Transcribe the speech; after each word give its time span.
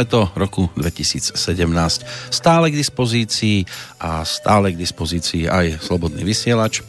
leto 0.00 0.32
roku 0.32 0.72
2017 0.80 1.36
stále 2.32 2.72
k 2.72 2.78
dispozícii 2.80 3.68
a 4.00 4.24
stále 4.24 4.72
k 4.72 4.80
dispozícii 4.80 5.44
aj 5.44 5.84
slobodný 5.84 6.24
vysielač. 6.24 6.80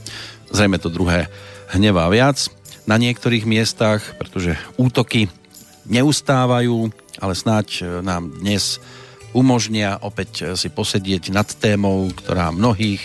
Zrejme 0.48 0.80
to 0.80 0.88
druhé 0.88 1.28
hnevá 1.76 2.08
viac 2.08 2.48
na 2.88 2.96
niektorých 2.96 3.44
miestach, 3.44 4.16
pretože 4.16 4.55
útoky 4.80 5.28
neustávajú, 5.92 6.88
ale 7.20 7.34
snáď 7.36 7.68
e, 7.68 7.82
nám 8.00 8.32
dnes 8.40 8.80
umožnia 9.36 10.00
opäť 10.00 10.55
si 10.55 10.72
posedieť 10.72 11.32
nad 11.36 11.48
témou, 11.48 12.08
ktorá 12.16 12.52
mnohých 12.52 13.04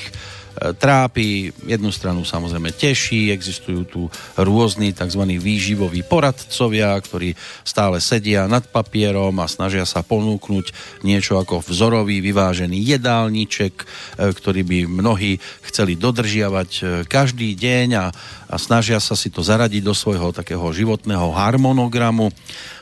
trápi, 0.57 1.53
jednu 1.69 1.93
stranu 1.93 2.25
samozrejme 2.25 2.73
teší, 2.73 3.29
existujú 3.29 3.83
tu 3.85 4.01
rôzni 4.41 4.97
tzv. 4.97 5.23
výživoví 5.37 6.01
poradcovia, 6.01 6.97
ktorí 6.97 7.37
stále 7.61 8.01
sedia 8.01 8.49
nad 8.49 8.65
papierom 8.65 9.37
a 9.41 9.51
snažia 9.51 9.85
sa 9.85 10.01
ponúknuť 10.01 10.73
niečo 11.05 11.37
ako 11.37 11.61
vzorový 11.61 12.25
vyvážený 12.25 12.81
jedálniček, 12.97 13.75
e, 13.77 13.85
ktorý 14.33 14.61
by 14.65 14.79
mnohí 14.89 15.39
chceli 15.69 15.95
dodržiavať 16.01 16.71
e, 16.81 16.83
každý 17.05 17.53
deň 17.53 17.89
a, 18.01 18.07
a 18.49 18.57
snažia 18.57 18.97
sa 19.03 19.13
si 19.13 19.29
to 19.29 19.45
zaradiť 19.45 19.83
do 19.85 19.93
svojho 19.93 20.33
takého 20.33 20.65
životného 20.73 21.33
harmonogramu 21.37 22.33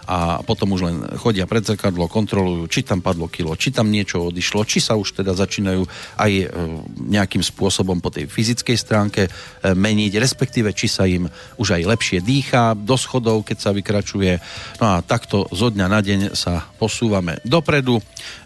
a 0.04 0.44
potom 0.44 0.76
už 0.76 0.80
len 0.84 0.96
chodia 1.16 1.48
pred 1.48 1.64
zrkadlo, 1.64 2.08
kontrolujú, 2.08 2.68
či 2.68 2.84
tam 2.84 3.00
padlo 3.00 3.28
kilo, 3.28 3.56
či 3.56 3.72
tam 3.72 3.88
niečo 3.88 4.28
odišlo, 4.28 4.64
či 4.68 4.80
sa 4.80 4.96
už 4.96 5.24
teda 5.24 5.32
začínajú 5.32 5.82
aj 6.20 6.32
e, 6.32 6.46
nejakým 7.08 7.40
spôsobom 7.40 8.00
po 8.04 8.12
tej 8.12 8.28
fyzickej 8.28 8.76
stránke 8.76 9.22
e, 9.26 9.30
meniť, 9.72 10.12
respektíve 10.20 10.76
či 10.76 10.86
sa 10.86 11.08
im 11.08 11.28
už 11.56 11.80
aj 11.80 11.82
lepšie 11.88 12.18
dýchá 12.20 12.76
do 12.76 12.96
schodov, 13.00 13.48
keď 13.48 13.58
sa 13.60 13.70
vykračuje. 13.72 14.38
No 14.80 14.96
a 14.96 15.04
takto 15.04 15.48
zo 15.50 15.72
dňa 15.72 15.86
na 15.88 16.00
deň 16.04 16.20
sa 16.36 16.64
posúvame 16.76 17.40
dopredu. 17.44 18.00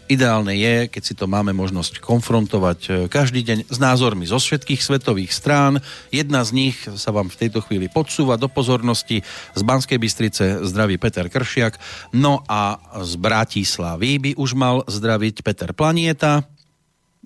Ideálne 0.09 0.57
je, 0.57 0.89
keď 0.89 1.03
si 1.05 1.13
to 1.13 1.29
máme 1.29 1.53
možnosť 1.53 2.01
konfrontovať 2.01 2.81
e, 2.89 2.91
každý 3.13 3.45
deň 3.45 3.69
s 3.69 3.77
názormi 3.77 4.25
zo 4.25 4.41
všetkých 4.41 4.81
svetových 4.81 5.37
strán. 5.37 5.85
Jedna 6.09 6.41
z 6.49 6.57
nich 6.57 6.81
sa 6.81 7.13
vám 7.13 7.29
v 7.29 7.37
tejto 7.37 7.61
chvíli 7.61 7.93
podsúva 7.93 8.41
do 8.41 8.49
pozornosti 8.49 9.21
z 9.53 9.61
Banskej 9.61 10.01
Bystrice 10.01 10.65
zdraví 10.65 10.97
Peter 10.97 11.29
Kršiak. 11.29 11.77
No 12.17 12.41
a 12.49 12.81
z 13.05 13.21
Bratislavy 13.21 14.17
by 14.17 14.31
už 14.41 14.57
mal 14.57 14.81
zdraviť 14.89 15.45
Peter 15.45 15.77
Planieta. 15.77 16.49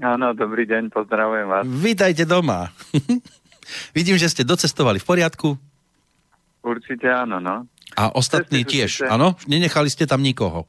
Áno, 0.02 0.34
dobrý 0.34 0.66
deň, 0.66 0.90
pozdravujem 0.90 1.46
vás. 1.46 1.62
Vítajte 1.62 2.26
doma. 2.26 2.74
Vidím, 3.96 4.18
že 4.18 4.26
ste 4.26 4.42
docestovali 4.42 4.98
v 4.98 5.06
poriadku. 5.06 5.54
Určite 6.66 7.06
áno, 7.06 7.38
no. 7.38 7.62
A 7.94 8.10
ostatní 8.10 8.66
tiež, 8.66 9.06
áno? 9.06 9.38
Nenechali 9.46 9.86
ste 9.86 10.02
tam 10.02 10.18
nikoho? 10.18 10.66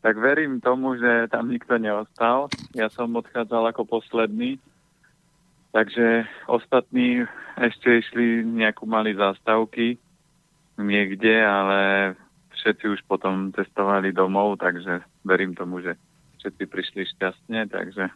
Tak 0.00 0.16
verím 0.16 0.64
tomu, 0.64 0.96
že 0.96 1.28
tam 1.28 1.52
nikto 1.52 1.76
neostal. 1.76 2.48
Ja 2.72 2.88
som 2.88 3.12
odchádzal 3.12 3.68
ako 3.68 4.00
posledný, 4.00 4.56
takže 5.76 6.24
ostatní 6.48 7.28
ešte 7.60 8.00
išli 8.00 8.40
nejakú 8.40 8.88
mali 8.88 9.12
zástavky 9.12 10.00
niekde, 10.80 11.44
ale 11.44 11.80
všetci 12.56 12.84
už 12.96 13.00
potom 13.04 13.52
testovali 13.52 14.16
domov, 14.16 14.56
takže 14.56 15.04
verím 15.24 15.52
tomu, 15.52 15.84
že 15.84 16.00
všetci 16.40 16.64
prišli 16.64 17.02
šťastne, 17.16 17.68
takže 17.68 18.08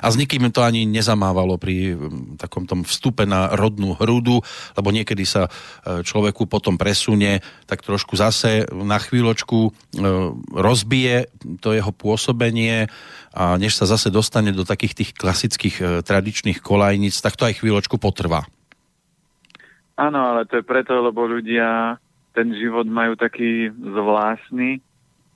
a 0.00 0.06
s 0.08 0.16
nikým 0.16 0.48
to 0.48 0.64
ani 0.64 0.88
nezamávalo 0.88 1.60
pri 1.60 1.92
mm, 1.92 2.40
takom 2.40 2.64
tom 2.64 2.82
vstupe 2.82 3.28
na 3.28 3.52
rodnú 3.52 3.92
hrúdu, 3.96 4.40
lebo 4.72 4.88
niekedy 4.88 5.28
sa 5.28 5.48
e, 5.48 6.00
človeku 6.00 6.48
potom 6.48 6.80
presunie 6.80 7.44
tak 7.68 7.84
trošku 7.84 8.16
zase 8.16 8.64
na 8.72 8.96
chvíľočku 8.96 9.58
e, 9.68 9.70
rozbije 10.56 11.28
to 11.60 11.76
jeho 11.76 11.92
pôsobenie 11.92 12.88
a 13.36 13.60
než 13.60 13.76
sa 13.76 13.84
zase 13.84 14.08
dostane 14.08 14.56
do 14.56 14.64
takých 14.64 14.96
tých 14.96 15.10
klasických 15.12 15.76
e, 15.80 15.84
tradičných 16.00 16.64
kolajnic, 16.64 17.12
tak 17.20 17.36
to 17.36 17.44
aj 17.44 17.60
chvíľočku 17.60 18.00
potrvá. 18.00 18.48
Áno, 19.96 20.20
ale 20.20 20.44
to 20.48 20.60
je 20.60 20.64
preto, 20.64 20.92
lebo 21.00 21.24
ľudia 21.24 21.96
ten 22.36 22.52
život 22.52 22.84
majú 22.84 23.16
taký 23.16 23.72
zvláštny, 23.72 24.84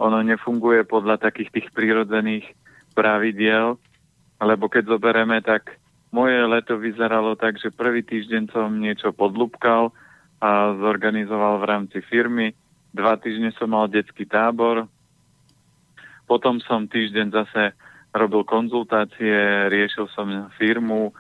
ono 0.01 0.21
nefunguje 0.21 0.85
podľa 0.85 1.17
takých 1.17 1.49
tých 1.53 1.69
prírodzených 1.73 2.45
pravidiel, 2.93 3.81
lebo 4.41 4.73
keď 4.73 4.97
zoberieme, 4.97 5.45
tak 5.45 5.77
moje 6.11 6.43
leto 6.49 6.81
vyzeralo 6.81 7.39
tak, 7.39 7.61
že 7.61 7.71
prvý 7.71 8.03
týždeň 8.03 8.51
som 8.51 8.73
niečo 8.73 9.15
podlúbkal 9.15 9.95
a 10.41 10.51
zorganizoval 10.75 11.61
v 11.61 11.69
rámci 11.69 11.99
firmy. 12.03 12.57
Dva 12.91 13.15
týždne 13.21 13.55
som 13.55 13.71
mal 13.71 13.87
detský 13.87 14.27
tábor. 14.27 14.89
Potom 16.27 16.59
som 16.65 16.91
týždeň 16.91 17.27
zase 17.31 17.77
robil 18.11 18.43
konzultácie, 18.43 19.71
riešil 19.71 20.11
som 20.11 20.27
firmu 20.59 21.15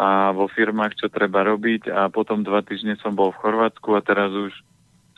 a 0.00 0.32
vo 0.32 0.48
firmách, 0.48 0.96
čo 0.96 1.12
treba 1.12 1.44
robiť 1.44 1.92
a 1.92 2.08
potom 2.08 2.40
dva 2.40 2.64
týždne 2.64 2.96
som 3.04 3.12
bol 3.12 3.36
v 3.36 3.40
Chorvátsku 3.44 3.92
a 3.92 4.00
teraz 4.00 4.32
už 4.32 4.52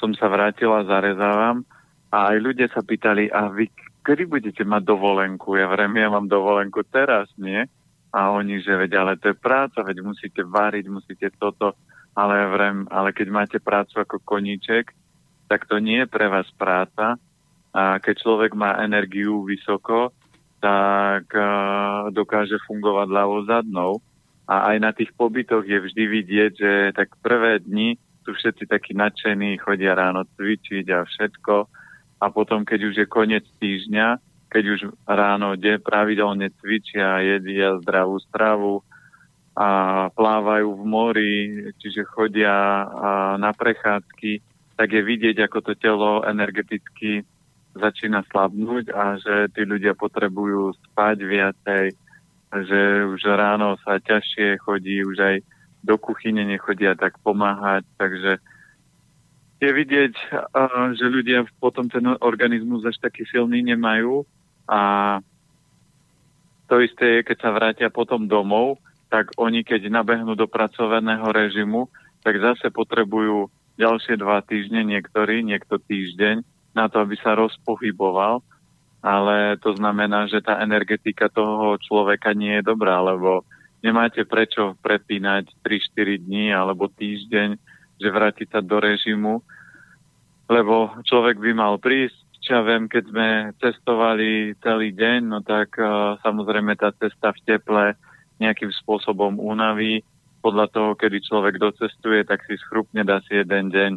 som 0.03 0.11
sa 0.19 0.27
vrátil 0.27 0.75
a 0.75 0.83
zarezávam. 0.83 1.63
A 2.11 2.35
aj 2.35 2.37
ľudia 2.43 2.67
sa 2.67 2.83
pýtali, 2.83 3.31
a 3.31 3.47
vy 3.47 3.71
kedy 4.03 4.27
budete 4.27 4.63
mať 4.67 4.83
dovolenku? 4.83 5.55
Ja 5.55 5.71
vrem, 5.71 5.95
ja 5.97 6.11
mám 6.11 6.27
dovolenku 6.27 6.83
teraz, 6.91 7.31
nie? 7.39 7.65
A 8.13 8.29
oni, 8.35 8.61
že 8.61 8.77
veď, 8.77 8.93
ale 9.01 9.13
to 9.17 9.33
je 9.33 9.37
práca, 9.39 9.81
veď 9.81 10.05
musíte 10.05 10.45
variť, 10.45 10.85
musíte 10.93 11.33
toto, 11.41 11.73
ale 12.13 12.45
ja 12.45 12.47
vrem, 12.53 12.85
ale 12.93 13.17
keď 13.17 13.29
máte 13.33 13.59
prácu 13.63 14.05
ako 14.05 14.21
koníček, 14.21 14.93
tak 15.49 15.65
to 15.65 15.81
nie 15.81 16.05
je 16.05 16.13
pre 16.13 16.29
vás 16.29 16.45
práca. 16.59 17.17
A 17.73 17.97
keď 18.05 18.15
človek 18.21 18.53
má 18.53 18.77
energiu 18.85 19.49
vysoko, 19.49 20.13
tak 20.61 21.25
uh, 21.33 22.13
dokáže 22.13 22.61
fungovať 22.69 23.09
ľavo 23.09 23.37
zadnou. 23.49 23.93
A 24.45 24.75
aj 24.75 24.77
na 24.79 24.93
tých 24.93 25.09
pobytoch 25.17 25.65
je 25.65 25.81
vždy 25.81 26.05
vidieť, 26.05 26.53
že 26.53 26.73
tak 26.93 27.17
prvé 27.25 27.65
dni 27.65 27.97
sú 28.23 28.37
všetci 28.37 28.69
takí 28.69 28.93
nadšení, 28.93 29.57
chodia 29.57 29.97
ráno 29.97 30.29
cvičiť 30.37 30.87
a 30.93 31.09
všetko 31.09 31.55
a 32.23 32.31
potom, 32.31 32.63
keď 32.63 32.81
už 32.87 32.95
je 33.03 33.07
koniec 33.11 33.43
týždňa, 33.59 34.23
keď 34.47 34.65
už 34.79 34.81
ráno 35.03 35.59
de 35.59 35.83
pravidelne 35.83 36.55
cvičia, 36.63 37.19
jedia 37.19 37.83
zdravú 37.83 38.23
stravu 38.31 38.87
a 39.59 40.07
plávajú 40.15 40.71
v 40.71 40.85
mori, 40.87 41.35
čiže 41.83 42.07
chodia 42.07 42.87
na 43.43 43.51
prechádzky, 43.51 44.39
tak 44.79 44.89
je 44.95 45.03
vidieť, 45.03 45.37
ako 45.43 45.59
to 45.67 45.73
telo 45.75 46.23
energeticky 46.23 47.27
začína 47.75 48.23
slabnúť 48.29 48.93
a 48.93 49.17
že 49.19 49.35
tí 49.57 49.65
ľudia 49.65 49.97
potrebujú 49.97 50.77
spať 50.93 51.17
viacej, 51.25 51.85
že 52.69 52.81
už 53.09 53.21
ráno 53.35 53.81
sa 53.81 53.97
ťažšie 53.99 54.61
chodí, 54.61 55.01
už 55.03 55.17
aj 55.19 55.37
do 55.81 55.97
kuchyne 55.97 56.45
nechodia 56.45 56.93
tak 56.95 57.17
pomáhať, 57.25 57.83
takže 57.97 58.39
je 59.63 59.71
vidieť, 59.71 60.15
že 60.99 61.07
ľudia 61.07 61.47
potom 61.63 61.87
ten 61.87 62.03
organizmus 62.19 62.83
až 62.83 62.99
taký 62.99 63.23
silný 63.31 63.63
nemajú 63.63 64.27
a 64.67 64.81
to 66.67 66.83
isté 66.83 67.21
je, 67.21 67.27
keď 67.31 67.39
sa 67.39 67.51
vrátia 67.55 67.89
potom 67.93 68.27
domov, 68.27 68.83
tak 69.07 69.31
oni 69.39 69.63
keď 69.63 69.87
nabehnú 69.87 70.35
do 70.35 70.51
pracovaného 70.51 71.31
režimu, 71.31 71.87
tak 72.27 72.43
zase 72.43 72.75
potrebujú 72.75 73.47
ďalšie 73.79 74.19
dva 74.19 74.43
týždne, 74.43 74.83
niektorí, 74.83 75.47
niekto 75.47 75.79
týždeň, 75.79 76.43
na 76.73 76.89
to, 76.89 77.05
aby 77.05 77.15
sa 77.21 77.39
rozpohyboval, 77.39 78.41
ale 79.05 79.61
to 79.61 79.77
znamená, 79.77 80.27
že 80.27 80.43
tá 80.43 80.59
energetika 80.59 81.29
toho 81.29 81.77
človeka 81.79 82.35
nie 82.35 82.59
je 82.59 82.67
dobrá, 82.67 82.99
lebo 82.99 83.47
nemáte 83.85 84.25
prečo 84.25 84.75
prepínať 84.81 85.55
3-4 85.61 86.23
dní 86.23 86.55
alebo 86.55 86.89
týždeň, 86.89 87.59
že 88.03 88.11
vrátiť 88.11 88.49
sa 88.51 88.61
do 88.61 88.83
režimu, 88.83 89.39
lebo 90.51 90.91
človek 91.07 91.39
by 91.39 91.51
mal 91.55 91.79
prísť, 91.79 92.19
čo 92.43 92.59
ja 92.59 92.63
viem, 92.67 92.91
keď 92.91 93.05
sme 93.07 93.29
cestovali 93.63 94.59
celý 94.59 94.91
deň, 94.91 95.21
no 95.31 95.39
tak 95.47 95.79
uh, 95.79 96.19
samozrejme 96.27 96.75
tá 96.75 96.91
cesta 96.99 97.31
v 97.31 97.41
teple 97.47 97.95
nejakým 98.43 98.75
spôsobom 98.83 99.39
unaví. 99.39 100.03
Podľa 100.43 100.67
toho, 100.75 100.91
kedy 100.99 101.23
človek 101.23 101.63
docestuje, 101.63 102.27
tak 102.27 102.43
si 102.51 102.59
schrupne, 102.59 103.07
dá 103.07 103.23
si 103.31 103.39
jeden 103.39 103.71
deň 103.71 103.93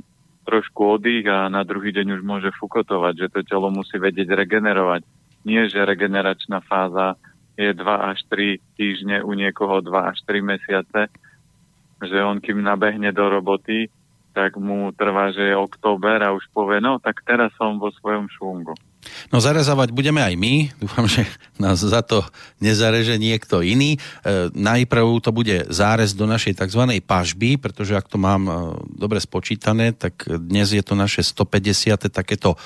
trošku 0.45 1.01
oddych 1.01 1.25
a 1.25 1.49
na 1.49 1.65
druhý 1.65 1.89
deň 1.89 2.21
už 2.21 2.21
môže 2.21 2.53
fukotovať, 2.61 3.13
že 3.17 3.27
to 3.33 3.39
telo 3.49 3.73
musí 3.73 3.97
vedieť 3.97 4.37
regenerovať. 4.37 5.01
Nie, 5.41 5.65
že 5.65 5.81
regeneračná 5.81 6.61
fáza 6.61 7.17
je 7.57 7.73
2 7.73 7.81
až 7.81 8.21
3 8.29 8.61
týždne, 8.77 9.25
u 9.25 9.33
niekoho 9.33 9.81
2 9.81 9.89
až 9.89 10.21
3 10.29 10.45
mesiace, 10.45 11.09
že 11.97 12.17
on 12.21 12.37
kým 12.37 12.61
nabehne 12.61 13.09
do 13.09 13.25
roboty, 13.25 13.89
tak 14.35 14.59
mu 14.59 14.91
trvá, 14.91 15.31
že 15.31 15.47
je 15.47 15.55
október 15.55 16.19
a 16.19 16.35
už 16.35 16.43
povie, 16.51 16.83
no 16.83 16.99
tak 16.99 17.23
teraz 17.23 17.55
som 17.55 17.79
vo 17.79 17.87
svojom 17.95 18.27
šungu. 18.27 18.75
No 19.29 19.41
zarezávať 19.41 19.93
budeme 19.93 20.21
aj 20.21 20.35
my. 20.37 20.53
Dúfam, 20.81 21.05
že 21.05 21.25
nás 21.61 21.81
za 21.81 22.01
to 22.01 22.25
nezareže 22.61 23.17
niekto 23.21 23.61
iný. 23.61 23.97
E, 23.97 23.99
najprv 24.53 25.21
to 25.21 25.29
bude 25.29 25.69
zárez 25.69 26.17
do 26.17 26.25
našej 26.25 26.57
tzv. 26.57 26.83
pažby, 27.05 27.57
pretože 27.61 27.93
ak 27.93 28.09
to 28.09 28.17
mám 28.17 28.43
e, 28.45 28.53
dobre 28.97 29.21
spočítané, 29.21 29.93
tak 29.93 30.25
dnes 30.25 30.73
je 30.73 30.81
to 30.81 30.97
naše 30.97 31.21
150. 31.21 32.09
takéto 32.09 32.53
e, 32.53 32.57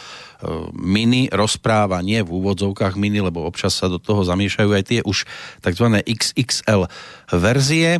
mini 0.75 1.27
rozprávanie 1.31 2.23
v 2.23 2.31
úvodzovkách 2.31 2.95
mini, 2.95 3.19
lebo 3.19 3.43
občas 3.43 3.75
sa 3.75 3.91
do 3.91 3.99
toho 3.99 4.23
zamiešajú 4.23 4.71
aj 4.71 4.83
tie 4.83 4.99
už 5.03 5.27
tzv. 5.63 5.85
XXL 6.07 6.87
verzie. 7.35 7.99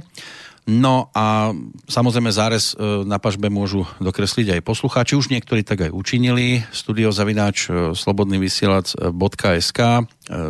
No 0.69 1.10
a 1.18 1.50
samozrejme 1.89 2.30
zárez 2.30 2.77
e, 2.77 3.01
na 3.01 3.18
pažbe 3.18 3.50
môžu 3.50 3.89
dokresliť 3.98 4.54
aj 4.54 4.62
poslucháči. 4.62 5.18
Už 5.18 5.33
niektorí 5.33 5.66
tak 5.66 5.89
aj 5.89 5.92
učinili. 5.92 6.62
Studiozavináč 6.69 7.57
e, 7.66 7.98
slobodnyvysielac.sk 7.98 9.80
e, 9.81 10.01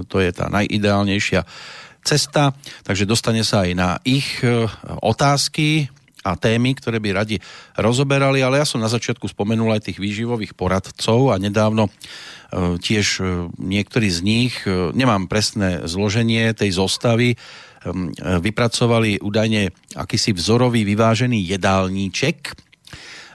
To 0.03 0.17
je 0.19 0.29
tá 0.35 0.51
najideálnejšia 0.51 1.47
cesta, 2.03 2.51
takže 2.83 3.07
dostane 3.07 3.47
sa 3.47 3.63
aj 3.63 3.71
na 3.75 3.89
ich 4.07 4.39
otázky 5.03 5.91
a 6.23 6.35
témy, 6.35 6.75
ktoré 6.75 6.99
by 6.99 7.11
radi 7.11 7.39
rozoberali, 7.75 8.39
ale 8.39 8.59
ja 8.59 8.67
som 8.67 8.79
na 8.79 8.91
začiatku 8.91 9.27
spomenul 9.27 9.71
aj 9.75 9.91
tých 9.91 9.99
výživových 9.99 10.55
poradcov 10.55 11.31
a 11.31 11.39
nedávno 11.39 11.91
tiež 12.55 13.19
niektorí 13.59 14.09
z 14.09 14.19
nich, 14.23 14.55
nemám 14.95 15.27
presné 15.27 15.85
zloženie 15.85 16.55
tej 16.55 16.79
zostavy, 16.79 17.35
vypracovali 18.43 19.23
údajne 19.23 19.71
akýsi 19.95 20.35
vzorový 20.35 20.83
vyvážený 20.83 21.39
jedálníček, 21.55 22.37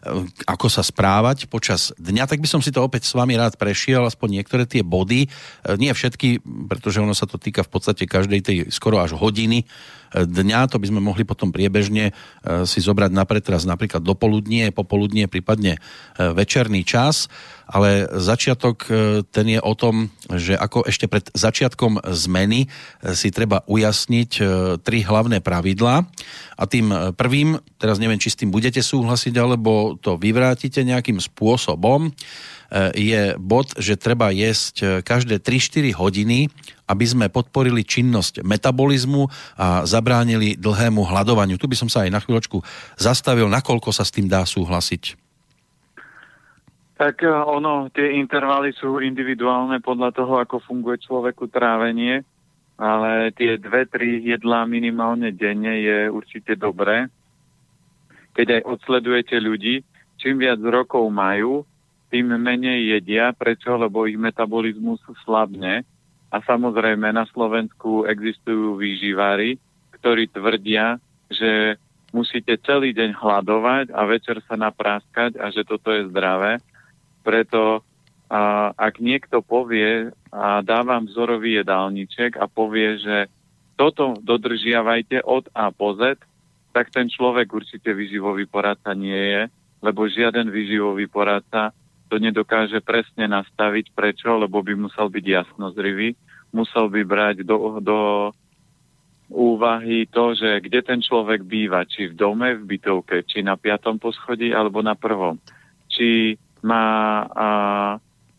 ehm, 0.04 0.28
ako 0.44 0.66
sa 0.68 0.84
správať 0.84 1.48
počas 1.48 1.96
dňa, 1.96 2.28
tak 2.28 2.44
by 2.44 2.48
som 2.48 2.60
si 2.60 2.68
to 2.68 2.84
opäť 2.84 3.08
s 3.08 3.16
vami 3.16 3.40
rád 3.40 3.56
prešiel, 3.56 4.04
aspoň 4.04 4.40
niektoré 4.40 4.68
tie 4.68 4.84
body, 4.84 5.24
ehm, 5.24 5.80
nie 5.80 5.92
všetky, 5.92 6.44
pretože 6.68 7.00
ono 7.00 7.16
sa 7.16 7.24
to 7.24 7.40
týka 7.40 7.64
v 7.64 7.70
podstate 7.72 8.04
každej 8.04 8.40
tej 8.44 8.56
skoro 8.68 9.00
až 9.00 9.16
hodiny 9.16 9.64
dňa, 10.14 10.70
to 10.70 10.78
by 10.78 10.86
sme 10.86 11.02
mohli 11.02 11.26
potom 11.26 11.50
priebežne 11.50 12.14
si 12.64 12.78
zobrať 12.78 13.10
na 13.10 13.26
pretras 13.26 13.66
napríklad 13.66 13.98
dopoludnie, 13.98 14.70
popoludnie, 14.70 15.26
prípadne 15.26 15.82
večerný 16.14 16.86
čas. 16.86 17.26
Ale 17.64 18.12
začiatok 18.20 18.76
e, 18.86 18.92
ten 19.24 19.46
je 19.48 19.60
o 19.60 19.72
tom, 19.72 20.12
že 20.28 20.52
ako 20.52 20.84
ešte 20.84 21.08
pred 21.08 21.24
začiatkom 21.32 22.04
zmeny 22.12 22.68
e, 22.68 23.16
si 23.16 23.32
treba 23.32 23.64
ujasniť 23.64 24.30
e, 24.36 24.42
tri 24.84 25.00
hlavné 25.00 25.40
pravidlá. 25.40 26.04
A 26.54 26.64
tým 26.68 26.92
prvým, 27.16 27.56
teraz 27.80 27.96
neviem, 27.96 28.20
či 28.20 28.30
s 28.30 28.38
tým 28.38 28.52
budete 28.52 28.84
súhlasiť, 28.84 29.34
alebo 29.40 29.96
to 29.96 30.20
vyvrátite 30.20 30.84
nejakým 30.84 31.18
spôsobom, 31.18 32.12
je 32.94 33.38
bod, 33.38 33.70
že 33.78 33.94
treba 33.94 34.34
jesť 34.34 35.06
každé 35.06 35.38
3-4 35.38 35.94
hodiny, 35.94 36.50
aby 36.90 37.04
sme 37.06 37.30
podporili 37.30 37.86
činnosť 37.86 38.42
metabolizmu 38.42 39.30
a 39.56 39.86
zabránili 39.86 40.58
dlhému 40.58 41.06
hľadovaniu. 41.06 41.56
Tu 41.56 41.70
by 41.70 41.76
som 41.78 41.88
sa 41.88 42.04
aj 42.04 42.10
na 42.10 42.20
chvíľočku 42.20 42.60
zastavil, 42.98 43.46
nakoľko 43.46 43.94
sa 43.94 44.02
s 44.02 44.10
tým 44.10 44.26
dá 44.26 44.42
súhlasiť. 44.42 45.24
Tak 46.94 47.26
eh, 47.26 47.30
ono, 47.30 47.90
tie 47.90 48.18
intervaly 48.18 48.70
sú 48.74 49.02
individuálne 49.02 49.82
podľa 49.82 50.10
toho, 50.14 50.34
ako 50.38 50.62
funguje 50.62 51.02
človeku 51.02 51.50
trávenie, 51.50 52.22
ale 52.78 53.30
tie 53.34 53.58
dve, 53.58 53.86
tri 53.86 54.22
jedlá 54.22 54.66
minimálne 54.66 55.30
denne 55.34 55.78
je 55.78 55.98
určite 56.10 56.58
dobré. 56.58 57.06
Keď 58.34 58.46
aj 58.50 58.62
odsledujete 58.66 59.38
ľudí, 59.38 59.86
čím 60.18 60.42
viac 60.42 60.58
rokov 60.58 61.06
majú, 61.10 61.62
tým 62.14 62.38
menej 62.38 62.94
jedia. 62.94 63.34
Prečo? 63.34 63.74
Lebo 63.74 64.06
ich 64.06 64.14
metabolizmus 64.14 65.02
slabne. 65.26 65.82
A 66.30 66.38
samozrejme 66.38 67.10
na 67.10 67.26
Slovensku 67.26 68.06
existujú 68.06 68.78
výživári, 68.78 69.58
ktorí 69.98 70.30
tvrdia, 70.30 71.02
že 71.26 71.74
musíte 72.14 72.54
celý 72.62 72.94
deň 72.94 73.18
hľadovať 73.18 73.90
a 73.90 74.00
večer 74.06 74.38
sa 74.46 74.54
napráskať 74.54 75.34
a 75.42 75.50
že 75.50 75.66
toto 75.66 75.90
je 75.90 76.06
zdravé 76.06 76.62
preto 77.24 77.80
a, 78.28 78.70
ak 78.76 79.00
niekto 79.00 79.40
povie 79.40 80.12
a 80.30 80.60
dávam 80.60 81.08
vzorový 81.08 81.64
jedálniček 81.64 82.36
a 82.36 82.46
povie, 82.46 83.00
že 83.00 83.26
toto 83.74 84.14
dodržiavajte 84.20 85.24
od 85.26 85.50
A 85.56 85.74
po 85.74 85.96
Z, 85.98 86.20
tak 86.70 86.92
ten 86.94 87.10
človek 87.10 87.50
určite 87.50 87.90
vyživový 87.90 88.46
poradca 88.46 88.94
nie 88.94 89.18
je, 89.18 89.42
lebo 89.82 90.06
žiaden 90.06 90.52
vyživový 90.52 91.10
poradca 91.10 91.74
to 92.14 92.22
nedokáže 92.22 92.78
presne 92.78 93.26
nastaviť. 93.26 93.90
Prečo? 93.90 94.38
Lebo 94.38 94.62
by 94.62 94.86
musel 94.86 95.10
byť 95.10 95.24
jasnozrivý, 95.26 96.14
musel 96.54 96.86
by 96.86 97.02
brať 97.02 97.42
do, 97.42 97.82
do 97.82 98.30
úvahy 99.34 100.06
to, 100.06 100.38
že 100.38 100.62
kde 100.62 100.80
ten 100.86 101.02
človek 101.02 101.42
býva, 101.42 101.82
či 101.82 102.06
v 102.06 102.14
dome, 102.14 102.54
v 102.54 102.78
bytovke, 102.78 103.26
či 103.26 103.42
na 103.42 103.58
piatom 103.58 103.98
poschodí, 103.98 104.54
alebo 104.54 104.78
na 104.78 104.94
prvom. 104.94 105.42
Či 105.90 106.38
má, 106.62 106.86
a, 107.26 107.48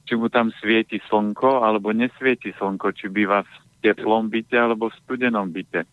či 0.07 0.15
mu 0.15 0.31
tam 0.31 0.55
svieti 0.63 1.03
slnko, 1.11 1.59
alebo 1.59 1.91
nesvieti 1.91 2.55
slnko, 2.55 2.95
či 2.95 3.11
býva 3.11 3.43
v 3.43 3.53
teplom 3.83 4.31
byte, 4.31 4.55
alebo 4.55 4.87
v 4.87 4.97
studenom 5.03 5.51
byte. 5.51 5.83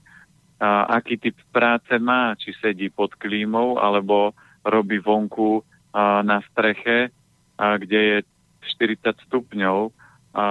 A, 0.62 0.86
aký 0.86 1.18
typ 1.18 1.34
práce 1.50 1.98
má, 1.98 2.38
či 2.38 2.54
sedí 2.62 2.94
pod 2.94 3.18
klímou, 3.18 3.82
alebo 3.82 4.38
robí 4.62 5.02
vonku 5.02 5.66
a, 5.90 6.22
na 6.22 6.38
streche, 6.46 7.10
a, 7.58 7.76
kde 7.76 8.00
je 8.00 8.16
40 8.78 9.26
stupňov. 9.28 9.78
A, 10.32 10.46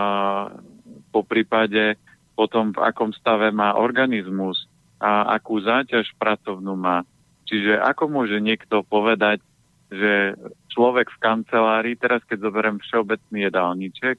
po 1.12 1.22
prípade 1.28 2.00
potom 2.36 2.72
v 2.72 2.80
akom 2.82 3.12
stave 3.12 3.52
má 3.52 3.76
organizmus 3.76 4.66
a 4.98 5.36
akú 5.36 5.60
záťaž 5.60 6.16
pracovnú 6.16 6.74
má. 6.80 7.04
Čiže 7.46 7.78
ako 7.84 8.08
môže 8.08 8.40
niekto 8.40 8.86
povedať, 8.88 9.44
že 9.92 10.40
človek 10.72 11.12
v 11.12 11.22
kancelárii, 11.22 11.96
teraz 12.00 12.24
keď 12.24 12.48
zoberiem 12.48 12.80
všeobecný 12.80 13.52
jedálniček, 13.52 14.18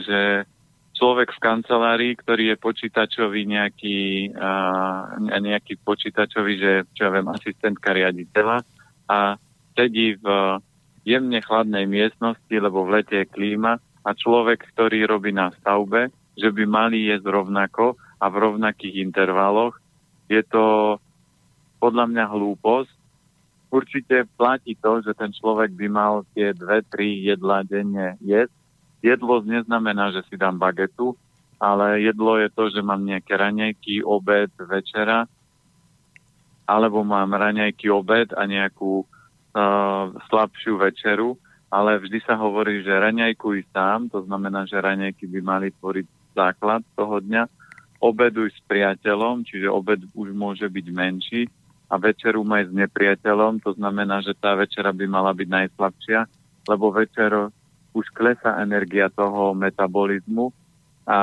že 0.00 0.48
človek 0.96 1.28
v 1.36 1.42
kancelárii, 1.44 2.12
ktorý 2.16 2.54
je 2.54 2.56
počítačový 2.56 3.44
nejaký, 3.44 4.32
a, 4.34 4.50
nejaký 5.20 5.78
počítačový, 5.84 6.52
že 6.56 6.72
čo 6.96 7.06
ja 7.06 7.10
viem, 7.12 7.28
asistentka 7.28 7.92
riaditeľa 7.92 8.64
a 9.06 9.36
sedí 9.76 10.16
v 10.18 10.26
jemne 11.08 11.40
chladnej 11.40 11.88
miestnosti, 11.88 12.52
lebo 12.52 12.84
v 12.84 13.00
lete 13.00 13.24
je 13.24 13.32
klíma 13.32 13.80
a 14.04 14.10
človek, 14.12 14.68
ktorý 14.76 15.08
robí 15.08 15.32
na 15.32 15.48
stavbe, 15.56 16.12
že 16.36 16.52
by 16.52 16.64
mali 16.68 17.08
jesť 17.08 17.32
rovnako 17.32 17.96
a 18.20 18.28
v 18.28 18.36
rovnakých 18.36 19.00
intervaloch, 19.00 19.80
je 20.28 20.44
to 20.44 20.96
podľa 21.80 22.04
mňa 22.12 22.24
hlúposť, 22.28 22.92
určite 23.72 24.28
platí 24.36 24.76
to, 24.76 25.00
že 25.00 25.16
ten 25.16 25.32
človek 25.32 25.72
by 25.72 25.86
mal 25.88 26.14
tie 26.36 26.52
dve, 26.52 26.84
tri 26.84 27.24
jedla 27.24 27.64
denne 27.64 28.20
jesť. 28.20 28.52
Jedlo 29.00 29.40
neznamená, 29.40 30.10
že 30.10 30.26
si 30.26 30.34
dám 30.34 30.58
bagetu, 30.58 31.14
ale 31.62 32.02
jedlo 32.02 32.38
je 32.38 32.50
to, 32.50 32.70
že 32.70 32.82
mám 32.82 33.02
nejaké 33.06 33.38
raňajky, 33.38 34.02
obed, 34.02 34.50
večera, 34.58 35.30
alebo 36.66 37.06
mám 37.06 37.30
raňajky, 37.32 37.86
obed 37.88 38.34
a 38.34 38.42
nejakú 38.44 39.06
slabšiu 40.30 40.78
večeru, 40.78 41.38
ale 41.68 42.00
vždy 42.00 42.18
sa 42.24 42.34
hovorí, 42.40 42.80
že 42.80 42.96
raňajkuj 42.96 43.68
sám, 43.74 44.08
to 44.08 44.24
znamená, 44.24 44.64
že 44.64 44.80
raňajky 44.80 45.28
by 45.28 45.40
mali 45.44 45.68
tvoriť 45.76 46.06
základ 46.32 46.80
toho 46.96 47.20
dňa, 47.20 47.44
obeduj 47.98 48.54
s 48.54 48.60
priateľom, 48.64 49.42
čiže 49.42 49.68
obed 49.68 50.00
už 50.14 50.30
môže 50.32 50.64
byť 50.64 50.86
menší, 50.94 51.42
a 51.88 51.94
večeru 51.96 52.44
maj 52.44 52.68
s 52.68 52.72
nepriateľom, 52.72 53.64
to 53.64 53.72
znamená, 53.72 54.20
že 54.20 54.36
tá 54.36 54.52
večera 54.52 54.92
by 54.92 55.08
mala 55.08 55.32
byť 55.32 55.48
najslabšia, 55.48 56.20
lebo 56.68 56.92
večer 56.92 57.48
už 57.96 58.06
klesá 58.12 58.60
energia 58.60 59.08
toho 59.08 59.56
metabolizmu 59.56 60.52
a 61.08 61.18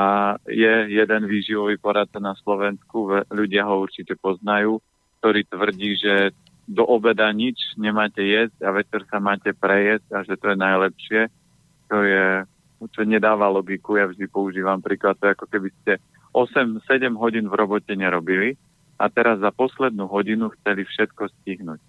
je 0.50 0.90
jeden 0.90 1.22
výživový 1.30 1.78
poradca 1.78 2.18
na 2.18 2.34
Slovensku, 2.42 3.22
ľudia 3.30 3.62
ho 3.70 3.78
určite 3.78 4.18
poznajú, 4.18 4.82
ktorý 5.22 5.46
tvrdí, 5.46 5.90
že 5.94 6.34
do 6.66 6.82
obeda 6.82 7.30
nič 7.30 7.78
nemáte 7.78 8.20
jesť 8.20 8.58
a 8.66 8.74
večer 8.74 9.06
sa 9.06 9.22
máte 9.22 9.54
prejesť 9.54 10.08
a 10.10 10.18
že 10.26 10.34
to 10.34 10.50
je 10.50 10.56
najlepšie. 10.58 11.22
To 11.86 11.96
je, 12.02 12.26
čo 12.90 13.02
nedáva 13.06 13.46
logiku, 13.46 13.94
ja 13.94 14.10
vždy 14.10 14.26
používam 14.26 14.82
príklad, 14.82 15.14
to 15.22 15.30
je 15.30 15.34
ako 15.38 15.46
keby 15.46 15.70
ste 15.82 16.02
8-7 16.34 16.82
hodín 17.14 17.46
v 17.46 17.54
robote 17.54 17.94
nerobili 17.94 18.58
a 18.98 19.06
teraz 19.06 19.38
za 19.38 19.54
poslednú 19.54 20.10
hodinu 20.10 20.50
chceli 20.58 20.82
všetko 20.82 21.30
stihnúť. 21.30 21.80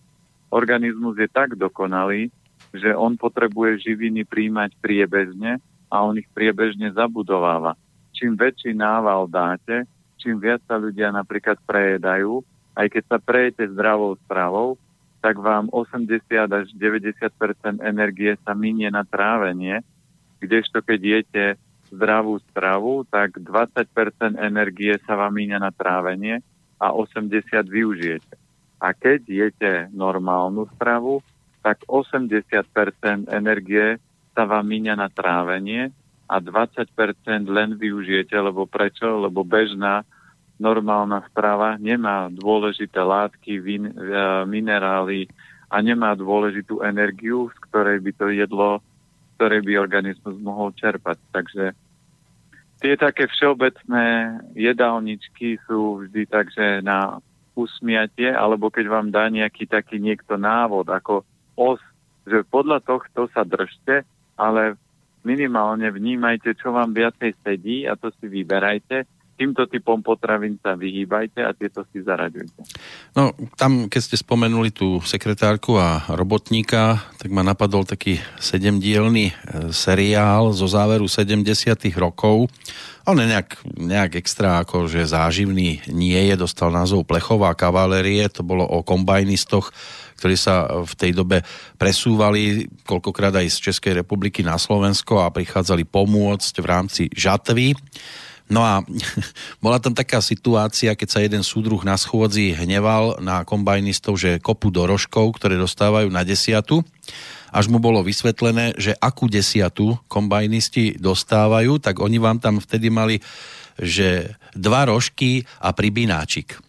Organizmus 0.53 1.19
je 1.19 1.27
tak 1.27 1.59
dokonalý, 1.59 2.31
že 2.71 2.95
on 2.95 3.19
potrebuje 3.19 3.83
živiny 3.83 4.23
príjmať 4.23 4.77
priebežne 4.79 5.59
a 5.91 5.95
on 6.03 6.19
ich 6.19 6.29
priebežne 6.31 6.93
zabudováva. 6.93 7.75
Čím 8.15 8.37
väčší 8.37 8.71
nával 8.77 9.27
dáte, 9.27 9.83
čím 10.21 10.39
viac 10.39 10.63
sa 10.67 10.79
ľudia 10.79 11.11
napríklad 11.11 11.59
prejedajú, 11.63 12.43
aj 12.77 12.87
keď 12.93 13.03
sa 13.09 13.17
prejete 13.17 13.63
zdravou 13.73 14.13
stravou, 14.29 14.77
tak 15.17 15.41
vám 15.41 15.73
80 15.73 16.21
až 16.29 16.69
90% 16.77 17.81
energie 17.81 18.37
sa 18.45 18.53
minie 18.53 18.93
na 18.93 19.01
trávenie 19.01 19.81
kdežto 20.39 20.85
keď 20.85 20.99
jete 21.01 21.45
zdravú 21.89 22.37
stravu, 22.51 23.07
tak 23.07 23.39
20% 23.39 24.37
energie 24.37 24.93
sa 25.07 25.15
vám 25.15 25.33
míňa 25.33 25.57
na 25.63 25.71
trávenie 25.71 26.43
a 26.77 26.93
80 26.93 27.41
využijete. 27.65 28.35
A 28.77 28.93
keď 28.93 29.19
jete 29.25 29.73
normálnu 29.95 30.69
stravu, 30.77 31.25
tak 31.65 31.81
80% 31.89 33.31
energie 33.33 33.97
sa 34.37 34.43
vám 34.45 34.67
míňa 34.67 34.93
na 34.93 35.09
trávenie 35.09 35.89
a 36.29 36.37
20% 36.37 36.85
len 37.47 37.69
využijete, 37.79 38.35
lebo 38.37 38.69
prečo? 38.69 39.17
Lebo 39.17 39.41
bežná 39.41 40.05
normálna 40.57 41.21
strava 41.29 41.77
nemá 41.77 42.29
dôležité 42.33 43.01
látky, 43.01 43.61
vin, 43.61 43.89
e, 43.89 43.93
minerály 44.49 45.29
a 45.69 45.81
nemá 45.81 46.17
dôležitú 46.17 46.81
energiu, 46.81 47.53
z 47.53 47.57
ktorej 47.69 48.01
by 48.01 48.11
to 48.17 48.25
jedlo, 48.33 48.81
ktorej 49.37 49.61
by 49.61 49.77
organizmus 49.77 50.37
mohol 50.41 50.73
čerpať. 50.73 51.17
Takže 51.29 51.65
tie 52.81 52.93
také 52.97 53.29
všeobecné 53.29 54.05
jedálničky 54.57 55.61
sú 55.69 56.05
vždy 56.05 56.25
takže 56.25 56.81
na 56.81 57.21
usmiatie, 57.57 58.29
alebo 58.29 58.69
keď 58.69 58.85
vám 58.89 59.07
dá 59.09 59.29
nejaký 59.29 59.65
taký 59.65 59.97
niekto 59.97 60.37
návod, 60.37 60.89
ako 60.89 61.25
os, 61.57 61.81
že 62.25 62.45
podľa 62.45 62.85
tohto 62.85 63.29
sa 63.33 63.41
držte, 63.41 64.05
ale 64.37 64.77
minimálne 65.25 65.89
vnímajte, 65.89 66.53
čo 66.61 66.69
vám 66.69 66.93
viacej 66.93 67.33
sedí 67.41 67.89
a 67.89 67.97
to 67.97 68.13
si 68.21 68.29
vyberajte 68.29 69.16
týmto 69.37 69.69
typom 69.69 70.01
potravín 70.01 70.57
sa 70.57 70.73
vyhýbajte 70.73 71.45
a 71.45 71.53
tieto 71.53 71.85
si 71.93 72.01
zaraďujte. 72.01 72.57
No, 73.13 73.37
tam, 73.53 73.85
keď 73.85 74.01
ste 74.01 74.17
spomenuli 74.17 74.73
tú 74.73 74.97
sekretárku 75.05 75.77
a 75.77 76.09
robotníka, 76.09 77.05
tak 77.21 77.29
ma 77.29 77.45
napadol 77.45 77.85
taký 77.85 78.17
sedemdielný 78.41 79.29
e, 79.29 79.33
seriál 79.69 80.49
zo 80.57 80.65
záveru 80.65 81.05
70 81.05 81.45
rokov. 82.01 82.49
On 83.07 83.15
je 83.15 83.29
nejak, 83.29 83.63
nejak 83.77 84.19
extra 84.19 84.65
ako, 84.65 84.89
že 84.89 85.07
záživný 85.07 85.85
nie 85.93 86.19
je, 86.27 86.35
dostal 86.35 86.73
názov 86.73 87.07
Plechová 87.07 87.55
kavalérie, 87.55 88.27
to 88.27 88.43
bolo 88.43 88.67
o 88.67 88.83
kombajnistoch, 88.83 89.71
ktorí 90.17 90.35
sa 90.35 90.83
v 90.83 90.93
tej 90.97 91.11
dobe 91.13 91.45
presúvali 91.77 92.67
koľkokrát 92.83 93.37
aj 93.37 93.47
z 93.53 93.57
Českej 93.71 94.01
republiky 94.01 94.41
na 94.41 94.57
Slovensko 94.57 95.21
a 95.21 95.31
prichádzali 95.31 95.85
pomôcť 95.87 96.53
v 96.59 96.65
rámci 96.67 97.03
žatvy. 97.13 97.77
No 98.47 98.63
a 98.63 98.83
bola 99.63 99.77
tam 99.79 99.91
taká 99.91 100.23
situácia, 100.23 100.95
keď 100.95 101.07
sa 101.07 101.23
jeden 101.23 101.43
súdruh 101.43 101.83
na 101.83 101.99
schôdzi 101.99 102.55
hneval 102.55 103.19
na 103.19 103.43
kombajnistov, 103.43 104.15
že 104.15 104.39
kopu 104.39 104.71
do 104.71 104.87
rožkov, 104.87 105.35
ktoré 105.39 105.59
dostávajú 105.59 106.07
na 106.07 106.23
desiatu, 106.23 106.83
až 107.51 107.71
mu 107.71 107.79
bolo 107.79 108.03
vysvetlené, 108.03 108.75
že 108.75 108.95
akú 108.99 109.31
desiatu 109.31 109.95
kombajnisti 110.11 110.99
dostávajú, 110.99 111.79
tak 111.79 112.03
oni 112.03 112.19
vám 112.19 112.43
tam 112.43 112.59
vtedy 112.59 112.91
mali, 112.91 113.23
že 113.79 114.35
dva 114.51 114.89
rožky 114.89 115.47
a 115.63 115.71
pribináčik. 115.71 116.59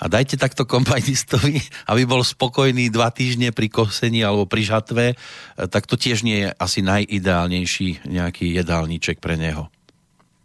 A 0.00 0.08
dajte 0.08 0.40
takto 0.40 0.64
kombajnistovi, 0.64 1.60
aby 1.92 2.02
bol 2.08 2.24
spokojný 2.24 2.88
dva 2.88 3.12
týždne 3.12 3.52
pri 3.52 3.68
kosení 3.68 4.24
alebo 4.24 4.48
pri 4.48 4.62
žatve, 4.64 5.04
tak 5.68 5.84
to 5.84 5.94
tiež 6.00 6.24
nie 6.24 6.48
je 6.48 6.48
asi 6.56 6.80
najideálnejší 6.80 8.08
nejaký 8.08 8.56
jedálniček 8.56 9.20
pre 9.20 9.36
neho. 9.36 9.68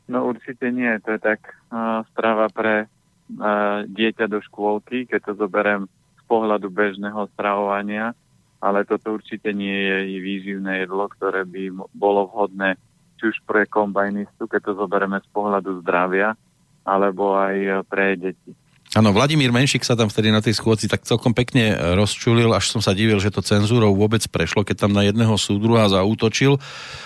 No 0.06 0.30
určite 0.30 0.70
nie, 0.70 0.90
to 1.02 1.18
je 1.18 1.22
tak 1.22 1.42
uh, 1.74 2.06
správa 2.14 2.46
pre 2.54 2.86
uh, 2.86 3.82
dieťa 3.90 4.30
do 4.30 4.38
škôlky, 4.42 5.10
keď 5.10 5.34
to 5.34 5.34
zoberiem 5.42 5.90
z 6.22 6.24
pohľadu 6.30 6.70
bežného 6.70 7.26
stravovania, 7.34 8.14
ale 8.62 8.86
toto 8.86 9.18
určite 9.18 9.50
nie 9.54 9.74
je 9.74 10.22
výživné 10.22 10.86
jedlo, 10.86 11.10
ktoré 11.10 11.46
by 11.46 11.90
bolo 11.94 12.30
vhodné 12.30 12.78
či 13.16 13.32
už 13.32 13.38
pre 13.48 13.66
kombajnistu, 13.66 14.46
keď 14.46 14.62
to 14.72 14.74
zoberieme 14.76 15.18
z 15.24 15.30
pohľadu 15.32 15.82
zdravia, 15.82 16.36
alebo 16.84 17.34
aj 17.34 17.88
pre 17.88 18.20
deti. 18.20 18.52
Áno, 18.96 19.12
Vladimír 19.12 19.52
Menšik 19.52 19.84
sa 19.84 20.00
tam 20.00 20.08
vtedy 20.08 20.32
na 20.32 20.40
tej 20.40 20.56
schôdci 20.56 20.88
tak 20.88 21.04
celkom 21.04 21.36
pekne 21.36 21.76
rozčulil, 22.00 22.48
až 22.56 22.72
som 22.72 22.80
sa 22.80 22.96
divil, 22.96 23.20
že 23.20 23.28
to 23.28 23.44
cenzúrou 23.44 23.92
vôbec 23.92 24.24
prešlo, 24.32 24.64
keď 24.64 24.88
tam 24.88 24.96
na 24.96 25.04
jedného 25.04 25.36
súdruha 25.36 25.92
zaútočil. 25.92 26.56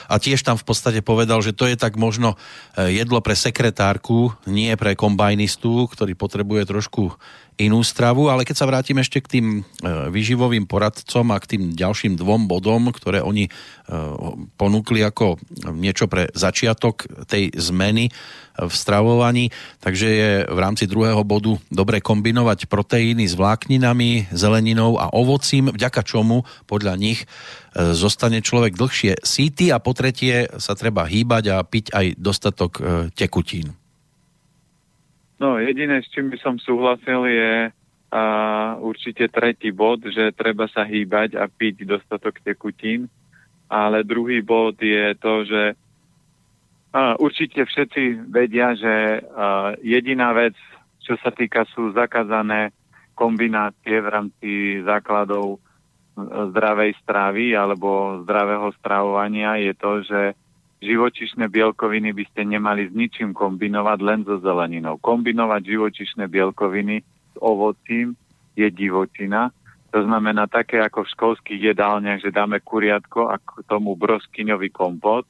A 0.05 0.21
tiež 0.21 0.45
tam 0.45 0.53
v 0.53 0.69
podstate 0.69 1.01
povedal, 1.01 1.41
že 1.41 1.49
to 1.49 1.65
je 1.65 1.73
tak 1.73 1.97
možno 1.97 2.37
eh, 2.77 2.93
jedlo 2.93 3.25
pre 3.25 3.33
sekretárku, 3.33 4.29
nie 4.45 4.69
pre 4.77 4.93
kombajnistu, 4.93 5.89
ktorý 5.89 6.13
potrebuje 6.13 6.69
trošku 6.69 7.17
inú 7.59 7.83
stravu, 7.83 8.31
ale 8.31 8.47
keď 8.47 8.55
sa 8.55 8.69
vrátim 8.71 8.95
ešte 9.03 9.19
k 9.19 9.31
tým 9.35 9.45
e, 9.59 9.61
výživovým 10.15 10.63
poradcom 10.63 11.27
a 11.35 11.37
k 11.43 11.55
tým 11.55 11.63
ďalším 11.75 12.15
dvom 12.15 12.47
bodom, 12.47 12.87
ktoré 12.87 13.19
oni 13.19 13.51
e, 13.51 13.53
ponúkli 14.55 15.03
ako 15.03 15.35
niečo 15.75 16.07
pre 16.07 16.31
začiatok 16.31 17.27
tej 17.27 17.51
zmeny 17.59 18.15
v 18.67 18.73
stravovaní, 18.73 19.53
takže 19.79 20.07
je 20.07 20.31
v 20.49 20.59
rámci 20.59 20.89
druhého 20.89 21.23
bodu 21.23 21.55
dobre 21.71 22.03
kombinovať 22.03 22.67
proteíny 22.67 23.29
s 23.29 23.37
vlákninami, 23.39 24.33
zeleninou 24.35 24.99
a 24.99 25.13
ovocím, 25.15 25.71
vďaka 25.71 26.01
čomu 26.03 26.43
podľa 26.67 26.99
nich 26.99 27.23
e, 27.23 27.27
zostane 27.95 28.43
človek 28.43 28.75
dlhšie 28.75 29.23
síty 29.23 29.71
a 29.71 29.79
po 29.79 29.95
tretie 29.95 30.49
sa 30.59 30.75
treba 30.75 31.07
hýbať 31.07 31.43
a 31.53 31.63
piť 31.63 31.93
aj 31.95 32.05
dostatok 32.19 32.71
tekutín. 33.15 33.77
No 35.39 35.55
jediné, 35.55 36.03
s 36.03 36.11
čím 36.11 36.27
by 36.27 36.37
som 36.43 36.59
súhlasil 36.59 37.23
je 37.31 37.71
a 38.09 38.23
určite 38.81 39.29
tretí 39.29 39.69
bod, 39.69 40.01
že 40.09 40.33
treba 40.33 40.65
sa 40.65 40.81
hýbať 40.81 41.37
a 41.37 41.45
piť 41.45 41.85
dostatok 41.85 42.41
tekutín. 42.41 43.05
Ale 43.69 44.01
druhý 44.01 44.41
bod 44.41 44.81
je 44.81 45.13
to, 45.21 45.45
že 45.45 45.77
určite 47.19 47.65
všetci 47.65 48.29
vedia, 48.29 48.73
že 48.73 49.23
jediná 49.85 50.33
vec, 50.33 50.57
čo 51.05 51.17
sa 51.21 51.29
týka, 51.29 51.65
sú 51.73 51.93
zakázané 51.93 52.73
kombinácie 53.13 53.99
v 53.99 54.07
rámci 54.07 54.51
základov 54.87 55.59
zdravej 56.29 56.99
stravy 57.03 57.55
alebo 57.55 58.19
zdravého 58.27 58.71
stravovania 58.79 59.55
je 59.59 59.73
to, 59.75 59.91
že 60.03 60.21
živočišné 60.79 61.47
bielkoviny 61.51 62.15
by 62.15 62.23
ste 62.31 62.47
nemali 62.47 62.87
s 62.87 62.95
ničím 62.95 63.35
kombinovať, 63.35 63.99
len 63.99 64.19
so 64.23 64.39
zeleninou. 64.39 64.99
Kombinovať 64.99 65.61
živočišné 65.67 66.27
bielkoviny 66.31 67.03
s 67.03 67.35
ovocím 67.39 68.15
je 68.55 68.67
divočina. 68.71 69.51
To 69.91 69.99
znamená 70.03 70.47
také 70.47 70.79
ako 70.79 71.03
v 71.03 71.13
školských 71.15 71.61
jedálniach, 71.73 72.23
že 72.23 72.35
dáme 72.35 72.63
kuriatko 72.63 73.27
a 73.27 73.35
k 73.39 73.63
tomu 73.67 73.95
broskyňový 73.95 74.69
kompot, 74.71 75.27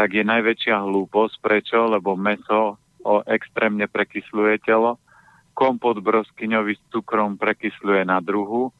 tak 0.00 0.16
je 0.16 0.24
najväčšia 0.24 0.80
hlúposť. 0.80 1.36
Prečo? 1.44 1.92
Lebo 1.92 2.16
meso 2.16 2.80
o, 3.04 3.20
extrémne 3.28 3.84
prekysluje 3.84 4.64
telo. 4.64 4.96
Kompot 5.52 6.00
broskyňový 6.00 6.80
s 6.80 6.82
cukrom 6.88 7.36
prekysluje 7.36 8.08
na 8.08 8.24
druhu. 8.24 8.72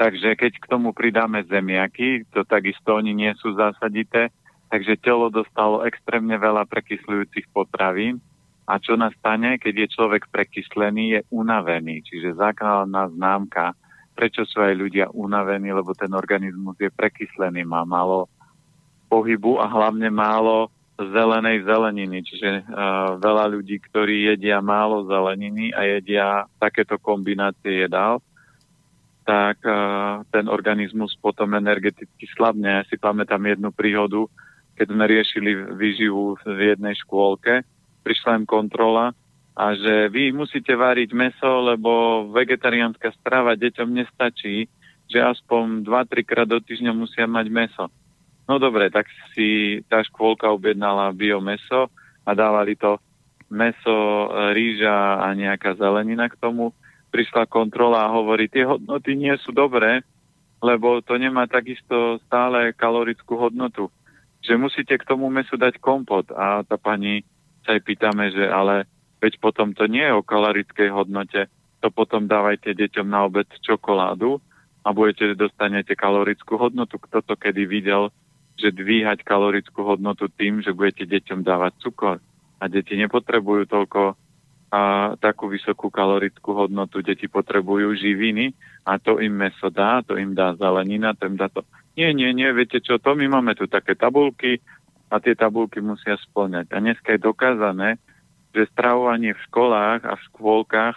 Takže 0.00 0.40
keď 0.40 0.52
k 0.56 0.70
tomu 0.72 0.96
pridáme 0.96 1.44
zemiaky, 1.44 2.24
to 2.32 2.48
takisto 2.48 2.96
oni 2.96 3.12
nie 3.12 3.32
sú 3.36 3.52
zásadité, 3.52 4.32
Takže 4.68 5.00
telo 5.00 5.32
dostalo 5.32 5.80
extrémne 5.88 6.36
veľa 6.36 6.68
prekysľujúcich 6.68 7.48
potravín 7.56 8.20
a 8.68 8.76
čo 8.76 9.00
nastane, 9.00 9.56
keď 9.56 9.88
je 9.88 9.94
človek 9.96 10.28
prekyslený, 10.28 11.04
je 11.16 11.20
unavený. 11.32 12.04
Čiže 12.04 12.36
základná 12.36 13.08
známka, 13.16 13.72
prečo 14.12 14.44
sú 14.44 14.60
aj 14.60 14.76
ľudia 14.76 15.06
unavení, 15.08 15.72
lebo 15.72 15.96
ten 15.96 16.12
organizmus 16.12 16.76
je 16.76 16.92
prekyslený, 16.92 17.64
má 17.64 17.88
málo 17.88 18.28
pohybu 19.08 19.58
a 19.58 19.66
hlavne 19.66 20.12
málo 20.12 20.68
zelenej 20.98 21.62
zeleniny. 21.64 22.20
Čiže 22.26 22.50
uh, 22.66 23.16
veľa 23.22 23.54
ľudí, 23.54 23.78
ktorí 23.80 24.34
jedia 24.34 24.58
málo 24.58 25.06
zeleniny 25.06 25.70
a 25.72 25.86
jedia 25.86 26.44
takéto 26.58 26.98
kombinácie 26.98 27.86
jedál, 27.86 28.20
tak 29.22 29.62
uh, 29.62 30.24
ten 30.32 30.50
organizmus 30.50 31.14
potom 31.20 31.54
energeticky 31.54 32.26
slabne. 32.34 32.82
Ja 32.82 32.82
si 32.90 32.98
pamätám 32.98 33.44
jednu 33.46 33.70
príhodu, 33.70 34.26
keď 34.74 34.86
sme 34.90 35.04
riešili 35.06 35.50
výživu 35.74 36.38
v 36.42 36.58
jednej 36.74 36.94
škôlke, 36.98 37.62
prišla 38.02 38.42
im 38.42 38.46
kontrola 38.46 39.14
a 39.58 39.74
že 39.74 40.06
vy 40.14 40.30
musíte 40.30 40.70
váriť 40.70 41.10
meso, 41.18 41.50
lebo 41.66 42.24
vegetariánska 42.30 43.10
strava 43.18 43.58
deťom 43.58 43.90
nestačí, 43.90 44.70
že 45.10 45.18
aspoň 45.18 45.82
2-3 45.82 46.22
krát 46.22 46.46
do 46.46 46.62
týždňa 46.62 46.94
musia 46.94 47.26
mať 47.26 47.46
meso. 47.50 47.90
No 48.48 48.56
dobre, 48.56 48.88
tak 48.88 49.04
si 49.36 49.80
tá 49.92 50.00
škôlka 50.00 50.48
objednala 50.48 51.12
biomeso 51.12 51.92
a 52.24 52.30
dávali 52.32 52.74
to 52.80 52.96
meso, 53.52 54.28
rýža 54.56 55.20
a 55.20 55.36
nejaká 55.36 55.76
zelenina 55.76 56.32
k 56.32 56.40
tomu. 56.40 56.72
Prišla 57.12 57.48
kontrola 57.48 58.08
a 58.08 58.12
hovorí, 58.12 58.48
tie 58.48 58.64
hodnoty 58.64 59.16
nie 59.16 59.32
sú 59.44 59.52
dobré, 59.52 60.00
lebo 60.64 61.00
to 61.04 61.16
nemá 61.20 61.44
takisto 61.48 62.20
stále 62.24 62.72
kalorickú 62.72 63.36
hodnotu 63.36 63.92
že 64.42 64.54
musíte 64.54 64.94
k 64.98 65.08
tomu 65.08 65.28
mesu 65.30 65.58
dať 65.58 65.78
kompot. 65.82 66.30
A 66.34 66.62
tá 66.62 66.78
pani 66.78 67.26
sa 67.66 67.74
aj 67.74 67.82
pýtame, 67.82 68.30
že 68.30 68.46
ale 68.46 68.86
veď 69.18 69.38
potom 69.42 69.74
to 69.74 69.90
nie 69.90 70.02
je 70.02 70.14
o 70.14 70.22
kalorickej 70.22 70.88
hodnote, 70.94 71.50
to 71.78 71.88
potom 71.90 72.26
dávajte 72.26 72.74
deťom 72.74 73.06
na 73.06 73.26
obed 73.26 73.46
čokoládu 73.62 74.42
a 74.82 74.88
budete, 74.90 75.34
dostanete 75.34 75.94
kalorickú 75.94 76.58
hodnotu. 76.58 76.98
Kto 76.98 77.22
to 77.22 77.34
kedy 77.34 77.66
videl, 77.66 78.10
že 78.58 78.74
dvíhať 78.74 79.22
kalorickú 79.22 79.86
hodnotu 79.86 80.26
tým, 80.28 80.60
že 80.60 80.74
budete 80.74 81.06
deťom 81.06 81.46
dávať 81.46 81.72
cukor. 81.78 82.18
A 82.58 82.66
deti 82.66 82.98
nepotrebujú 82.98 83.70
toľko 83.70 84.18
a 84.68 85.14
takú 85.16 85.48
vysokú 85.48 85.88
kalorickú 85.88 86.52
hodnotu. 86.52 87.00
Deti 87.00 87.24
potrebujú 87.24 87.96
živiny 87.96 88.52
a 88.84 89.00
to 89.00 89.16
im 89.22 89.32
meso 89.32 89.72
dá, 89.72 90.04
to 90.04 90.20
im 90.20 90.36
dá 90.36 90.52
zelenina, 90.60 91.16
to 91.16 91.24
im 91.24 91.40
dá 91.40 91.48
to. 91.48 91.64
Nie, 91.96 92.12
nie, 92.12 92.30
nie, 92.36 92.52
viete 92.52 92.78
čo, 92.84 93.00
to 93.00 93.16
my 93.16 93.26
máme 93.26 93.56
tu 93.56 93.64
také 93.64 93.96
tabulky 93.96 94.60
a 95.08 95.18
tie 95.24 95.32
tabulky 95.32 95.80
musia 95.80 96.20
splňať. 96.20 96.68
A 96.74 96.84
dneska 96.84 97.16
je 97.16 97.20
dokázané, 97.24 97.96
že 98.52 98.68
stravovanie 98.74 99.32
v 99.32 99.44
školách 99.48 100.04
a 100.04 100.12
v 100.14 100.24
škôlkach 100.30 100.96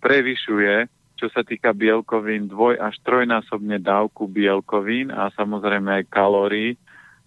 prevyšuje, 0.00 0.88
čo 1.20 1.28
sa 1.28 1.44
týka 1.44 1.76
bielkovín, 1.76 2.48
dvoj 2.48 2.80
až 2.80 2.96
trojnásobne 3.04 3.76
dávku 3.84 4.24
bielkovín 4.24 5.12
a 5.12 5.28
samozrejme 5.36 6.00
aj 6.00 6.04
kalórií, 6.08 6.80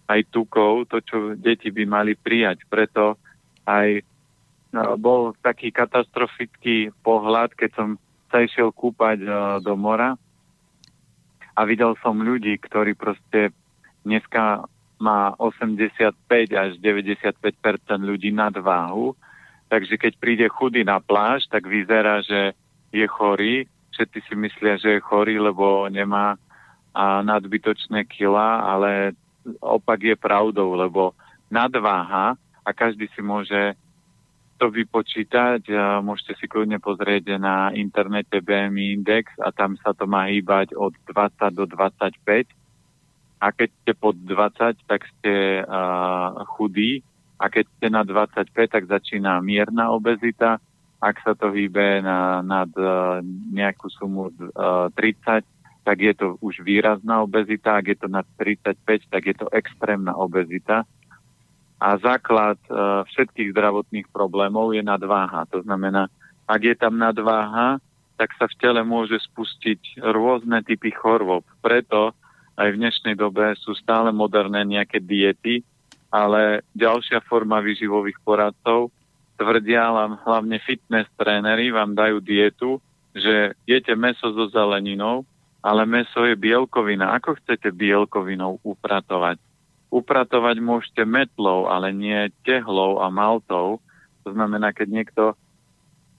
aj 0.08 0.20
tukov, 0.28 0.88
to, 0.88 1.00
čo 1.00 1.16
deti 1.36 1.72
by 1.72 1.84
mali 1.88 2.12
prijať. 2.12 2.64
Preto 2.68 3.16
aj 3.64 4.04
no, 4.72 4.96
bol 5.00 5.32
taký 5.40 5.72
katastrofický 5.72 6.92
pohľad, 7.00 7.56
keď 7.56 7.70
som 7.72 7.88
sa 8.28 8.44
išiel 8.44 8.74
kúpať 8.74 9.18
uh, 9.24 9.34
do 9.62 9.78
mora 9.78 10.18
a 11.54 11.60
videl 11.62 11.94
som 12.02 12.18
ľudí, 12.18 12.58
ktorí 12.58 12.98
proste 12.98 13.54
dneska 14.02 14.66
má 14.98 15.32
85 15.38 16.14
až 16.50 16.70
95% 16.82 17.38
ľudí 18.02 18.34
nadváhu, 18.34 19.14
takže 19.70 19.94
keď 19.98 20.12
príde 20.18 20.46
chudý 20.50 20.82
na 20.82 20.98
pláž, 20.98 21.46
tak 21.50 21.66
vyzerá, 21.66 22.22
že 22.22 22.54
je 22.94 23.06
chorý, 23.06 23.66
všetci 23.94 24.18
si 24.26 24.34
myslia, 24.34 24.78
že 24.78 24.98
je 24.98 25.00
chorý, 25.06 25.38
lebo 25.38 25.86
nemá 25.90 26.38
a 26.94 27.26
nadbytočné 27.26 28.06
kila, 28.06 28.70
ale 28.70 29.18
opak 29.60 30.00
je 30.02 30.16
pravdou, 30.16 30.74
lebo 30.74 31.12
nadváha 31.52 32.36
a 32.64 32.70
každý 32.72 33.08
si 33.12 33.20
môže 33.20 33.76
to 34.56 34.70
vypočítať. 34.70 35.66
Môžete 36.00 36.38
si 36.38 36.46
kľudne 36.46 36.78
pozrieť 36.78 37.36
na 37.36 37.74
internete 37.74 38.38
BMI 38.38 39.02
Index 39.02 39.34
a 39.42 39.50
tam 39.50 39.74
sa 39.82 39.92
to 39.92 40.06
má 40.06 40.30
hýbať 40.30 40.72
od 40.78 40.94
20 41.10 41.50
do 41.52 41.64
25. 41.66 42.46
A 43.42 43.46
keď 43.52 43.68
ste 43.82 43.92
pod 43.92 44.16
20, 44.16 44.88
tak 44.88 45.04
ste 45.04 45.60
uh, 45.60 46.46
chudí. 46.56 47.04
A 47.36 47.50
keď 47.50 47.66
ste 47.76 47.86
na 47.90 48.06
25, 48.06 48.46
tak 48.70 48.88
začína 48.88 49.42
mierna 49.42 49.90
obezita 49.90 50.62
ak 51.04 51.16
sa 51.20 51.32
to 51.36 51.52
hýbe 51.52 52.00
na, 52.00 52.40
nad 52.40 52.72
uh, 52.80 53.20
nejakú 53.52 53.92
sumu 53.92 54.32
uh, 54.32 54.88
e, 54.88 55.12
30, 55.12 55.44
tak 55.84 56.00
je 56.00 56.14
to 56.16 56.40
už 56.40 56.64
výrazná 56.64 57.20
obezita, 57.20 57.76
ak 57.76 57.86
je 57.92 57.96
to 58.00 58.08
nad 58.08 58.24
35, 58.40 59.12
tak 59.12 59.22
je 59.22 59.36
to 59.36 59.46
extrémna 59.52 60.16
obezita. 60.16 60.88
A 61.76 61.88
základ 62.00 62.56
uh, 62.72 63.04
všetkých 63.04 63.52
zdravotných 63.52 64.08
problémov 64.08 64.72
je 64.72 64.80
nadváha. 64.80 65.44
To 65.52 65.60
znamená, 65.60 66.08
ak 66.48 66.60
je 66.64 66.76
tam 66.80 66.96
nadváha, 66.96 67.76
tak 68.16 68.32
sa 68.40 68.48
v 68.48 68.56
tele 68.56 68.80
môže 68.80 69.20
spustiť 69.28 70.00
rôzne 70.00 70.64
typy 70.64 70.88
chorôb. 70.94 71.44
Preto 71.60 72.16
aj 72.56 72.72
v 72.72 72.80
dnešnej 72.80 73.14
dobe 73.18 73.52
sú 73.60 73.76
stále 73.76 74.14
moderné 74.14 74.64
nejaké 74.64 75.02
diety, 75.02 75.60
ale 76.08 76.62
ďalšia 76.72 77.20
forma 77.26 77.58
výživových 77.60 78.22
poradcov 78.22 78.94
tvrdia 79.34 79.90
hlavne 80.22 80.62
fitness 80.62 81.10
tréneri, 81.18 81.74
vám 81.74 81.98
dajú 81.98 82.22
dietu, 82.22 82.78
že 83.14 83.54
jete 83.66 83.94
meso 83.98 84.30
so 84.30 84.46
zeleninou, 84.50 85.26
ale 85.64 85.88
meso 85.88 86.28
je 86.28 86.36
bielkovina. 86.36 87.16
Ako 87.16 87.40
chcete 87.40 87.72
bielkovinou 87.72 88.60
upratovať? 88.60 89.40
Upratovať 89.88 90.60
môžete 90.60 91.08
metlou, 91.08 91.72
ale 91.72 91.88
nie 91.96 92.28
tehlou 92.44 93.00
a 93.00 93.08
maltou. 93.08 93.80
To 94.28 94.36
znamená, 94.36 94.76
keď 94.76 94.88
niekto 94.92 95.24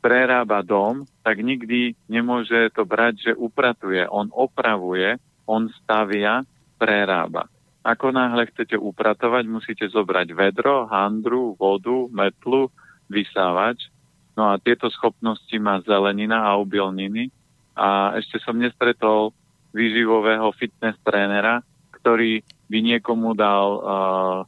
prerába 0.01 0.65
dom, 0.65 1.05
tak 1.21 1.45
nikdy 1.45 1.93
nemôže 2.09 2.73
to 2.73 2.89
brať, 2.89 3.13
že 3.29 3.31
upratuje. 3.37 4.09
On 4.09 4.33
opravuje, 4.33 5.21
on 5.45 5.69
stavia, 5.77 6.41
prerába. 6.81 7.45
Ako 7.85 8.09
náhle 8.09 8.49
chcete 8.49 8.81
upratovať, 8.81 9.45
musíte 9.45 9.85
zobrať 9.85 10.33
vedro, 10.33 10.89
handru, 10.89 11.53
vodu, 11.53 12.09
metlu, 12.09 12.73
vysávač. 13.05 13.93
No 14.33 14.49
a 14.49 14.57
tieto 14.57 14.89
schopnosti 14.89 15.53
má 15.61 15.77
zelenina 15.85 16.49
a 16.49 16.57
obilniny. 16.57 17.29
A 17.75 18.15
ešte 18.19 18.39
som 18.39 18.55
nestretol 18.55 19.35
výživového 19.75 20.47
fitness 20.55 20.95
trénera, 21.03 21.59
ktorý 21.99 22.39
by 22.71 22.79
niekomu 22.79 23.35
dal 23.35 23.67
uh, 23.75 24.39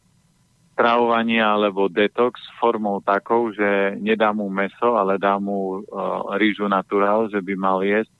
stravovanie 0.73 1.43
alebo 1.43 1.91
detox 1.91 2.39
formou 2.57 3.03
takou, 3.03 3.51
že 3.51 3.99
nedá 3.99 4.31
mu 4.31 4.47
meso, 4.47 4.95
ale 4.95 5.19
dá 5.19 5.35
mu 5.35 5.83
uh, 5.83 6.31
rýžu 6.39 6.71
naturál, 6.71 7.27
že 7.27 7.43
by 7.43 7.53
mal 7.59 7.83
jesť. 7.83 8.13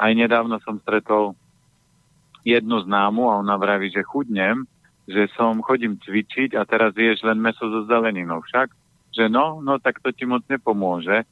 Aj 0.00 0.12
nedávno 0.14 0.56
som 0.62 0.78
stretol 0.80 1.34
jednu 2.46 2.80
známu 2.86 3.28
a 3.28 3.40
ona 3.42 3.58
vraví, 3.58 3.92
že 3.92 4.06
chudnem, 4.06 4.64
že 5.04 5.28
som 5.36 5.60
chodím 5.60 5.98
cvičiť 6.00 6.56
a 6.56 6.64
teraz 6.64 6.96
ješ 6.96 7.20
len 7.26 7.42
meso 7.42 7.66
so 7.66 7.84
zeleninou. 7.84 8.40
Však 8.46 8.72
že 9.10 9.26
no, 9.26 9.58
no 9.58 9.78
tak 9.82 9.98
to 10.00 10.14
ti 10.14 10.22
moc 10.22 10.46
nepomôže, 10.46 11.26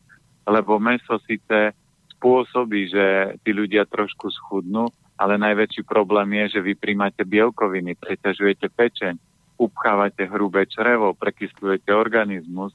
lebo 0.47 0.83
meso 0.83 1.23
síce 1.25 1.73
spôsobí, 2.19 2.91
že 2.91 3.39
tí 3.47 3.55
ľudia 3.55 3.87
trošku 3.87 4.27
schudnú, 4.35 4.91
ale 5.15 5.39
najväčší 5.39 5.87
problém 5.87 6.43
je, 6.45 6.59
že 6.59 6.61
vy 6.67 6.75
príjmate 6.75 7.23
bielkoviny, 7.23 7.95
preťažujete 7.95 8.67
pečeň, 8.75 9.15
upchávate 9.59 10.27
hrubé 10.27 10.67
črevo, 10.67 11.15
prekyslujete 11.15 11.95
organizmus, 11.95 12.75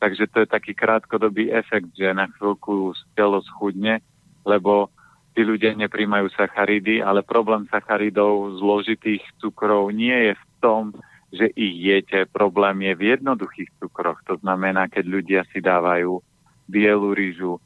takže 0.00 0.28
to 0.32 0.44
je 0.44 0.48
taký 0.48 0.72
krátkodobý 0.72 1.52
efekt, 1.52 1.92
že 1.96 2.16
na 2.16 2.28
chvíľku 2.32 2.96
telo 3.16 3.40
schudne, 3.44 4.00
lebo 4.44 4.92
tí 5.32 5.44
ľudia 5.44 5.76
nepríjmajú 5.76 6.32
sacharidy, 6.36 7.00
ale 7.00 7.24
problém 7.24 7.64
sacharidov 7.68 8.58
zložitých 8.60 9.24
cukrov 9.40 9.92
nie 9.92 10.32
je 10.32 10.32
v 10.36 10.44
tom, 10.60 10.82
že 11.28 11.52
ich 11.54 11.76
jete. 11.76 12.24
Problém 12.28 12.88
je 12.88 12.92
v 12.96 13.02
jednoduchých 13.16 13.70
cukroch. 13.80 14.20
To 14.28 14.40
znamená, 14.40 14.88
keď 14.88 15.04
ľudia 15.04 15.40
si 15.52 15.60
dávajú 15.60 16.20
bielu 16.68 17.08
rýžu, 17.12 17.60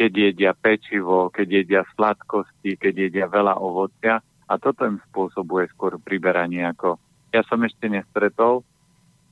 keď 0.00 0.32
jedia 0.32 0.52
pečivo, 0.56 1.28
keď 1.28 1.46
jedia 1.60 1.82
sladkosti, 1.92 2.80
keď 2.80 2.94
jedia 3.12 3.26
veľa 3.28 3.60
ovocia. 3.60 4.24
A 4.48 4.56
toto 4.56 4.88
im 4.88 4.96
spôsobuje 5.12 5.68
skôr 5.76 6.00
priberanie 6.00 6.64
ako... 6.64 6.96
Ja 7.36 7.44
som 7.44 7.60
ešte 7.60 7.84
nestretol, 7.86 8.64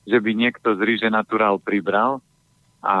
že 0.05 0.21
by 0.21 0.31
niekto 0.37 0.77
z 0.77 0.81
ríže 0.85 1.09
naturál 1.09 1.57
pribral. 1.57 2.21
A 2.85 2.95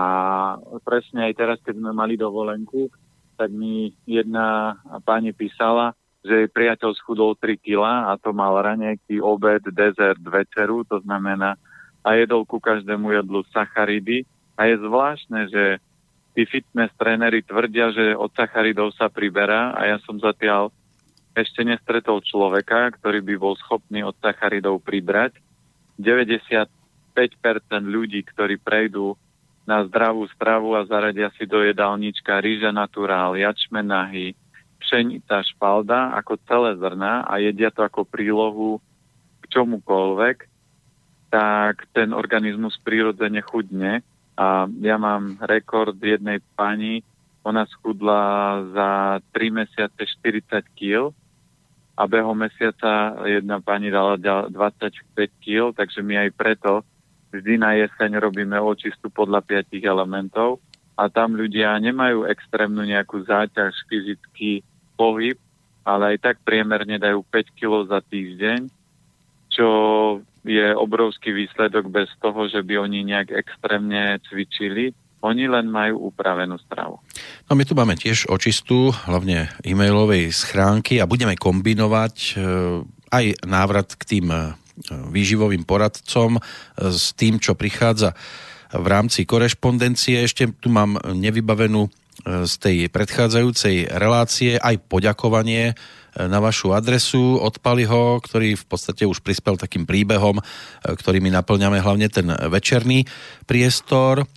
presne 0.81 1.29
aj 1.29 1.33
teraz, 1.37 1.57
keď 1.61 1.77
sme 1.77 1.93
mali 1.93 2.17
dovolenku, 2.17 2.89
tak 3.37 3.53
mi 3.53 3.93
jedna 4.09 4.81
pani 5.05 5.31
písala, 5.31 5.93
že 6.25 6.43
jej 6.43 6.49
priateľ 6.49 6.97
schudol 6.97 7.37
3 7.37 7.55
kg 7.61 8.11
a 8.11 8.17
to 8.19 8.33
mal 8.33 8.59
ranejky, 8.59 9.21
obed, 9.21 9.63
dezert, 9.71 10.19
večeru, 10.19 10.83
to 10.89 10.99
znamená 11.05 11.55
a 12.03 12.15
jedol 12.15 12.47
ku 12.47 12.57
každému 12.57 13.11
jedlu 13.11 13.45
sacharidy. 13.51 14.25
A 14.59 14.67
je 14.67 14.75
zvláštne, 14.83 15.47
že 15.47 15.63
tí 16.33 16.45
fitness 16.45 16.93
tréneri 16.95 17.41
tvrdia, 17.41 17.91
že 17.93 18.17
od 18.17 18.29
sacharidov 18.33 18.93
sa 18.95 19.09
priberá 19.09 19.73
a 19.73 19.89
ja 19.89 19.97
som 20.05 20.17
zatiaľ 20.17 20.69
ešte 21.37 21.63
nestretol 21.63 22.19
človeka, 22.25 22.91
ktorý 22.99 23.21
by 23.23 23.35
bol 23.37 23.53
schopný 23.57 24.03
od 24.03 24.17
sacharidov 24.19 24.81
pribrať. 24.81 25.37
95% 25.99 26.67
ľudí, 27.83 28.23
ktorí 28.23 28.55
prejdú 28.59 29.15
na 29.69 29.85
zdravú 29.85 30.25
stravu 30.33 30.73
a 30.73 30.87
zaradia 30.87 31.29
si 31.37 31.45
do 31.45 31.61
jedálnička 31.61 32.41
rýža 32.41 32.73
naturál, 32.73 33.37
jačmenahy, 33.37 34.33
pšenica 34.81 35.45
špalda 35.53 36.15
ako 36.17 36.39
celé 36.47 36.73
zrna 36.79 37.27
a 37.27 37.37
jedia 37.37 37.69
to 37.69 37.85
ako 37.85 38.07
prílohu 38.07 38.81
k 39.43 39.45
čomukoľvek, 39.53 40.37
tak 41.29 41.85
ten 41.93 42.15
organizmus 42.15 42.79
prirodzene 42.81 43.43
chudne. 43.45 44.01
A 44.39 44.71
ja 44.79 44.95
mám 44.95 45.35
rekord 45.43 45.99
jednej 45.99 46.39
pani, 46.55 47.03
ona 47.43 47.67
schudla 47.67 48.21
za 48.71 48.89
3 49.35 49.51
mesiace 49.51 49.99
40 49.99 50.63
kg 50.79 51.11
a 51.99 52.07
behom 52.07 52.39
mesiaca 52.39 53.19
jedna 53.27 53.59
pani 53.59 53.91
dala 53.91 54.15
25 54.15 54.47
kg, 55.43 55.75
takže 55.75 55.99
my 55.99 56.23
aj 56.23 56.29
preto 56.39 56.71
vždy 57.35 57.59
na 57.59 57.75
jeseň 57.75 58.15
robíme 58.23 58.55
očistu 58.55 59.11
podľa 59.11 59.43
5 59.43 59.75
elementov. 59.83 60.63
A 60.95 61.11
tam 61.11 61.35
ľudia 61.35 61.75
nemajú 61.79 62.23
extrémnu 62.27 62.83
nejakú 62.83 63.23
záťaž 63.23 63.75
fyzicky 63.87 64.63
pohyb, 64.95 65.35
ale 65.83 66.15
aj 66.15 66.17
tak 66.31 66.35
priemerne 66.43 66.95
dajú 66.99 67.23
5 67.27 67.55
kg 67.59 67.73
za 67.87 67.99
týždeň, 68.03 68.67
čo 69.51 69.67
je 70.49 70.73
obrovský 70.73 71.29
výsledok 71.29 71.93
bez 71.93 72.09
toho, 72.17 72.49
že 72.49 72.65
by 72.65 72.89
oni 72.89 73.05
nejak 73.05 73.29
extrémne 73.29 74.17
cvičili. 74.25 74.97
Oni 75.19 75.51
len 75.51 75.67
majú 75.67 76.09
upravenú 76.09 76.55
stravu. 76.63 76.97
No 77.51 77.53
my 77.53 77.63
tu 77.67 77.75
máme 77.75 77.99
tiež 77.99 78.31
očistú, 78.31 78.95
hlavne 79.05 79.51
e-mailovej 79.67 80.31
schránky 80.31 80.97
a 81.03 81.05
budeme 81.05 81.35
kombinovať 81.35 82.15
e, 82.15 82.31
aj 83.11 83.25
návrat 83.43 83.99
k 83.99 84.03
tým 84.15 84.55
výživovým 84.87 85.67
poradcom 85.67 86.39
s 86.79 87.11
tým, 87.19 87.35
čo 87.37 87.51
prichádza 87.59 88.15
v 88.71 88.85
rámci 88.87 89.27
korešpondencie. 89.27 90.23
Ešte 90.23 90.55
tu 90.55 90.71
mám 90.71 90.95
nevybavenú 91.03 91.91
z 92.25 92.53
tej 92.59 92.77
predchádzajúcej 92.91 93.95
relácie 93.95 94.59
aj 94.59 94.87
poďakovanie 94.91 95.75
na 96.27 96.43
vašu 96.43 96.75
adresu 96.75 97.39
od 97.39 97.55
Paliho, 97.63 98.19
ktorý 98.19 98.59
v 98.59 98.65
podstate 98.67 99.07
už 99.07 99.23
prispel 99.23 99.55
takým 99.55 99.87
príbehom, 99.87 100.43
ktorými 100.83 101.31
naplňame 101.31 101.79
hlavne 101.79 102.11
ten 102.11 102.27
večerný 102.27 103.07
priestor. 103.47 104.27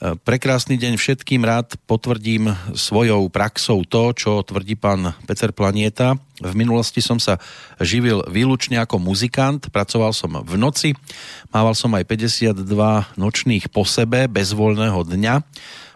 Prekrásny 0.00 0.80
deň 0.80 0.96
všetkým 0.96 1.44
rád 1.44 1.76
potvrdím 1.84 2.50
svojou 2.72 3.28
praxou 3.28 3.84
to, 3.84 4.16
čo 4.16 4.40
tvrdí 4.40 4.74
pán 4.74 5.12
Pecer 5.28 5.52
Planieta. 5.52 6.16
V 6.40 6.54
minulosti 6.56 7.04
som 7.04 7.20
sa 7.20 7.36
živil 7.82 8.24
výlučne 8.30 8.80
ako 8.80 8.96
muzikant, 8.96 9.68
pracoval 9.68 10.16
som 10.16 10.40
v 10.40 10.54
noci, 10.56 10.96
mával 11.52 11.76
som 11.76 11.92
aj 11.92 12.06
52 12.08 12.64
nočných 13.20 13.68
po 13.68 13.84
sebe, 13.84 14.24
bez 14.30 14.56
voľného 14.56 15.04
dňa. 15.04 15.34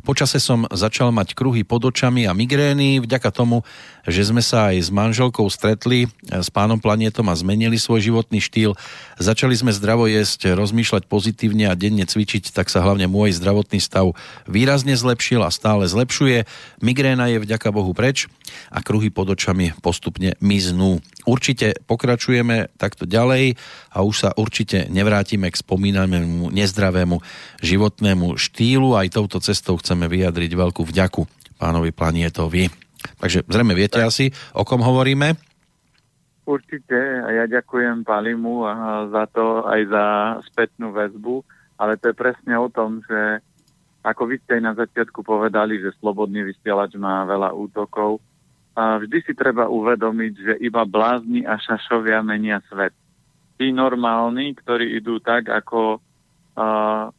Počase 0.02 0.42
som 0.42 0.66
začal 0.66 1.14
mať 1.14 1.38
kruhy 1.38 1.62
pod 1.62 1.86
očami 1.86 2.26
a 2.26 2.34
migrény. 2.34 2.98
Vďaka 2.98 3.30
tomu, 3.30 3.62
že 4.02 4.26
sme 4.26 4.42
sa 4.42 4.74
aj 4.74 4.76
s 4.82 4.90
manželkou 4.90 5.46
stretli 5.46 6.10
s 6.26 6.50
pánom 6.50 6.82
Planetom 6.82 7.22
a 7.30 7.38
zmenili 7.38 7.78
svoj 7.78 8.10
životný 8.10 8.42
štýl, 8.42 8.74
začali 9.22 9.54
sme 9.54 9.70
zdravo 9.70 10.10
jesť, 10.10 10.58
rozmýšľať 10.58 11.06
pozitívne 11.06 11.70
a 11.70 11.78
denne 11.78 12.02
cvičiť, 12.02 12.50
tak 12.50 12.66
sa 12.66 12.82
hlavne 12.82 13.06
môj 13.06 13.38
zdravotný 13.38 13.78
stav 13.78 14.18
výrazne 14.50 14.98
zlepšil 14.98 15.38
a 15.46 15.54
stále 15.54 15.86
zlepšuje. 15.86 16.50
Migréna 16.82 17.30
je 17.30 17.38
vďaka 17.38 17.70
Bohu 17.70 17.94
preč 17.94 18.26
a 18.74 18.82
kruhy 18.82 19.06
pod 19.14 19.30
očami 19.30 19.70
postupne 19.86 20.34
miznú. 20.42 20.98
Určite 21.22 21.78
pokračujeme 21.86 22.74
takto 22.74 23.06
ďalej 23.06 23.54
a 23.94 24.02
už 24.02 24.14
sa 24.26 24.30
určite 24.34 24.90
nevrátime 24.90 25.46
k 25.50 25.60
spomínanému 25.62 26.50
nezdravému 26.50 27.22
životnému 27.62 28.34
štýlu. 28.34 28.98
Aj 28.98 29.06
touto 29.06 29.38
cestou 29.38 29.78
chceme 29.78 30.10
vyjadriť 30.10 30.50
veľkú 30.50 30.82
vďaku 30.82 31.22
pánovi 31.62 31.94
Planietovi. 31.94 32.66
Takže 33.22 33.46
zrejme 33.46 33.74
viete 33.78 34.02
tak. 34.02 34.10
asi, 34.10 34.34
o 34.58 34.66
kom 34.66 34.82
hovoríme? 34.82 35.38
Určite 36.42 36.98
a 37.22 37.30
ja 37.30 37.44
ďakujem 37.46 38.02
Palimu 38.02 38.66
za 39.14 39.30
to 39.30 39.62
aj 39.62 39.80
za 39.86 40.04
spätnú 40.50 40.90
väzbu, 40.90 41.46
ale 41.78 41.94
to 42.02 42.10
je 42.10 42.18
presne 42.18 42.58
o 42.58 42.66
tom, 42.66 42.98
že 43.06 43.38
ako 44.02 44.26
vy 44.26 44.42
ste 44.42 44.58
aj 44.58 44.62
na 44.66 44.74
začiatku 44.74 45.22
povedali, 45.22 45.78
že 45.78 45.94
slobodný 46.02 46.42
vysielač 46.42 46.98
má 46.98 47.22
veľa 47.22 47.54
útokov, 47.54 48.18
a 48.72 48.96
vždy 49.00 49.18
si 49.24 49.32
treba 49.36 49.68
uvedomiť, 49.68 50.32
že 50.32 50.54
iba 50.64 50.82
blázni 50.88 51.44
a 51.44 51.60
šašovia 51.60 52.24
menia 52.24 52.64
svet. 52.72 52.96
Tí 53.60 53.68
normálni, 53.68 54.56
ktorí 54.56 54.96
idú 54.96 55.20
tak, 55.20 55.52
ako 55.52 56.00
uh, 56.00 57.12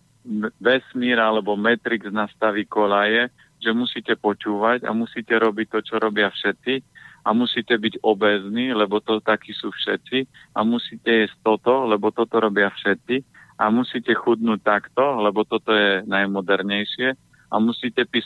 vesmír 0.57 1.21
alebo 1.21 1.53
Matrix 1.53 2.09
nastaví 2.09 2.65
kolaje, 2.65 3.29
že 3.61 3.71
musíte 3.71 4.17
počúvať 4.17 4.83
a 4.83 4.91
musíte 4.91 5.35
robiť 5.37 5.67
to, 5.71 5.79
čo 5.85 5.95
robia 6.01 6.27
všetci 6.33 6.83
a 7.23 7.29
musíte 7.31 7.79
byť 7.79 8.03
obezní, 8.03 8.75
lebo 8.75 8.99
to 8.99 9.23
takí 9.23 9.55
sú 9.55 9.71
všetci 9.71 10.27
a 10.57 10.59
musíte 10.67 11.07
jesť 11.07 11.37
toto, 11.39 11.87
lebo 11.87 12.11
toto 12.11 12.43
robia 12.43 12.67
všetci 12.67 13.23
a 13.61 13.71
musíte 13.71 14.11
chudnúť 14.11 14.59
takto, 14.59 15.23
lebo 15.23 15.47
toto 15.47 15.71
je 15.71 16.03
najmodernejšie 16.03 17.15
a 17.47 17.55
musíte 17.61 18.03
piť, 18.03 18.25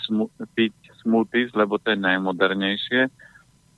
piť 0.57 0.73
smoothies, 1.07 1.55
lebo 1.55 1.79
to 1.79 1.95
je 1.95 1.99
najmodernejšie. 2.03 3.07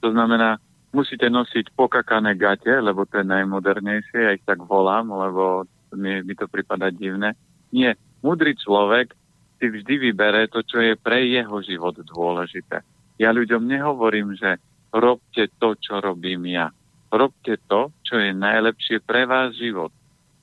To 0.01 0.09
znamená, 0.09 0.57
musíte 0.89 1.29
nosiť 1.29 1.77
pokakané 1.77 2.33
gate, 2.33 2.81
lebo 2.81 3.05
to 3.05 3.21
je 3.21 3.25
najmodernejšie, 3.29 4.17
ja 4.17 4.33
ich 4.33 4.41
tak 4.49 4.65
volám, 4.65 5.13
lebo 5.13 5.69
mi, 5.93 6.25
mi 6.25 6.33
to 6.33 6.49
prípada 6.49 6.89
divné. 6.89 7.37
Nie, 7.69 7.93
múdry 8.25 8.57
človek 8.57 9.13
si 9.61 9.69
vždy 9.69 10.09
vybere 10.09 10.49
to, 10.49 10.65
čo 10.65 10.81
je 10.81 10.97
pre 10.97 11.21
jeho 11.29 11.61
život 11.61 11.93
dôležité. 12.01 12.81
Ja 13.21 13.29
ľuďom 13.29 13.69
nehovorím, 13.69 14.33
že 14.33 14.57
robte 14.89 15.51
to, 15.61 15.77
čo 15.77 16.01
robím 16.01 16.49
ja. 16.49 16.73
Robte 17.13 17.59
to, 17.67 17.93
čo 18.01 18.17
je 18.17 18.31
najlepšie 18.33 19.03
pre 19.05 19.27
váš 19.29 19.59
život. 19.59 19.91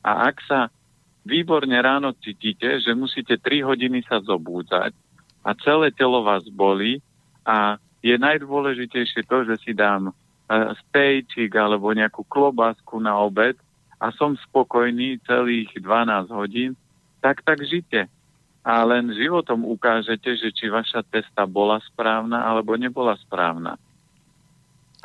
A 0.07 0.31
ak 0.31 0.37
sa 0.46 0.61
výborne 1.27 1.75
ráno 1.83 2.14
cítite, 2.22 2.79
že 2.79 2.94
musíte 2.94 3.40
3 3.40 3.66
hodiny 3.66 4.07
sa 4.07 4.22
zobúdzať 4.22 4.94
a 5.47 5.55
celé 5.63 5.95
telo 5.95 6.27
vás 6.27 6.43
boli 6.51 6.99
a 7.47 7.79
je 8.03 8.19
najdôležitejšie 8.19 9.23
to, 9.31 9.47
že 9.47 9.63
si 9.63 9.71
dám 9.71 10.11
uh, 10.11 10.75
stejčik 10.87 11.55
alebo 11.55 11.95
nejakú 11.95 12.27
klobásku 12.27 12.99
na 12.99 13.15
obed 13.15 13.55
a 14.03 14.11
som 14.11 14.35
spokojný 14.51 15.23
celých 15.23 15.71
12 15.79 16.35
hodín, 16.35 16.75
tak 17.23 17.47
tak 17.47 17.63
žite. 17.63 18.11
A 18.67 18.83
len 18.83 19.15
životom 19.15 19.63
ukážete, 19.63 20.35
že 20.35 20.51
či 20.51 20.67
vaša 20.67 21.07
cesta 21.15 21.47
bola 21.47 21.79
správna 21.87 22.43
alebo 22.43 22.75
nebola 22.75 23.15
správna. 23.15 23.79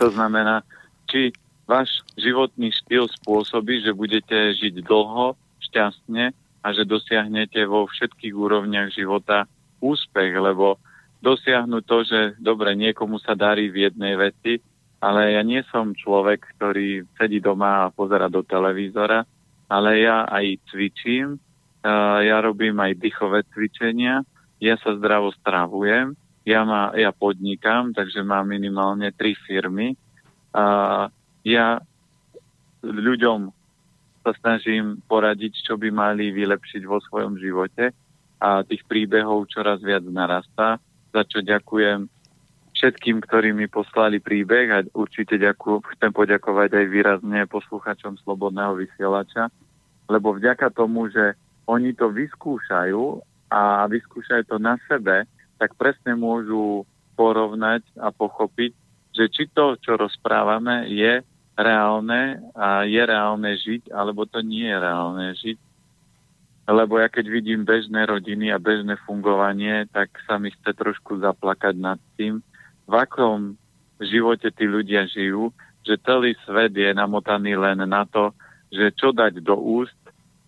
To 0.02 0.10
znamená, 0.10 0.66
či 1.06 1.30
váš 1.70 2.02
životný 2.18 2.74
štýl 2.74 3.06
spôsobí, 3.22 3.86
že 3.86 3.94
budete 3.94 4.58
žiť 4.58 4.82
dlho, 4.82 5.38
šťastne 5.62 6.34
a 6.34 6.68
že 6.74 6.90
dosiahnete 6.90 7.62
vo 7.70 7.86
všetkých 7.86 8.34
úrovniach 8.34 8.90
života 8.90 9.46
úspech, 9.82 10.32
lebo 10.38 10.78
dosiahnuť 11.22 11.84
to, 11.86 11.98
že 12.06 12.20
dobre, 12.38 12.74
niekomu 12.78 13.18
sa 13.22 13.34
darí 13.34 13.70
v 13.70 13.90
jednej 13.90 14.18
veci, 14.18 14.62
ale 15.02 15.34
ja 15.34 15.42
nie 15.42 15.66
som 15.74 15.98
človek, 15.98 16.58
ktorý 16.58 17.06
sedí 17.18 17.42
doma 17.42 17.90
a 17.90 17.94
pozera 17.94 18.30
do 18.30 18.46
televízora, 18.46 19.26
ale 19.66 19.90
ja 20.02 20.30
aj 20.30 20.62
cvičím, 20.70 21.42
ja 22.22 22.38
robím 22.42 22.78
aj 22.78 23.02
dýchové 23.02 23.42
cvičenia, 23.50 24.22
ja 24.62 24.76
sa 24.78 24.94
zdravo 24.94 25.34
stravujem, 25.42 26.14
ja, 26.46 26.62
má, 26.66 26.94
ja 26.94 27.10
podnikám, 27.14 27.94
takže 27.94 28.22
mám 28.22 28.50
minimálne 28.50 29.14
tri 29.14 29.34
firmy. 29.46 29.98
Ja 31.46 31.68
ľuďom 32.82 33.40
sa 34.22 34.32
snažím 34.38 35.02
poradiť, 35.10 35.66
čo 35.66 35.78
by 35.78 35.90
mali 35.90 36.30
vylepšiť 36.30 36.82
vo 36.86 37.02
svojom 37.02 37.38
živote 37.42 37.94
a 38.42 38.66
tých 38.66 38.82
príbehov 38.90 39.46
čoraz 39.54 39.78
viac 39.86 40.02
narastá, 40.10 40.82
za 41.14 41.22
čo 41.30 41.46
ďakujem 41.46 42.10
všetkým, 42.74 43.22
ktorí 43.22 43.54
mi 43.54 43.70
poslali 43.70 44.18
príbeh 44.18 44.68
a 44.74 44.82
určite 44.98 45.38
ďakujem, 45.38 45.86
chcem 45.94 46.10
poďakovať 46.10 46.82
aj 46.82 46.86
výrazne 46.90 47.46
posluchačom 47.46 48.18
Slobodného 48.26 48.74
vysielača, 48.74 49.54
lebo 50.10 50.34
vďaka 50.34 50.74
tomu, 50.74 51.06
že 51.14 51.38
oni 51.70 51.94
to 51.94 52.10
vyskúšajú 52.10 53.22
a 53.54 53.86
vyskúšajú 53.86 54.44
to 54.50 54.58
na 54.58 54.82
sebe, 54.90 55.30
tak 55.62 55.78
presne 55.78 56.18
môžu 56.18 56.90
porovnať 57.14 57.86
a 58.02 58.10
pochopiť, 58.10 58.74
že 59.14 59.30
či 59.30 59.46
to, 59.54 59.78
čo 59.78 60.02
rozprávame, 60.02 60.90
je 60.90 61.22
reálne 61.54 62.42
a 62.58 62.82
je 62.90 63.02
reálne 63.06 63.52
žiť, 63.62 63.94
alebo 63.94 64.26
to 64.26 64.42
nie 64.42 64.66
je 64.66 64.78
reálne 64.82 65.28
žiť. 65.38 65.58
Lebo 66.72 67.04
ja 67.04 67.12
keď 67.12 67.28
vidím 67.28 67.68
bežné 67.68 68.08
rodiny 68.08 68.48
a 68.56 68.62
bežné 68.62 68.96
fungovanie, 69.04 69.92
tak 69.92 70.08
sa 70.24 70.40
mi 70.40 70.56
chce 70.56 70.72
trošku 70.72 71.20
zaplakať 71.20 71.76
nad 71.76 72.00
tým, 72.16 72.40
v 72.88 72.94
akom 72.96 73.60
živote 74.00 74.48
tí 74.56 74.66
ľudia 74.72 75.04
žijú, 75.04 75.52
že 75.84 76.00
celý 76.08 76.32
svet 76.48 76.72
je 76.72 76.96
namotaný 76.96 77.60
len 77.60 77.84
na 77.84 78.08
to, 78.08 78.32
že 78.72 78.96
čo 78.96 79.12
dať 79.12 79.44
do 79.44 79.60
úst, 79.60 79.98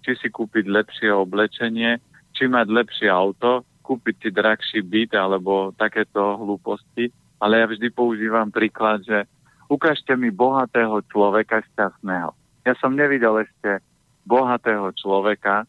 či 0.03 0.15
si 0.15 0.31
kúpiť 0.31 0.63
lepšie 0.67 1.11
oblečenie, 1.11 1.99
či 2.31 2.47
mať 2.47 2.67
lepšie 2.71 3.09
auto, 3.11 3.67
kúpiť 3.83 4.15
si 4.23 4.29
drahší 4.31 4.79
byt 4.79 5.11
alebo 5.19 5.75
takéto 5.75 6.39
hlúposti. 6.39 7.11
Ale 7.43 7.59
ja 7.59 7.65
vždy 7.67 7.91
používam 7.91 8.47
príklad, 8.47 9.03
že 9.03 9.27
ukážte 9.67 10.15
mi 10.15 10.31
bohatého 10.31 11.03
človeka 11.11 11.59
šťastného. 11.73 12.31
Ja 12.63 12.73
som 12.79 12.95
nevidel 12.95 13.43
ešte 13.43 13.83
bohatého 14.23 14.95
človeka, 14.95 15.67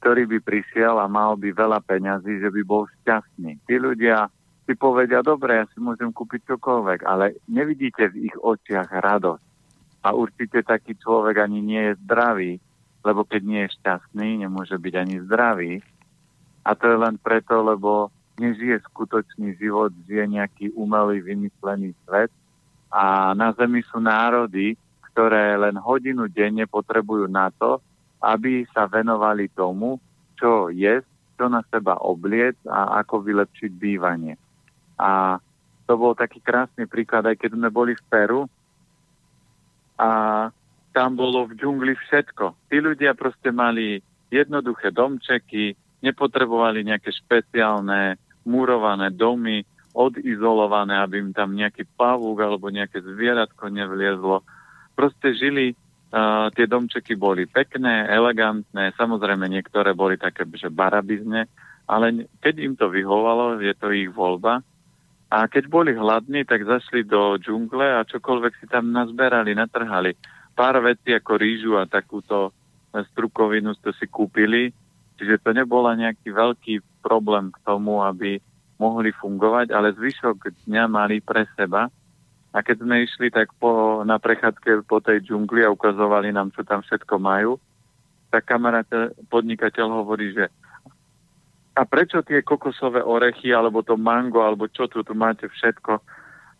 ktorý 0.00 0.24
by 0.26 0.38
prišiel 0.40 0.96
a 0.96 1.06
mal 1.06 1.36
by 1.36 1.52
veľa 1.52 1.84
peňazí, 1.84 2.40
že 2.40 2.48
by 2.48 2.62
bol 2.64 2.88
šťastný. 3.00 3.60
Tí 3.68 3.76
ľudia 3.76 4.32
si 4.64 4.72
povedia, 4.72 5.20
dobre, 5.20 5.60
ja 5.60 5.66
si 5.70 5.78
môžem 5.78 6.08
kúpiť 6.10 6.56
čokoľvek, 6.56 7.04
ale 7.04 7.36
nevidíte 7.46 8.08
v 8.08 8.32
ich 8.32 8.36
očiach 8.40 8.88
radosť. 8.88 9.44
A 10.00 10.16
určite 10.16 10.64
taký 10.64 10.96
človek 10.96 11.44
ani 11.44 11.60
nie 11.60 11.82
je 11.92 12.00
zdravý, 12.00 12.52
lebo 13.04 13.28
keď 13.28 13.42
nie 13.44 13.60
je 13.68 13.74
šťastný, 13.76 14.40
nemôže 14.40 14.76
byť 14.80 14.94
ani 14.96 15.16
zdravý. 15.28 15.72
A 16.64 16.72
to 16.72 16.88
je 16.88 16.96
len 16.96 17.20
preto, 17.20 17.60
lebo 17.60 18.08
nežije 18.40 18.80
skutočný 18.88 19.60
život, 19.60 19.92
žije 20.08 20.24
nejaký 20.24 20.66
umelý, 20.72 21.20
vymyslený 21.20 21.92
svet 22.08 22.32
a 22.90 23.36
na 23.38 23.54
Zemi 23.54 23.86
sú 23.86 24.02
národy, 24.02 24.74
ktoré 25.12 25.54
len 25.54 25.78
hodinu 25.78 26.26
denne 26.26 26.66
potrebujú 26.66 27.30
na 27.30 27.52
to, 27.54 27.78
aby 28.20 28.68
sa 28.72 28.84
venovali 28.86 29.48
tomu, 29.52 29.96
čo 30.36 30.68
je, 30.68 31.00
čo 31.36 31.44
na 31.48 31.64
seba 31.72 31.96
obliec 32.00 32.56
a 32.68 33.00
ako 33.00 33.24
vylepšiť 33.24 33.70
bývanie. 33.76 34.36
A 35.00 35.40
to 35.88 35.96
bol 35.96 36.12
taký 36.12 36.38
krásny 36.44 36.84
príklad, 36.84 37.26
aj 37.26 37.40
keď 37.40 37.56
sme 37.56 37.68
boli 37.72 37.96
v 37.96 38.04
Peru 38.12 38.42
a 39.96 40.10
tam 40.92 41.10
bolo 41.16 41.48
v 41.48 41.56
džungli 41.56 41.96
všetko. 41.96 42.68
Tí 42.68 42.76
ľudia 42.78 43.16
proste 43.16 43.50
mali 43.50 44.00
jednoduché 44.30 44.92
domčeky, 44.94 45.74
nepotrebovali 46.00 46.84
nejaké 46.86 47.12
špeciálne 47.12 48.16
murované 48.48 49.12
domy, 49.12 49.64
odizolované, 49.92 50.96
aby 51.02 51.20
im 51.20 51.32
tam 51.34 51.52
nejaký 51.52 51.84
pavúk 51.98 52.38
alebo 52.40 52.70
nejaké 52.70 53.02
zvieratko 53.02 53.68
nevliezlo. 53.68 54.46
Proste 54.94 55.34
žili, 55.34 55.74
tie 56.54 56.66
domčeky 56.66 57.14
boli 57.14 57.46
pekné, 57.46 58.10
elegantné, 58.10 58.90
samozrejme 58.98 59.46
niektoré 59.46 59.94
boli 59.94 60.18
také, 60.18 60.42
že 60.58 60.66
barabizne, 60.66 61.46
ale 61.86 62.26
keď 62.42 62.54
im 62.58 62.74
to 62.74 62.90
vyhovalo, 62.90 63.62
je 63.62 63.74
to 63.78 63.94
ich 63.94 64.10
voľba. 64.10 64.62
A 65.30 65.46
keď 65.46 65.70
boli 65.70 65.94
hladní, 65.94 66.42
tak 66.42 66.66
zašli 66.66 67.06
do 67.06 67.38
džungle 67.38 68.02
a 68.02 68.02
čokoľvek 68.02 68.52
si 68.58 68.66
tam 68.66 68.90
nazberali, 68.90 69.54
natrhali. 69.54 70.18
Pár 70.58 70.82
vecí 70.82 71.14
ako 71.14 71.32
rýžu 71.38 71.72
a 71.78 71.86
takúto 71.86 72.50
strukovinu 73.14 73.70
ste 73.78 73.94
si 73.94 74.10
kúpili, 74.10 74.74
čiže 75.14 75.38
to 75.38 75.54
nebola 75.54 75.94
nejaký 75.94 76.34
veľký 76.34 76.74
problém 76.98 77.54
k 77.54 77.58
tomu, 77.62 78.02
aby 78.02 78.42
mohli 78.82 79.14
fungovať, 79.14 79.70
ale 79.70 79.94
zvyšok 79.94 80.66
dňa 80.66 80.84
mali 80.90 81.22
pre 81.22 81.46
seba. 81.54 81.86
A 82.50 82.66
keď 82.66 82.82
sme 82.82 83.06
išli 83.06 83.30
tak 83.30 83.54
po, 83.62 84.02
na 84.02 84.18
prechádzke 84.18 84.82
po 84.86 84.98
tej 84.98 85.22
džungli 85.22 85.62
a 85.62 85.70
ukazovali 85.70 86.34
nám, 86.34 86.50
čo 86.50 86.66
tam 86.66 86.82
všetko 86.82 87.14
majú, 87.22 87.62
tak 88.30 88.46
kamarát 88.46 88.86
podnikateľ 89.30 90.02
hovorí, 90.02 90.34
že 90.34 90.50
a 91.78 91.86
prečo 91.86 92.20
tie 92.26 92.42
kokosové 92.42 93.00
orechy, 93.00 93.54
alebo 93.54 93.80
to 93.86 93.94
mango, 93.94 94.42
alebo 94.42 94.66
čo 94.66 94.90
tu, 94.90 95.06
tu 95.06 95.14
máte 95.14 95.46
všetko, 95.46 96.02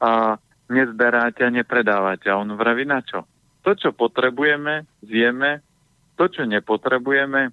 a 0.01 0.39
nezberáte 0.71 1.43
a 1.43 1.51
nepredávate. 1.51 2.31
A 2.31 2.39
on 2.39 2.55
vraví 2.55 2.87
na 2.87 3.03
čo? 3.03 3.27
To, 3.67 3.75
čo 3.75 3.91
potrebujeme, 3.93 4.87
zjeme, 5.05 5.61
to, 6.15 6.31
čo 6.31 6.47
nepotrebujeme, 6.47 7.53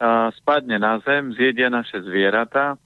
a 0.00 0.32
spadne 0.32 0.76
na 0.80 1.00
zem, 1.04 1.32
zjedia 1.36 1.68
naše 1.68 2.00
zvieratá 2.00 2.76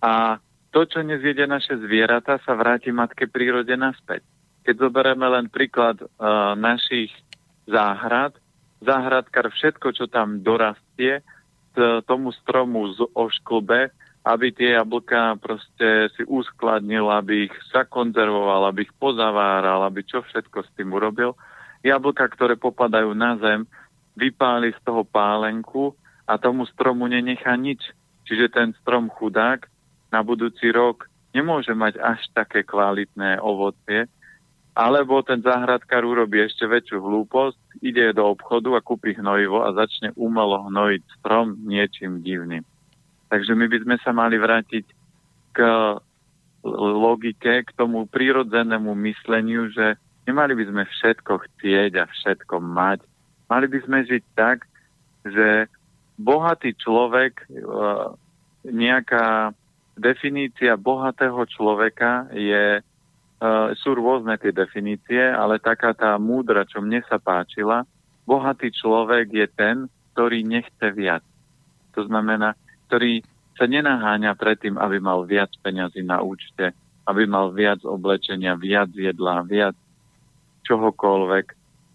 a 0.00 0.40
to, 0.72 0.88
čo 0.88 1.04
nezjedia 1.04 1.44
naše 1.44 1.76
zvieratá, 1.78 2.40
sa 2.42 2.56
vráti 2.56 2.88
matke 2.90 3.28
prírode 3.28 3.76
naspäť. 3.76 4.24
Keď 4.64 4.74
zoberieme 4.88 5.28
len 5.28 5.46
príklad 5.52 6.00
uh, 6.00 6.56
našich 6.56 7.12
záhrad, 7.68 8.32
záhradkar 8.82 9.52
všetko, 9.52 9.94
čo 9.94 10.10
tam 10.10 10.42
dorastie, 10.42 11.22
tomu 12.04 12.36
stromu 12.36 12.92
z 12.92 13.00
ošklbe, 13.16 13.88
aby 14.22 14.54
tie 14.54 14.78
jablka 14.78 15.40
proste 15.40 16.12
si 16.14 16.22
uskladnil, 16.22 17.08
aby 17.10 17.48
ich 17.50 17.54
zakonzervoval, 17.74 18.70
aby 18.70 18.86
ich 18.86 18.94
pozaváral, 19.00 19.82
aby 19.88 20.04
čo 20.06 20.22
všetko 20.22 20.62
s 20.62 20.70
tým 20.78 20.94
urobil. 20.94 21.34
Jablka, 21.82 22.28
ktoré 22.30 22.54
popadajú 22.54 23.10
na 23.16 23.34
zem, 23.42 23.66
vypáli 24.14 24.70
z 24.76 24.80
toho 24.86 25.02
pálenku 25.02 25.96
a 26.28 26.38
tomu 26.38 26.68
stromu 26.70 27.10
nenechá 27.10 27.56
nič. 27.58 27.82
Čiže 28.28 28.54
ten 28.54 28.68
strom 28.78 29.10
chudák 29.10 29.66
na 30.12 30.20
budúci 30.20 30.68
rok 30.70 31.08
nemôže 31.32 31.72
mať 31.72 31.96
až 31.98 32.20
také 32.36 32.60
kvalitné 32.62 33.40
ovocie, 33.40 34.06
alebo 34.72 35.20
ten 35.20 35.40
záhradkár 35.40 36.04
urobí 36.04 36.40
ešte 36.40 36.64
väčšiu 36.64 37.00
hlúposť, 37.00 37.84
ide 37.84 38.12
do 38.16 38.32
obchodu 38.32 38.76
a 38.76 38.84
kúpi 38.84 39.12
hnojivo 39.16 39.64
a 39.64 39.76
začne 39.76 40.16
umelo 40.16 40.68
hnojiť 40.68 41.02
strom 41.20 41.60
niečím 41.64 42.24
divným. 42.24 42.64
Takže 43.28 43.52
my 43.56 43.66
by 43.68 43.78
sme 43.84 43.96
sa 44.00 44.12
mali 44.12 44.36
vrátiť 44.36 44.84
k 45.52 45.58
logike, 46.64 47.64
k 47.68 47.70
tomu 47.76 48.08
prírodzenému 48.08 48.92
mysleniu, 49.08 49.68
že 49.72 49.96
nemali 50.28 50.56
by 50.56 50.64
sme 50.68 50.82
všetko 50.88 51.32
chcieť 51.48 51.92
a 52.00 52.04
všetko 52.08 52.60
mať. 52.60 53.00
Mali 53.52 53.66
by 53.68 53.78
sme 53.84 53.98
žiť 54.08 54.24
tak, 54.36 54.64
že 55.26 55.68
bohatý 56.16 56.72
človek, 56.80 57.44
e, 57.44 57.46
nejaká 58.72 59.52
definícia 60.02 60.74
bohatého 60.74 61.46
človeka 61.46 62.26
je 62.34 62.82
Uh, 63.42 63.74
sú 63.74 63.98
rôzne 63.98 64.38
tie 64.38 64.54
definície, 64.54 65.18
ale 65.18 65.58
taká 65.58 65.90
tá 65.98 66.14
múdra, 66.14 66.62
čo 66.62 66.78
mne 66.78 67.02
sa 67.10 67.18
páčila, 67.18 67.82
bohatý 68.22 68.70
človek 68.70 69.34
je 69.34 69.46
ten, 69.50 69.90
ktorý 70.14 70.46
nechce 70.46 70.86
viac. 70.94 71.26
To 71.98 72.06
znamená, 72.06 72.54
ktorý 72.86 73.26
sa 73.58 73.66
nenaháňa 73.66 74.38
predtým, 74.38 74.78
aby 74.78 75.02
mal 75.02 75.26
viac 75.26 75.50
peňazí 75.58 76.06
na 76.06 76.22
účte, 76.22 76.70
aby 77.10 77.26
mal 77.26 77.50
viac 77.50 77.82
oblečenia, 77.82 78.54
viac 78.54 78.94
jedla, 78.94 79.42
viac 79.42 79.74
čohokoľvek. 80.62 81.46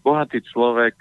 Bohatý 0.04 0.44
človek, 0.52 1.00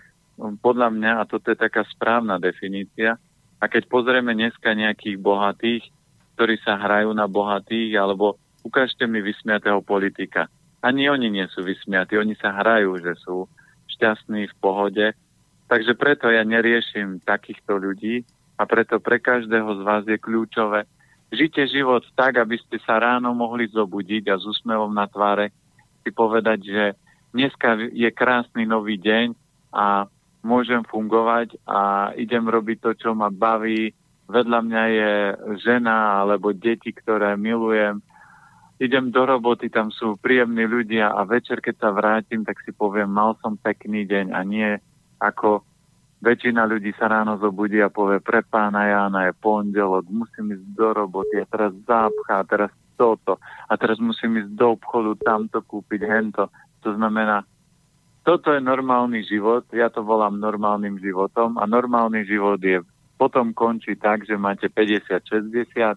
podľa 0.62 0.95
mňa, 0.95 1.12
a 1.19 1.23
toto 1.27 1.51
je 1.51 1.59
taká 1.59 1.83
správna 1.90 2.38
definícia, 2.38 3.19
a 3.59 3.64
keď 3.66 3.90
pozrieme 3.90 4.31
dneska 4.31 4.79
nejakých 4.79 5.19
bohatých, 5.19 5.90
ktorí 6.37 6.61
sa 6.61 6.77
hrajú 6.77 7.16
na 7.16 7.25
bohatých, 7.25 7.96
alebo 7.96 8.37
ukážte 8.61 9.09
mi 9.09 9.25
vysmiatého 9.25 9.81
politika. 9.81 10.53
Ani 10.85 11.09
oni 11.09 11.33
nie 11.33 11.49
sú 11.49 11.64
vysmiatí, 11.64 12.20
oni 12.20 12.37
sa 12.37 12.53
hrajú, 12.53 13.01
že 13.01 13.16
sú 13.25 13.49
šťastní 13.96 14.53
v 14.53 14.55
pohode. 14.61 15.07
Takže 15.66 15.96
preto 15.96 16.29
ja 16.29 16.44
neriešim 16.44 17.25
takýchto 17.25 17.81
ľudí 17.81 18.22
a 18.61 18.62
preto 18.68 19.01
pre 19.01 19.18
každého 19.18 19.81
z 19.81 19.81
vás 19.83 20.05
je 20.05 20.20
kľúčové. 20.20 20.85
Žite 21.33 21.66
život 21.72 22.07
tak, 22.14 22.38
aby 22.38 22.55
ste 22.61 22.79
sa 22.87 23.03
ráno 23.03 23.35
mohli 23.35 23.66
zobudiť 23.66 24.31
a 24.31 24.38
s 24.38 24.46
úsmevom 24.46 24.94
na 24.94 25.11
tváre 25.11 25.51
si 26.07 26.14
povedať, 26.14 26.59
že 26.62 26.85
dneska 27.35 27.90
je 27.90 28.07
krásny 28.14 28.62
nový 28.62 28.94
deň 28.94 29.35
a 29.75 30.07
môžem 30.46 30.87
fungovať 30.87 31.59
a 31.66 32.12
idem 32.14 32.46
robiť 32.46 32.79
to, 32.79 32.90
čo 32.94 33.11
ma 33.18 33.27
baví. 33.35 33.90
Vedľa 34.27 34.59
mňa 34.62 34.83
je 34.91 35.12
žena 35.62 36.27
alebo 36.27 36.51
deti, 36.51 36.91
ktoré 36.91 37.39
milujem 37.39 38.03
idem 38.77 39.09
do 39.09 39.25
roboty, 39.25 39.73
tam 39.73 39.89
sú 39.89 40.21
príjemní 40.21 40.69
ľudia 40.69 41.09
a 41.09 41.25
večer, 41.25 41.65
keď 41.65 41.75
sa 41.81 41.91
vrátim, 41.97 42.45
tak 42.45 42.61
si 42.61 42.77
poviem, 42.77 43.09
mal 43.09 43.33
som 43.41 43.57
pekný 43.57 44.05
deň 44.05 44.37
a 44.37 44.41
nie 44.45 44.77
ako 45.17 45.65
väčšina 46.21 46.69
ľudí 46.69 46.93
sa 46.97 47.09
ráno 47.09 47.41
zobudí 47.41 47.81
a 47.81 47.89
povie, 47.89 48.21
pre 48.21 48.45
pána 48.45 48.89
Jána 48.89 49.29
je 49.29 49.33
pondelok, 49.37 50.05
musím 50.12 50.53
ísť 50.53 50.67
do 50.77 50.89
roboty 50.93 51.41
a 51.41 51.49
teraz 51.49 51.73
zápcha, 51.89 52.35
a 52.41 52.45
teraz 52.45 52.73
toto 52.97 53.41
a 53.69 53.73
teraz 53.77 53.97
musím 54.01 54.45
ísť 54.45 54.53
do 54.57 54.77
obchodu, 54.77 55.12
tamto 55.25 55.61
kúpiť, 55.65 56.01
hento. 56.05 56.49
To 56.85 56.93
znamená, 56.97 57.45
toto 58.25 58.53
je 58.53 58.61
normálny 58.61 59.25
život, 59.25 59.65
ja 59.73 59.89
to 59.89 60.05
volám 60.05 60.37
normálnym 60.37 61.01
životom 61.01 61.57
a 61.57 61.65
normálny 61.65 62.29
život 62.29 62.61
je 62.61 62.85
potom 63.16 63.52
končí 63.57 63.96
tak, 63.96 64.29
že 64.29 64.37
máte 64.37 64.68
50-60, 64.68 65.96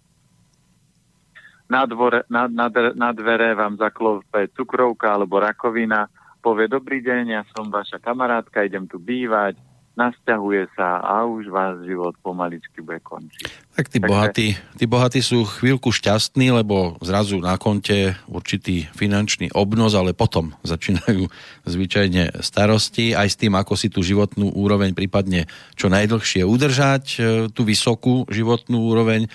na, 1.70 1.86
dvore, 1.86 2.26
na, 2.34 2.50
na, 2.50 2.66
na 2.98 3.10
dvere 3.14 3.54
vám 3.54 3.78
zaklope 3.78 4.50
cukrovka 4.58 5.14
alebo 5.14 5.38
rakovina, 5.38 6.10
povie 6.42 6.66
dobrý 6.66 7.04
deň, 7.06 7.24
ja 7.30 7.44
som 7.54 7.70
vaša 7.70 8.02
kamarátka, 8.02 8.66
idem 8.66 8.90
tu 8.90 8.98
bývať, 8.98 9.60
nasťahuje 10.00 10.72
sa 10.80 11.04
a 11.04 11.28
už 11.28 11.52
vás 11.52 11.76
život 11.84 12.16
pomaličky 12.24 12.80
bude 12.80 13.04
končiť. 13.04 13.76
Tak 13.76 13.92
tí, 13.92 14.00
Takže... 14.00 14.08
bohatí, 14.08 14.48
tí 14.80 14.86
bohatí 14.88 15.20
sú 15.20 15.44
chvíľku 15.44 15.92
šťastní, 15.92 16.56
lebo 16.56 16.96
zrazu 17.04 17.44
na 17.44 17.60
konte 17.60 18.16
určitý 18.32 18.88
finančný 18.96 19.52
obnos, 19.52 19.92
ale 20.00 20.16
potom 20.16 20.56
začínajú 20.72 21.28
zvyčajne 21.68 22.40
starosti 22.40 23.12
aj 23.12 23.28
s 23.28 23.36
tým, 23.36 23.60
ako 23.60 23.76
si 23.76 23.92
tú 23.92 24.00
životnú 24.00 24.56
úroveň 24.56 24.96
prípadne 24.96 25.52
čo 25.76 25.92
najdlhšie 25.92 26.48
udržať, 26.48 27.04
e, 27.20 27.20
tú 27.52 27.68
vysokú 27.68 28.24
životnú 28.32 28.88
úroveň 28.88 29.28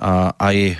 a 0.00 0.32
aj 0.32 0.56
e, 0.56 0.74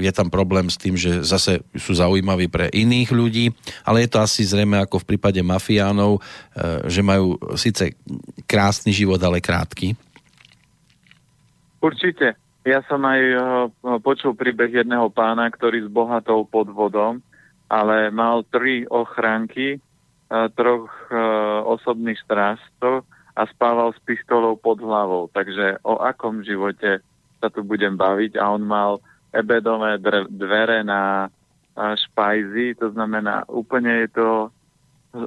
je 0.00 0.12
tam 0.16 0.32
problém 0.32 0.72
s 0.72 0.80
tým, 0.80 0.96
že 0.96 1.20
zase 1.20 1.60
sú 1.76 1.92
zaujímaví 1.92 2.48
pre 2.48 2.72
iných 2.72 3.12
ľudí, 3.12 3.52
ale 3.84 4.08
je 4.08 4.16
to 4.16 4.24
asi 4.24 4.40
zrejme 4.40 4.80
ako 4.80 5.04
v 5.04 5.08
prípade 5.14 5.36
mafiánov, 5.44 6.16
e, 6.16 6.20
že 6.88 7.04
majú 7.04 7.36
síce 7.60 7.92
krásny 8.48 8.96
život, 8.96 9.20
ale 9.20 9.44
krátky. 9.44 9.92
Určite. 11.84 12.40
Ja 12.64 12.80
som 12.88 13.04
aj 13.04 13.20
e, 13.20 13.36
počul 14.00 14.32
príbeh 14.32 14.72
jedného 14.72 15.12
pána, 15.12 15.52
ktorý 15.52 15.84
s 15.84 15.88
bohatou 15.92 16.48
podvodom, 16.48 17.20
ale 17.68 18.08
mal 18.08 18.48
tri 18.48 18.88
ochránky, 18.88 19.80
troch 20.56 20.90
osobných 21.68 22.16
strážcov 22.26 23.06
a 23.36 23.42
spával 23.54 23.92
s 23.92 24.00
pistolou 24.02 24.56
pod 24.56 24.80
hlavou. 24.80 25.30
Takže 25.30 25.84
o 25.84 26.00
akom 26.00 26.42
živote 26.42 27.04
sa 27.44 27.52
tu 27.52 27.60
budem 27.60 27.92
baviť 27.92 28.40
a 28.40 28.48
on 28.48 28.64
mal 28.64 29.04
ebedové 29.36 30.00
dvere 30.32 30.80
na 30.80 31.28
špajzy, 31.76 32.80
to 32.80 32.96
znamená 32.96 33.44
úplne 33.52 34.08
je 34.08 34.08
to 34.16 34.28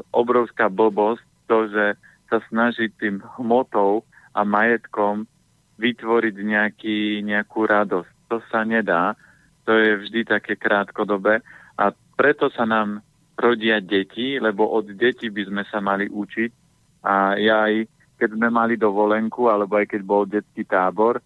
obrovská 0.10 0.73
blbosť, 0.73 1.21
to, 1.45 1.69
že 1.69 1.86
sa 2.27 2.41
snaží 2.49 2.89
tým 2.97 3.21
hmotou 3.38 4.01
a 4.34 4.41
majetkom 4.41 5.30
vytvoriť 5.77 6.36
nejaký, 6.41 6.99
nejakú 7.21 7.69
radosť. 7.69 8.10
To 8.34 8.41
sa 8.49 8.65
nedá, 8.65 9.13
to 9.63 9.77
je 9.77 10.01
vždy 10.01 10.25
také 10.25 10.58
krátkodobé 10.58 11.45
a 11.77 11.93
preto 12.17 12.49
sa 12.49 12.65
nám 12.65 13.06
rodia 13.38 13.77
deti, 13.77 14.41
lebo 14.41 14.65
od 14.65 14.89
detí 14.97 15.30
by 15.30 15.43
sme 15.45 15.63
sa 15.69 15.77
mali 15.77 16.10
učiť. 16.10 16.51
A 17.06 17.38
ja 17.38 17.69
aj 17.69 17.86
keď 18.17 18.34
sme 18.34 18.49
mali 18.49 18.75
dovolenku, 18.75 19.45
alebo 19.45 19.77
aj 19.77 19.93
keď 19.93 20.01
bol 20.01 20.25
detský 20.25 20.65
tábor, 20.65 21.21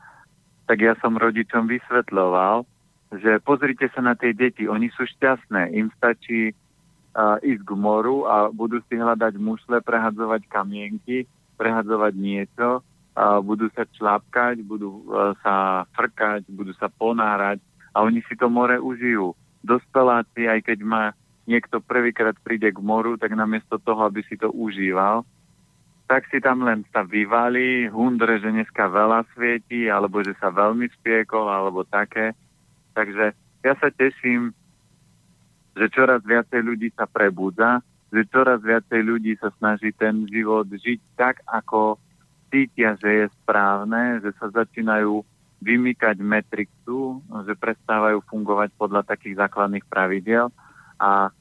tak 0.71 0.79
ja 0.79 0.95
som 1.03 1.19
rodičom 1.19 1.67
vysvetľoval, 1.67 2.63
že 3.19 3.43
pozrite 3.43 3.91
sa 3.91 3.99
na 3.99 4.15
tie 4.15 4.31
deti, 4.31 4.71
oni 4.71 4.87
sú 4.95 5.03
šťastné, 5.03 5.75
im 5.75 5.91
stačí 5.99 6.55
uh, 6.55 7.35
ísť 7.43 7.67
k 7.67 7.71
moru 7.75 8.23
a 8.23 8.47
budú 8.47 8.79
si 8.87 8.95
hľadať 8.95 9.35
mušle, 9.35 9.83
prehadzovať 9.83 10.47
kamienky, 10.47 11.27
prehadzovať 11.59 12.15
niečo, 12.15 12.79
uh, 12.79 13.43
budú 13.43 13.67
sa 13.75 13.83
člápkať, 13.83 14.63
budú 14.63 15.11
uh, 15.11 15.35
sa 15.43 15.83
frkať, 15.91 16.47
budú 16.47 16.71
sa 16.79 16.87
ponárať 16.87 17.59
a 17.91 18.07
oni 18.07 18.23
si 18.31 18.39
to 18.39 18.47
more 18.47 18.79
užijú. 18.79 19.35
Dospeláci, 19.67 20.47
aj 20.47 20.71
keď 20.71 20.87
má 20.87 21.03
niekto 21.51 21.83
prvýkrát 21.83 22.39
príde 22.39 22.71
k 22.71 22.79
moru, 22.79 23.19
tak 23.19 23.35
namiesto 23.35 23.75
toho, 23.75 24.07
aby 24.07 24.23
si 24.23 24.39
to 24.39 24.47
užíval, 24.47 25.27
tak 26.11 26.27
si 26.27 26.43
tam 26.43 26.67
len 26.67 26.83
sa 26.91 27.07
vyvalí, 27.07 27.87
hundre, 27.87 28.35
že 28.43 28.51
dneska 28.51 28.91
veľa 28.91 29.23
svieti, 29.31 29.87
alebo 29.87 30.19
že 30.19 30.35
sa 30.43 30.51
veľmi 30.51 30.91
spiekol, 30.99 31.47
alebo 31.47 31.87
také. 31.87 32.35
Takže 32.91 33.31
ja 33.63 33.73
sa 33.79 33.87
teším, 33.95 34.51
že 35.71 35.87
čoraz 35.87 36.19
viacej 36.27 36.67
ľudí 36.67 36.91
sa 36.99 37.07
prebudza, 37.07 37.79
že 38.11 38.27
čoraz 38.27 38.59
viacej 38.59 39.07
ľudí 39.07 39.39
sa 39.39 39.55
snaží 39.55 39.95
ten 39.95 40.27
život 40.27 40.67
žiť 40.67 40.99
tak, 41.15 41.39
ako 41.47 41.95
cítia, 42.51 42.99
že 42.99 43.07
je 43.23 43.25
správne, 43.39 44.19
že 44.19 44.35
sa 44.35 44.51
začínajú 44.51 45.23
vymykať 45.63 46.19
metrixu, 46.19 47.23
že 47.47 47.55
prestávajú 47.55 48.19
fungovať 48.27 48.75
podľa 48.75 49.07
takých 49.07 49.47
základných 49.47 49.87
pravidiel 49.87 50.51
a 50.99 51.31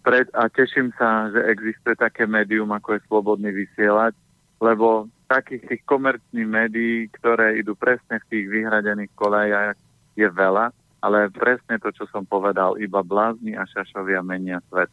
pred, 0.00 0.28
a 0.32 0.48
teším 0.48 0.92
sa, 0.96 1.28
že 1.28 1.40
existuje 1.52 1.92
také 1.96 2.24
médium, 2.24 2.72
ako 2.72 2.96
je 2.96 3.04
Slobodný 3.08 3.52
vysielať, 3.52 4.16
lebo 4.60 5.08
takých 5.26 5.64
tých 5.66 5.82
komerčných 5.88 6.48
médií, 6.48 7.08
ktoré 7.16 7.56
idú 7.56 7.72
presne 7.72 8.20
v 8.20 8.28
tých 8.28 8.46
vyhradených 8.50 9.12
kolejach, 9.16 9.76
je 10.14 10.28
veľa, 10.28 10.74
ale 11.00 11.32
presne 11.32 11.80
to, 11.80 11.88
čo 11.96 12.04
som 12.12 12.28
povedal, 12.28 12.76
iba 12.76 13.00
blázni 13.00 13.56
a 13.56 13.64
šašovia 13.64 14.20
menia 14.20 14.60
svet. 14.68 14.92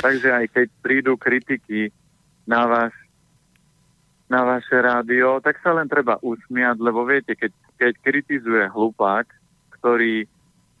Takže 0.00 0.32
aj 0.32 0.46
keď 0.48 0.66
prídu 0.80 1.12
kritiky 1.20 1.92
na, 2.48 2.64
váš, 2.64 2.94
na 4.32 4.48
vaše 4.48 4.80
rádio, 4.80 5.44
tak 5.44 5.60
sa 5.60 5.76
len 5.76 5.84
treba 5.86 6.16
usmiať, 6.24 6.80
lebo 6.80 7.04
viete, 7.04 7.36
keď, 7.36 7.52
keď 7.76 7.92
kritizuje 8.00 8.64
hlupák, 8.72 9.28
ktorý 9.76 10.24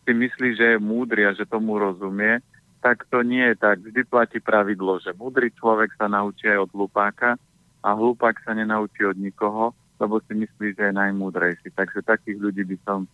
si 0.02 0.12
myslí, 0.16 0.48
že 0.56 0.66
je 0.74 0.78
múdry 0.80 1.28
a 1.28 1.36
že 1.36 1.44
tomu 1.44 1.76
rozumie, 1.76 2.40
tak 2.82 3.06
to 3.12 3.22
nie 3.22 3.44
je 3.52 3.56
tak. 3.60 3.78
Vždy 3.78 4.02
platí 4.08 4.38
pravidlo, 4.42 4.98
že 4.98 5.14
múdry 5.14 5.54
človek 5.54 5.94
sa 5.94 6.10
naučí 6.10 6.50
aj 6.50 6.66
od 6.66 6.70
hlupáka 6.74 7.38
a 7.82 7.94
hlupák 7.94 8.38
sa 8.46 8.54
nenaučí 8.54 9.02
od 9.02 9.18
nikoho, 9.18 9.74
lebo 9.98 10.18
si 10.26 10.34
myslí, 10.34 10.74
že 10.74 10.90
je 10.90 10.98
najmúdrejší. 10.98 11.68
Takže 11.74 12.02
takých 12.02 12.38
ľudí 12.38 12.62
by 12.66 12.76
som 12.86 13.06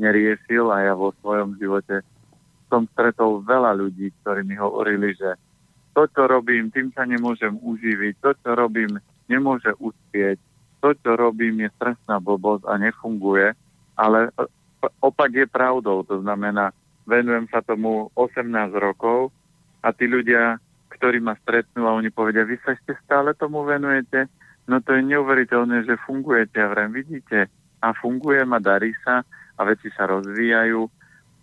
neriešil 0.00 0.72
a 0.72 0.88
ja 0.88 0.94
vo 0.96 1.12
svojom 1.20 1.56
živote 1.60 2.00
som 2.72 2.86
stretol 2.94 3.42
veľa 3.44 3.76
ľudí, 3.76 4.14
ktorí 4.22 4.46
mi 4.46 4.56
hovorili, 4.56 5.12
že 5.18 5.36
to, 5.92 6.06
čo 6.06 6.30
robím, 6.30 6.70
tým 6.70 6.94
sa 6.94 7.02
nemôžem 7.02 7.58
uživiť, 7.58 8.14
to, 8.22 8.30
čo 8.40 8.54
robím, 8.54 9.02
nemôže 9.26 9.74
uspieť, 9.82 10.38
to, 10.80 10.94
čo 11.02 11.18
robím, 11.18 11.66
je 11.66 11.68
stresná 11.76 12.22
blbosť 12.22 12.64
a 12.70 12.78
nefunguje, 12.78 13.52
ale 13.98 14.32
opak 15.02 15.30
je 15.34 15.46
pravdou, 15.50 16.06
to 16.06 16.22
znamená, 16.22 16.72
venujem 17.04 17.50
sa 17.50 17.60
tomu 17.60 18.08
18 18.16 18.48
rokov 18.78 19.34
a 19.84 19.92
tí 19.92 20.06
ľudia, 20.06 20.56
ktorí 21.00 21.24
ma 21.24 21.32
stretnú 21.40 21.88
a 21.88 21.96
oni 21.96 22.12
povedia, 22.12 22.44
vy 22.44 22.60
sa 22.60 22.76
ešte 22.76 22.92
stále 23.08 23.32
tomu 23.32 23.64
venujete, 23.64 24.28
no 24.68 24.84
to 24.84 24.92
je 24.92 25.02
neuveriteľné, 25.08 25.88
že 25.88 25.96
fungujete. 26.04 26.60
A 26.60 26.68
vrem 26.68 26.92
vidíte 26.92 27.48
a 27.80 27.96
fungujem 27.96 28.52
a 28.52 28.60
darí 28.60 28.92
sa 29.00 29.24
a 29.56 29.60
veci 29.64 29.88
sa 29.96 30.04
rozvíjajú. 30.04 30.84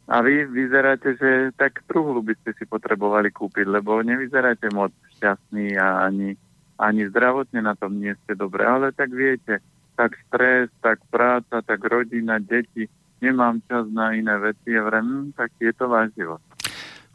A 0.08 0.22
vy 0.22 0.46
vyzeráte, 0.46 1.18
že 1.18 1.52
tak 1.58 1.84
truhlu 1.90 2.22
by 2.22 2.38
ste 2.40 2.54
si 2.56 2.64
potrebovali 2.70 3.34
kúpiť, 3.34 3.66
lebo 3.68 4.00
nevyzeráte 4.00 4.70
moc 4.72 4.94
šťastný 5.18 5.76
a 5.76 6.08
ani, 6.08 6.38
ani 6.80 7.02
zdravotne 7.12 7.60
na 7.66 7.74
tom 7.74 7.98
nie 7.98 8.14
ste 8.24 8.38
dobre, 8.38 8.64
ale 8.64 8.96
tak 8.96 9.12
viete, 9.12 9.60
tak 9.98 10.16
stres, 10.30 10.70
tak 10.80 11.02
práca, 11.12 11.60
tak 11.66 11.82
rodina, 11.84 12.40
deti, 12.40 12.88
nemám 13.20 13.60
čas 13.66 13.90
na 13.90 14.14
iné 14.14 14.38
veci. 14.38 14.78
A 14.78 14.86
vrem, 14.86 15.34
tak 15.34 15.52
je 15.60 15.74
to 15.74 15.90
váš 15.90 16.14
život. 16.16 16.40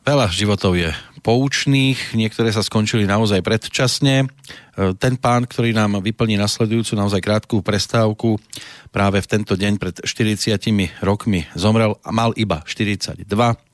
Veľa 0.03 0.27
životov 0.35 0.75
je 0.75 0.91
poučných, 1.23 2.19
niektoré 2.19 2.51
sa 2.51 2.67
skončili 2.67 3.07
naozaj 3.07 3.39
predčasne. 3.47 4.27
E, 4.27 4.93
ten 4.99 5.15
pán, 5.15 5.47
ktorý 5.47 5.71
nám 5.71 6.03
vyplní 6.03 6.35
nasledujúcu 6.35 6.99
naozaj 6.99 7.23
krátku 7.23 7.63
prestávku, 7.63 8.35
práve 8.91 9.23
v 9.23 9.31
tento 9.31 9.55
deň 9.55 9.79
pred 9.79 9.95
40 10.03 10.59
rokmi 11.07 11.47
zomrel 11.55 11.95
a 12.03 12.11
mal 12.11 12.35
iba 12.35 12.67
42. 12.67 13.23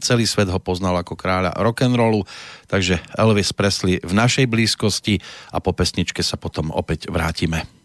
Celý 0.05 0.29
svet 0.29 0.53
ho 0.53 0.61
poznal 0.61 1.01
ako 1.01 1.17
kráľa 1.17 1.57
rock'n'rollu, 1.57 2.29
takže 2.69 3.01
Elvis 3.17 3.57
Presley 3.57 3.97
v 4.05 4.13
našej 4.13 4.45
blízkosti 4.45 5.25
a 5.49 5.65
po 5.65 5.73
pesničke 5.73 6.21
sa 6.21 6.37
potom 6.37 6.69
opäť 6.77 7.09
vrátime. 7.09 7.78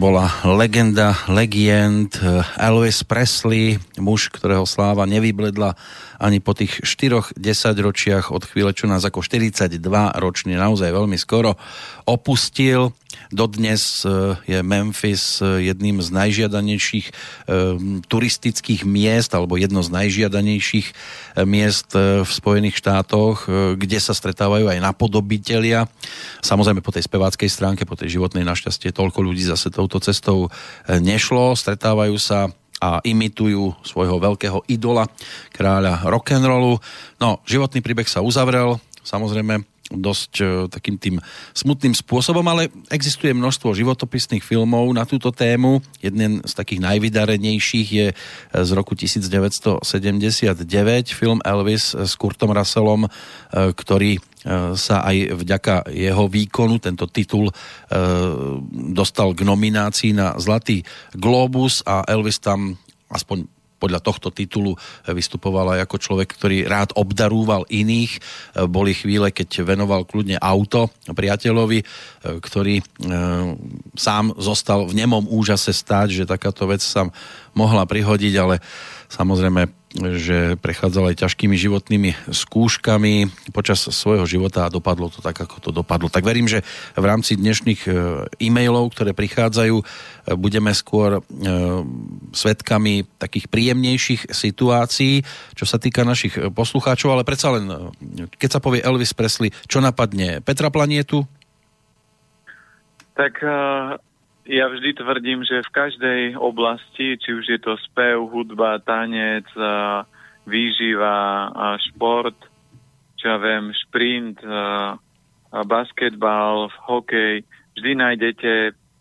Bola 0.00 0.32
legenda, 0.48 1.12
legend 1.28 2.16
eh, 2.24 2.40
Elvis 2.56 3.04
Presley, 3.04 3.76
muž, 4.00 4.32
ktorého 4.32 4.64
sláva 4.64 5.04
nevybledla 5.04 5.76
ani 6.20 6.44
po 6.44 6.52
tých 6.52 6.84
4 6.84 7.40
ročiach 7.80 8.28
od 8.28 8.44
chvíle, 8.44 8.76
čo 8.76 8.84
nás 8.84 9.00
ako 9.08 9.24
42 9.24 9.80
ročný 10.20 10.52
naozaj 10.54 10.92
veľmi 10.92 11.16
skoro 11.16 11.56
opustil. 12.04 12.92
Dodnes 13.30 14.02
e, 14.02 14.36
je 14.46 14.58
Memphis 14.62 15.38
e, 15.42 15.70
jedným 15.70 16.02
z 16.02 16.08
najžiadanejších 16.14 17.06
e, 17.08 17.12
turistických 18.06 18.82
miest 18.86 19.32
alebo 19.32 19.56
jedno 19.56 19.80
z 19.80 19.90
najžiadanejších 19.90 20.88
miest 21.46 21.94
v 21.96 22.26
Spojených 22.26 22.82
štátoch, 22.82 23.46
kde 23.78 23.98
sa 24.02 24.12
stretávajú 24.12 24.66
aj 24.66 24.82
napodobitelia. 24.82 25.86
Samozrejme 26.42 26.82
po 26.82 26.90
tej 26.90 27.06
speváckej 27.06 27.46
stránke, 27.46 27.86
po 27.86 27.94
tej 27.94 28.18
životnej 28.18 28.42
našťastie 28.42 28.90
toľko 28.90 29.22
ľudí 29.22 29.46
zase 29.46 29.70
touto 29.70 30.02
cestou 30.02 30.50
nešlo. 30.90 31.54
Stretávajú 31.54 32.18
sa 32.18 32.50
a 32.80 33.04
imitujú 33.04 33.76
svojho 33.84 34.16
veľkého 34.16 34.64
idola, 34.72 35.04
kráľa 35.52 36.08
rock'n'rollu. 36.08 36.80
No, 37.20 37.44
životný 37.44 37.84
príbeh 37.84 38.08
sa 38.08 38.24
uzavrel, 38.24 38.80
samozrejme 39.04 39.60
dosť 39.90 40.32
e, 40.38 40.44
takým 40.70 40.96
tým 40.96 41.16
smutným 41.50 41.92
spôsobom, 41.98 42.46
ale 42.46 42.70
existuje 42.88 43.34
množstvo 43.34 43.74
životopisných 43.74 44.42
filmov 44.42 44.86
na 44.94 45.02
túto 45.02 45.34
tému. 45.34 45.82
Jeden 45.98 46.46
z 46.46 46.52
takých 46.54 46.80
najvydarenejších 46.86 47.88
je 47.90 48.08
e, 48.10 48.16
z 48.54 48.70
roku 48.70 48.94
1979 48.94 49.82
film 51.10 51.42
Elvis 51.42 51.98
s 51.98 52.14
Kurtom 52.14 52.54
Russellom, 52.54 53.06
e, 53.06 53.10
ktorý 53.74 54.22
sa 54.72 55.04
aj 55.04 55.36
vďaka 55.36 55.92
jeho 55.92 56.24
výkonu 56.24 56.80
tento 56.80 57.04
titul 57.12 57.52
dostal 58.72 59.36
k 59.36 59.44
nominácii 59.44 60.16
na 60.16 60.32
Zlatý 60.40 60.80
Globus 61.12 61.84
a 61.84 62.08
Elvis 62.08 62.40
tam 62.40 62.72
aspoň 63.12 63.44
podľa 63.80 64.04
tohto 64.04 64.28
titulu 64.28 64.76
vystupoval 65.08 65.74
aj 65.74 65.88
ako 65.88 65.96
človek, 65.96 66.28
ktorý 66.36 66.68
rád 66.68 66.92
obdarúval 66.94 67.64
iných. 67.72 68.20
Boli 68.68 68.92
chvíle, 68.92 69.32
keď 69.32 69.64
venoval 69.64 70.04
kľudne 70.04 70.36
auto 70.36 70.92
priateľovi, 71.08 71.80
ktorý 72.44 72.76
e, 72.78 72.84
sám 73.96 74.36
zostal 74.36 74.84
v 74.84 74.92
nemom 75.00 75.24
úžase 75.24 75.72
stáť, 75.72 76.22
že 76.22 76.28
takáto 76.28 76.68
vec 76.68 76.84
sa 76.84 77.08
mohla 77.56 77.88
prihodiť, 77.88 78.34
ale 78.36 78.60
samozrejme 79.08 79.79
že 79.90 80.54
prechádzal 80.54 81.10
aj 81.10 81.26
ťažkými 81.26 81.58
životnými 81.58 82.10
skúškami 82.30 83.26
počas 83.50 83.82
svojho 83.82 84.22
života 84.22 84.66
a 84.66 84.72
dopadlo 84.72 85.10
to 85.10 85.18
tak, 85.18 85.34
ako 85.34 85.58
to 85.58 85.70
dopadlo. 85.74 86.06
Tak 86.06 86.22
verím, 86.22 86.46
že 86.46 86.62
v 86.94 87.04
rámci 87.04 87.34
dnešných 87.34 87.80
e, 87.86 87.92
e-mailov, 88.38 88.94
ktoré 88.94 89.10
prichádzajú, 89.18 89.76
e, 89.82 89.84
budeme 90.38 90.70
skôr 90.70 91.18
e, 91.18 91.20
svetkami 92.30 93.02
takých 93.18 93.50
príjemnejších 93.50 94.30
situácií, 94.30 95.26
čo 95.58 95.66
sa 95.66 95.82
týka 95.82 96.06
našich 96.06 96.38
poslucháčov, 96.54 97.10
ale 97.10 97.26
predsa 97.26 97.50
len, 97.58 97.90
keď 98.38 98.48
sa 98.58 98.60
povie 98.62 98.86
Elvis 98.86 99.10
Presley, 99.10 99.50
čo 99.66 99.82
napadne 99.82 100.38
Petra 100.38 100.70
Planietu? 100.70 101.26
Tak 103.18 103.42
ja 104.50 104.66
vždy 104.66 104.98
tvrdím, 104.98 105.46
že 105.46 105.62
v 105.62 105.70
každej 105.70 106.20
oblasti, 106.34 107.14
či 107.14 107.30
už 107.38 107.44
je 107.46 107.58
to 107.62 107.78
spev, 107.86 108.26
hudba, 108.26 108.82
tanec, 108.82 109.46
výživa, 110.42 111.50
šport, 111.78 112.34
čo 113.14 113.24
ja 113.30 113.38
viem, 113.38 113.70
šprint, 113.70 114.42
basketbal, 115.50 116.66
hokej, 116.90 117.46
vždy 117.78 117.90
nájdete 117.94 118.52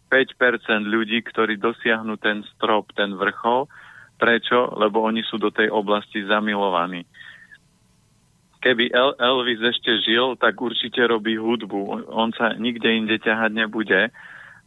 5% 0.09 0.85
ľudí, 0.85 1.21
ktorí 1.25 1.57
dosiahnu 1.57 2.17
ten 2.21 2.45
strop, 2.53 2.93
ten 2.93 3.17
vrchol. 3.17 3.65
Prečo? 4.19 4.75
Lebo 4.77 5.05
oni 5.05 5.23
sú 5.23 5.39
do 5.39 5.49
tej 5.49 5.71
oblasti 5.71 6.25
zamilovaní. 6.25 7.05
Keby 8.59 8.91
El- 8.91 9.15
Elvis 9.15 9.63
ešte 9.63 10.03
žil, 10.03 10.35
tak 10.35 10.59
určite 10.59 10.99
robí 11.07 11.39
hudbu. 11.39 12.11
On 12.11 12.27
sa 12.35 12.51
nikde 12.59 12.91
inde 12.91 13.15
ťahať 13.15 13.51
nebude 13.55 14.11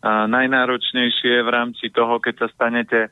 najnáročnejšie 0.02 1.46
v 1.46 1.50
rámci 1.50 1.86
toho, 1.94 2.18
keď 2.18 2.46
sa 2.46 2.48
stanete 2.50 3.00
eh, 3.06 3.10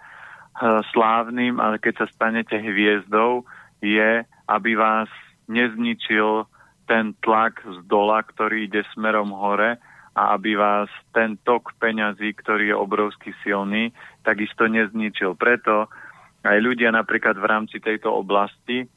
slávnym, 0.91 1.62
ale 1.62 1.78
keď 1.78 2.05
sa 2.05 2.07
stanete 2.11 2.59
hviezdou, 2.59 3.47
je, 3.80 4.26
aby 4.51 4.70
vás 4.76 5.09
nezničil 5.49 6.45
ten 6.91 7.14
tlak 7.22 7.62
z 7.62 7.86
dola, 7.86 8.22
ktorý 8.26 8.66
ide 8.66 8.82
smerom 8.93 9.30
hore 9.30 9.78
a 10.18 10.34
aby 10.34 10.59
vás 10.59 10.91
ten 11.14 11.38
tok 11.47 11.78
peňazí, 11.78 12.34
ktorý 12.34 12.74
je 12.74 12.76
obrovsky 12.76 13.30
silný, 13.47 13.95
takisto 14.26 14.66
nezničil. 14.66 15.38
Preto 15.38 15.86
aj 16.43 16.59
ľudia 16.59 16.91
napríklad 16.91 17.38
v 17.38 17.47
rámci 17.47 17.78
tejto 17.78 18.11
oblasti 18.11 18.91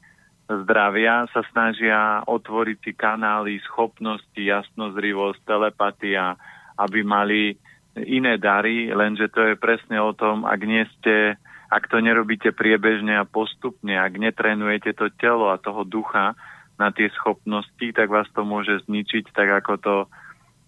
zdravia 0.50 1.24
sa 1.32 1.40
snažia 1.48 2.20
otvoriť 2.26 2.78
si 2.82 2.92
kanály, 2.92 3.62
schopnosti, 3.64 4.36
jasnozrivosť, 4.36 5.40
telepatia, 5.46 6.36
aby 6.76 7.00
mali 7.00 7.56
iné 7.98 8.38
dary, 8.42 8.90
lenže 8.90 9.30
to 9.30 9.52
je 9.52 9.54
presne 9.54 10.02
o 10.02 10.10
tom, 10.10 10.42
ak 10.42 10.60
nie 10.66 10.82
ste, 10.98 11.38
ak 11.70 11.86
to 11.86 12.02
nerobíte 12.02 12.50
priebežne 12.50 13.14
a 13.14 13.28
postupne, 13.28 13.94
ak 13.94 14.18
netrenujete 14.18 14.94
to 14.98 15.10
telo 15.14 15.54
a 15.54 15.62
toho 15.62 15.86
ducha 15.86 16.34
na 16.74 16.90
tie 16.90 17.06
schopnosti, 17.14 17.86
tak 17.94 18.10
vás 18.10 18.26
to 18.34 18.42
môže 18.42 18.82
zničiť, 18.90 19.30
tak 19.30 19.62
ako 19.62 19.72
to 19.78 19.96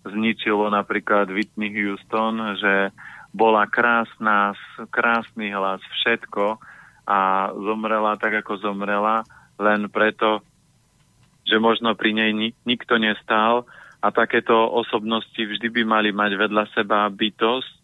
zničilo 0.07 0.71
napríklad 0.71 1.27
Whitney 1.35 1.75
Houston, 1.75 2.59
že 2.63 2.95
bola 3.35 3.67
krásna, 3.67 4.55
krásny 4.95 5.51
hlas, 5.51 5.83
všetko 5.83 6.63
a 7.07 7.51
zomrela 7.55 8.15
tak, 8.19 8.39
ako 8.43 8.63
zomrela, 8.63 9.27
len 9.59 9.91
preto, 9.91 10.47
že 11.43 11.59
možno 11.59 11.95
pri 11.99 12.15
nej 12.15 12.31
nikto 12.67 12.99
nestál 12.99 13.67
a 14.01 14.09
takéto 14.13 14.55
osobnosti 14.55 15.39
vždy 15.39 15.69
by 15.73 15.83
mali 15.83 16.11
mať 16.13 16.33
vedľa 16.37 16.65
seba 16.77 17.09
bytosť, 17.09 17.75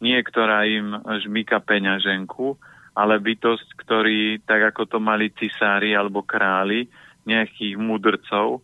nie 0.00 0.18
ktorá 0.20 0.68
im 0.68 0.94
žmýka 1.26 1.58
peňaženku, 1.64 2.56
ale 2.96 3.20
bytosť, 3.20 3.68
ktorí, 3.84 4.40
tak 4.44 4.72
ako 4.72 4.88
to 4.88 4.98
mali 5.02 5.32
cisári 5.36 5.92
alebo 5.92 6.24
králi, 6.24 6.88
nejakých 7.26 7.74
mudrcov, 7.76 8.62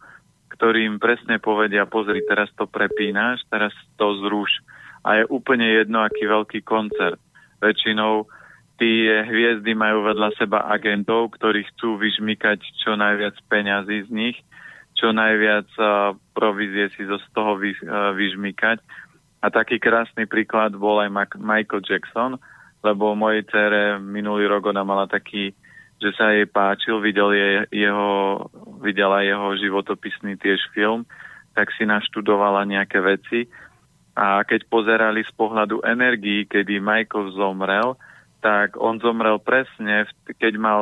ktorým 0.55 1.03
presne 1.03 1.43
povedia, 1.43 1.85
pozri, 1.91 2.23
teraz 2.23 2.49
to 2.55 2.71
prepínaš, 2.71 3.43
teraz 3.51 3.75
to 3.99 4.15
zruš. 4.23 4.63
A 5.03 5.21
je 5.21 5.25
úplne 5.27 5.67
jedno, 5.67 6.01
aký 6.01 6.31
veľký 6.31 6.63
koncert. 6.63 7.19
Väčšinou 7.59 8.31
tie 8.79 9.27
hviezdy 9.27 9.75
majú 9.75 10.07
vedľa 10.07 10.31
seba 10.39 10.71
agentov, 10.71 11.35
ktorí 11.35 11.67
chcú 11.75 11.99
vyžmykať 11.99 12.63
čo 12.79 12.95
najviac 12.95 13.35
peňazí 13.51 14.07
z 14.07 14.11
nich 14.15 14.39
čo 14.97 15.11
najviac 15.11 15.69
provízie 16.37 16.93
si 16.95 17.03
zo 17.09 17.19
z 17.19 17.27
toho 17.35 17.59
vy, 17.59 17.75
vyžmykať. 18.17 18.79
A 19.43 19.51
taký 19.51 19.83
krásny 19.83 20.31
príklad 20.31 20.79
bol 20.79 21.03
aj 21.03 21.11
Michael 21.35 21.83
Jackson, 21.83 22.39
lebo 22.87 23.19
mojej 23.19 23.43
cere 23.51 23.99
minulý 23.99 24.47
rok 24.47 24.71
ona 24.71 24.87
mala 24.87 25.11
taký, 25.11 25.51
že 25.99 26.11
sa 26.15 26.31
jej 26.35 26.47
páčil, 26.47 27.03
videl 27.03 27.35
je, 27.35 27.49
jeho, 27.75 28.47
videla 28.83 29.23
jeho 29.23 29.55
životopisný 29.59 30.39
tiež 30.39 30.63
film, 30.75 31.07
tak 31.55 31.71
si 31.75 31.87
naštudovala 31.87 32.67
nejaké 32.67 32.99
veci. 33.03 33.51
A 34.15 34.45
keď 34.47 34.69
pozerali 34.71 35.25
z 35.25 35.33
pohľadu 35.35 35.83
energií, 35.83 36.47
kedy 36.47 36.79
Michael 36.79 37.33
zomrel, 37.35 37.99
tak 38.43 38.75
on 38.79 38.99
zomrel 38.99 39.39
presne, 39.39 40.07
keď 40.39 40.55
mal 40.59 40.81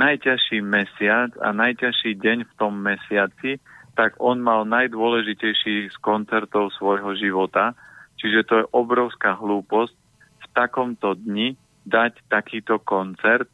najťažší 0.00 0.64
mesiac 0.64 1.36
a 1.44 1.52
najťažší 1.52 2.16
deň 2.16 2.38
v 2.48 2.52
tom 2.56 2.80
mesiaci, 2.80 3.60
tak 3.92 4.16
on 4.16 4.40
mal 4.40 4.64
najdôležitejší 4.64 5.92
z 5.92 5.96
koncertov 6.00 6.72
svojho 6.80 7.12
života. 7.20 7.76
Čiže 8.16 8.40
to 8.48 8.54
je 8.64 8.70
obrovská 8.72 9.36
hlúposť 9.36 9.92
v 10.40 10.46
takomto 10.56 11.12
dni 11.12 11.60
dať 11.84 12.24
takýto 12.32 12.80
koncert. 12.80 13.52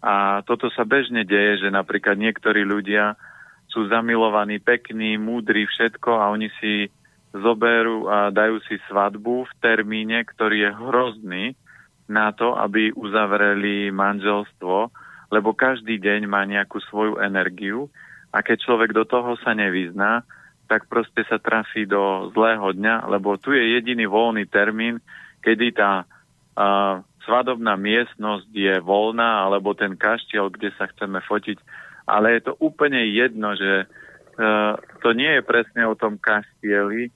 A 0.00 0.44
toto 0.48 0.72
sa 0.72 0.88
bežne 0.88 1.24
deje, 1.24 1.64
že 1.64 1.68
napríklad 1.72 2.16
niektorí 2.16 2.64
ľudia 2.64 3.16
sú 3.68 3.88
zamilovaní, 3.88 4.60
pekní, 4.60 5.16
múdri, 5.16 5.68
všetko 5.68 6.10
a 6.16 6.32
oni 6.32 6.48
si 6.60 6.88
zoberú 7.34 8.06
a 8.06 8.30
dajú 8.30 8.62
si 8.70 8.78
svadbu 8.86 9.48
v 9.48 9.52
termíne, 9.58 10.22
ktorý 10.22 10.70
je 10.70 10.70
hrozný 10.70 11.44
na 12.06 12.30
to, 12.30 12.54
aby 12.54 12.94
uzavreli 12.94 13.90
manželstvo 13.90 14.92
lebo 15.34 15.50
každý 15.50 15.98
deň 15.98 16.30
má 16.30 16.46
nejakú 16.46 16.78
svoju 16.86 17.18
energiu 17.18 17.90
a 18.30 18.38
keď 18.46 18.62
človek 18.62 18.90
do 18.94 19.02
toho 19.02 19.34
sa 19.42 19.50
nevyzná, 19.50 20.22
tak 20.70 20.86
proste 20.86 21.26
sa 21.26 21.42
trafí 21.42 21.84
do 21.84 22.30
zlého 22.30 22.70
dňa, 22.70 23.10
lebo 23.10 23.34
tu 23.36 23.50
je 23.50 23.74
jediný 23.78 24.06
voľný 24.06 24.46
termín, 24.46 25.02
kedy 25.42 25.74
tá 25.74 26.06
uh, 26.06 27.02
svadobná 27.26 27.76
miestnosť 27.76 28.48
je 28.48 28.74
voľná, 28.80 29.44
alebo 29.44 29.76
ten 29.76 29.98
kaštiel, 29.98 30.48
kde 30.48 30.72
sa 30.78 30.88
chceme 30.88 31.20
fotiť. 31.20 31.58
Ale 32.08 32.38
je 32.38 32.48
to 32.48 32.52
úplne 32.64 33.00
jedno, 33.12 33.52
že 33.58 33.84
uh, 33.84 34.72
to 35.04 35.12
nie 35.12 35.28
je 35.40 35.42
presne 35.44 35.84
o 35.84 35.98
tom 35.98 36.16
kaštieli, 36.16 37.12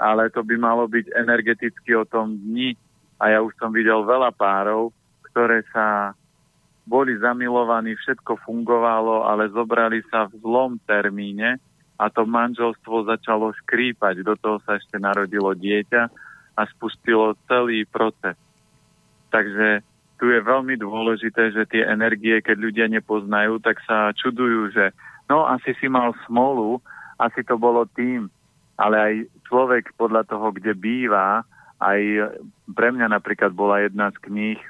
ale 0.00 0.32
to 0.32 0.40
by 0.40 0.56
malo 0.56 0.88
byť 0.88 1.12
energeticky 1.12 1.92
o 1.92 2.08
tom 2.08 2.32
dni, 2.32 2.72
A 3.20 3.36
ja 3.36 3.44
už 3.44 3.52
som 3.60 3.68
videl 3.68 4.00
veľa 4.00 4.32
párov, 4.32 4.96
ktoré 5.28 5.60
sa 5.68 6.16
boli 6.90 7.14
zamilovaní, 7.22 7.94
všetko 7.94 8.42
fungovalo, 8.42 9.22
ale 9.22 9.46
zobrali 9.54 10.02
sa 10.10 10.26
v 10.26 10.42
zlom 10.42 10.74
termíne 10.82 11.62
a 11.94 12.10
to 12.10 12.26
manželstvo 12.26 13.06
začalo 13.06 13.54
škrípať. 13.62 14.26
Do 14.26 14.34
toho 14.34 14.58
sa 14.66 14.74
ešte 14.74 14.98
narodilo 14.98 15.54
dieťa 15.54 16.02
a 16.58 16.62
spustilo 16.74 17.38
celý 17.46 17.86
proces. 17.86 18.34
Takže 19.30 19.86
tu 20.18 20.34
je 20.34 20.42
veľmi 20.42 20.74
dôležité, 20.82 21.54
že 21.54 21.70
tie 21.70 21.86
energie, 21.86 22.42
keď 22.42 22.56
ľudia 22.58 22.86
nepoznajú, 22.90 23.62
tak 23.62 23.78
sa 23.86 24.10
čudujú, 24.10 24.74
že 24.74 24.90
no 25.30 25.46
asi 25.46 25.78
si 25.78 25.86
mal 25.86 26.10
smolu, 26.26 26.82
asi 27.22 27.46
to 27.46 27.54
bolo 27.54 27.86
tým, 27.94 28.26
ale 28.74 28.96
aj 28.98 29.14
človek 29.46 29.94
podľa 29.94 30.26
toho, 30.26 30.50
kde 30.50 30.74
býva, 30.74 31.46
aj 31.78 32.00
pre 32.74 32.88
mňa 32.92 33.14
napríklad 33.14 33.54
bola 33.54 33.80
jedna 33.80 34.10
z 34.12 34.18
kníh, 34.26 34.60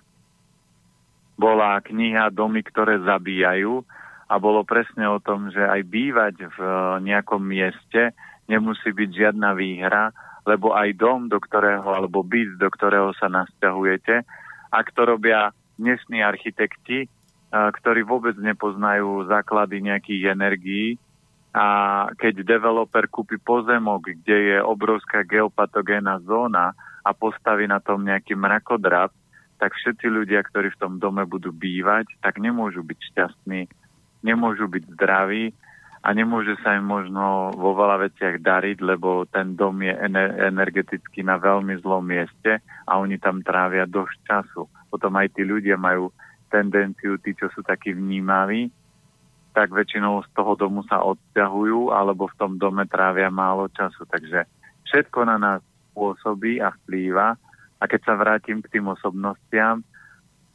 bola 1.40 1.80
kniha 1.80 2.28
Domy, 2.28 2.60
ktoré 2.60 3.00
zabíjajú 3.00 3.80
a 4.28 4.34
bolo 4.36 4.62
presne 4.62 5.08
o 5.08 5.16
tom, 5.18 5.48
že 5.48 5.64
aj 5.64 5.80
bývať 5.88 6.34
v 6.52 6.58
nejakom 7.00 7.40
mieste 7.40 8.12
nemusí 8.44 8.92
byť 8.92 9.10
žiadna 9.10 9.56
výhra, 9.56 10.12
lebo 10.44 10.76
aj 10.76 11.00
dom, 11.00 11.32
do 11.32 11.40
ktorého, 11.40 11.88
alebo 11.88 12.20
byt, 12.20 12.60
do 12.60 12.68
ktorého 12.68 13.16
sa 13.16 13.32
nasťahujete, 13.32 14.22
ak 14.70 14.86
to 14.92 15.02
robia 15.08 15.50
dnešní 15.80 16.20
architekti, 16.20 17.08
ktorí 17.50 18.06
vôbec 18.06 18.38
nepoznajú 18.38 19.26
základy 19.26 19.82
nejakých 19.82 20.22
energií, 20.36 21.00
a 21.50 22.06
keď 22.14 22.46
developer 22.46 23.10
kúpi 23.10 23.34
pozemok, 23.42 24.14
kde 24.14 24.54
je 24.54 24.58
obrovská 24.62 25.26
geopatogénna 25.26 26.22
zóna 26.22 26.78
a 27.02 27.10
postaví 27.10 27.66
na 27.66 27.82
tom 27.82 28.06
nejaký 28.06 28.38
mrakodrap, 28.38 29.10
tak 29.60 29.76
všetci 29.76 30.08
ľudia, 30.08 30.40
ktorí 30.40 30.72
v 30.72 30.80
tom 30.80 30.96
dome 30.96 31.28
budú 31.28 31.52
bývať, 31.52 32.08
tak 32.24 32.40
nemôžu 32.40 32.80
byť 32.80 32.98
šťastní, 33.12 33.68
nemôžu 34.24 34.72
byť 34.72 34.96
zdraví 34.96 35.52
a 36.00 36.08
nemôže 36.16 36.56
sa 36.64 36.80
im 36.80 36.88
možno 36.88 37.52
vo 37.52 37.76
veľa 37.76 38.08
veciach 38.08 38.40
dariť, 38.40 38.80
lebo 38.80 39.28
ten 39.28 39.52
dom 39.52 39.84
je 39.84 39.92
energeticky 40.48 41.20
na 41.20 41.36
veľmi 41.36 41.76
zlom 41.84 42.08
mieste 42.08 42.64
a 42.88 42.92
oni 42.96 43.20
tam 43.20 43.44
trávia 43.44 43.84
dosť 43.84 44.16
času. 44.24 44.64
Potom 44.88 45.12
aj 45.20 45.36
tí 45.36 45.44
ľudia 45.44 45.76
majú 45.76 46.08
tendenciu, 46.48 47.20
tí, 47.20 47.36
čo 47.36 47.52
sú 47.52 47.60
takí 47.60 47.92
vnímaví, 47.92 48.72
tak 49.52 49.76
väčšinou 49.76 50.24
z 50.24 50.28
toho 50.32 50.56
domu 50.56 50.80
sa 50.88 51.04
odťahujú 51.04 51.92
alebo 51.92 52.32
v 52.32 52.38
tom 52.40 52.56
dome 52.56 52.88
trávia 52.88 53.28
málo 53.28 53.68
času. 53.68 54.08
Takže 54.08 54.48
všetko 54.88 55.28
na 55.28 55.36
nás 55.36 55.60
pôsobí 55.92 56.64
a 56.64 56.72
vplýva. 56.72 57.36
A 57.80 57.88
keď 57.88 58.00
sa 58.04 58.14
vrátim 58.14 58.60
k 58.60 58.78
tým 58.78 58.92
osobnostiam, 58.92 59.80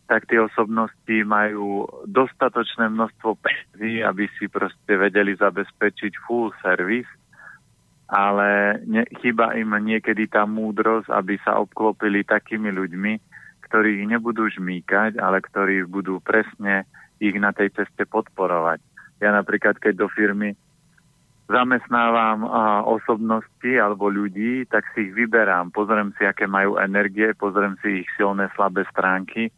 tak 0.06 0.30
tie 0.30 0.38
osobnosti 0.38 1.18
majú 1.26 1.90
dostatočné 2.06 2.94
množstvo 2.94 3.42
penzí, 3.42 4.06
aby 4.06 4.30
si 4.38 4.46
proste 4.46 4.94
vedeli 4.94 5.34
zabezpečiť 5.34 6.14
full 6.30 6.54
service, 6.62 7.10
ale 8.06 8.82
ne, 8.86 9.02
chyba 9.18 9.58
im 9.58 9.74
niekedy 9.82 10.30
tá 10.30 10.46
múdrosť, 10.46 11.10
aby 11.10 11.42
sa 11.42 11.58
obklopili 11.58 12.22
takými 12.22 12.70
ľuďmi, 12.70 13.14
ktorí 13.66 14.06
ich 14.06 14.06
nebudú 14.06 14.46
žmýkať, 14.46 15.18
ale 15.18 15.42
ktorí 15.42 15.90
budú 15.90 16.22
presne 16.22 16.86
ich 17.18 17.34
na 17.42 17.50
tej 17.50 17.74
ceste 17.74 18.06
podporovať. 18.06 18.78
Ja 19.26 19.34
napríklad, 19.34 19.82
keď 19.82 20.06
do 20.06 20.08
firmy 20.14 20.54
zamestnávam 21.46 22.46
a, 22.46 22.82
osobnosti 22.86 23.72
alebo 23.78 24.10
ľudí, 24.10 24.66
tak 24.66 24.86
si 24.94 25.10
ich 25.10 25.14
vyberám. 25.14 25.70
Pozriem 25.70 26.14
si, 26.18 26.26
aké 26.26 26.50
majú 26.50 26.82
energie, 26.82 27.34
pozriem 27.38 27.78
si 27.82 28.04
ich 28.04 28.10
silné, 28.18 28.50
slabé 28.58 28.86
stránky 28.90 29.54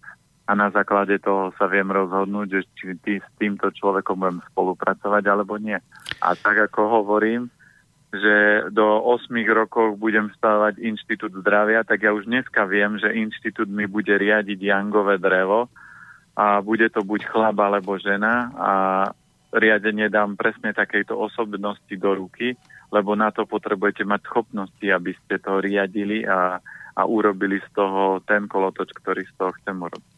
a 0.47 0.55
na 0.55 0.71
základe 0.71 1.19
toho 1.19 1.51
sa 1.59 1.67
viem 1.67 1.87
rozhodnúť, 1.91 2.47
že 2.47 2.61
či 2.75 2.85
tý, 3.03 3.13
s 3.19 3.29
týmto 3.35 3.67
človekom 3.71 4.15
budem 4.19 4.39
spolupracovať 4.51 5.23
alebo 5.27 5.59
nie. 5.59 5.75
A 6.23 6.27
tak 6.35 6.71
ako 6.71 7.03
hovorím, 7.03 7.51
že 8.15 8.67
do 8.71 9.03
8 9.03 9.27
rokov 9.51 9.99
budem 9.99 10.31
stávať 10.39 10.79
Inštitút 10.79 11.35
zdravia, 11.43 11.83
tak 11.83 12.07
ja 12.07 12.15
už 12.15 12.23
dneska 12.23 12.63
viem, 12.63 12.95
že 12.95 13.11
inštitút 13.11 13.67
mi 13.67 13.83
bude 13.83 14.15
riadiť 14.15 14.55
jangové 14.63 15.19
drevo, 15.19 15.67
a 16.37 16.61
bude 16.61 16.85
to 16.93 17.01
buď 17.01 17.33
chlap 17.33 17.57
alebo 17.57 17.97
žena 17.97 18.53
a 18.53 18.71
riadenie 19.53 20.11
dám 20.11 20.35
presne 20.35 20.75
takejto 20.75 21.15
osobnosti 21.15 21.95
do 21.95 22.11
ruky, 22.15 22.55
lebo 22.91 23.15
na 23.15 23.31
to 23.31 23.47
potrebujete 23.47 24.03
mať 24.03 24.21
schopnosti, 24.27 24.87
aby 24.87 25.11
ste 25.15 25.39
to 25.39 25.59
riadili 25.59 26.23
a, 26.27 26.59
a 26.95 27.01
urobili 27.03 27.59
z 27.63 27.69
toho 27.75 28.23
ten 28.23 28.47
kolotoč, 28.47 28.91
ktorý 28.95 29.23
z 29.27 29.33
toho 29.35 29.51
chcem 29.61 29.75
urobiť. 29.75 30.17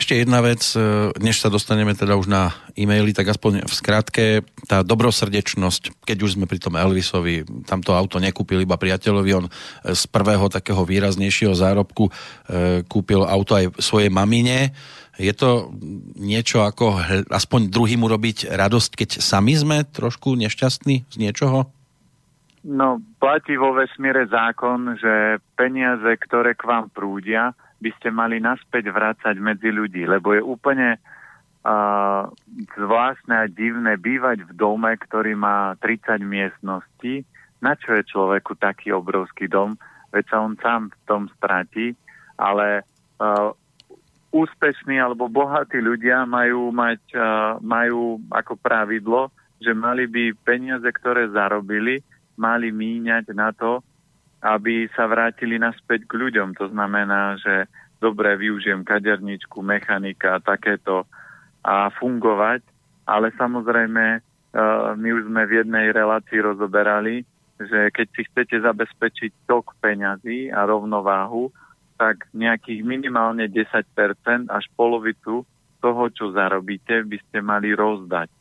Ešte 0.00 0.16
jedna 0.16 0.40
vec, 0.40 0.64
e, 0.72 1.12
než 1.20 1.44
sa 1.44 1.52
dostaneme 1.52 1.92
teda 1.92 2.16
už 2.16 2.24
na 2.24 2.56
e-maily, 2.72 3.12
tak 3.12 3.28
aspoň 3.28 3.68
v 3.68 3.74
skratke, 3.76 4.24
tá 4.64 4.80
dobrosrdečnosť, 4.80 6.08
keď 6.08 6.18
už 6.24 6.40
sme 6.40 6.48
pri 6.48 6.56
tom 6.56 6.80
Elvisovi, 6.80 7.44
tamto 7.68 7.92
auto 7.92 8.16
nekúpil 8.16 8.64
iba 8.64 8.80
priateľovi, 8.80 9.30
on 9.36 9.46
z 9.84 10.02
prvého 10.08 10.48
takého 10.48 10.80
výraznejšieho 10.88 11.52
zárobku 11.52 12.08
e, 12.08 12.12
kúpil 12.88 13.28
auto 13.28 13.52
aj 13.52 13.76
svojej 13.76 14.08
mamine, 14.08 14.72
je 15.20 15.34
to 15.36 15.68
niečo 16.16 16.64
ako 16.64 16.96
aspoň 17.28 17.68
druhým 17.68 18.00
urobiť 18.00 18.48
radosť, 18.48 18.90
keď 18.96 19.10
sami 19.20 19.52
sme 19.52 19.84
trošku 19.84 20.32
nešťastní 20.40 21.04
z 21.12 21.16
niečoho? 21.20 21.68
No, 22.60 23.00
platí 23.20 23.56
vo 23.56 23.72
vesmíre 23.72 24.28
zákon, 24.28 24.96
že 25.00 25.40
peniaze, 25.56 26.08
ktoré 26.20 26.52
k 26.56 26.68
vám 26.68 26.92
prúdia, 26.92 27.56
by 27.80 27.90
ste 27.96 28.12
mali 28.12 28.36
naspäť 28.36 28.92
vrácať 28.92 29.40
medzi 29.40 29.72
ľudí, 29.72 30.04
lebo 30.04 30.36
je 30.36 30.44
úplne 30.44 31.00
uh, 31.00 32.28
zvláštne 32.76 33.48
a 33.48 33.48
divné 33.48 33.96
bývať 33.96 34.44
v 34.44 34.52
dome, 34.52 34.92
ktorý 34.92 35.32
má 35.32 35.72
30 35.80 36.20
miestností. 36.20 37.24
Na 37.64 37.76
čo 37.76 37.96
je 37.96 38.04
človeku 38.04 38.60
taký 38.60 38.92
obrovský 38.92 39.48
dom? 39.48 39.80
Veď 40.12 40.24
sa 40.28 40.36
on 40.44 40.60
sám 40.60 40.92
v 40.92 41.00
tom 41.08 41.22
stratí, 41.40 41.96
ale 42.36 42.84
uh, 43.16 43.56
úspešní 44.30 44.98
alebo 45.02 45.26
bohatí 45.26 45.82
ľudia 45.82 46.22
majú 46.22 46.70
mať, 46.70 47.02
majú 47.60 48.22
ako 48.30 48.54
pravidlo, 48.58 49.30
že 49.58 49.74
mali 49.74 50.06
by 50.06 50.32
peniaze, 50.46 50.86
ktoré 50.86 51.28
zarobili, 51.34 52.00
mali 52.38 52.70
míňať 52.70 53.34
na 53.34 53.50
to, 53.52 53.82
aby 54.40 54.88
sa 54.96 55.04
vrátili 55.04 55.60
naspäť 55.60 56.08
k 56.08 56.16
ľuďom. 56.16 56.56
To 56.56 56.72
znamená, 56.72 57.36
že 57.42 57.68
dobre 58.00 58.38
využijem 58.40 58.86
kaderničku, 58.86 59.60
mechanika, 59.60 60.40
takéto 60.40 61.04
a 61.60 61.92
fungovať, 61.92 62.64
ale 63.04 63.28
samozrejme 63.36 64.04
uh, 64.16 64.96
my 64.96 65.08
už 65.12 65.28
sme 65.28 65.44
v 65.44 65.60
jednej 65.60 65.92
relácii 65.92 66.40
rozoberali, 66.40 67.28
že 67.60 67.92
keď 67.92 68.06
si 68.16 68.22
chcete 68.32 68.56
zabezpečiť 68.64 69.44
tok 69.44 69.76
peňazí 69.84 70.48
a 70.48 70.64
rovnováhu, 70.64 71.52
tak 72.00 72.32
nejakých 72.32 72.80
minimálne 72.80 73.44
10% 73.44 74.48
až 74.48 74.64
polovicu 74.72 75.44
toho, 75.84 76.04
čo 76.08 76.32
zarobíte, 76.32 77.04
by 77.04 77.20
ste 77.28 77.44
mali 77.44 77.76
rozdať. 77.76 78.32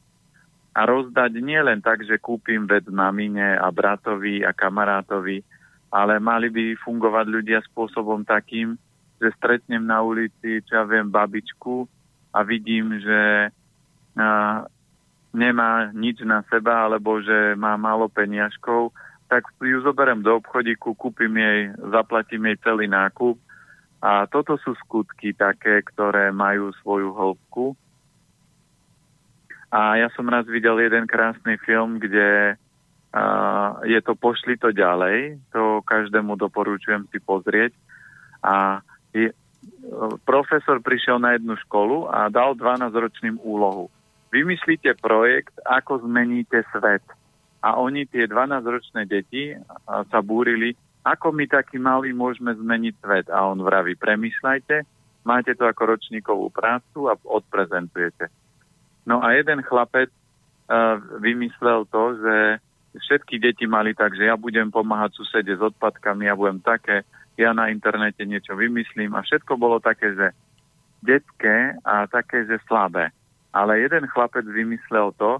A 0.72 0.88
rozdať 0.88 1.43
nie 1.43 1.60
len 1.60 1.84
tak, 1.84 2.07
že 2.07 2.24
kúpim 2.24 2.64
vec 2.64 2.88
mamine 2.88 3.60
a 3.60 3.68
bratovi 3.68 4.47
a 4.47 4.55
kamarátovi, 4.55 5.43
ale 5.91 6.24
mali 6.24 6.47
by 6.47 6.80
fungovať 6.80 7.26
ľudia 7.28 7.60
spôsobom 7.68 8.24
takým, 8.24 8.80
že 9.20 9.36
stretnem 9.36 9.84
na 9.84 9.99
ulici, 9.99 10.64
čo 10.64 10.80
ja 10.80 10.84
viem, 10.88 11.12
babičku 11.12 11.84
a 12.32 12.39
vidím, 12.47 12.95
že 13.03 13.51
a, 14.16 14.64
nemá 15.36 15.91
nič 15.91 16.24
na 16.24 16.47
seba, 16.47 16.88
alebo 16.88 17.20
že 17.20 17.60
má 17.60 17.76
málo 17.76 18.07
peniažkov, 18.07 18.95
tak 19.28 19.51
ju 19.60 19.84
zoberiem 19.84 20.24
do 20.24 20.39
obchodíku, 20.39 20.95
kúpim 20.95 21.36
jej, 21.36 21.76
zaplatím 21.91 22.47
jej 22.47 22.57
celý 22.64 22.88
nákup 22.88 23.36
a 24.00 24.24
toto 24.32 24.56
sú 24.56 24.80
skutky 24.80 25.36
také, 25.36 25.84
ktoré 25.84 26.32
majú 26.32 26.72
svoju 26.80 27.12
hĺbku. 27.12 27.76
A 29.70 30.00
ja 30.00 30.08
som 30.16 30.26
raz 30.32 30.47
videl 30.47 30.80
jeden 30.80 31.04
krásny 31.04 31.60
film, 31.68 32.00
kde 32.00 32.56
uh, 32.56 33.70
je 33.84 34.00
to 34.00 34.16
Pošli 34.16 34.56
to 34.56 34.72
ďalej. 34.72 35.38
To 35.52 35.84
každému 35.84 36.39
doporučujem 36.39 37.12
si 37.12 37.20
pozrieť. 37.20 37.76
A 38.39 38.80
je, 39.12 39.36
profesor 40.24 40.80
prišiel 40.80 41.20
na 41.20 41.36
jednu 41.36 41.60
školu 41.68 42.08
a 42.08 42.32
dal 42.32 42.56
12-ročným 42.56 43.36
úlohu. 43.43 43.91
Vymyslíte 44.32 44.95
projekt, 44.95 45.54
ako 45.68 46.08
zmeníte 46.08 46.64
svet. 46.72 47.04
A 47.60 47.76
oni, 47.76 48.08
tie 48.08 48.32
12-ročné 48.32 49.04
deti, 49.04 49.52
sa 49.86 50.20
búrili, 50.24 50.80
ako 51.04 51.32
my 51.32 51.45
taký 51.47 51.80
malý 51.80 52.12
môžeme 52.12 52.52
zmeniť 52.52 52.93
svet? 53.00 53.28
A 53.32 53.47
on 53.47 53.64
vraví, 53.64 53.95
premyšľajte, 53.95 54.84
máte 55.24 55.56
to 55.56 55.64
ako 55.68 55.95
ročníkovú 55.95 56.52
prácu 56.52 57.08
a 57.08 57.16
odprezentujete. 57.16 58.28
No 59.08 59.24
a 59.24 59.34
jeden 59.34 59.64
chlapec 59.64 60.12
uh, 60.12 61.00
vymyslel 61.24 61.88
to, 61.88 62.20
že 62.20 62.36
všetky 63.00 63.39
deti 63.39 63.66
mali 63.70 63.95
tak, 63.95 64.18
že 64.18 64.28
ja 64.28 64.36
budem 64.36 64.74
pomáhať 64.74 65.22
susede 65.22 65.56
s 65.56 65.62
odpadkami, 65.62 66.26
ja 66.28 66.36
budem 66.36 66.60
také, 66.60 67.06
ja 67.39 67.56
na 67.56 67.72
internete 67.72 68.26
niečo 68.28 68.58
vymyslím 68.58 69.16
a 69.16 69.24
všetko 69.24 69.56
bolo 69.56 69.80
také, 69.80 70.12
že 70.14 70.28
detské 71.00 71.80
a 71.86 72.10
také, 72.12 72.43
že 72.43 72.60
slabé. 72.68 73.14
Ale 73.56 73.80
jeden 73.82 74.06
chlapec 74.12 74.45
vymyslel 74.45 75.16
to, 75.16 75.39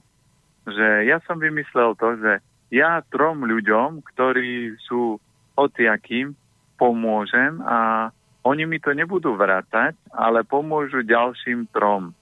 že 0.70 1.10
ja 1.10 1.20
som 1.28 1.38
vymyslel 1.38 1.94
to, 2.00 2.16
že 2.18 2.32
ja 2.70 3.02
trom 3.10 3.44
ľuďom, 3.44 4.06
ktorí 4.14 4.78
sú 4.86 5.18
hociakým, 5.60 6.32
pomôžem 6.80 7.60
a 7.68 8.10
oni 8.48 8.64
mi 8.64 8.80
to 8.80 8.96
nebudú 8.96 9.36
vrátať, 9.36 10.00
ale 10.16 10.48
pomôžu 10.48 11.04
ďalším 11.04 11.68
trom. 11.76 12.16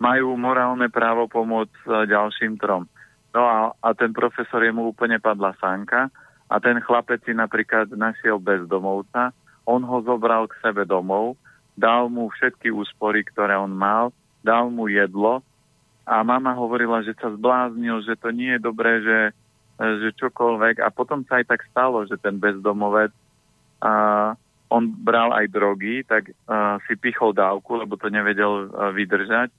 Majú 0.00 0.32
morálne 0.40 0.88
právo 0.88 1.28
pomôcť 1.28 1.76
e, 1.84 2.08
ďalším 2.08 2.56
trom. 2.56 2.88
No 3.36 3.42
a, 3.44 3.58
a 3.76 3.88
ten 3.92 4.16
profesor 4.16 4.64
jemu 4.64 4.96
úplne 4.96 5.20
padla 5.20 5.52
sánka 5.60 6.08
a 6.48 6.56
ten 6.56 6.80
chlapec 6.80 7.20
si 7.28 7.36
napríklad 7.36 7.92
našiel 7.92 8.40
bezdomovca, 8.40 9.36
on 9.68 9.84
ho 9.84 10.00
zobral 10.00 10.48
k 10.48 10.56
sebe 10.64 10.88
domov, 10.88 11.36
dal 11.76 12.08
mu 12.08 12.32
všetky 12.32 12.72
úspory, 12.72 13.20
ktoré 13.28 13.60
on 13.60 13.76
mal, 13.76 14.08
dal 14.40 14.72
mu 14.72 14.88
jedlo 14.88 15.44
a 16.06 16.22
mama 16.22 16.54
hovorila, 16.54 17.02
že 17.02 17.12
sa 17.18 17.34
zbláznil, 17.34 18.00
že 18.06 18.14
to 18.16 18.30
nie 18.30 18.54
je 18.56 18.60
dobré, 18.62 19.02
že, 19.02 19.18
že 19.76 20.16
čokoľvek. 20.16 20.80
A 20.80 20.88
potom 20.88 21.24
sa 21.28 21.40
aj 21.40 21.52
tak 21.52 21.60
stalo, 21.68 22.04
že 22.08 22.16
ten 22.16 22.40
bezdomovec, 22.40 23.12
a 23.80 24.32
on 24.72 24.88
bral 24.88 25.30
aj 25.36 25.46
drogy, 25.52 26.02
tak 26.02 26.32
a, 26.48 26.80
si 26.88 26.96
pichol 26.96 27.36
dávku, 27.36 27.76
lebo 27.76 27.94
to 28.00 28.08
nevedel 28.08 28.66
a, 28.72 28.90
vydržať. 28.90 29.52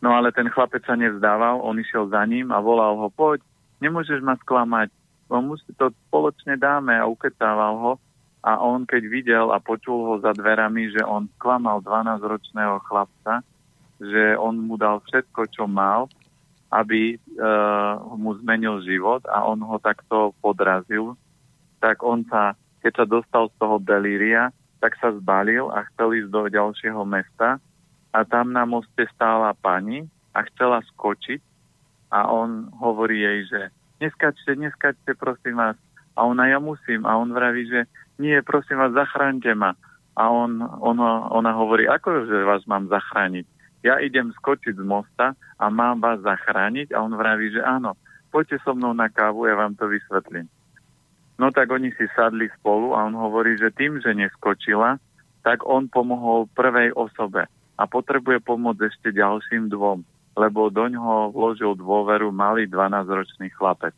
No 0.00 0.16
ale 0.16 0.32
ten 0.32 0.48
chlapec 0.48 0.84
sa 0.84 0.96
nevzdával, 0.96 1.60
on 1.60 1.76
išiel 1.76 2.08
za 2.08 2.24
ním 2.24 2.52
a 2.52 2.60
volal 2.60 2.96
ho, 2.96 3.08
poď, 3.12 3.44
nemôžeš 3.84 4.24
ma 4.24 4.36
sklamať, 4.40 4.88
musí 5.28 5.70
to 5.76 5.92
spoločne 6.08 6.56
dáme 6.56 6.96
a 6.96 7.08
ukecával 7.08 7.74
ho. 7.76 7.92
A 8.40 8.56
on 8.56 8.88
keď 8.88 9.02
videl 9.04 9.46
a 9.52 9.60
počul 9.60 10.08
ho 10.08 10.14
za 10.24 10.32
dverami, 10.32 10.88
že 10.96 11.04
on 11.04 11.28
klamal 11.36 11.84
12-ročného 11.84 12.80
chlapca, 12.88 13.44
že 14.00 14.32
on 14.40 14.56
mu 14.64 14.80
dal 14.80 15.04
všetko, 15.04 15.44
čo 15.52 15.68
mal, 15.68 16.08
aby 16.70 17.18
uh, 17.18 17.98
mu 18.14 18.38
zmenil 18.38 18.82
život 18.86 19.26
a 19.26 19.42
on 19.42 19.58
ho 19.58 19.76
takto 19.82 20.30
podrazil, 20.38 21.18
tak 21.82 22.02
on 22.06 22.22
sa, 22.30 22.54
keď 22.80 22.92
sa 23.02 23.06
dostal 23.06 23.44
z 23.50 23.54
toho 23.58 23.82
delíria, 23.82 24.54
tak 24.78 24.94
sa 25.02 25.10
zbalil 25.12 25.68
a 25.74 25.84
chcel 25.92 26.14
ísť 26.24 26.30
do 26.30 26.42
ďalšieho 26.46 27.02
mesta 27.04 27.58
a 28.14 28.18
tam 28.22 28.54
na 28.54 28.62
moste 28.64 29.06
stála 29.12 29.50
pani 29.58 30.06
a 30.30 30.46
chcela 30.46 30.80
skočiť 30.94 31.42
a 32.10 32.26
on 32.26 32.70
hovorí 32.78 33.22
jej, 33.22 33.38
že 33.46 33.60
neskačte, 34.02 34.58
neskačte, 34.58 35.14
prosím 35.14 35.62
vás. 35.62 35.78
A 36.18 36.26
ona, 36.26 36.50
ja 36.50 36.58
musím. 36.58 37.06
A 37.06 37.14
on 37.16 37.30
vraví, 37.30 37.70
že 37.70 37.86
nie, 38.18 38.34
prosím 38.42 38.82
vás, 38.82 38.92
zachránte 38.92 39.54
ma. 39.54 39.78
A 40.18 40.26
on, 40.26 40.58
ona, 40.60 41.30
ona 41.30 41.54
hovorí, 41.54 41.86
ako 41.86 42.26
že 42.26 42.44
vás 42.44 42.66
mám 42.66 42.90
zachrániť? 42.90 43.46
Ja 43.80 43.96
idem 44.00 44.28
skočiť 44.32 44.76
z 44.76 44.84
mosta 44.84 45.32
a 45.56 45.64
mám 45.72 46.00
vás 46.00 46.20
zachrániť 46.20 46.92
a 46.92 47.00
on 47.00 47.16
vraví, 47.16 47.52
že 47.52 47.64
áno, 47.64 47.96
poďte 48.28 48.60
so 48.60 48.76
mnou 48.76 48.92
na 48.92 49.08
kávu, 49.08 49.48
ja 49.48 49.56
vám 49.56 49.72
to 49.76 49.88
vysvetlím. 49.88 50.48
No 51.40 51.48
tak 51.48 51.72
oni 51.72 51.88
si 51.96 52.04
sadli 52.12 52.52
spolu 52.60 52.92
a 52.92 53.08
on 53.08 53.16
hovorí, 53.16 53.56
že 53.56 53.72
tým, 53.72 53.96
že 54.04 54.12
neskočila, 54.12 55.00
tak 55.40 55.64
on 55.64 55.88
pomohol 55.88 56.44
prvej 56.52 56.92
osobe 56.92 57.48
a 57.80 57.82
potrebuje 57.88 58.44
pomôcť 58.44 58.92
ešte 58.92 59.08
ďalším 59.16 59.72
dvom, 59.72 60.04
lebo 60.36 60.68
do 60.68 60.84
ňoho 60.84 61.32
vložil 61.32 61.72
dôveru 61.80 62.28
malý 62.28 62.68
12-ročný 62.68 63.48
chlapec. 63.56 63.96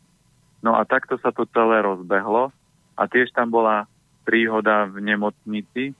No 0.63 0.79
a 0.79 0.87
takto 0.87 1.19
sa 1.19 1.35
to 1.35 1.43
celé 1.51 1.83
rozbehlo 1.83 2.55
a 2.95 3.03
tiež 3.11 3.35
tam 3.35 3.51
bola 3.51 3.83
príhoda 4.23 4.87
v 4.87 5.03
nemocnici, 5.03 5.91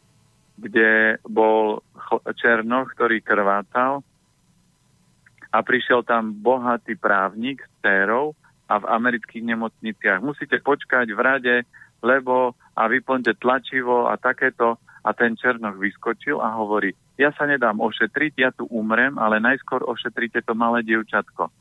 kde 0.58 1.18
bol 1.26 1.82
Černoch, 2.38 2.94
ktorý 2.94 3.22
krvácal 3.26 4.06
a 5.54 5.58
prišiel 5.62 6.02
tam 6.02 6.34
bohatý 6.34 6.98
právnik 6.98 7.62
s 7.62 7.74
térou 7.82 8.34
a 8.66 8.82
v 8.82 8.90
amerických 8.90 9.44
nemocniciach 9.54 10.20
musíte 10.22 10.58
počkať 10.62 11.14
v 11.14 11.20
rade, 11.20 11.56
lebo 12.02 12.58
a 12.74 12.90
vyplňte 12.90 13.38
tlačivo 13.38 14.10
a 14.10 14.18
takéto 14.18 14.82
a 15.04 15.12
ten 15.12 15.36
Černoch 15.36 15.78
vyskočil 15.78 16.40
a 16.40 16.56
hovorí, 16.56 16.96
ja 17.20 17.30
sa 17.36 17.46
nedám 17.46 17.78
ošetriť, 17.84 18.34
ja 18.40 18.50
tu 18.56 18.66
umrem, 18.72 19.20
ale 19.20 19.44
najskôr 19.44 19.84
ošetrite 19.84 20.42
to 20.42 20.56
malé 20.56 20.82
dievčatko. 20.82 21.52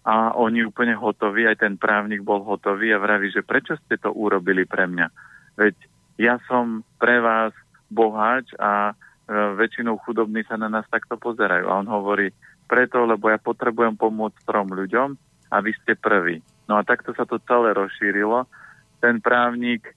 A 0.00 0.32
oni 0.32 0.64
úplne 0.64 0.96
hotoví, 0.96 1.44
aj 1.44 1.60
ten 1.60 1.76
právnik 1.76 2.24
bol 2.24 2.40
hotový 2.40 2.96
a 2.96 2.98
vraví, 2.98 3.28
že 3.30 3.44
prečo 3.44 3.76
ste 3.84 4.00
to 4.00 4.10
urobili 4.10 4.64
pre 4.64 4.88
mňa? 4.88 5.06
Veď 5.60 5.76
ja 6.16 6.40
som 6.48 6.82
pre 6.96 7.20
vás 7.20 7.52
boháč 7.90 8.54
a 8.56 8.90
e, 8.90 8.94
väčšinou 9.58 9.98
chudobní 10.06 10.46
sa 10.46 10.56
na 10.56 10.70
nás 10.70 10.86
takto 10.88 11.18
pozerajú. 11.18 11.66
A 11.66 11.78
on 11.82 11.90
hovorí, 11.90 12.30
preto, 12.70 13.02
lebo 13.02 13.28
ja 13.28 13.36
potrebujem 13.42 13.98
pomôcť 13.98 14.46
trom 14.46 14.70
ľuďom 14.70 15.18
a 15.50 15.56
vy 15.58 15.74
ste 15.82 15.98
prví. 15.98 16.38
No 16.70 16.78
a 16.78 16.86
takto 16.86 17.10
sa 17.18 17.26
to 17.26 17.42
celé 17.42 17.74
rozšírilo. 17.74 18.46
Ten 19.02 19.18
právnik 19.18 19.90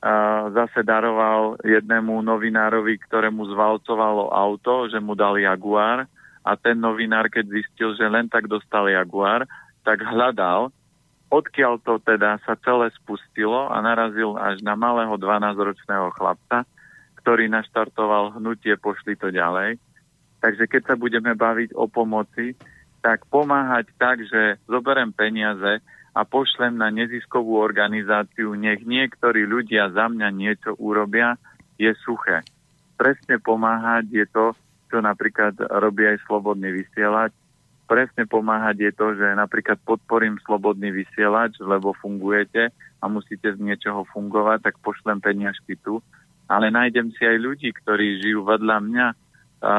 a, 0.00 0.48
zase 0.54 0.86
daroval 0.86 1.58
jednému 1.66 2.22
novinárovi, 2.22 3.02
ktorému 3.10 3.50
zvalcovalo 3.50 4.30
auto, 4.30 4.86
že 4.86 5.02
mu 5.02 5.18
dal 5.18 5.36
Jaguar 5.36 6.06
a 6.40 6.52
ten 6.56 6.78
novinár, 6.78 7.28
keď 7.28 7.50
zistil, 7.50 7.92
že 7.98 8.08
len 8.08 8.30
tak 8.30 8.48
dostal 8.48 8.88
Jaguar, 8.88 9.44
tak 9.84 10.00
hľadal, 10.00 10.72
odkiaľ 11.30 11.80
to 11.84 12.02
teda 12.02 12.40
sa 12.42 12.58
celé 12.60 12.90
spustilo 12.98 13.70
a 13.70 13.78
narazil 13.80 14.34
až 14.36 14.60
na 14.64 14.74
malého 14.74 15.14
12-ročného 15.14 16.10
chlapca, 16.18 16.66
ktorý 17.20 17.52
naštartoval 17.52 18.40
hnutie 18.40 18.74
Pošli 18.80 19.14
to 19.14 19.28
ďalej. 19.28 19.76
Takže 20.40 20.64
keď 20.64 20.82
sa 20.88 20.94
budeme 20.96 21.36
baviť 21.36 21.76
o 21.76 21.84
pomoci, 21.84 22.56
tak 23.04 23.28
pomáhať 23.28 23.92
tak, 24.00 24.24
že 24.24 24.56
zoberem 24.64 25.12
peniaze 25.12 25.84
a 26.10 26.20
pošlem 26.24 26.76
na 26.80 26.88
neziskovú 26.88 27.60
organizáciu, 27.60 28.56
nech 28.56 28.82
niektorí 28.82 29.46
ľudia 29.46 29.92
za 29.92 30.08
mňa 30.08 30.28
niečo 30.32 30.74
urobia, 30.80 31.36
je 31.80 31.92
suché. 32.04 32.44
Presne 33.00 33.40
pomáhať 33.40 34.04
je 34.12 34.26
to, 34.28 34.52
čo 34.92 35.00
napríklad 35.00 35.56
robí 35.80 36.04
aj 36.04 36.20
Slobodný 36.28 36.72
vysielač. 36.76 37.32
Presne 37.88 38.28
pomáhať 38.28 38.76
je 38.90 38.92
to, 38.92 39.06
že 39.16 39.38
napríklad 39.38 39.80
podporím 39.86 40.36
Slobodný 40.44 40.92
vysielač, 40.92 41.56
lebo 41.62 41.96
fungujete 41.96 42.68
a 43.00 43.04
musíte 43.08 43.56
z 43.56 43.58
niečoho 43.58 44.04
fungovať, 44.12 44.68
tak 44.68 44.82
pošlem 44.84 45.24
peniažky 45.24 45.80
tu 45.80 46.04
ale 46.50 46.74
nájdem 46.74 47.14
si 47.14 47.22
aj 47.22 47.38
ľudí, 47.38 47.70
ktorí 47.70 48.18
žijú 48.26 48.42
vedľa 48.42 48.76
mňa, 48.82 49.06
a, 49.62 49.74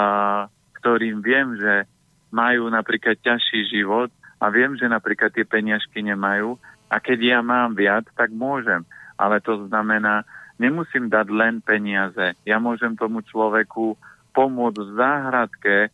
ktorým 0.79 1.19
viem, 1.19 1.59
že 1.59 1.83
majú 2.31 2.71
napríklad 2.71 3.19
ťažší 3.19 3.67
život 3.67 4.07
a 4.39 4.47
viem, 4.47 4.79
že 4.79 4.87
napríklad 4.87 5.35
tie 5.35 5.43
peniažky 5.43 5.99
nemajú 5.99 6.55
a 6.87 6.95
keď 7.03 7.19
ja 7.19 7.39
mám 7.43 7.75
viac, 7.75 8.07
tak 8.15 8.31
môžem. 8.31 8.87
Ale 9.19 9.43
to 9.43 9.67
znamená, 9.67 10.23
nemusím 10.55 11.11
dať 11.11 11.27
len 11.27 11.59
peniaze. 11.59 12.33
Ja 12.47 12.57
môžem 12.57 12.95
tomu 12.95 13.19
človeku 13.21 13.99
pomôcť 14.31 14.79
v 14.79 14.91
záhradke. 14.95 15.75
E, 15.85 15.89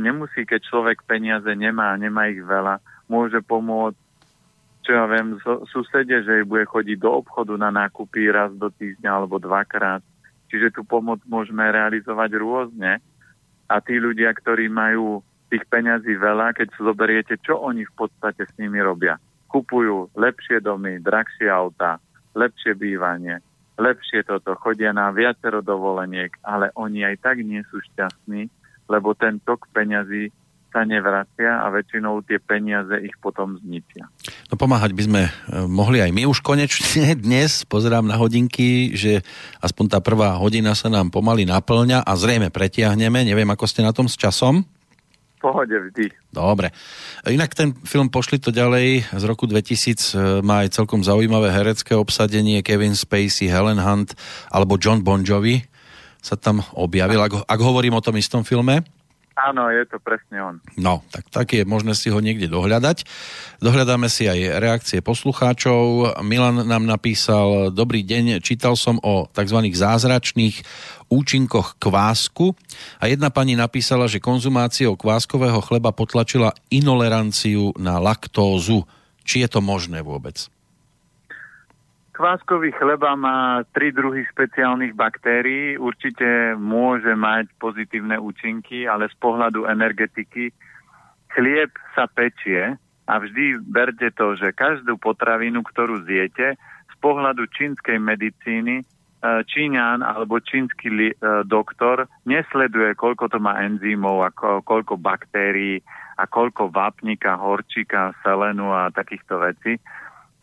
nemusí, 0.00 0.48
keď 0.48 0.64
človek 0.64 1.04
peniaze 1.04 1.48
nemá, 1.52 1.92
nemá 2.00 2.32
ich 2.32 2.40
veľa, 2.40 2.80
môže 3.06 3.38
pomôcť 3.44 4.00
čo 4.86 4.94
ja 4.94 5.10
viem, 5.10 5.34
susede, 5.74 6.22
že 6.22 6.46
bude 6.46 6.62
chodiť 6.62 7.02
do 7.02 7.18
obchodu 7.18 7.58
na 7.58 7.74
nákupy 7.74 8.30
raz 8.30 8.54
do 8.54 8.70
týždňa 8.70 9.10
alebo 9.10 9.42
dvakrát. 9.42 9.98
Čiže 10.46 10.78
tú 10.78 10.86
pomoc 10.86 11.18
môžeme 11.26 11.66
realizovať 11.66 12.38
rôzne. 12.38 13.02
A 13.66 13.82
tí 13.82 13.98
ľudia, 13.98 14.30
ktorí 14.30 14.70
majú 14.70 15.26
tých 15.50 15.66
peňazí 15.66 16.14
veľa, 16.14 16.54
keď 16.54 16.70
zoberiete, 16.78 17.34
čo 17.42 17.58
oni 17.58 17.82
v 17.82 17.94
podstate 17.98 18.46
s 18.46 18.54
nimi 18.62 18.78
robia. 18.78 19.18
Kupujú 19.50 20.14
lepšie 20.14 20.62
domy, 20.62 21.02
drahšie 21.02 21.50
auta, 21.50 21.98
lepšie 22.38 22.78
bývanie, 22.78 23.42
lepšie 23.74 24.22
toto, 24.22 24.54
chodia 24.54 24.94
na 24.94 25.10
viacero 25.10 25.66
dovoleniek, 25.66 26.30
ale 26.46 26.70
oni 26.78 27.02
aj 27.02 27.26
tak 27.26 27.42
nie 27.42 27.62
sú 27.66 27.82
šťastní, 27.90 28.46
lebo 28.86 29.18
ten 29.18 29.42
tok 29.42 29.66
peňazí 29.74 30.30
sa 30.70 30.84
nevracia 30.84 31.62
a 31.62 31.66
väčšinou 31.72 32.20
tie 32.26 32.36
peniaze 32.36 32.92
ich 33.02 33.16
potom 33.18 33.56
zničia. 33.60 34.06
No 34.52 34.60
pomáhať 34.60 34.92
by 34.92 35.02
sme 35.02 35.22
e, 35.26 35.30
mohli 35.66 36.02
aj 36.02 36.10
my 36.12 36.28
už 36.28 36.44
konečne 36.44 37.14
dnes. 37.24 37.64
Pozerám 37.64 38.04
na 38.04 38.18
hodinky, 38.20 38.92
že 38.94 39.24
aspoň 39.64 39.84
tá 39.96 39.98
prvá 40.04 40.36
hodina 40.36 40.76
sa 40.76 40.92
nám 40.92 41.08
pomaly 41.08 41.48
naplňa 41.48 42.04
a 42.04 42.12
zrejme 42.14 42.52
pretiahneme. 42.52 43.24
Neviem, 43.24 43.48
ako 43.50 43.64
ste 43.64 43.86
na 43.86 43.94
tom 43.94 44.10
s 44.10 44.18
časom? 44.18 44.66
pohode 45.36 45.70
vždy. 45.70 46.10
Dobre. 46.34 46.74
Inak 47.22 47.54
ten 47.54 47.70
film 47.86 48.10
Pošli 48.10 48.42
to 48.42 48.50
ďalej 48.50 49.06
z 49.14 49.24
roku 49.28 49.46
2000 49.46 49.62
e, 49.70 49.94
má 50.42 50.66
aj 50.66 50.74
celkom 50.74 51.06
zaujímavé 51.06 51.54
herecké 51.54 51.94
obsadenie 51.94 52.66
Kevin 52.66 52.98
Spacey, 52.98 53.46
Helen 53.46 53.78
Hunt 53.78 54.18
alebo 54.50 54.74
John 54.80 55.06
Bon 55.06 55.22
Jovi 55.22 55.62
sa 56.18 56.34
tam 56.34 56.58
objavil, 56.74 57.22
ak, 57.22 57.46
ak 57.46 57.60
hovorím 57.62 57.94
o 57.94 58.02
tom 58.02 58.18
istom 58.18 58.42
filme. 58.42 58.82
Áno, 59.36 59.68
je 59.68 59.84
to 59.84 60.00
presne 60.00 60.40
on. 60.40 60.56
No, 60.80 61.04
tak, 61.12 61.28
tak 61.28 61.46
je 61.52 61.68
možné 61.68 61.92
si 61.92 62.08
ho 62.08 62.16
niekde 62.24 62.48
dohľadať. 62.48 63.04
Dohľadáme 63.60 64.08
si 64.08 64.24
aj 64.24 64.56
reakcie 64.56 65.04
poslucháčov. 65.04 66.16
Milan 66.24 66.64
nám 66.64 66.88
napísal, 66.88 67.68
dobrý 67.68 68.00
deň, 68.00 68.40
čítal 68.40 68.80
som 68.80 68.96
o 69.04 69.28
tzv. 69.28 69.60
zázračných 69.60 70.56
účinkoch 71.12 71.76
kvásku 71.76 72.56
a 72.96 73.12
jedna 73.12 73.28
pani 73.28 73.60
napísala, 73.60 74.08
že 74.08 74.24
konzumáciou 74.24 74.96
kváskového 74.96 75.60
chleba 75.60 75.92
potlačila 75.92 76.56
inoleranciu 76.72 77.76
na 77.76 78.00
laktózu. 78.00 78.88
Či 79.20 79.44
je 79.44 79.48
to 79.52 79.60
možné 79.60 80.00
vôbec? 80.00 80.48
Kváskový 82.16 82.72
chleba 82.72 83.12
má 83.12 83.60
tri 83.76 83.92
druhy 83.92 84.24
špeciálnych 84.32 84.96
baktérií. 84.96 85.76
Určite 85.76 86.56
môže 86.56 87.12
mať 87.12 87.52
pozitívne 87.60 88.16
účinky, 88.16 88.88
ale 88.88 89.12
z 89.12 89.16
pohľadu 89.20 89.68
energetiky 89.68 90.48
chlieb 91.36 91.68
sa 91.92 92.08
pečie 92.08 92.80
a 93.04 93.14
vždy 93.20 93.60
berte 93.68 94.08
to, 94.16 94.32
že 94.32 94.56
každú 94.56 94.96
potravinu, 94.96 95.60
ktorú 95.60 96.08
zjete, 96.08 96.56
z 96.88 96.94
pohľadu 97.04 97.52
čínskej 97.52 98.00
medicíny 98.00 98.80
e, 98.80 98.84
Číňan 99.44 100.00
alebo 100.00 100.40
čínsky 100.40 100.88
e, 100.88 101.12
doktor 101.44 102.08
nesleduje, 102.24 102.96
koľko 102.96 103.28
to 103.28 103.36
má 103.44 103.60
enzymov, 103.60 104.24
ako, 104.24 104.64
koľko 104.64 104.96
baktérií 104.96 105.84
a 106.16 106.24
koľko 106.24 106.72
vápnika, 106.72 107.36
horčika, 107.36 108.16
selenu 108.24 108.72
a 108.72 108.88
takýchto 108.88 109.36
vecí 109.36 109.76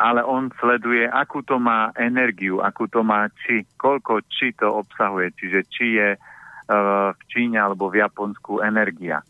ale 0.04 0.20
on 0.20 0.52
sleduje, 0.60 1.08
akú 1.08 1.48
to 1.48 1.56
má 1.56 1.96
energiu, 1.96 2.60
akú 2.60 2.92
to 2.92 3.08
má 3.08 3.32
či, 3.48 3.64
koľko 3.80 4.20
či 4.28 4.52
to 4.52 4.68
obsahuje, 4.68 5.32
čiže 5.40 5.60
či 5.72 5.86
je 5.96 6.10
e, 6.12 6.20
v 7.16 7.22
Číne 7.32 7.56
alebo 7.56 7.88
v 7.88 8.04
Japonsku 8.04 8.60
energia. 8.60 9.24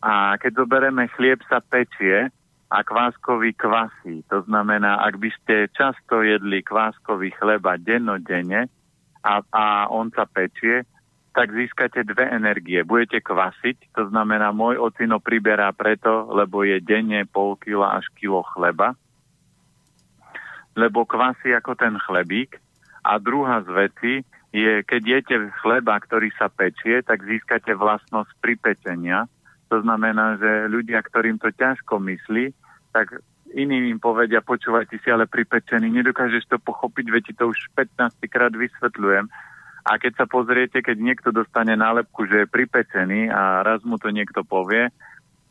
A 0.00 0.40
keď 0.40 0.64
zoberieme 0.64 1.04
chlieb 1.12 1.44
sa 1.44 1.60
pečie 1.60 2.32
a 2.72 2.78
kváskový 2.80 3.52
kvasí, 3.60 4.24
to 4.32 4.40
znamená, 4.48 5.04
ak 5.04 5.20
by 5.20 5.28
ste 5.36 5.68
často 5.76 6.24
jedli 6.24 6.64
kváskový 6.64 7.36
chleba 7.36 7.76
dennodenne 7.76 8.72
a, 9.20 9.44
a 9.52 9.92
on 9.92 10.08
sa 10.16 10.24
pečie, 10.24 10.88
tak 11.36 11.52
získate 11.52 12.08
dve 12.08 12.24
energie. 12.32 12.80
Budete 12.80 13.20
kvasiť, 13.20 13.92
to 13.92 14.08
znamená, 14.08 14.56
môj 14.56 14.80
ocino 14.80 15.20
priberá 15.20 15.68
preto, 15.76 16.32
lebo 16.32 16.64
je 16.64 16.80
denne 16.80 17.28
pol 17.28 17.60
kila 17.60 18.00
až 18.00 18.08
kilo 18.16 18.40
chleba, 18.56 18.96
lebo 20.76 21.08
kvasí 21.08 21.56
ako 21.56 21.74
ten 21.74 21.96
chlebík. 21.96 22.60
A 23.02 23.16
druhá 23.16 23.64
z 23.64 23.70
veci 23.72 24.12
je, 24.52 24.84
keď 24.84 25.02
jete 25.02 25.36
chleba, 25.64 25.96
ktorý 25.96 26.28
sa 26.36 26.52
pečie, 26.52 27.00
tak 27.02 27.24
získate 27.24 27.72
vlastnosť 27.72 28.30
pripečenia. 28.38 29.26
To 29.72 29.82
znamená, 29.82 30.38
že 30.38 30.70
ľudia, 30.70 31.02
ktorým 31.02 31.40
to 31.42 31.50
ťažko 31.50 31.98
myslí, 31.98 32.54
tak 32.94 33.18
iným 33.56 33.96
im 33.96 34.00
povedia, 34.00 34.44
počúvajte 34.44 35.00
si, 35.00 35.08
ale 35.10 35.26
pripečený, 35.26 35.90
nedokážeš 35.90 36.46
to 36.46 36.58
pochopiť, 36.60 37.06
veď 37.08 37.22
ti 37.30 37.34
to 37.34 37.50
už 37.50 37.58
15 37.74 38.20
krát 38.28 38.52
vysvetľujem. 38.52 39.26
A 39.86 40.02
keď 40.02 40.12
sa 40.18 40.26
pozriete, 40.26 40.82
keď 40.82 40.98
niekto 40.98 41.30
dostane 41.30 41.78
nálepku, 41.78 42.26
že 42.26 42.42
je 42.42 42.52
pripečený 42.52 43.30
a 43.30 43.62
raz 43.62 43.86
mu 43.86 44.02
to 44.02 44.10
niekto 44.10 44.42
povie, 44.42 44.90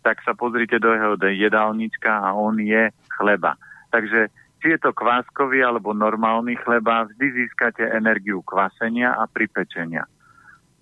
tak 0.03 0.19
sa 0.27 0.35
pozrite 0.35 0.75
do 0.77 0.91
jeho 0.91 1.15
jedálnička 1.17 2.11
a 2.11 2.35
on 2.35 2.59
je 2.59 2.91
chleba. 3.15 3.55
Takže 3.89 4.27
či 4.65 4.73
je 4.73 4.81
to 4.81 4.97
kváskový 4.97 5.61
alebo 5.61 5.93
normálny 5.93 6.57
chleba, 6.65 7.05
vždy 7.05 7.37
získate 7.37 7.85
energiu 7.85 8.41
kvasenia 8.41 9.13
a 9.13 9.29
pripečenia. 9.29 10.09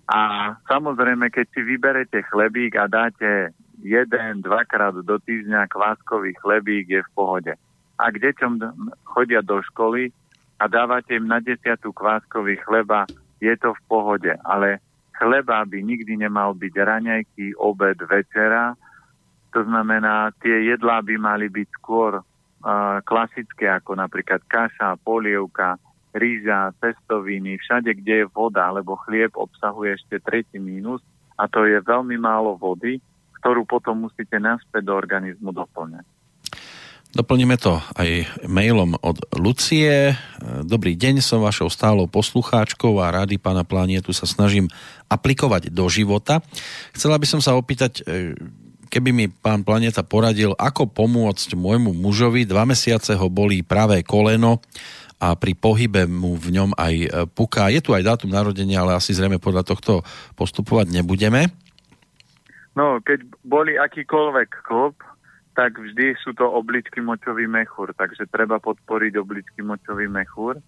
A 0.08 0.52
samozrejme, 0.64 1.28
keď 1.28 1.52
si 1.52 1.60
vyberete 1.60 2.24
chlebík 2.32 2.80
a 2.80 2.88
dáte 2.88 3.52
jeden, 3.84 4.40
dvakrát 4.40 4.96
do 5.04 5.20
týždňa 5.20 5.68
kváskový 5.68 6.32
chlebík, 6.40 6.88
je 6.88 7.04
v 7.04 7.10
pohode. 7.12 7.52
Ak 8.00 8.16
deťom 8.16 8.56
chodia 9.04 9.44
do 9.44 9.60
školy 9.60 10.08
a 10.56 10.64
dávate 10.64 11.20
im 11.20 11.28
na 11.28 11.44
desiatu 11.44 11.92
kváskový 11.92 12.56
chleba, 12.64 13.04
je 13.44 13.52
to 13.60 13.76
v 13.76 13.80
pohode. 13.84 14.32
Ale 14.48 14.80
chleba 15.12 15.60
by 15.68 15.84
nikdy 15.84 16.16
nemal 16.16 16.56
byť 16.56 16.72
raňajky, 16.72 17.52
obed, 17.60 18.00
večera. 18.08 18.72
To 19.52 19.60
znamená, 19.60 20.32
tie 20.40 20.72
jedlá 20.72 21.04
by 21.04 21.20
mali 21.20 21.52
byť 21.52 21.68
skôr 21.76 22.24
klasické, 23.04 23.68
ako 23.68 24.00
napríklad 24.00 24.40
kaša, 24.48 24.96
polievka, 25.04 25.76
rýža, 26.16 26.72
cestoviny, 26.80 27.60
všade, 27.60 27.92
kde 28.00 28.24
je 28.24 28.30
voda, 28.32 28.72
lebo 28.72 28.96
chlieb 29.04 29.36
obsahuje 29.36 30.00
ešte 30.00 30.22
tretí 30.24 30.56
mínus 30.56 31.04
a 31.36 31.44
to 31.50 31.68
je 31.68 31.82
veľmi 31.84 32.16
málo 32.16 32.56
vody, 32.56 33.02
ktorú 33.42 33.68
potom 33.68 34.08
musíte 34.08 34.40
naspäť 34.40 34.88
do 34.88 34.96
organizmu 34.96 35.52
doplňať. 35.52 36.06
Doplníme 37.14 37.54
to 37.62 37.78
aj 37.94 38.26
mailom 38.50 38.98
od 38.98 39.22
Lucie. 39.38 40.18
Dobrý 40.66 40.98
deň, 40.98 41.22
som 41.22 41.46
vašou 41.46 41.70
stálou 41.70 42.10
poslucháčkou 42.10 42.98
a 42.98 43.14
rady 43.14 43.38
pána 43.38 43.62
Planietu 43.62 44.10
sa 44.10 44.26
snažím 44.26 44.66
aplikovať 45.06 45.70
do 45.70 45.86
života. 45.86 46.42
Chcela 46.90 47.14
by 47.14 47.26
som 47.28 47.38
sa 47.38 47.54
opýtať, 47.54 48.02
keby 48.94 49.10
mi 49.10 49.26
pán 49.26 49.66
Planeta 49.66 50.06
poradil, 50.06 50.54
ako 50.54 50.86
pomôcť 50.86 51.58
môjmu 51.58 51.90
mužovi, 51.90 52.46
dva 52.46 52.62
mesiace 52.62 53.18
ho 53.18 53.26
bolí 53.26 53.66
pravé 53.66 54.06
koleno 54.06 54.62
a 55.18 55.34
pri 55.34 55.58
pohybe 55.58 56.06
mu 56.06 56.38
v 56.38 56.54
ňom 56.54 56.70
aj 56.78 56.94
e, 56.94 57.08
puká. 57.34 57.74
Je 57.74 57.82
tu 57.82 57.90
aj 57.90 58.06
dátum 58.06 58.30
narodenia, 58.30 58.86
ale 58.86 58.94
asi 58.94 59.10
zrejme 59.10 59.42
podľa 59.42 59.66
tohto 59.66 60.06
postupovať 60.38 60.94
nebudeme. 60.94 61.50
No, 62.78 63.02
keď 63.02 63.26
boli 63.42 63.74
akýkoľvek 63.74 64.50
klop, 64.62 64.94
tak 65.54 65.78
vždy 65.78 66.18
sú 66.18 66.34
to 66.34 66.46
obličky 66.46 66.98
močový 66.98 67.46
mechúr, 67.46 67.94
takže 67.94 68.26
treba 68.30 68.58
podporiť 68.58 69.14
obličky 69.18 69.62
močový 69.62 70.10
mechúr. 70.10 70.58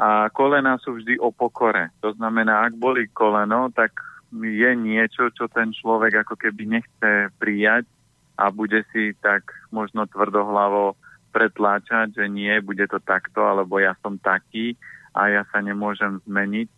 A 0.00 0.32
kolena 0.32 0.80
sú 0.80 0.96
vždy 0.96 1.20
o 1.20 1.28
pokore. 1.32 1.92
To 2.00 2.16
znamená, 2.16 2.68
ak 2.68 2.80
boli 2.80 3.08
koleno, 3.12 3.68
tak 3.72 3.92
je 4.32 4.70
niečo, 4.76 5.32
čo 5.32 5.48
ten 5.48 5.72
človek 5.72 6.26
ako 6.26 6.34
keby 6.36 6.80
nechce 6.80 7.32
prijať 7.40 7.88
a 8.36 8.52
bude 8.52 8.84
si 8.92 9.16
tak 9.18 9.50
možno 9.72 10.06
tvrdohlavo 10.06 10.94
pretláčať, 11.32 12.14
že 12.14 12.26
nie, 12.28 12.52
bude 12.60 12.86
to 12.88 13.00
takto, 13.02 13.44
alebo 13.44 13.80
ja 13.80 13.96
som 14.00 14.16
taký 14.20 14.76
a 15.12 15.32
ja 15.32 15.42
sa 15.50 15.60
nemôžem 15.64 16.20
zmeniť. 16.28 16.68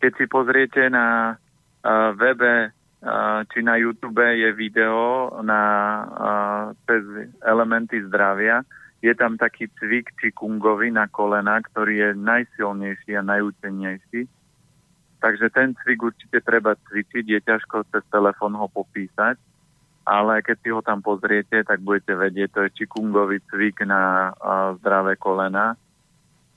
Keď 0.00 0.12
si 0.16 0.24
pozriete 0.28 0.88
na 0.92 1.34
uh, 1.34 2.12
webe 2.14 2.70
uh, 2.70 3.40
či 3.48 3.58
na 3.64 3.80
YouTube 3.80 4.20
je 4.20 4.52
video 4.52 5.32
na 5.40 5.62
uh, 6.04 6.64
cez 6.84 7.32
elementy 7.44 8.04
zdravia, 8.04 8.60
je 9.04 9.12
tam 9.12 9.36
taký 9.36 9.68
cvik 9.76 10.16
či 10.16 10.32
kungovi 10.32 10.88
na 10.88 11.04
kolena, 11.08 11.60
ktorý 11.60 11.94
je 12.00 12.10
najsilnejší 12.16 13.20
a 13.20 13.26
najúčennejší 13.26 14.43
Takže 15.24 15.48
ten 15.48 15.72
cvik 15.72 16.12
určite 16.12 16.44
treba 16.44 16.76
cvičiť, 16.76 17.24
je 17.24 17.40
ťažko 17.40 17.88
cez 17.88 18.04
telefón 18.12 18.60
ho 18.60 18.68
popísať, 18.68 19.40
ale 20.04 20.44
keď 20.44 20.56
si 20.60 20.68
ho 20.68 20.84
tam 20.84 21.00
pozriete, 21.00 21.64
tak 21.64 21.80
budete 21.80 22.12
vedieť, 22.12 22.52
to 22.52 22.60
je 22.68 22.76
čikungový 22.84 23.40
cvik 23.48 23.88
na 23.88 24.36
uh, 24.36 24.76
zdravé 24.76 25.16
kolena 25.16 25.80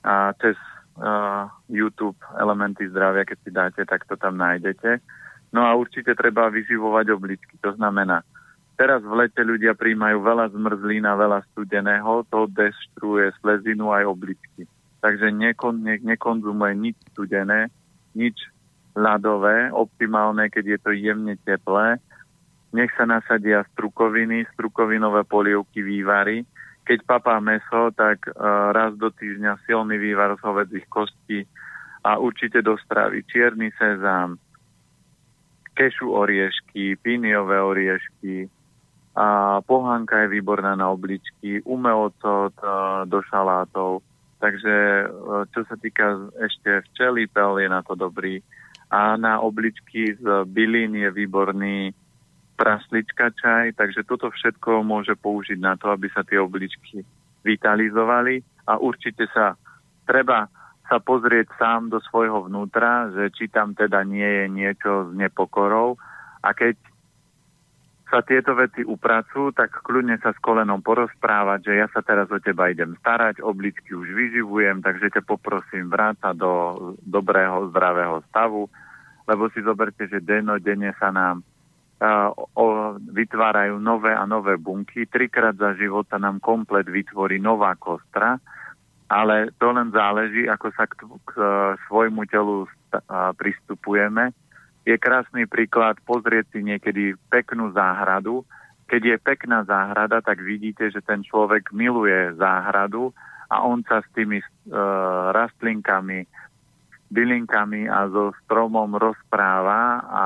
a 0.04 0.36
cez 0.36 0.52
uh, 1.00 1.48
YouTube 1.72 2.20
elementy 2.36 2.92
zdravia, 2.92 3.24
keď 3.24 3.38
si 3.40 3.50
dáte, 3.56 3.82
tak 3.88 4.04
to 4.04 4.20
tam 4.20 4.36
nájdete. 4.36 5.00
No 5.48 5.64
a 5.64 5.72
určite 5.72 6.12
treba 6.12 6.52
vyživovať 6.52 7.08
obličky, 7.08 7.56
to 7.64 7.72
znamená, 7.72 8.20
teraz 8.76 9.00
v 9.00 9.16
lete 9.16 9.40
ľudia 9.48 9.72
príjmajú 9.80 10.20
veľa 10.20 10.52
zmrzlín 10.52 11.08
a 11.08 11.16
veľa 11.16 11.40
studeného, 11.56 12.20
to 12.28 12.44
deštruuje 12.52 13.32
slezinu 13.40 13.96
aj 13.96 14.12
obličky. 14.12 14.68
Takže 15.00 15.32
nekon, 15.32 15.80
ne, 15.80 15.96
nekonzumuje 16.04 16.76
nič 16.76 16.96
studené, 17.16 17.72
nič 18.12 18.36
ľadové, 18.98 19.70
optimálne, 19.70 20.50
keď 20.50 20.64
je 20.74 20.78
to 20.82 20.90
jemne 20.90 21.34
teplé. 21.46 22.02
Nech 22.74 22.90
sa 22.98 23.06
nasadia 23.06 23.64
strukoviny, 23.72 24.44
strukovinové 24.58 25.24
polievky, 25.24 25.80
vývary. 25.80 26.42
Keď 26.84 27.06
papá 27.06 27.38
meso, 27.38 27.94
tak 27.94 28.26
uh, 28.28 28.74
raz 28.74 28.98
do 28.98 29.08
týždňa 29.08 29.62
silný 29.64 29.96
vývar 29.96 30.34
z 30.36 30.44
hovedzích 30.44 30.86
kostí 30.90 31.46
a 32.04 32.18
určite 32.18 32.60
do 32.60 32.76
stravy 32.80 33.24
čierny 33.28 33.72
sezám, 33.76 34.36
kešu 35.76 36.10
oriešky, 36.10 36.98
píniové 36.98 37.60
oriešky, 37.60 38.50
a 39.18 39.58
pohánka 39.66 40.22
je 40.22 40.38
výborná 40.38 40.78
na 40.78 40.94
obličky, 40.94 41.58
umelcot 41.66 42.54
uh, 42.62 43.02
do 43.02 43.18
šalátov. 43.26 44.04
Takže 44.38 44.76
uh, 45.10 45.42
čo 45.50 45.66
sa 45.66 45.74
týka 45.74 46.30
ešte 46.38 46.86
včely, 46.92 47.26
pel 47.26 47.58
je 47.58 47.68
na 47.68 47.82
to 47.82 47.98
dobrý 47.98 48.38
a 48.88 49.20
na 49.20 49.40
obličky 49.44 50.16
z 50.16 50.24
bylín 50.48 50.96
je 50.96 51.10
výborný 51.12 51.92
praslička 52.58 53.30
čaj, 53.36 53.78
takže 53.78 54.02
toto 54.02 54.32
všetko 54.32 54.82
môže 54.82 55.14
použiť 55.14 55.60
na 55.60 55.78
to, 55.78 55.92
aby 55.94 56.10
sa 56.10 56.26
tie 56.26 56.40
obličky 56.40 57.06
vitalizovali. 57.46 58.42
A 58.66 58.82
určite 58.82 59.30
sa 59.30 59.54
treba 60.08 60.50
sa 60.88 60.98
pozrieť 60.98 61.52
sám 61.60 61.92
do 61.92 62.00
svojho 62.00 62.48
vnútra, 62.48 63.12
že 63.12 63.28
či 63.36 63.52
tam 63.52 63.76
teda 63.76 64.02
nie 64.08 64.24
je 64.24 64.46
niečo 64.48 64.92
s 65.06 65.10
nepokorou. 65.12 66.00
A 66.40 66.56
keď 66.56 66.80
sa 68.08 68.24
tieto 68.24 68.56
veci 68.56 68.80
upracujú, 68.80 69.52
tak 69.52 69.84
kľudne 69.84 70.16
sa 70.24 70.32
s 70.32 70.40
kolenom 70.40 70.80
porozprávať, 70.80 71.68
že 71.68 71.72
ja 71.76 71.86
sa 71.92 72.00
teraz 72.00 72.32
o 72.32 72.40
teba 72.40 72.72
idem 72.72 72.96
starať, 73.04 73.44
obličky 73.44 73.92
už 73.92 74.08
vyživujem, 74.16 74.80
takže 74.80 75.12
ťa 75.12 75.22
poprosím 75.28 75.92
vrácať 75.92 76.32
do 76.32 76.52
dobrého, 77.04 77.68
zdravého 77.68 78.24
stavu, 78.32 78.72
lebo 79.28 79.52
si 79.52 79.60
zoberte, 79.60 80.08
že 80.08 80.24
dennodenne 80.24 80.96
sa 80.96 81.12
nám 81.12 81.44
uh, 81.44 82.32
o, 82.56 82.96
vytvárajú 82.96 83.76
nové 83.76 84.16
a 84.16 84.24
nové 84.24 84.56
bunky. 84.56 85.04
Trikrát 85.04 85.60
za 85.60 85.76
život 85.76 86.08
sa 86.08 86.16
nám 86.16 86.40
komplet 86.40 86.88
vytvorí 86.88 87.36
nová 87.36 87.76
kostra, 87.76 88.40
ale 89.12 89.52
to 89.60 89.68
len 89.68 89.92
záleží, 89.92 90.48
ako 90.48 90.72
sa 90.72 90.88
k, 90.88 90.96
k, 90.96 91.04
k 91.28 91.32
svojmu 91.92 92.24
telu 92.24 92.64
uh, 92.64 93.36
pristupujeme 93.36 94.32
je 94.88 94.96
krásny 94.96 95.44
príklad 95.44 96.00
pozrieť 96.08 96.56
si 96.56 96.64
niekedy 96.64 97.12
peknú 97.28 97.68
záhradu. 97.76 98.48
Keď 98.88 99.02
je 99.04 99.16
pekná 99.20 99.60
záhrada, 99.68 100.24
tak 100.24 100.40
vidíte, 100.40 100.88
že 100.88 101.04
ten 101.04 101.20
človek 101.20 101.76
miluje 101.76 102.32
záhradu 102.40 103.12
a 103.52 103.60
on 103.68 103.84
sa 103.84 104.00
s 104.00 104.08
tými 104.16 104.40
uh, 104.40 105.28
rastlinkami, 105.36 106.24
bylinkami 107.12 107.84
a 107.84 108.08
so 108.08 108.32
stromom 108.48 108.96
rozpráva 108.96 110.00
a 110.08 110.24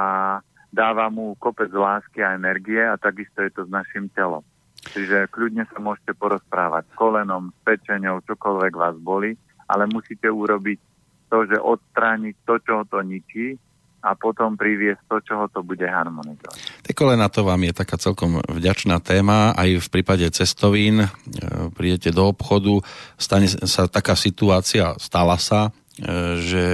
dáva 0.71 1.11
mu 1.11 1.35
kopec 1.43 1.75
lásky 1.75 2.23
a 2.23 2.39
energie 2.39 2.79
a 2.79 2.95
takisto 2.95 3.43
je 3.43 3.51
to 3.51 3.67
s 3.67 3.71
našim 3.75 4.07
telom. 4.15 4.47
Čiže 4.95 5.27
kľudne 5.35 5.67
sa 5.75 5.83
môžete 5.83 6.15
porozprávať 6.15 6.87
s 6.87 6.95
kolenom, 6.95 7.51
s 7.51 7.59
pečenou, 7.67 8.23
čokoľvek 8.23 8.75
vás 8.79 8.95
boli, 9.03 9.35
ale 9.67 9.91
musíte 9.91 10.31
urobiť 10.31 10.79
to, 11.35 11.51
že 11.51 11.59
odstrániť 11.59 12.35
to, 12.47 12.55
čo 12.63 12.87
to 12.87 13.03
ničí 13.03 13.59
a 14.03 14.19
potom 14.19 14.59
priviesť 14.59 15.07
to, 15.07 15.17
čo 15.23 15.35
ho 15.39 15.47
to 15.47 15.63
bude 15.63 15.87
harmonizovať. 15.87 16.59
Tie 16.83 16.91
kolena 16.91 17.31
to 17.31 17.47
vám 17.47 17.63
je 17.63 17.73
taká 17.73 17.95
celkom 17.95 18.43
vďačná 18.51 18.99
téma. 18.99 19.55
Aj 19.55 19.71
v 19.71 19.89
prípade 19.89 20.27
cestovín 20.35 21.07
e, 21.07 21.09
prídete 21.71 22.11
do 22.11 22.27
obchodu, 22.27 22.83
stane 23.15 23.47
sa 23.47 23.87
taká 23.87 24.19
situácia, 24.19 24.99
stala 24.99 25.39
sa, 25.39 25.71
e, 25.71 26.43
že 26.43 26.65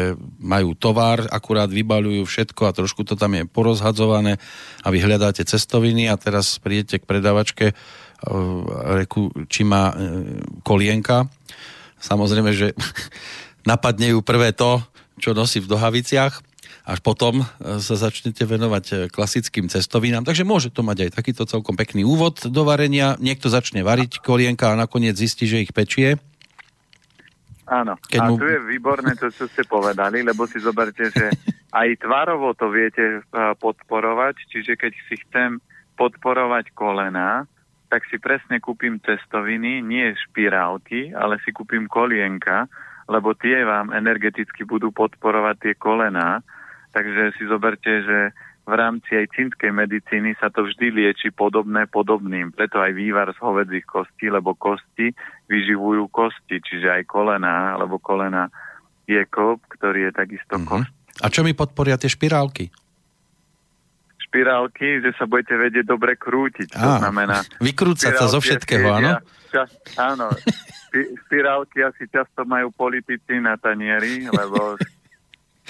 majú 0.41 0.73
tovar, 0.73 1.29
akurát 1.29 1.69
vybalujú 1.69 2.25
všetko 2.25 2.63
a 2.65 2.73
trošku 2.73 3.05
to 3.05 3.13
tam 3.13 3.37
je 3.37 3.45
porozhadzované 3.45 4.41
a 4.81 4.89
vy 4.89 4.99
hľadáte 5.05 5.45
cestoviny 5.45 6.09
a 6.09 6.17
teraz 6.17 6.57
prídete 6.57 7.05
k 7.05 7.09
predavačke, 7.13 7.67
e, 7.71 7.75
reku, 9.05 9.29
či 9.53 9.69
má 9.69 9.93
kolienka. 10.65 11.29
Samozrejme, 12.01 12.57
že 12.57 12.73
napadne 13.69 14.17
ju 14.17 14.25
prvé 14.25 14.57
to, 14.57 14.81
čo 15.21 15.37
nosí 15.37 15.61
v 15.61 15.69
dohaviciach 15.69 16.48
až 16.89 17.05
potom 17.05 17.45
e, 17.45 17.47
sa 17.85 17.95
začnete 18.01 18.49
venovať 18.49 18.85
e, 18.89 18.95
klasickým 19.13 19.69
cestovinám. 19.69 20.25
Takže 20.25 20.49
môže 20.49 20.73
to 20.73 20.81
mať 20.81 21.05
aj 21.05 21.21
takýto 21.21 21.45
celkom 21.45 21.77
pekný 21.77 22.09
úvod 22.09 22.49
do 22.49 22.65
varenia. 22.65 23.21
Niekto 23.21 23.53
začne 23.53 23.85
variť 23.85 24.25
kolienka 24.25 24.73
a 24.73 24.81
nakoniec 24.81 25.13
zistí, 25.13 25.45
že 25.45 25.61
ich 25.61 25.77
pečie. 25.77 26.17
Áno, 27.69 28.01
Keď 28.09 28.21
a 28.25 28.25
mu... 28.25 28.41
tu 28.41 28.49
je 28.49 28.65
výborné 28.65 29.13
to, 29.21 29.29
čo 29.29 29.45
ste 29.53 29.69
povedali, 29.69 30.25
lebo 30.25 30.49
si 30.49 30.57
zoberte, 30.57 31.13
že 31.13 31.29
aj 31.77 32.01
tvarovo 32.01 32.57
to 32.57 32.73
viete 32.73 33.21
e, 33.21 33.37
podporovať, 33.61 34.49
čiže 34.49 34.81
keď 34.81 34.93
si 35.05 35.21
chcem 35.29 35.61
podporovať 36.01 36.73
kolena, 36.73 37.45
tak 37.93 38.09
si 38.09 38.17
presne 38.17 38.65
kúpim 38.65 38.97
cestoviny, 39.05 39.85
nie 39.85 40.09
špirálky, 40.17 41.13
ale 41.13 41.37
si 41.45 41.53
kúpim 41.53 41.85
kolienka, 41.85 42.65
lebo 43.09 43.37
tie 43.37 43.65
vám 43.65 43.93
energeticky 43.93 44.65
budú 44.65 44.89
podporovať 44.89 45.57
tie 45.61 45.75
kolená 45.77 46.41
Takže 46.99 47.39
si 47.39 47.47
zoberte, 47.47 48.03
že 48.03 48.35
v 48.67 48.75
rámci 48.75 49.15
aj 49.15 49.31
čínskej 49.31 49.71
medicíny 49.71 50.35
sa 50.43 50.51
to 50.51 50.67
vždy 50.67 50.91
lieči 50.91 51.31
podobné 51.31 51.87
podobným. 51.87 52.51
Preto 52.51 52.83
aj 52.83 52.91
vývar 52.91 53.31
z 53.31 53.39
hovedzích 53.39 53.87
kostí, 53.87 54.27
lebo 54.27 54.59
kosti 54.59 55.15
vyživujú 55.47 56.11
kosti, 56.11 56.59
čiže 56.59 56.91
aj 56.91 57.07
kolena, 57.07 57.79
alebo 57.79 58.03
kolena 58.03 58.51
je 59.07 59.23
kop, 59.31 59.63
ktorý 59.79 60.11
je 60.11 60.13
takisto 60.13 60.59
mm-hmm. 60.59 60.69
kost. 60.75 60.91
A 61.23 61.31
čo 61.31 61.47
mi 61.47 61.55
podporia 61.55 61.95
tie 61.95 62.11
špirálky? 62.11 62.67
Špirálky, 64.27 65.07
že 65.07 65.15
sa 65.15 65.31
budete 65.31 65.55
vedieť 65.55 65.87
dobre 65.87 66.19
krútiť. 66.19 66.75
To 66.75 66.99
Á, 66.99 66.99
znamená... 66.99 67.47
Vykrúcať 67.63 68.13
sa 68.19 68.27
zo 68.27 68.43
všetkého, 68.43 68.91
áno? 68.91 69.23
Čas, 69.55 69.71
áno. 69.95 70.35
Špirálky 71.25 71.79
asi 71.87 72.11
často 72.11 72.43
majú 72.43 72.75
politici 72.75 73.39
na 73.39 73.55
tanieri, 73.55 74.27
lebo 74.27 74.75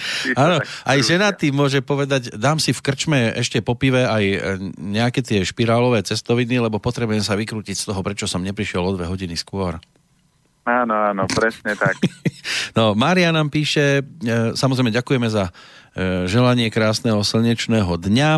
Áno, 0.39 0.59
aj 0.63 0.99
ženatý 1.03 1.51
môže 1.51 1.83
povedať, 1.83 2.35
dám 2.35 2.57
si 2.57 2.71
v 2.71 2.81
krčme 2.83 3.19
ešte 3.35 3.59
po 3.59 3.75
pive 3.75 4.05
aj 4.07 4.23
e, 4.23 4.37
nejaké 4.79 5.19
tie 5.21 5.43
špirálové 5.43 6.03
cestoviny, 6.03 6.59
lebo 6.59 6.79
potrebujem 6.79 7.23
sa 7.23 7.35
vykrútiť 7.35 7.75
z 7.75 7.83
toho, 7.91 7.99
prečo 8.03 8.25
som 8.25 8.43
neprišiel 8.43 8.81
o 8.83 8.95
dve 8.95 9.05
hodiny 9.07 9.35
skôr. 9.35 9.77
Áno, 10.69 10.93
áno, 10.93 11.25
presne 11.25 11.73
tak. 11.73 11.97
no, 12.77 12.93
Mária 12.93 13.33
nám 13.33 13.49
píše, 13.49 14.01
e, 14.01 14.53
samozrejme 14.53 14.93
ďakujeme 14.93 15.27
za 15.31 15.49
e, 15.49 15.51
želanie 16.29 16.69
krásneho 16.69 17.21
slnečného 17.25 17.97
dňa 17.97 18.31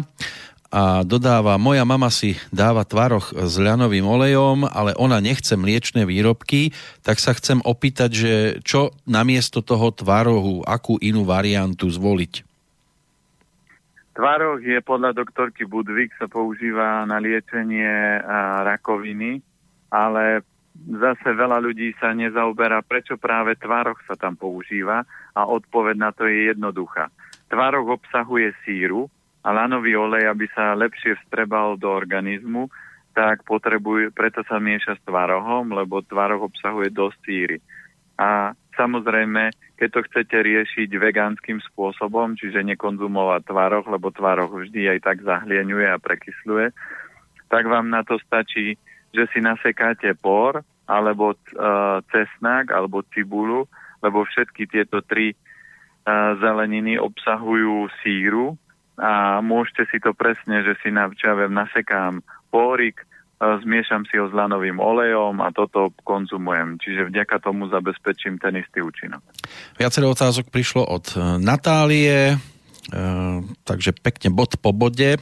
a 0.72 1.04
dodáva, 1.04 1.60
moja 1.60 1.84
mama 1.84 2.08
si 2.08 2.40
dáva 2.48 2.88
tvaroch 2.88 3.36
s 3.36 3.60
ľanovým 3.60 4.08
olejom, 4.08 4.64
ale 4.64 4.96
ona 4.96 5.20
nechce 5.20 5.60
mliečne 5.60 6.08
výrobky, 6.08 6.72
tak 7.04 7.20
sa 7.20 7.36
chcem 7.36 7.60
opýtať, 7.60 8.10
že 8.16 8.34
čo 8.64 8.96
namiesto 9.04 9.60
toho 9.60 9.92
tvarohu, 9.92 10.64
akú 10.64 10.96
inú 11.04 11.28
variantu 11.28 11.92
zvoliť? 11.92 12.48
Tvaroh 14.16 14.64
je 14.64 14.80
podľa 14.80 15.12
doktorky 15.12 15.68
Budvik 15.68 16.16
sa 16.16 16.32
používa 16.32 17.04
na 17.04 17.20
liečenie 17.20 18.24
rakoviny, 18.64 19.44
ale 19.92 20.44
zase 20.76 21.36
veľa 21.36 21.60
ľudí 21.60 21.92
sa 22.00 22.16
nezaoberá, 22.16 22.80
prečo 22.84 23.20
práve 23.20 23.60
tvaroh 23.60 24.00
sa 24.08 24.16
tam 24.16 24.40
používa 24.40 25.04
a 25.36 25.42
odpoveď 25.48 25.96
na 26.00 26.12
to 26.16 26.32
je 26.32 26.48
jednoduchá. 26.52 27.12
Tvaroh 27.52 27.88
obsahuje 27.92 28.56
síru, 28.64 29.12
a 29.42 29.50
lanový 29.50 29.98
olej, 29.98 30.30
aby 30.30 30.46
sa 30.54 30.78
lepšie 30.78 31.18
vstrebal 31.26 31.78
do 31.82 31.90
organizmu, 31.90 32.70
tak 33.12 33.44
potrebuje, 33.44 34.14
preto 34.16 34.46
sa 34.48 34.62
mieša 34.62 34.96
s 34.96 35.02
tvarohom, 35.04 35.76
lebo 35.76 36.00
tvaroh 36.06 36.48
obsahuje 36.48 36.94
dosť 36.94 37.18
síry. 37.26 37.58
A 38.16 38.54
samozrejme, 38.78 39.52
keď 39.76 39.90
to 39.92 40.06
chcete 40.08 40.38
riešiť 40.38 40.90
vegánskym 40.94 41.60
spôsobom, 41.74 42.38
čiže 42.38 42.62
nekonzumovať 42.62 43.42
tvaroh, 43.50 43.86
lebo 43.90 44.14
tvaroh 44.14 44.48
vždy 44.48 44.96
aj 44.96 45.00
tak 45.04 45.18
zahlieňuje 45.26 45.88
a 45.90 45.98
prekysľuje, 45.98 46.68
tak 47.50 47.64
vám 47.68 47.90
na 47.90 48.06
to 48.06 48.22
stačí, 48.22 48.78
že 49.12 49.28
si 49.34 49.44
nasekáte 49.44 50.16
por, 50.16 50.64
alebo 50.88 51.36
uh, 51.36 52.00
cesnak, 52.14 52.72
alebo 52.72 53.04
cibulu, 53.12 53.68
lebo 54.00 54.24
všetky 54.24 54.70
tieto 54.72 55.04
tri 55.04 55.34
uh, 55.34 56.40
zeleniny 56.40 56.96
obsahujú 56.96 57.92
síru 58.06 58.56
a 59.00 59.40
môžete 59.40 59.88
si 59.88 59.98
to 60.04 60.12
presne, 60.12 60.64
že 60.66 60.76
si 60.84 60.92
na, 60.92 61.08
čo 61.12 61.32
ja 61.32 61.36
viem, 61.36 61.54
nasekám 61.54 62.20
pórik, 62.52 63.02
e, 63.02 63.06
zmiešam 63.64 64.04
si 64.10 64.20
ho 64.20 64.28
s 64.28 64.34
lanovým 64.36 64.78
olejom 64.78 65.40
a 65.40 65.50
toto 65.56 65.96
konzumujem. 66.04 66.78
Čiže 66.82 67.08
vďaka 67.08 67.40
tomu 67.40 67.72
zabezpečím 67.72 68.38
ten 68.38 68.60
istý 68.60 68.84
účinok. 68.84 69.24
Viacero 69.80 70.12
otázok 70.12 70.52
prišlo 70.52 70.84
od 70.86 71.06
e, 71.16 71.40
Natálie. 71.40 72.36
Ehm, 72.92 73.56
takže 73.64 73.96
pekne 73.96 74.36
bod 74.36 74.60
po 74.60 74.76
bode. 74.76 75.16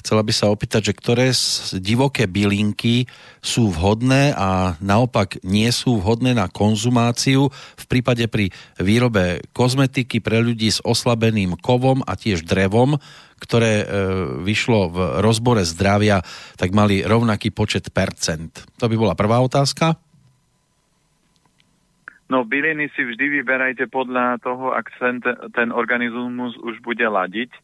Chcela 0.00 0.24
by 0.24 0.32
sa 0.32 0.48
opýtať, 0.48 0.90
že 0.90 0.96
ktoré 0.96 1.28
divoké 1.76 2.24
bylinky 2.24 3.04
sú 3.44 3.68
vhodné 3.68 4.32
a 4.32 4.80
naopak 4.80 5.44
nie 5.44 5.68
sú 5.68 6.00
vhodné 6.00 6.32
na 6.32 6.48
konzumáciu 6.48 7.52
v 7.52 7.84
prípade 7.84 8.24
pri 8.32 8.48
výrobe 8.80 9.44
kozmetiky 9.52 10.24
pre 10.24 10.40
ľudí 10.40 10.72
s 10.72 10.80
oslabeným 10.80 11.60
kovom 11.60 12.00
a 12.08 12.16
tiež 12.16 12.48
drevom, 12.48 12.96
ktoré 13.36 13.84
e, 13.84 13.86
vyšlo 14.40 14.80
v 14.88 14.98
rozbore 15.20 15.62
zdravia, 15.68 16.24
tak 16.56 16.72
mali 16.72 17.04
rovnaký 17.04 17.52
počet 17.52 17.92
percent. 17.92 18.64
To 18.80 18.88
by 18.88 18.96
bola 18.96 19.12
prvá 19.12 19.44
otázka. 19.44 20.05
No 22.26 22.42
byliny 22.42 22.90
si 22.98 23.06
vždy 23.06 23.42
vyberajte 23.42 23.86
podľa 23.86 24.42
toho, 24.42 24.74
ak 24.74 24.90
ten, 24.98 25.22
ten 25.54 25.70
organizmus 25.70 26.58
už 26.58 26.82
bude 26.82 27.06
ladiť, 27.06 27.54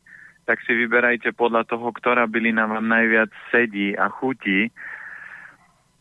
tak 0.46 0.62
si 0.62 0.74
vyberajte 0.74 1.34
podľa 1.34 1.66
toho, 1.66 1.90
ktorá 1.90 2.30
bylina 2.30 2.70
vám 2.70 2.86
najviac 2.86 3.30
sedí 3.50 3.94
a 3.98 4.06
chutí. 4.06 4.70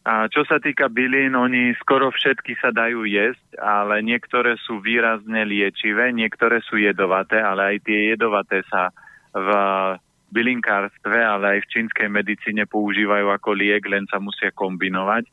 A 0.02 0.26
čo 0.34 0.42
sa 0.46 0.58
týka 0.58 0.90
bylín, 0.90 1.38
oni 1.38 1.78
skoro 1.78 2.10
všetky 2.10 2.58
sa 2.58 2.74
dajú 2.74 3.06
jesť, 3.06 3.58
ale 3.62 4.02
niektoré 4.02 4.58
sú 4.58 4.82
výrazne 4.82 5.46
liečivé, 5.46 6.10
niektoré 6.10 6.62
sú 6.66 6.82
jedovaté, 6.82 7.38
ale 7.38 7.78
aj 7.78 7.86
tie 7.86 8.14
jedovaté 8.14 8.66
sa 8.70 8.90
v 9.30 9.50
bylinkárstve, 10.34 11.18
ale 11.22 11.58
aj 11.58 11.60
v 11.66 11.70
čínskej 11.70 12.10
medicíne 12.10 12.66
používajú 12.66 13.30
ako 13.30 13.54
liek, 13.54 13.84
len 13.86 14.10
sa 14.10 14.18
musia 14.18 14.50
kombinovať. 14.50 15.30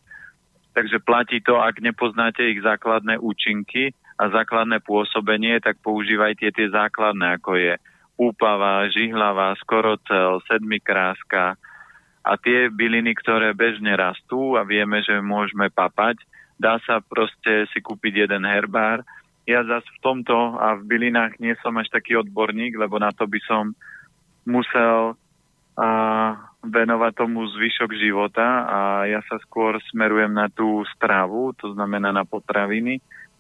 Takže 0.78 1.02
platí 1.02 1.42
to, 1.42 1.58
ak 1.58 1.82
nepoznáte 1.82 2.46
ich 2.46 2.62
základné 2.62 3.18
účinky 3.18 3.90
a 4.14 4.30
základné 4.30 4.78
pôsobenie, 4.86 5.58
tak 5.58 5.82
používajte 5.82 6.54
tie 6.54 6.70
základné, 6.70 7.42
ako 7.42 7.58
je 7.58 7.74
úpava, 8.14 8.86
žihlava, 8.86 9.58
skorocel, 9.58 10.38
sedmikráska, 10.46 11.58
a 12.28 12.36
tie 12.36 12.68
byliny, 12.68 13.16
ktoré 13.16 13.56
bežne 13.56 13.96
rastú 13.96 14.60
a 14.60 14.62
vieme, 14.62 15.00
že 15.00 15.16
môžeme 15.24 15.72
papať, 15.72 16.20
dá 16.60 16.76
sa 16.84 17.00
proste 17.00 17.64
si 17.72 17.80
kúpiť 17.80 18.28
jeden 18.28 18.44
herbár. 18.44 19.00
Ja 19.48 19.64
zase 19.64 19.88
v 19.96 20.02
tomto 20.04 20.60
a 20.60 20.76
v 20.76 20.84
bylinách 20.84 21.40
nie 21.40 21.56
som 21.64 21.72
až 21.80 21.88
taký 21.88 22.20
odborník, 22.20 22.76
lebo 22.76 23.00
na 23.00 23.08
to 23.16 23.24
by 23.24 23.40
som 23.48 23.72
musel 24.44 25.16
a, 25.80 25.88
venovať 26.64 27.12
tomu 27.14 27.46
zvyšok 27.46 27.90
života 27.94 28.46
a 28.66 28.78
ja 29.06 29.22
sa 29.26 29.38
skôr 29.42 29.78
smerujem 29.90 30.34
na 30.34 30.50
tú 30.50 30.82
stravu, 30.98 31.54
to 31.54 31.72
znamená 31.72 32.10
na 32.10 32.26
potraviny. 32.26 32.98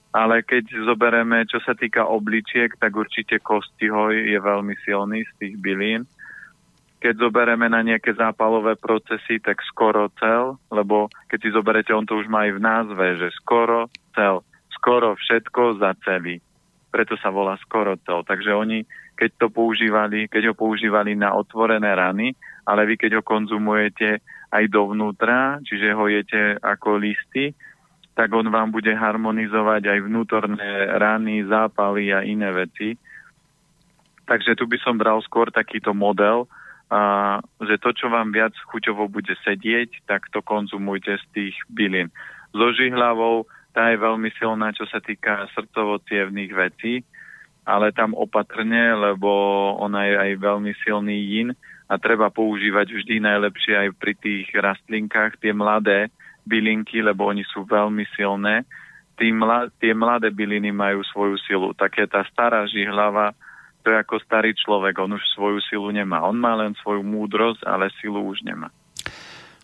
Ale 0.08 0.40
keď 0.40 0.88
zoberieme, 0.88 1.44
čo 1.44 1.60
sa 1.60 1.76
týka 1.76 2.06
obličiek, 2.06 2.72
tak 2.80 2.96
určite 2.96 3.42
kostihoj 3.44 4.16
je 4.16 4.38
veľmi 4.40 4.74
silný 4.86 5.26
z 5.26 5.32
tých 5.36 5.54
bylín 5.60 6.08
keď 6.98 7.14
zoberieme 7.30 7.70
na 7.70 7.80
nejaké 7.86 8.10
zápalové 8.18 8.74
procesy, 8.74 9.38
tak 9.38 9.62
skoro 9.62 10.10
cel, 10.18 10.58
lebo 10.68 11.06
keď 11.30 11.38
si 11.38 11.54
zoberete, 11.54 11.90
on 11.94 12.02
to 12.02 12.18
už 12.18 12.26
má 12.26 12.50
aj 12.50 12.52
v 12.58 12.64
názve, 12.64 13.06
že 13.22 13.28
skoro 13.38 13.86
cel, 14.18 14.42
skoro 14.74 15.14
všetko 15.14 15.78
za 15.78 15.94
celý. 16.02 16.42
Preto 16.90 17.14
sa 17.22 17.30
volá 17.30 17.54
skoro 17.62 17.94
cel. 18.02 18.26
Takže 18.26 18.50
oni, 18.50 18.82
keď 19.18 19.30
to 19.34 19.46
používali, 19.50 20.30
keď 20.30 20.52
ho 20.52 20.54
používali 20.54 21.18
na 21.18 21.34
otvorené 21.34 21.90
rany, 21.90 22.38
ale 22.62 22.86
vy 22.86 22.94
keď 22.94 23.18
ho 23.18 23.22
konzumujete 23.26 24.22
aj 24.54 24.64
dovnútra, 24.70 25.58
čiže 25.66 25.90
ho 25.98 26.06
jete 26.06 26.56
ako 26.62 27.02
listy, 27.02 27.50
tak 28.14 28.30
on 28.30 28.46
vám 28.50 28.70
bude 28.70 28.94
harmonizovať 28.94 29.82
aj 29.90 29.98
vnútorné 30.06 30.70
rany, 30.98 31.42
zápaly 31.46 32.14
a 32.14 32.22
iné 32.22 32.50
veci. 32.54 32.94
Takže 34.26 34.54
tu 34.54 34.70
by 34.70 34.78
som 34.82 34.94
bral 34.94 35.18
skôr 35.26 35.50
takýto 35.50 35.90
model, 35.90 36.46
a 36.88 37.36
že 37.60 37.76
to, 37.84 37.92
čo 37.92 38.08
vám 38.08 38.32
viac 38.32 38.56
chuťovo 38.72 39.12
bude 39.12 39.36
sedieť, 39.44 40.08
tak 40.08 40.32
to 40.32 40.40
konzumujte 40.40 41.20
z 41.20 41.24
tých 41.36 41.54
bylín. 41.68 42.08
So 42.56 42.72
žihlavou 42.72 43.44
tá 43.76 43.92
je 43.92 44.00
veľmi 44.00 44.32
silná, 44.40 44.72
čo 44.72 44.88
sa 44.88 44.98
týka 44.98 45.46
srdcovo 45.52 46.00
vecí, 46.00 47.04
ale 47.68 47.92
tam 47.92 48.16
opatrne, 48.16 48.96
lebo 48.96 49.28
ona 49.76 50.08
je 50.08 50.16
aj 50.16 50.32
veľmi 50.40 50.72
silný 50.80 51.20
yin 51.36 51.48
a 51.84 52.00
treba 52.00 52.32
používať 52.32 52.96
vždy 52.96 53.20
najlepšie 53.20 53.74
aj 53.76 53.88
pri 54.00 54.16
tých 54.16 54.48
rastlinkách 54.56 55.36
tie 55.36 55.52
mladé 55.52 56.08
bylinky, 56.48 57.04
lebo 57.04 57.28
oni 57.28 57.44
sú 57.44 57.68
veľmi 57.68 58.08
silné. 58.16 58.64
Tí 59.20 59.28
mla, 59.28 59.68
tie 59.76 59.92
mladé 59.92 60.32
byliny 60.32 60.72
majú 60.72 61.04
svoju 61.12 61.36
silu. 61.44 61.76
Také 61.76 62.08
tá 62.08 62.24
stará 62.32 62.64
žihlava, 62.64 63.36
to 63.84 63.92
je 63.92 64.00
ako 64.00 64.16
starý 64.24 64.56
človek, 64.56 64.96
on 64.96 65.20
už 65.20 65.24
svoju 65.36 65.60
silu 65.68 65.92
nemá. 65.92 66.24
On 66.24 66.36
má 66.36 66.56
len 66.56 66.72
svoju 66.80 67.04
múdrosť, 67.04 67.68
ale 67.68 67.92
silu 68.00 68.24
už 68.24 68.40
nemá. 68.48 68.72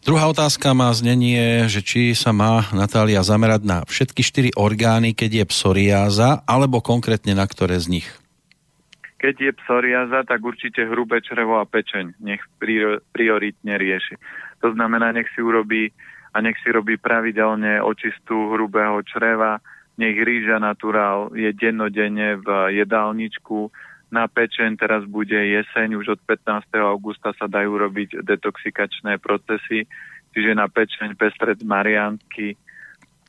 Druhá 0.04 0.28
otázka 0.28 0.76
má 0.76 0.92
znenie, 0.92 1.64
že 1.64 1.80
či 1.80 2.12
sa 2.12 2.28
má 2.28 2.68
Natália 2.76 3.24
zamerať 3.24 3.62
na 3.64 3.78
všetky 3.88 4.20
štyri 4.20 4.50
orgány, 4.52 5.16
keď 5.16 5.30
je 5.40 5.44
psoriáza, 5.48 6.44
alebo 6.44 6.84
konkrétne 6.84 7.32
na 7.32 7.48
ktoré 7.48 7.80
z 7.80 7.88
nich? 7.88 8.08
Keď 9.16 9.34
je 9.40 9.52
psoriáza, 9.64 10.20
tak 10.28 10.44
určite 10.44 10.84
hrubé 10.84 11.24
črevo 11.24 11.56
a 11.56 11.64
pečeň 11.64 12.20
nech 12.20 12.44
prioritne 13.16 13.80
rieši. 13.80 14.20
To 14.60 14.76
znamená, 14.76 15.16
nech 15.16 15.32
si 15.32 15.40
urobí 15.40 15.88
a 16.36 16.44
nech 16.44 16.60
si 16.60 16.68
robí 16.68 17.00
pravidelne 17.00 17.80
očistú 17.80 18.52
hrubého 18.52 19.00
čreva, 19.08 19.64
nech 19.96 20.20
rýža 20.20 20.60
naturál 20.60 21.32
je 21.32 21.48
dennodenne 21.56 22.44
v 22.44 22.76
jedálničku, 22.76 23.72
na 24.14 24.30
pečeň, 24.30 24.78
teraz 24.78 25.02
bude 25.10 25.34
jeseň, 25.34 25.98
už 25.98 26.14
od 26.14 26.20
15. 26.22 26.70
augusta 26.78 27.34
sa 27.34 27.50
dajú 27.50 27.74
robiť 27.74 28.22
detoxikačné 28.22 29.18
procesy, 29.18 29.90
čiže 30.30 30.54
na 30.54 30.70
pečeň 30.70 31.18
pestred 31.18 31.58
mariansky 31.66 32.54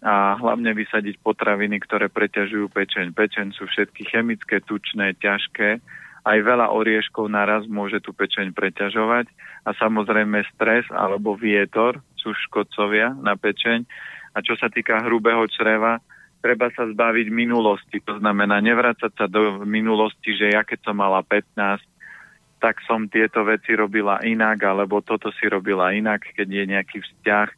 a 0.06 0.38
hlavne 0.38 0.78
vysadiť 0.78 1.18
potraviny, 1.26 1.82
ktoré 1.82 2.14
preťažujú 2.14 2.70
pečeň. 2.70 3.18
Pečeň 3.18 3.58
sú 3.58 3.66
všetky 3.66 4.06
chemické, 4.06 4.62
tučné, 4.62 5.18
ťažké, 5.18 5.82
aj 6.26 6.38
veľa 6.42 6.74
orieškov 6.74 7.30
naraz 7.30 7.66
môže 7.70 8.02
tú 8.02 8.14
pečeň 8.14 8.54
preťažovať 8.54 9.30
a 9.66 9.70
samozrejme 9.78 10.42
stres 10.54 10.86
alebo 10.90 11.38
vietor 11.38 12.02
sú 12.18 12.34
škodcovia 12.50 13.14
na 13.22 13.38
pečeň. 13.38 13.86
A 14.34 14.42
čo 14.42 14.58
sa 14.58 14.70
týka 14.70 15.06
hrubého 15.06 15.46
čreva, 15.50 16.02
treba 16.46 16.70
sa 16.78 16.86
zbaviť 16.86 17.34
minulosti. 17.34 17.98
To 18.06 18.22
znamená 18.22 18.62
nevrácať 18.62 19.10
sa 19.18 19.26
do 19.26 19.66
minulosti, 19.66 20.38
že 20.38 20.54
ja 20.54 20.62
keď 20.62 20.86
som 20.86 21.02
mala 21.02 21.26
15, 21.26 21.82
tak 22.62 22.86
som 22.86 23.10
tieto 23.10 23.42
veci 23.42 23.74
robila 23.74 24.22
inak, 24.22 24.62
alebo 24.62 25.02
toto 25.02 25.34
si 25.34 25.50
robila 25.50 25.90
inak, 25.90 26.22
keď 26.38 26.46
je 26.46 26.64
nejaký 26.70 26.98
vzťah 27.02 27.50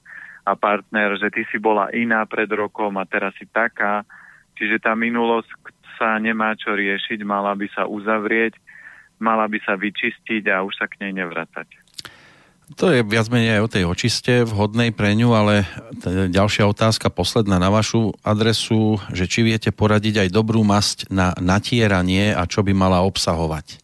a 0.47 0.55
partner, 0.55 1.19
že 1.19 1.27
ty 1.35 1.43
si 1.51 1.59
bola 1.59 1.91
iná 1.91 2.23
pred 2.23 2.47
rokom 2.47 2.95
a 2.95 3.03
teraz 3.03 3.35
si 3.35 3.43
taká. 3.51 4.07
Čiže 4.55 4.79
tá 4.79 4.95
minulosť 4.95 5.51
sa 5.99 6.15
nemá 6.15 6.55
čo 6.55 6.71
riešiť, 6.71 7.19
mala 7.27 7.51
by 7.59 7.67
sa 7.75 7.83
uzavrieť, 7.91 8.55
mala 9.19 9.51
by 9.51 9.59
sa 9.67 9.75
vyčistiť 9.75 10.47
a 10.47 10.63
už 10.63 10.79
sa 10.79 10.87
k 10.87 11.03
nej 11.03 11.11
nevrácať. 11.11 11.86
To 12.75 12.91
je 12.91 12.99
viac 12.99 13.31
menej 13.31 13.57
aj 13.57 13.61
o 13.63 13.71
tej 13.71 13.83
očiste 13.87 14.33
vhodnej 14.43 14.91
pre 14.91 15.15
ňu, 15.15 15.31
ale 15.31 15.63
ďalšia 16.27 16.67
otázka, 16.67 17.07
posledná 17.07 17.63
na 17.63 17.71
vašu 17.71 18.11
adresu, 18.27 18.99
že 19.15 19.23
či 19.23 19.47
viete 19.47 19.71
poradiť 19.71 20.27
aj 20.27 20.29
dobrú 20.35 20.67
masť 20.67 21.07
na 21.07 21.31
natieranie 21.39 22.35
a 22.35 22.43
čo 22.43 22.67
by 22.67 22.75
mala 22.75 23.07
obsahovať? 23.07 23.79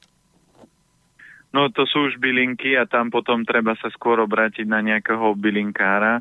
No 1.56 1.72
to 1.72 1.88
sú 1.88 2.12
už 2.12 2.20
bylinky 2.20 2.76
a 2.76 2.84
tam 2.84 3.08
potom 3.08 3.48
treba 3.48 3.72
sa 3.80 3.88
skôr 3.96 4.20
obrátiť 4.20 4.68
na 4.68 4.84
nejakého 4.84 5.32
bylinkára. 5.38 6.20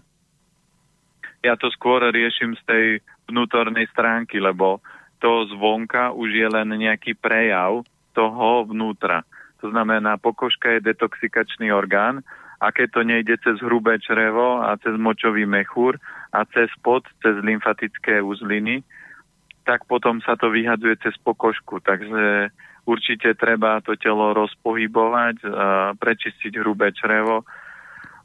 Ja 1.43 1.59
to 1.59 1.67
skôr 1.75 1.99
riešim 2.15 2.55
z 2.55 2.63
tej 2.63 2.87
vnútornej 3.27 3.91
stránky, 3.91 4.39
lebo 4.39 4.79
to 5.19 5.51
zvonka 5.51 6.15
už 6.15 6.31
je 6.31 6.47
len 6.47 6.71
nejaký 6.79 7.19
prejav 7.19 7.83
toho 8.15 8.71
vnútra. 8.71 9.27
To 9.67 9.73
znamená, 9.73 10.15
pokožka 10.15 10.79
je 10.79 10.87
detoxikačný 10.95 11.75
orgán 11.75 12.23
a 12.63 12.71
keď 12.71 12.89
to 12.95 13.03
nejde 13.03 13.35
cez 13.43 13.59
hrubé 13.59 13.99
črevo 13.99 14.63
a 14.63 14.79
cez 14.79 14.95
močový 14.95 15.43
mechúr 15.51 15.99
a 16.31 16.47
cez 16.47 16.71
pod, 16.79 17.03
cez 17.19 17.35
lymfatické 17.43 18.23
uzliny, 18.23 18.87
tak 19.67 19.83
potom 19.91 20.23
sa 20.23 20.39
to 20.39 20.47
vyhadzuje 20.47 20.95
cez 21.03 21.19
pokožku. 21.27 21.83
Takže 21.83 22.55
určite 22.87 23.35
treba 23.35 23.83
to 23.83 23.99
telo 23.99 24.31
rozpohybovať, 24.31 25.43
prečistiť 25.99 26.63
hrubé 26.63 26.95
črevo. 26.95 27.43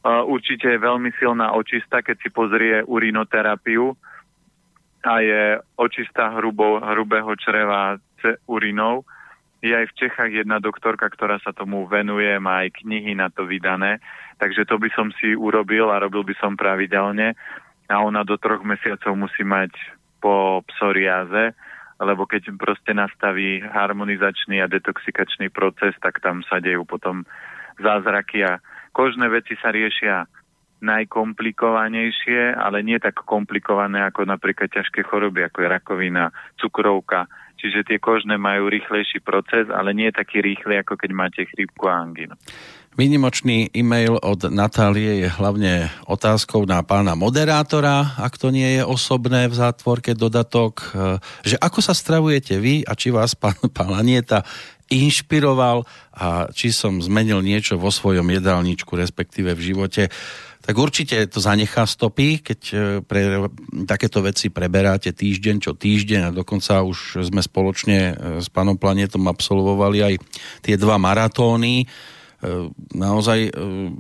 Určite 0.06 0.78
je 0.78 0.86
veľmi 0.86 1.10
silná 1.18 1.58
očista, 1.58 2.06
keď 2.06 2.16
si 2.22 2.30
pozrie 2.30 2.86
urinoterapiu 2.86 3.98
a 5.02 5.14
je 5.18 5.58
očista 5.82 6.30
hrubo, 6.38 6.78
hrubého 6.78 7.34
čreva 7.42 7.98
urinou 8.46 9.02
je 9.62 9.74
aj 9.74 9.90
v 9.90 9.98
Čechách 9.98 10.32
jedna 10.32 10.62
doktorka, 10.62 11.10
ktorá 11.10 11.42
sa 11.42 11.50
tomu 11.50 11.90
venuje, 11.90 12.30
má 12.38 12.66
aj 12.66 12.84
knihy 12.86 13.18
na 13.18 13.34
to 13.34 13.50
vydané, 13.50 13.98
takže 14.38 14.70
to 14.70 14.78
by 14.78 14.90
som 14.94 15.10
si 15.18 15.34
urobil 15.34 15.90
a 15.90 16.02
robil 16.02 16.22
by 16.22 16.36
som 16.38 16.54
pravidelne. 16.54 17.34
A 17.88 18.04
ona 18.04 18.28
do 18.28 18.36
troch 18.36 18.62
mesiacov 18.62 19.16
musí 19.16 19.48
mať 19.48 19.72
po 20.20 20.62
psoriáze, 20.76 21.56
lebo 21.98 22.30
keď 22.30 22.54
proste 22.60 22.94
nastaví 22.94 23.64
harmonizačný 23.64 24.62
a 24.62 24.70
detoxikačný 24.70 25.50
proces, 25.50 25.96
tak 26.04 26.22
tam 26.22 26.46
sa 26.46 26.62
dejú 26.62 26.86
potom 26.86 27.26
zázraky 27.82 28.46
a 28.46 28.62
kožné 28.94 29.30
veci 29.32 29.58
sa 29.58 29.74
riešia 29.74 30.30
najkomplikovanejšie, 30.78 32.54
ale 32.54 32.86
nie 32.86 33.02
tak 33.02 33.26
komplikované 33.26 34.06
ako 34.06 34.30
napríklad 34.30 34.70
ťažké 34.70 35.02
choroby, 35.10 35.50
ako 35.50 35.66
je 35.66 35.74
rakovina, 35.74 36.30
cukrovka, 36.62 37.26
čiže 37.58 37.84
tie 37.84 37.98
kožné 37.98 38.38
majú 38.38 38.70
rýchlejší 38.70 39.20
proces, 39.26 39.68
ale 39.74 39.92
nie 39.92 40.14
taký 40.14 40.40
rýchly, 40.40 40.80
ako 40.80 40.96
keď 40.96 41.10
máte 41.12 41.42
chrípku 41.50 41.90
a 41.90 42.06
angínu. 42.06 42.38
Výnimočný 42.98 43.70
e-mail 43.78 44.18
od 44.18 44.50
Natálie 44.50 45.22
je 45.22 45.30
hlavne 45.30 45.86
otázkou 46.10 46.66
na 46.66 46.82
pána 46.82 47.14
moderátora, 47.14 48.18
ak 48.18 48.42
to 48.42 48.50
nie 48.50 48.82
je 48.82 48.82
osobné 48.82 49.46
v 49.46 49.54
zátvorke 49.54 50.18
dodatok, 50.18 50.82
e, 50.82 50.86
že 51.46 51.62
ako 51.62 51.78
sa 51.86 51.94
stravujete 51.94 52.58
vy 52.58 52.82
a 52.90 52.98
či 52.98 53.14
vás 53.14 53.38
pán, 53.38 53.54
pán 53.78 53.94
Lanieta 53.94 54.42
inšpiroval 54.90 55.86
a 56.16 56.50
či 56.50 56.74
som 56.74 56.98
zmenil 56.98 57.44
niečo 57.46 57.78
vo 57.78 57.94
svojom 57.94 58.26
jedálničku, 58.34 58.90
respektíve 58.98 59.54
v 59.54 59.62
živote 59.62 60.10
tak 60.68 60.76
určite 60.76 61.16
to 61.32 61.40
zanechá 61.40 61.88
stopy, 61.88 62.44
keď 62.44 62.60
e, 62.68 62.76
pre 63.00 63.48
takéto 63.88 64.20
veci 64.20 64.52
preberáte 64.52 65.16
týždeň 65.16 65.64
čo 65.64 65.72
týždeň 65.72 66.22
a 66.28 66.36
dokonca 66.36 66.84
už 66.84 67.24
sme 67.24 67.40
spoločne 67.40 68.00
e, 68.12 68.14
s 68.44 68.52
pánom 68.52 68.76
Planetom 68.76 69.24
absolvovali 69.32 70.04
aj 70.04 70.14
tie 70.68 70.76
dva 70.76 71.00
maratóny. 71.00 71.88
Naozaj 72.94 73.50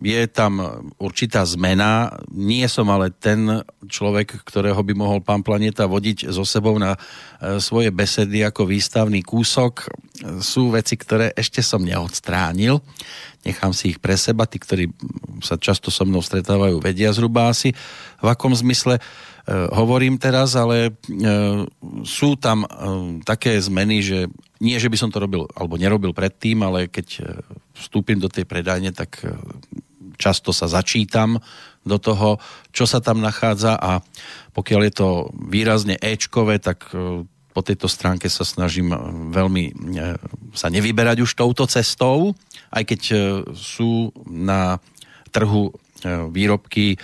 je 0.01 0.23
tam 0.29 0.61
určitá 1.01 1.41
zmena. 1.41 2.13
Nie 2.29 2.69
som 2.69 2.85
ale 2.93 3.09
ten 3.09 3.65
človek, 3.89 4.45
ktorého 4.45 4.77
by 4.85 4.93
mohol 4.93 5.19
pán 5.25 5.41
Planeta 5.41 5.89
vodiť 5.89 6.29
so 6.29 6.45
sebou 6.45 6.77
na 6.77 6.93
svoje 7.57 7.89
besedy 7.89 8.45
ako 8.45 8.69
výstavný 8.69 9.25
kúsok. 9.25 9.89
Sú 10.37 10.69
veci, 10.69 10.93
ktoré 10.93 11.33
ešte 11.33 11.65
som 11.65 11.81
neodstránil. 11.81 12.77
Nechám 13.41 13.73
si 13.73 13.95
ich 13.95 13.99
pre 14.01 14.13
seba. 14.13 14.45
Tí, 14.45 14.61
ktorí 14.61 14.85
sa 15.41 15.57
často 15.57 15.89
so 15.89 16.05
mnou 16.05 16.21
stretávajú, 16.21 16.77
vedia 16.77 17.09
zhruba 17.13 17.49
asi 17.49 17.73
v 18.21 18.27
akom 18.27 18.53
zmysle 18.53 19.01
hovorím 19.47 20.19
teraz, 20.19 20.59
ale 20.59 20.91
sú 22.03 22.35
tam 22.35 22.67
také 23.23 23.55
zmeny, 23.63 24.03
že 24.03 24.19
nie, 24.59 24.75
že 24.75 24.91
by 24.91 24.97
som 24.99 25.07
to 25.07 25.23
robil 25.23 25.47
alebo 25.55 25.79
nerobil 25.79 26.11
predtým, 26.11 26.59
ale 26.67 26.91
keď 26.91 27.23
vstúpim 27.71 28.19
do 28.19 28.27
tej 28.27 28.43
predajne, 28.43 28.91
tak 28.91 29.23
často 30.19 30.51
sa 30.51 30.67
začítam 30.67 31.39
do 31.87 31.95
toho, 31.95 32.43
čo 32.75 32.83
sa 32.83 32.99
tam 32.99 33.23
nachádza 33.23 33.79
a 33.79 34.03
pokiaľ 34.51 34.81
je 34.89 34.93
to 34.97 35.09
výrazne 35.47 35.95
Ečkové, 35.95 36.59
tak 36.59 36.91
po 37.55 37.61
tejto 37.63 37.87
stránke 37.87 38.27
sa 38.27 38.43
snažím 38.43 38.91
veľmi 39.31 39.73
sa 40.51 40.67
nevyberať 40.67 41.23
už 41.23 41.31
touto 41.37 41.63
cestou, 41.69 42.35
aj 42.73 42.83
keď 42.83 43.01
sú 43.55 44.11
na 44.27 44.83
trhu 45.31 45.71
výrobky, 46.33 46.97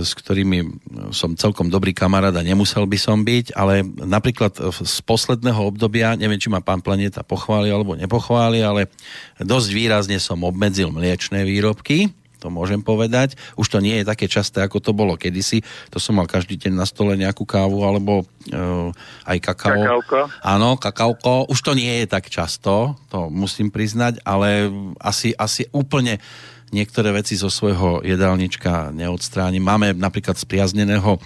s 0.00 0.16
ktorými 0.16 0.80
som 1.12 1.36
celkom 1.36 1.68
dobrý 1.68 1.92
kamarát 1.92 2.32
a 2.32 2.40
nemusel 2.40 2.88
by 2.88 2.96
som 2.96 3.20
byť, 3.20 3.52
ale 3.52 3.84
napríklad 3.84 4.56
z 4.72 4.96
posledného 5.04 5.60
obdobia, 5.60 6.16
neviem, 6.16 6.40
či 6.40 6.48
ma 6.48 6.64
pán 6.64 6.80
Planeta 6.80 7.20
pochváli 7.20 7.68
alebo 7.68 7.92
nepochváli, 7.92 8.64
ale 8.64 8.88
dosť 9.36 9.68
výrazne 9.76 10.16
som 10.16 10.40
obmedzil 10.40 10.88
mliečné 10.88 11.44
výrobky, 11.44 12.08
to 12.42 12.50
môžem 12.50 12.82
povedať. 12.82 13.38
Už 13.54 13.70
to 13.70 13.78
nie 13.78 14.02
je 14.02 14.10
také 14.10 14.26
časté, 14.26 14.66
ako 14.66 14.82
to 14.82 14.90
bolo 14.90 15.14
kedysi. 15.14 15.62
To 15.94 16.02
som 16.02 16.18
mal 16.18 16.26
každý 16.26 16.58
deň 16.58 16.74
na 16.74 16.82
stole 16.82 17.14
nejakú 17.14 17.46
kávu 17.46 17.86
alebo 17.86 18.26
uh, 18.26 18.90
aj 19.30 19.38
kakao. 19.38 19.78
Kakauko. 19.78 20.20
Áno, 20.42 20.74
kakauko. 20.74 21.46
Už 21.46 21.62
to 21.62 21.78
nie 21.78 22.02
je 22.02 22.06
tak 22.10 22.26
často, 22.26 22.98
to 23.14 23.30
musím 23.30 23.70
priznať, 23.70 24.18
ale 24.26 24.66
asi, 24.98 25.30
asi 25.38 25.70
úplne 25.70 26.18
niektoré 26.72 27.12
veci 27.12 27.36
zo 27.36 27.52
svojho 27.52 28.00
jedálnička 28.02 28.90
neodstránim. 28.90 29.62
Máme 29.62 29.92
napríklad 29.92 30.40
spriazneného 30.40 31.16
e, 31.16 31.20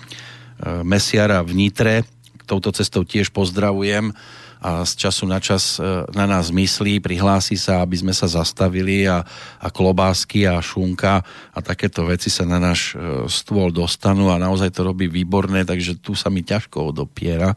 mesiara 0.82 1.40
v 1.46 1.54
Nitre, 1.54 2.02
touto 2.46 2.74
cestou 2.74 3.06
tiež 3.06 3.30
pozdravujem 3.30 4.14
a 4.56 4.82
z 4.82 5.06
času 5.06 5.30
na 5.30 5.38
čas 5.38 5.78
e, 5.78 6.06
na 6.16 6.26
nás 6.26 6.50
myslí, 6.50 6.98
prihlási 6.98 7.54
sa, 7.54 7.84
aby 7.84 8.02
sme 8.02 8.10
sa 8.10 8.26
zastavili 8.26 9.06
a, 9.06 9.22
a 9.62 9.68
klobásky 9.70 10.48
a 10.48 10.58
šunka 10.58 11.22
a 11.54 11.58
takéto 11.62 12.02
veci 12.08 12.32
sa 12.32 12.42
na 12.42 12.58
náš 12.58 12.96
e, 12.96 13.30
stôl 13.30 13.70
dostanú 13.70 14.32
a 14.32 14.42
naozaj 14.42 14.74
to 14.74 14.82
robí 14.82 15.06
výborné, 15.06 15.62
takže 15.62 16.00
tu 16.02 16.18
sa 16.18 16.32
mi 16.32 16.42
ťažko 16.42 16.90
odopiera. 16.90 17.54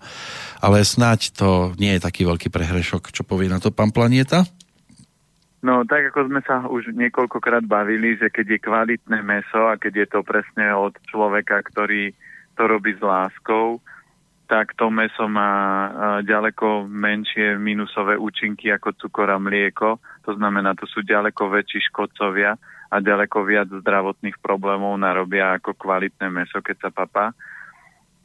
Ale 0.61 0.85
snáď 0.85 1.33
to 1.33 1.71
nie 1.81 1.97
je 1.97 2.05
taký 2.05 2.27
veľký 2.27 2.53
prehrešok, 2.53 3.09
čo 3.09 3.25
povie 3.25 3.49
na 3.49 3.57
to 3.57 3.73
pán 3.73 3.89
Planieta? 3.89 4.45
No, 5.59 5.83
tak 5.83 6.15
ako 6.15 6.31
sme 6.31 6.41
sa 6.47 6.63
už 6.63 6.95
niekoľkokrát 6.95 7.67
bavili, 7.67 8.15
že 8.15 8.31
keď 8.31 8.45
je 8.55 8.59
kvalitné 8.63 9.19
meso 9.19 9.67
a 9.67 9.75
keď 9.75 9.93
je 9.95 10.07
to 10.07 10.19
presne 10.23 10.71
od 10.71 10.95
človeka, 11.11 11.59
ktorý 11.67 12.15
to 12.55 12.63
robí 12.63 12.95
s 12.95 13.03
láskou, 13.03 13.83
tak 14.47 14.73
to 14.79 14.89
meso 14.89 15.29
má 15.29 15.51
ďaleko 16.25 16.89
menšie 16.89 17.59
minusové 17.61 18.17
účinky 18.17 18.73
ako 18.73 18.97
cukor 18.97 19.29
a 19.29 19.37
mlieko. 19.37 20.01
To 20.25 20.31
znamená, 20.33 20.73
to 20.73 20.89
sú 20.89 21.05
ďaleko 21.05 21.53
väčší 21.53 21.85
škodcovia 21.91 22.57
a 22.89 22.95
ďaleko 22.97 23.45
viac 23.45 23.69
zdravotných 23.69 24.41
problémov 24.41 24.97
narobia 24.97 25.53
ako 25.59 25.77
kvalitné 25.77 26.33
meso, 26.33 26.65
keď 26.65 26.87
sa 26.87 26.89
papá. 26.89 27.37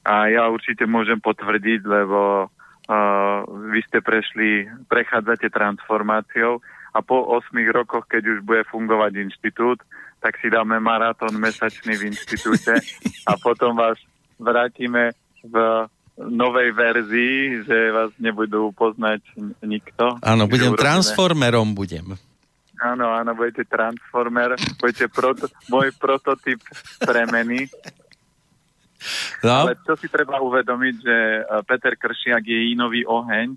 A 0.01 0.33
ja 0.33 0.49
určite 0.49 0.89
môžem 0.89 1.21
potvrdiť, 1.21 1.85
lebo 1.85 2.49
uh, 2.49 3.39
vy 3.69 3.81
ste 3.85 4.01
prešli, 4.01 4.65
prechádzate 4.89 5.53
transformáciou 5.53 6.65
a 6.95 6.99
po 7.03 7.27
8 7.27 7.51
rokoch, 7.75 8.07
keď 8.07 8.39
už 8.39 8.39
bude 8.47 8.63
fungovať 8.71 9.19
inštitút, 9.19 9.83
tak 10.23 10.39
si 10.39 10.49
dáme 10.49 10.79
maratón 10.79 11.35
mesačný 11.37 11.99
v 11.99 12.15
inštitúte 12.15 12.79
a 13.29 13.33
potom 13.37 13.75
vás 13.75 13.99
vrátime 14.39 15.13
v 15.45 15.85
novej 16.17 16.71
verzii, 16.73 17.67
že 17.67 17.91
vás 17.91 18.15
nebudú 18.23 18.71
poznať 18.71 19.21
nikto. 19.67 20.23
Áno, 20.23 20.47
budem 20.47 20.73
urobíme. 20.73 20.85
transformerom, 20.87 21.75
budem. 21.75 22.15
Áno, 22.79 23.11
áno, 23.11 23.35
budete 23.35 23.67
transformer, 23.67 24.55
budete 24.79 25.11
proto, 25.11 25.51
môj 25.67 25.91
prototyp 25.99 26.63
premeny. 27.03 27.67
No. 29.45 29.69
Ale 29.69 29.77
čo 29.85 29.99
si 30.01 30.09
treba 30.09 30.41
uvedomiť, 30.41 30.95
že 31.03 31.17
eh, 31.17 31.45
Peter 31.67 31.95
Kršiak 31.99 32.45
je 32.47 32.73
inový 32.73 33.05
oheň, 33.05 33.53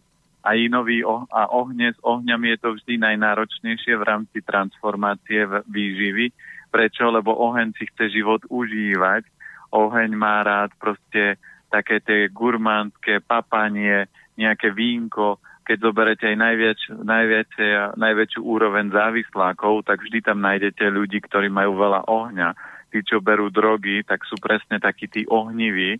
a 0.47 0.55
inový 0.55 1.03
oh- 1.03 1.27
a 1.27 1.51
ohne 1.51 1.91
s 1.91 1.99
ohňami 1.99 2.55
je 2.55 2.59
to 2.63 2.69
vždy 2.79 2.93
najnáročnejšie 3.03 3.99
v 3.99 4.07
rámci 4.07 4.39
transformácie 4.39 5.43
výživy. 5.67 6.31
Prečo? 6.71 7.11
Lebo 7.11 7.35
oheň 7.35 7.75
si 7.75 7.91
chce 7.91 8.15
život 8.15 8.47
užívať. 8.47 9.27
Oheň 9.75 10.15
má 10.15 10.39
rád 10.47 10.71
proste 10.79 11.35
také 11.67 11.99
tie 11.99 12.31
gurmánske 12.31 13.19
papanie, 13.19 14.07
nejaké 14.39 14.71
vínko. 14.71 15.43
Keď 15.67 15.77
zoberete 15.83 16.31
aj 16.31 16.37
najviac, 16.39 16.79
najviac, 17.03 17.51
najväčšiu 17.99 18.39
úroveň 18.39 18.87
závislákov, 18.87 19.83
tak 19.83 19.99
vždy 19.99 20.23
tam 20.23 20.39
nájdete 20.39 20.87
ľudí, 20.87 21.19
ktorí 21.19 21.51
majú 21.51 21.75
veľa 21.75 22.07
ohňa. 22.07 22.55
Tí, 22.87 23.03
čo 23.03 23.19
berú 23.19 23.51
drogy, 23.51 23.99
tak 24.07 24.23
sú 24.23 24.39
presne 24.39 24.79
takí 24.79 25.11
tí 25.11 25.27
ohniví 25.27 25.99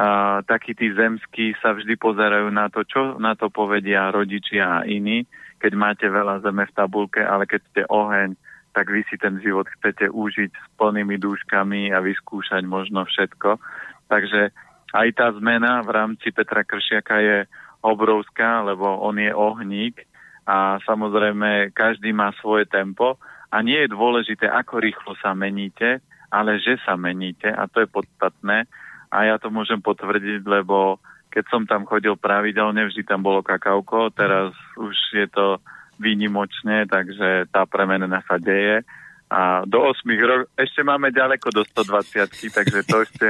a, 0.00 0.40
takí 0.48 0.72
tí 0.72 0.96
zemskí 0.96 1.52
sa 1.60 1.76
vždy 1.76 2.00
pozerajú 2.00 2.48
na 2.48 2.72
to, 2.72 2.88
čo 2.88 3.20
na 3.20 3.36
to 3.36 3.52
povedia 3.52 4.08
rodičia 4.08 4.80
a 4.80 4.86
iní, 4.88 5.28
keď 5.60 5.72
máte 5.76 6.06
veľa 6.08 6.40
zeme 6.40 6.64
v 6.64 6.72
tabulke, 6.72 7.20
ale 7.20 7.44
keď 7.44 7.60
ste 7.68 7.82
oheň, 7.84 8.32
tak 8.72 8.88
vy 8.88 9.04
si 9.12 9.20
ten 9.20 9.36
život 9.44 9.68
chcete 9.68 10.08
užiť 10.08 10.50
s 10.56 10.66
plnými 10.80 11.20
dúškami 11.20 11.92
a 11.92 12.00
vyskúšať 12.00 12.64
možno 12.64 13.04
všetko. 13.04 13.60
Takže 14.08 14.56
aj 14.96 15.08
tá 15.12 15.28
zmena 15.36 15.84
v 15.84 15.90
rámci 15.92 16.32
Petra 16.32 16.64
Kršiaka 16.64 17.20
je 17.20 17.38
obrovská, 17.84 18.64
lebo 18.64 19.04
on 19.04 19.20
je 19.20 19.28
ohník 19.36 20.08
a 20.48 20.80
samozrejme 20.88 21.76
každý 21.76 22.16
má 22.16 22.32
svoje 22.40 22.64
tempo. 22.64 23.20
A 23.50 23.66
nie 23.66 23.84
je 23.84 23.92
dôležité, 23.92 24.46
ako 24.46 24.78
rýchlo 24.78 25.12
sa 25.18 25.34
meníte, 25.34 25.98
ale 26.30 26.62
že 26.62 26.78
sa 26.86 26.94
meníte 26.94 27.50
a 27.50 27.66
to 27.66 27.82
je 27.82 27.88
podstatné 27.90 28.70
a 29.10 29.26
ja 29.26 29.36
to 29.42 29.50
môžem 29.50 29.82
potvrdiť, 29.82 30.46
lebo 30.46 31.02
keď 31.30 31.44
som 31.50 31.62
tam 31.66 31.86
chodil 31.86 32.14
pravidelne, 32.18 32.86
vždy 32.86 33.06
tam 33.06 33.22
bolo 33.22 33.42
kakauko, 33.42 34.10
teraz 34.10 34.54
už 34.78 34.94
je 35.14 35.26
to 35.30 35.58
výnimočne, 35.98 36.86
takže 36.90 37.50
tá 37.50 37.66
premena 37.66 38.22
sa 38.26 38.38
deje. 38.40 38.82
A 39.30 39.62
do 39.62 39.94
8 39.94 40.02
rokov, 40.18 40.50
ešte 40.58 40.82
máme 40.82 41.14
ďaleko 41.14 41.54
do 41.54 41.62
120, 41.62 42.50
takže 42.50 42.78
to 42.82 42.96
ešte 43.06 43.26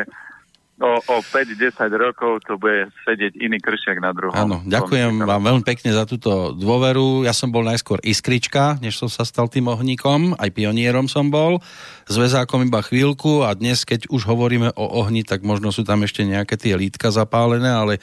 o, 0.80 0.90
o 0.96 1.16
5-10 1.20 1.76
rokov 2.00 2.40
to 2.48 2.56
bude 2.56 2.88
sedieť 3.04 3.36
iný 3.36 3.60
kršiak 3.60 4.00
na 4.00 4.16
druhom. 4.16 4.32
Áno, 4.32 4.64
ďakujem 4.64 5.20
vám 5.28 5.42
veľmi 5.44 5.64
pekne 5.64 5.92
za 5.92 6.08
túto 6.08 6.56
dôveru. 6.56 7.28
Ja 7.28 7.36
som 7.36 7.52
bol 7.52 7.62
najskôr 7.68 8.00
iskrička, 8.00 8.80
než 8.80 8.96
som 8.96 9.12
sa 9.12 9.28
stal 9.28 9.52
tým 9.52 9.68
ohníkom, 9.68 10.40
aj 10.40 10.50
pionierom 10.56 11.06
som 11.06 11.28
bol, 11.28 11.60
zväzákom 12.08 12.64
iba 12.64 12.80
chvíľku 12.80 13.44
a 13.44 13.52
dnes, 13.52 13.84
keď 13.84 14.08
už 14.08 14.24
hovoríme 14.24 14.72
o 14.72 14.84
ohni, 15.04 15.22
tak 15.22 15.44
možno 15.44 15.68
sú 15.68 15.84
tam 15.84 16.00
ešte 16.02 16.24
nejaké 16.24 16.56
tie 16.56 16.72
lítka 16.74 17.12
zapálené, 17.12 17.68
ale 17.68 18.00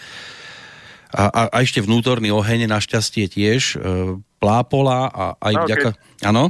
a, 1.10 1.28
a, 1.28 1.41
a 1.49 1.58
ešte 1.66 1.82
vnútorný 1.82 2.30
oheň 2.30 2.70
našťastie 2.70 3.32
tiež 3.32 3.62
e, 3.74 3.76
plápola 4.38 5.10
a 5.10 5.26
aj 5.40 5.54
no, 5.56 5.62
vďaka... 5.66 5.90
Áno? 6.28 6.44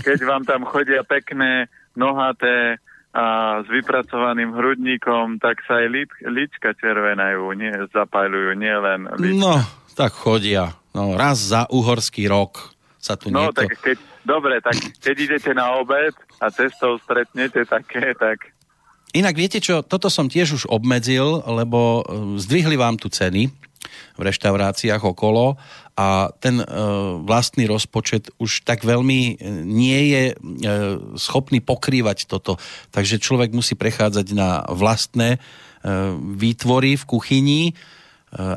Keď 0.00 0.18
vám 0.24 0.48
tam 0.48 0.64
chodia 0.64 1.04
pekné 1.04 1.68
nohaté 1.92 2.80
a 3.16 3.24
s 3.64 3.68
vypracovaným 3.72 4.52
hrudníkom, 4.52 5.40
tak 5.40 5.64
sa 5.64 5.80
aj 5.80 5.88
líč, 5.88 6.10
líčka 6.28 6.76
červenajú, 6.76 7.48
nie, 7.56 7.72
zapáľujú, 7.88 8.52
nie 8.60 8.76
len 8.76 9.08
líčka. 9.16 9.40
No, 9.40 9.54
tak 9.96 10.12
chodia. 10.12 10.76
No, 10.92 11.16
raz 11.16 11.40
za 11.40 11.64
uhorský 11.72 12.28
rok 12.28 12.76
sa 13.00 13.16
tu 13.16 13.32
No, 13.32 13.48
niekto... 13.48 13.64
tak 13.64 13.72
keď, 13.80 13.98
dobre, 14.28 14.60
tak 14.60 14.76
keď 15.00 15.16
idete 15.16 15.50
na 15.56 15.80
obed 15.80 16.12
a 16.44 16.52
cestou 16.52 17.00
stretnete 17.00 17.64
také, 17.64 18.12
tak... 18.12 18.52
Inak 19.16 19.32
viete 19.32 19.64
čo, 19.64 19.80
toto 19.80 20.12
som 20.12 20.28
tiež 20.28 20.60
už 20.60 20.64
obmedzil, 20.68 21.40
lebo 21.48 22.04
e, 22.04 22.36
zdvihli 22.36 22.76
vám 22.76 23.00
tu 23.00 23.08
ceny 23.08 23.48
v 24.16 24.20
reštauráciách 24.26 25.02
okolo 25.04 25.56
a 25.96 26.28
ten 26.44 26.60
e, 26.60 26.66
vlastný 27.24 27.64
rozpočet 27.64 28.28
už 28.36 28.68
tak 28.68 28.84
veľmi 28.84 29.20
e, 29.20 29.34
nie 29.64 30.00
je 30.12 30.24
e, 30.28 30.34
schopný 31.16 31.64
pokrývať 31.64 32.28
toto. 32.28 32.60
Takže 32.92 33.16
človek 33.16 33.56
musí 33.56 33.72
prechádzať 33.74 34.26
na 34.36 34.62
vlastné 34.68 35.40
výtvory 36.18 36.98
v 36.98 37.04
kuchyni 37.06 37.62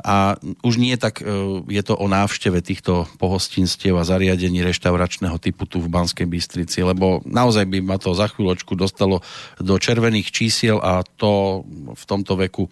a 0.01 0.33
už 0.65 0.81
nie 0.81 0.97
tak 0.97 1.21
je 1.69 1.83
to 1.85 1.93
o 1.93 2.09
návšteve 2.09 2.57
týchto 2.65 3.05
pohostinstiev 3.21 4.01
a 4.01 4.07
zariadení 4.07 4.65
reštauračného 4.65 5.37
typu 5.37 5.69
tu 5.69 5.77
v 5.77 5.93
Banskej 5.93 6.25
Bystrici, 6.25 6.81
lebo 6.81 7.21
naozaj 7.29 7.69
by 7.69 7.85
ma 7.85 8.01
to 8.01 8.17
za 8.17 8.33
chvíľočku 8.33 8.73
dostalo 8.73 9.21
do 9.61 9.77
červených 9.77 10.33
čísiel 10.33 10.81
a 10.81 11.05
to 11.05 11.61
v 11.93 12.03
tomto 12.09 12.33
veku 12.33 12.65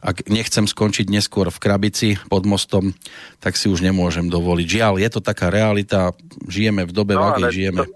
ak 0.00 0.32
nechcem 0.32 0.64
skončiť 0.64 1.12
neskôr 1.12 1.52
v 1.52 1.62
krabici 1.62 2.08
pod 2.32 2.48
mostom, 2.48 2.96
tak 3.38 3.56
si 3.56 3.68
už 3.68 3.84
nemôžem 3.84 4.32
dovoliť. 4.32 4.66
Žiaľ, 4.66 4.94
je 5.00 5.10
to 5.12 5.20
taká 5.20 5.52
realita, 5.52 6.16
žijeme 6.48 6.88
v 6.88 6.92
dobe, 6.92 7.14
no, 7.16 7.20
v 7.20 7.26
akej 7.28 7.46
žijeme. 7.52 7.84
To, 7.84 7.92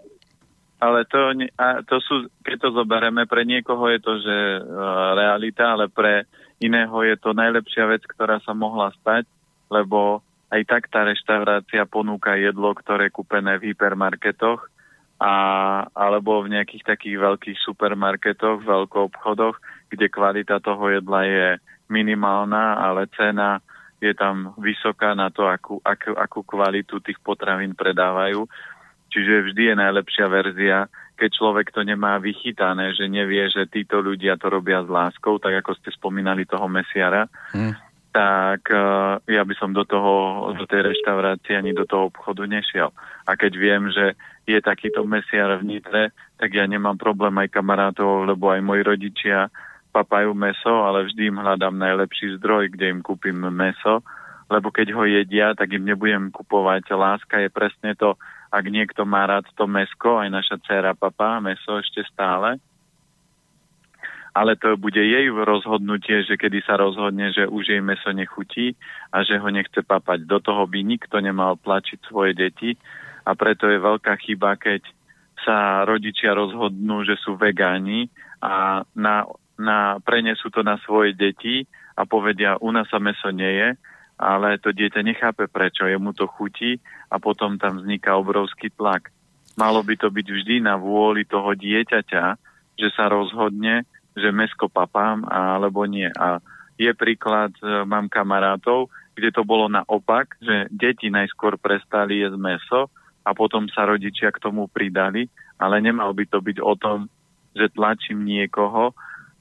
ale 0.85 1.09
to, 1.09 1.33
to 1.89 1.97
sú, 2.05 2.15
keď 2.45 2.57
to 2.61 2.69
zoberieme, 2.77 3.25
pre 3.25 3.49
niekoho 3.49 3.89
je 3.89 4.01
to, 4.05 4.13
že 4.21 4.37
uh, 4.37 5.17
realita, 5.17 5.73
ale 5.73 5.89
pre 5.89 6.29
iného 6.61 6.95
je 7.03 7.17
to 7.17 7.33
najlepšia 7.33 7.89
vec, 7.89 8.05
ktorá 8.05 8.39
sa 8.45 8.53
mohla 8.53 8.93
stať, 9.01 9.25
lebo 9.73 10.21
aj 10.53 10.63
tak 10.69 10.83
tá 10.93 11.03
reštaurácia 11.03 11.89
ponúka 11.89 12.37
jedlo, 12.37 12.77
ktoré 12.77 13.09
je 13.09 13.17
kúpené 13.17 13.59
v 13.59 13.73
hypermarketoch 13.73 14.71
a, 15.19 15.35
alebo 15.91 16.45
v 16.45 16.55
nejakých 16.55 16.85
takých 16.95 17.17
veľkých 17.19 17.59
supermarketoch, 17.65 18.63
obchodoch, 18.93 19.59
kde 19.91 20.07
kvalita 20.13 20.63
toho 20.63 20.95
jedla 20.95 21.21
je 21.27 21.49
minimálna, 21.95 22.83
ale 22.83 23.07
cena 23.15 23.63
je 24.03 24.11
tam 24.19 24.59
vysoká 24.59 25.15
na 25.15 25.31
to, 25.31 25.47
akú, 25.47 25.79
akú, 25.87 26.13
akú 26.19 26.41
kvalitu 26.43 26.99
tých 26.99 27.23
potravín 27.23 27.79
predávajú. 27.79 28.51
Čiže 29.15 29.55
vždy 29.55 29.63
je 29.71 29.75
najlepšia 29.79 30.27
verzia, 30.27 30.79
keď 31.15 31.31
človek 31.31 31.71
to 31.71 31.87
nemá 31.87 32.19
vychytané, 32.19 32.91
že 32.99 33.07
nevie, 33.07 33.47
že 33.47 33.71
títo 33.71 34.03
ľudia 34.03 34.35
to 34.35 34.51
robia 34.51 34.83
s 34.83 34.91
láskou, 34.91 35.39
tak 35.39 35.63
ako 35.63 35.79
ste 35.79 35.95
spomínali 35.95 36.43
toho 36.43 36.67
mesiara, 36.67 37.31
hmm. 37.55 37.73
tak 38.11 38.67
uh, 38.75 39.23
ja 39.31 39.47
by 39.47 39.55
som 39.55 39.71
do 39.71 39.87
toho, 39.87 40.51
do 40.59 40.67
tej 40.67 40.91
reštaurácie 40.91 41.55
ani 41.55 41.71
do 41.71 41.87
toho 41.87 42.11
obchodu 42.11 42.43
nešiel. 42.51 42.91
A 43.25 43.39
keď 43.39 43.53
viem, 43.55 43.87
že 43.95 44.19
je 44.45 44.59
takýto 44.59 45.07
mesiar 45.07 45.55
v 45.63 45.79
Nitre, 45.79 46.11
tak 46.37 46.51
ja 46.51 46.67
nemám 46.67 46.99
problém 46.99 47.39
aj 47.41 47.55
kamarátov, 47.55 48.27
lebo 48.27 48.51
aj 48.51 48.61
moji 48.61 48.83
rodičia 48.83 49.49
papajú 49.95 50.35
meso, 50.35 50.83
ale 50.83 51.07
vždy 51.07 51.31
im 51.31 51.39
hľadám 51.39 51.79
najlepší 51.79 52.43
zdroj, 52.43 52.75
kde 52.75 52.91
im 52.91 53.01
kúpim 53.07 53.39
meso, 53.55 54.03
lebo 54.51 54.75
keď 54.75 54.91
ho 54.99 55.07
jedia, 55.07 55.55
tak 55.55 55.71
im 55.71 55.87
nebudem 55.87 56.35
kupovať. 56.35 56.91
Láska 56.91 57.39
je 57.39 57.49
presne 57.55 57.95
to, 57.95 58.19
ak 58.51 58.65
niekto 58.67 59.07
má 59.07 59.31
rád 59.31 59.47
to 59.55 59.71
mesko, 59.71 60.19
aj 60.19 60.35
naša 60.35 60.57
dcera 60.67 60.99
papá 60.99 61.39
meso 61.39 61.79
ešte 61.79 62.03
stále, 62.11 62.59
ale 64.35 64.59
to 64.59 64.75
bude 64.75 64.99
jej 64.99 65.31
rozhodnutie, 65.31 66.27
že 66.27 66.35
kedy 66.35 66.67
sa 66.67 66.75
rozhodne, 66.75 67.31
že 67.31 67.47
už 67.47 67.71
jej 67.71 67.79
meso 67.79 68.11
nechutí 68.11 68.75
a 69.15 69.23
že 69.23 69.39
ho 69.39 69.47
nechce 69.47 69.79
papať. 69.79 70.27
Do 70.27 70.43
toho 70.43 70.67
by 70.67 70.83
nikto 70.83 71.23
nemal 71.23 71.55
tlačiť 71.63 72.03
svoje 72.11 72.35
deti 72.35 72.75
a 73.23 73.31
preto 73.39 73.71
je 73.71 73.79
veľká 73.79 74.19
chyba, 74.19 74.59
keď 74.59 74.83
sa 75.47 75.87
rodičia 75.87 76.35
rozhodnú, 76.35 77.07
že 77.07 77.15
sú 77.23 77.39
vegáni 77.39 78.11
a 78.43 78.83
na 78.99 79.23
na, 79.59 79.99
prenesú 80.03 80.51
to 80.51 80.63
na 80.67 80.79
svoje 80.83 81.15
deti 81.15 81.67
a 81.95 82.03
povedia, 82.07 82.59
u 82.59 82.71
nás 82.75 82.91
sa 82.91 82.99
meso 82.99 83.31
nie 83.31 83.51
je, 83.51 83.69
ale 84.19 84.63
to 84.63 84.71
dieťa 84.71 85.03
nechápe 85.03 85.51
prečo, 85.51 85.87
jemu 85.87 86.15
to 86.15 86.31
chutí 86.31 86.79
a 87.11 87.19
potom 87.19 87.59
tam 87.59 87.83
vzniká 87.83 88.15
obrovský 88.15 88.71
tlak. 88.75 89.11
Malo 89.55 89.83
by 89.87 89.95
to 89.99 90.11
byť 90.11 90.27
vždy 90.27 90.57
na 90.63 90.75
vôli 90.79 91.27
toho 91.27 91.55
dieťaťa, 91.55 92.25
že 92.75 92.89
sa 92.95 93.07
rozhodne, 93.07 93.87
že 94.15 94.35
mesko 94.35 94.71
papám 94.71 95.27
alebo 95.31 95.87
nie. 95.87 96.11
A 96.15 96.43
je 96.75 96.91
príklad, 96.95 97.55
e, 97.63 97.87
mám 97.87 98.11
kamarátov, 98.11 98.91
kde 99.15 99.31
to 99.31 99.47
bolo 99.47 99.71
naopak, 99.71 100.35
že 100.43 100.67
deti 100.75 101.07
najskôr 101.07 101.55
prestali 101.55 102.23
jesť 102.23 102.39
meso 102.39 102.81
a 103.23 103.31
potom 103.31 103.71
sa 103.71 103.87
rodičia 103.87 104.35
k 104.35 104.43
tomu 104.43 104.67
pridali, 104.67 105.31
ale 105.59 105.79
nemal 105.79 106.11
by 106.11 106.27
to 106.27 106.43
byť 106.43 106.59
o 106.59 106.75
tom, 106.75 107.07
že 107.55 107.71
tlačím 107.71 108.27
niekoho, 108.27 108.91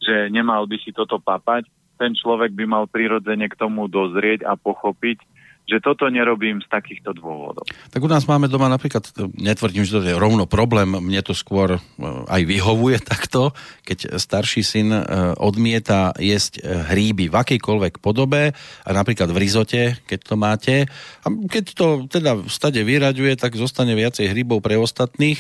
že 0.04 0.28
nemal 0.30 0.68
by 0.68 0.78
si 0.84 0.92
toto 0.92 1.18
papať, 1.18 1.66
ten 1.98 2.12
človek 2.12 2.52
by 2.52 2.66
mal 2.68 2.86
prirodzene 2.86 3.48
k 3.48 3.56
tomu 3.56 3.88
dozrieť 3.88 4.44
a 4.44 4.60
pochopiť, 4.60 5.24
že 5.64 5.80
toto 5.80 6.12
nerobím 6.12 6.60
z 6.60 6.68
takýchto 6.68 7.16
dôvodov. 7.16 7.64
Tak 7.88 8.04
u 8.04 8.10
nás 8.12 8.28
máme 8.28 8.52
doma 8.52 8.68
napríklad, 8.68 9.08
netvrdím, 9.40 9.88
že 9.88 9.96
to 9.96 10.04
je 10.04 10.20
rovno 10.20 10.44
problém, 10.44 10.92
mne 10.92 11.24
to 11.24 11.32
skôr 11.32 11.78
e, 11.78 11.80
aj 12.28 12.42
vyhovuje 12.44 13.00
takto, 13.12 13.56
keď 13.88 14.20
starší 14.20 14.62
syn 14.62 14.92
e, 14.92 15.02
odmieta 15.40 16.12
jesť 16.20 16.60
e, 16.60 16.62
hríby 16.92 17.32
v 17.32 17.36
akejkoľvek 17.40 18.04
podobe, 18.04 18.52
a 18.84 18.90
napríklad 18.92 19.32
v 19.32 19.40
rizote, 19.40 19.82
keď 20.04 20.20
to 20.20 20.36
máte. 20.36 20.76
A 21.24 21.28
keď 21.32 21.66
to 21.72 21.88
teda 22.12 22.44
v 22.44 22.52
stade 22.52 22.84
vyraďuje, 22.84 23.40
tak 23.40 23.56
zostane 23.56 23.96
viacej 23.96 24.36
hríbov 24.36 24.60
pre 24.60 24.76
ostatných 24.76 25.40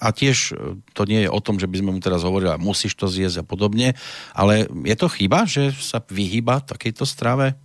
a 0.00 0.08
tiež 0.10 0.56
to 0.96 1.02
nie 1.04 1.28
je 1.28 1.30
o 1.30 1.40
tom, 1.44 1.60
že 1.60 1.68
by 1.68 1.84
sme 1.84 1.90
mu 1.92 2.00
teraz 2.00 2.24
hovorili, 2.24 2.56
musíš 2.56 2.96
to 2.96 3.06
zjesť 3.12 3.44
a 3.44 3.44
podobne, 3.44 3.92
ale 4.32 4.64
je 4.88 4.96
to 4.96 5.12
chyba, 5.12 5.44
že 5.44 5.76
sa 5.76 6.00
vyhýba 6.00 6.64
takejto 6.64 7.04
strave? 7.04 7.58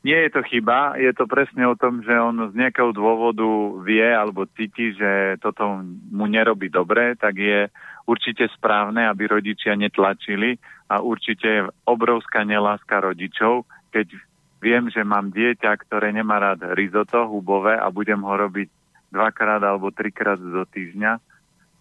Nie 0.00 0.24
je 0.24 0.30
to 0.32 0.40
chyba, 0.48 0.96
je 0.96 1.12
to 1.12 1.28
presne 1.28 1.60
o 1.68 1.76
tom, 1.76 2.00
že 2.00 2.16
on 2.16 2.48
z 2.48 2.56
nejakého 2.56 2.88
dôvodu 2.96 3.44
vie 3.84 4.00
alebo 4.00 4.48
cíti, 4.56 4.96
že 4.96 5.36
toto 5.44 5.84
mu 6.08 6.24
nerobí 6.24 6.72
dobre, 6.72 7.20
tak 7.20 7.36
je 7.36 7.68
určite 8.08 8.48
správne, 8.56 9.04
aby 9.04 9.28
rodičia 9.28 9.76
netlačili 9.76 10.56
a 10.88 11.04
určite 11.04 11.48
je 11.48 11.68
obrovská 11.84 12.48
neláska 12.48 12.96
rodičov, 12.96 13.68
keď 13.92 14.16
viem, 14.64 14.88
že 14.88 15.04
mám 15.04 15.36
dieťa, 15.36 15.68
ktoré 15.84 16.16
nemá 16.16 16.40
rád 16.40 16.72
risotto 16.72 17.28
hubové 17.28 17.76
a 17.76 17.92
budem 17.92 18.24
ho 18.24 18.34
robiť 18.40 18.68
dvakrát 19.12 19.60
alebo 19.60 19.92
trikrát 19.92 20.40
do 20.40 20.64
týždňa. 20.64 21.20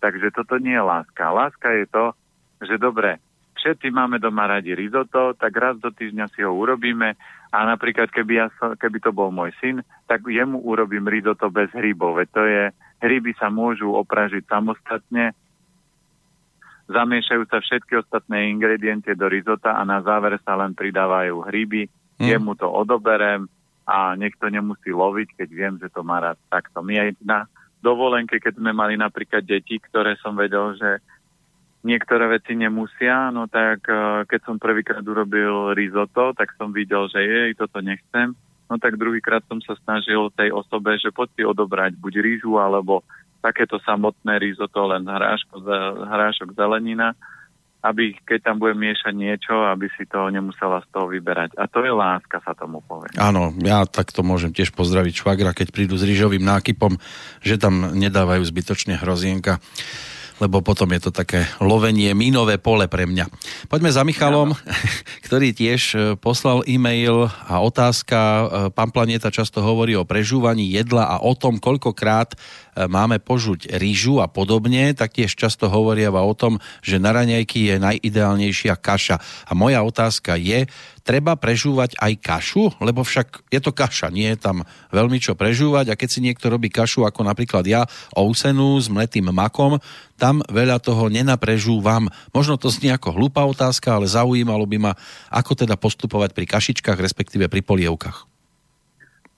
Takže 0.03 0.35
toto 0.35 0.59
nie 0.59 0.75
je 0.75 0.83
láska. 0.83 1.31
Láska 1.31 1.71
je 1.71 1.85
to, 1.87 2.05
že 2.67 2.75
dobre, 2.75 3.19
všetci 3.59 3.91
máme 3.91 4.23
doma 4.23 4.47
radi 4.47 4.71
risotto, 4.71 5.35
tak 5.35 5.51
raz 5.59 5.75
do 5.83 5.91
týždňa 5.91 6.31
si 6.31 6.41
ho 6.47 6.55
urobíme 6.55 7.19
a 7.51 7.57
napríklad, 7.67 8.07
keby, 8.07 8.33
ja, 8.39 8.47
keby 8.79 9.03
to 9.03 9.11
bol 9.11 9.29
môj 9.29 9.51
syn, 9.59 9.83
tak 10.07 10.23
jemu 10.23 10.63
urobím 10.63 11.11
risotto 11.11 11.51
bez 11.51 11.67
hríbov. 11.75 12.15
Veď 12.15 12.27
to 12.31 12.43
je, 12.47 12.63
hryby 13.03 13.35
sa 13.35 13.51
môžu 13.51 13.91
opražiť 13.91 14.47
samostatne, 14.47 15.35
zamiešajú 16.89 17.43
sa 17.51 17.59
všetky 17.61 17.99
ostatné 17.99 18.49
ingrediencie 18.49 19.13
do 19.13 19.29
risota 19.29 19.77
a 19.77 19.85
na 19.85 20.01
záver 20.01 20.39
sa 20.41 20.57
len 20.57 20.73
pridávajú 20.73 21.45
hryby. 21.45 21.91
Hmm. 22.17 22.25
Jemu 22.25 22.53
to 22.57 22.67
odoberem 22.67 23.45
a 23.89 24.13
nech 24.13 24.37
to 24.37 24.49
nemusí 24.49 24.93
loviť, 24.93 25.37
keď 25.37 25.49
viem, 25.49 25.73
že 25.81 25.89
to 25.89 26.05
má 26.05 26.21
rád 26.21 26.37
takto. 26.49 26.85
My 26.85 27.09
aj 27.09 27.09
na 27.25 27.49
dovolenke, 27.81 28.37
keď 28.37 28.61
sme 28.61 28.75
mali 28.75 28.99
napríklad 28.99 29.41
deti, 29.41 29.81
ktoré 29.81 30.19
som 30.19 30.35
vedel, 30.35 30.75
že 30.77 31.01
niektoré 31.83 32.27
veci 32.27 32.55
nemusia, 32.55 33.31
no 33.31 33.47
tak 33.47 33.87
eh, 33.87 34.27
keď 34.27 34.39
som 34.43 34.55
prvýkrát 34.59 35.03
urobil 35.03 35.71
risotto, 35.75 36.35
tak 36.35 36.55
som 36.59 36.75
videl, 36.75 37.07
že 37.07 37.23
jej, 37.23 37.49
toto 37.55 37.79
nechcem. 37.79 38.35
No 38.69 38.77
tak 38.77 39.01
druhýkrát 39.01 39.41
som 39.49 39.57
sa 39.65 39.73
snažil 39.81 40.29
tej 40.37 40.53
osobe, 40.53 40.93
že 41.01 41.09
poď 41.09 41.27
si 41.33 41.41
odobrať 41.41 41.97
buď 41.97 42.13
rýžu, 42.21 42.61
alebo 42.61 43.01
takéto 43.41 43.81
samotné 43.81 44.37
risotto, 44.37 44.85
len 44.85 45.09
hráško, 45.09 45.63
hrášok 46.05 46.53
zelenina, 46.53 47.17
aby 47.79 48.11
keď 48.27 48.51
tam 48.51 48.55
bude 48.59 48.75
miešať 48.75 49.15
niečo, 49.15 49.55
aby 49.71 49.87
si 49.95 50.03
to 50.05 50.27
nemusela 50.27 50.83
z 50.83 50.87
toho 50.91 51.07
vyberať. 51.07 51.55
A 51.55 51.65
to 51.65 51.81
je 51.81 51.89
láska, 51.89 52.43
sa 52.43 52.51
tomu 52.51 52.83
povie. 52.83 53.15
Áno, 53.15 53.55
ja 53.63 53.87
takto 53.87 54.21
môžem 54.21 54.51
tiež 54.51 54.75
pozdraviť 54.75 55.23
švagra, 55.23 55.55
keď 55.55 55.71
prídu 55.71 55.95
s 55.95 56.03
rýžovým 56.03 56.43
nákypom, 56.43 56.99
že 57.39 57.55
tam 57.55 57.95
nedávajú 57.95 58.43
zbytočne 58.43 58.99
hrozienka 58.99 59.63
lebo 60.39 60.63
potom 60.63 60.89
je 60.95 61.07
to 61.07 61.11
také 61.11 61.45
lovenie, 61.59 62.15
mínové 62.15 62.57
pole 62.57 62.87
pre 62.87 63.05
mňa. 63.05 63.27
Poďme 63.67 63.91
za 63.91 64.07
Michalom, 64.07 64.55
ja. 64.55 64.73
ktorý 65.27 65.51
tiež 65.51 65.81
e, 65.93 65.97
poslal 66.15 66.63
e-mail 66.65 67.27
a 67.27 67.59
otázka. 67.59 68.17
E, 68.17 68.43
pán 68.71 68.89
Planeta 68.89 69.29
často 69.29 69.59
hovorí 69.59 69.93
o 69.99 70.07
prežúvaní 70.07 70.71
jedla 70.71 71.05
a 71.05 71.21
o 71.21 71.35
tom, 71.35 71.59
koľkokrát 71.59 72.39
máme 72.75 73.17
požuť 73.17 73.75
rýžu 73.79 74.21
a 74.21 74.27
podobne, 74.29 74.93
tak 74.93 75.17
tiež 75.17 75.33
často 75.33 75.67
hovoria 75.67 76.11
o 76.13 76.35
tom, 76.37 76.61
že 76.85 77.01
na 77.01 77.15
raňajky 77.15 77.73
je 77.73 77.75
najideálnejšia 77.81 78.75
kaša. 78.77 79.17
A 79.49 79.51
moja 79.57 79.81
otázka 79.81 80.37
je, 80.37 80.69
treba 81.09 81.33
prežúvať 81.33 81.97
aj 81.97 82.13
kašu? 82.21 82.69
Lebo 82.77 83.01
však 83.01 83.49
je 83.49 83.59
to 83.63 83.73
kaša, 83.73 84.13
nie 84.13 84.29
je 84.35 84.37
tam 84.37 84.61
veľmi 84.93 85.17
čo 85.17 85.33
prežúvať 85.33 85.89
a 85.89 85.97
keď 85.97 86.09
si 86.09 86.19
niekto 86.21 86.53
robí 86.53 86.69
kašu 86.69 87.09
ako 87.09 87.25
napríklad 87.25 87.65
ja, 87.65 87.89
ousenú 88.13 88.77
s 88.77 88.93
mletým 88.93 89.33
makom, 89.33 89.81
tam 90.19 90.45
veľa 90.45 90.77
toho 90.77 91.09
nenaprežúvam. 91.09 92.11
Možno 92.29 92.61
to 92.61 92.69
znie 92.69 92.93
ako 92.93 93.17
hlúpa 93.17 93.41
otázka, 93.47 93.97
ale 93.97 94.05
zaujímalo 94.05 94.69
by 94.69 94.77
ma, 94.77 94.91
ako 95.33 95.65
teda 95.65 95.73
postupovať 95.79 96.37
pri 96.37 96.45
kašičkách, 96.45 96.99
respektíve 97.01 97.49
pri 97.49 97.65
polievkach. 97.65 98.28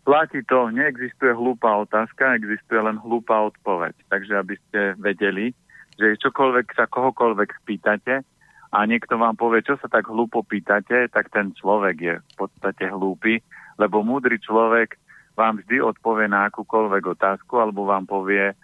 Platí 0.01 0.41
to, 0.49 0.73
neexistuje 0.73 1.29
hlúpa 1.33 1.85
otázka, 1.85 2.37
existuje 2.37 2.81
len 2.81 2.97
hlúpa 2.97 3.53
odpoveď. 3.53 3.93
Takže 4.09 4.33
aby 4.33 4.55
ste 4.57 4.79
vedeli, 4.97 5.53
že 6.01 6.17
čokoľvek 6.17 6.73
sa 6.73 6.89
kohokoľvek 6.89 7.49
spýtate, 7.61 8.25
a 8.71 8.87
niekto 8.87 9.19
vám 9.19 9.35
povie, 9.35 9.67
čo 9.67 9.75
sa 9.83 9.91
tak 9.91 10.07
hlúpo 10.07 10.47
pýtate, 10.47 11.11
tak 11.11 11.27
ten 11.27 11.51
človek 11.51 11.95
je 11.99 12.15
v 12.23 12.33
podstate 12.39 12.87
hlúpy, 12.87 13.43
lebo 13.75 13.99
múdry 13.99 14.39
človek 14.39 14.95
vám 15.35 15.59
vždy 15.59 15.83
odpovie 15.83 16.31
na 16.31 16.47
akúkoľvek 16.47 17.03
otázku 17.19 17.59
alebo 17.59 17.83
vám 17.83 18.07
povie, 18.07 18.55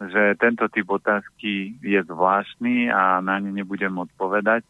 že 0.00 0.32
tento 0.40 0.64
typ 0.72 0.88
otázky 0.88 1.76
je 1.84 2.00
zvláštny 2.08 2.88
a 2.88 3.20
na 3.20 3.36
ne 3.36 3.52
nebudem 3.52 3.92
odpovedať. 4.00 4.64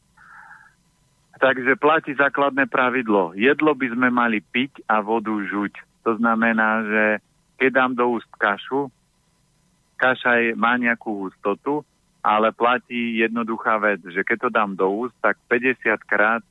Takže 1.39 1.79
platí 1.79 2.19
základné 2.19 2.67
pravidlo. 2.67 3.39
Jedlo 3.39 3.79
by 3.79 3.87
sme 3.95 4.09
mali 4.11 4.43
piť 4.43 4.83
a 4.91 4.99
vodu 5.01 5.31
žuť. 5.31 5.73
To 6.05 6.17
znamená, 6.17 6.85
že 6.85 7.05
keď 7.61 7.71
dám 7.73 7.93
do 7.95 8.17
úst 8.17 8.31
kašu, 8.41 8.89
kaša 10.01 10.41
je, 10.41 10.49
má 10.57 10.81
nejakú 10.81 11.29
hustotu, 11.29 11.85
ale 12.21 12.53
platí 12.53 13.21
jednoduchá 13.21 13.81
vec, 13.81 14.01
že 14.09 14.25
keď 14.25 14.39
to 14.45 14.51
dám 14.53 14.73
do 14.77 14.89
úst, 14.89 15.17
tak 15.21 15.37
50 15.49 16.01
krát 16.05 16.43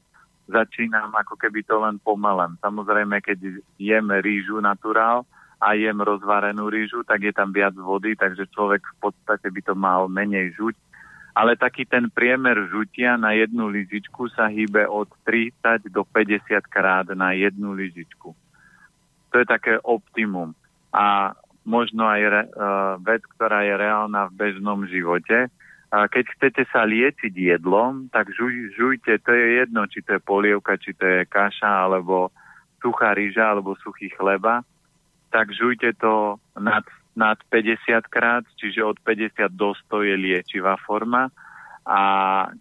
začínam 0.50 1.14
ako 1.14 1.38
keby 1.38 1.62
to 1.62 1.78
len 1.78 2.02
pomalem. 2.02 2.58
Samozrejme, 2.62 3.22
keď 3.22 3.62
jem 3.78 4.08
rýžu 4.22 4.58
naturál, 4.62 5.26
a 5.60 5.76
jem 5.76 6.00
rozvarenú 6.00 6.72
rýžu, 6.72 7.04
tak 7.04 7.20
je 7.20 7.36
tam 7.36 7.52
viac 7.52 7.76
vody, 7.76 8.16
takže 8.16 8.48
človek 8.56 8.80
v 8.80 8.96
podstate 9.04 9.52
by 9.52 9.62
to 9.62 9.76
mal 9.76 10.08
menej 10.08 10.56
žuť. 10.56 10.76
Ale 11.36 11.60
taký 11.60 11.84
ten 11.84 12.08
priemer 12.08 12.68
žutia 12.72 13.20
na 13.20 13.36
jednu 13.36 13.68
lyžičku 13.68 14.32
sa 14.34 14.48
hýbe 14.48 14.88
od 14.88 15.08
30 15.28 15.88
do 15.92 16.08
50 16.08 16.64
krát 16.68 17.08
na 17.12 17.36
jednu 17.36 17.76
lyžičku. 17.76 18.32
To 19.32 19.42
je 19.42 19.48
také 19.48 19.78
optimum. 19.82 20.58
A 20.94 21.38
možno 21.66 22.08
aj 22.10 22.22
re, 22.26 22.44
uh, 22.50 22.98
vec, 23.04 23.22
ktorá 23.38 23.62
je 23.66 23.76
reálna 23.78 24.30
v 24.30 24.38
bežnom 24.38 24.86
živote. 24.90 25.54
A 25.90 26.06
keď 26.06 26.26
chcete 26.38 26.64
sa 26.70 26.86
liečiť 26.86 27.34
jedlom, 27.34 28.14
tak 28.14 28.30
žuj, 28.34 28.74
žujte, 28.78 29.22
to 29.26 29.32
je 29.34 29.66
jedno, 29.66 29.90
či 29.90 30.06
to 30.06 30.18
je 30.18 30.22
polievka, 30.22 30.78
či 30.78 30.94
to 30.94 31.06
je 31.06 31.22
kaša, 31.26 31.90
alebo 31.90 32.30
suchá 32.78 33.14
rýža, 33.18 33.54
alebo 33.54 33.78
suchý 33.82 34.14
chleba 34.14 34.62
tak 35.30 35.54
žujte 35.54 35.94
to 36.02 36.42
nad, 36.58 36.84
nad 37.16 37.38
50 37.54 38.10
krát, 38.10 38.44
čiže 38.58 38.84
od 38.84 38.98
50 39.06 39.50
do 39.54 39.74
100 39.90 40.10
je 40.10 40.16
liečivá 40.18 40.76
forma. 40.82 41.30
A 41.90 42.02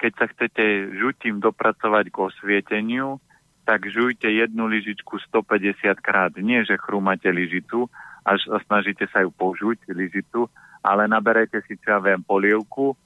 keď 0.01 0.12
sa 0.16 0.27
chcete 0.32 0.97
žutím 0.97 1.40
dopracovať 1.40 2.09
k 2.09 2.16
osvieteniu, 2.16 3.20
tak 3.69 3.85
žujte 3.85 4.24
jednu 4.32 4.65
lyžičku 4.65 5.20
150 5.28 6.01
krát. 6.01 6.32
Nie, 6.40 6.65
že 6.65 6.81
chrúmate 6.81 7.28
lyžicu 7.28 7.93
a 8.24 8.40
snažíte 8.65 9.05
sa 9.12 9.20
ju 9.20 9.28
požuť, 9.28 9.93
lyžicu, 9.93 10.49
ale 10.81 11.05
naberete 11.05 11.61
si, 11.69 11.77
čo 11.77 11.93
ja 11.93 12.01
viem, 12.01 12.24
polievku 12.24 12.97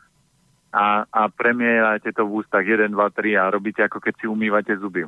a, 0.70 1.02
a 1.10 1.26
premielajte 1.26 2.14
to 2.14 2.22
v 2.22 2.46
ústach 2.46 2.62
1, 2.62 2.94
2, 2.94 2.94
3 2.94 3.42
a 3.42 3.50
robíte 3.50 3.82
ako 3.82 3.98
keď 3.98 4.14
si 4.22 4.26
umývate 4.30 4.78
zuby 4.78 5.02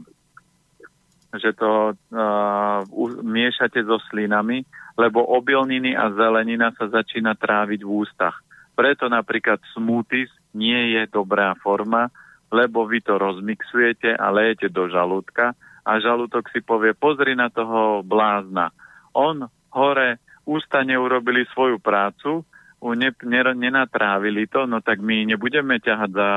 že 1.35 1.51
to 1.59 1.99
uh, 2.15 2.87
miešate 3.27 3.83
so 3.83 3.99
slinami, 4.07 4.63
lebo 4.95 5.19
obilniny 5.19 5.91
a 5.99 6.15
zelenina 6.15 6.71
sa 6.79 6.87
začína 6.87 7.35
tráviť 7.35 7.83
v 7.83 7.91
ústach. 7.91 8.39
Preto 8.79 9.11
napríklad 9.11 9.59
smoothies 9.75 10.31
nie 10.55 10.95
je 10.95 11.11
dobrá 11.11 11.59
forma, 11.59 12.07
lebo 12.55 12.87
vy 12.87 13.03
to 13.03 13.19
rozmixujete 13.19 14.15
a 14.15 14.31
lejete 14.31 14.71
do 14.71 14.87
žalúdka 14.87 15.59
a 15.83 15.91
žalúdok 15.99 16.47
si 16.55 16.63
povie, 16.63 16.95
pozri 16.95 17.35
na 17.35 17.51
toho 17.51 18.07
blázna. 18.07 18.71
On 19.11 19.43
hore 19.75 20.23
ústa 20.47 20.87
neurobili 20.87 21.43
svoju 21.51 21.83
prácu, 21.83 22.47
ne, 22.95 23.11
ne, 23.11 23.41
nenatrávili 23.59 24.47
to, 24.47 24.71
no 24.71 24.79
tak 24.79 25.03
my 25.03 25.27
nebudeme 25.27 25.83
ťahať 25.83 26.11
za, 26.15 26.31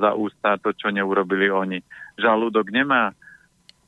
za 0.00 0.10
ústa 0.18 0.58
to, 0.58 0.74
čo 0.74 0.90
neurobili 0.90 1.46
oni. 1.46 1.78
Žalúdok 2.18 2.66
nemá 2.74 3.14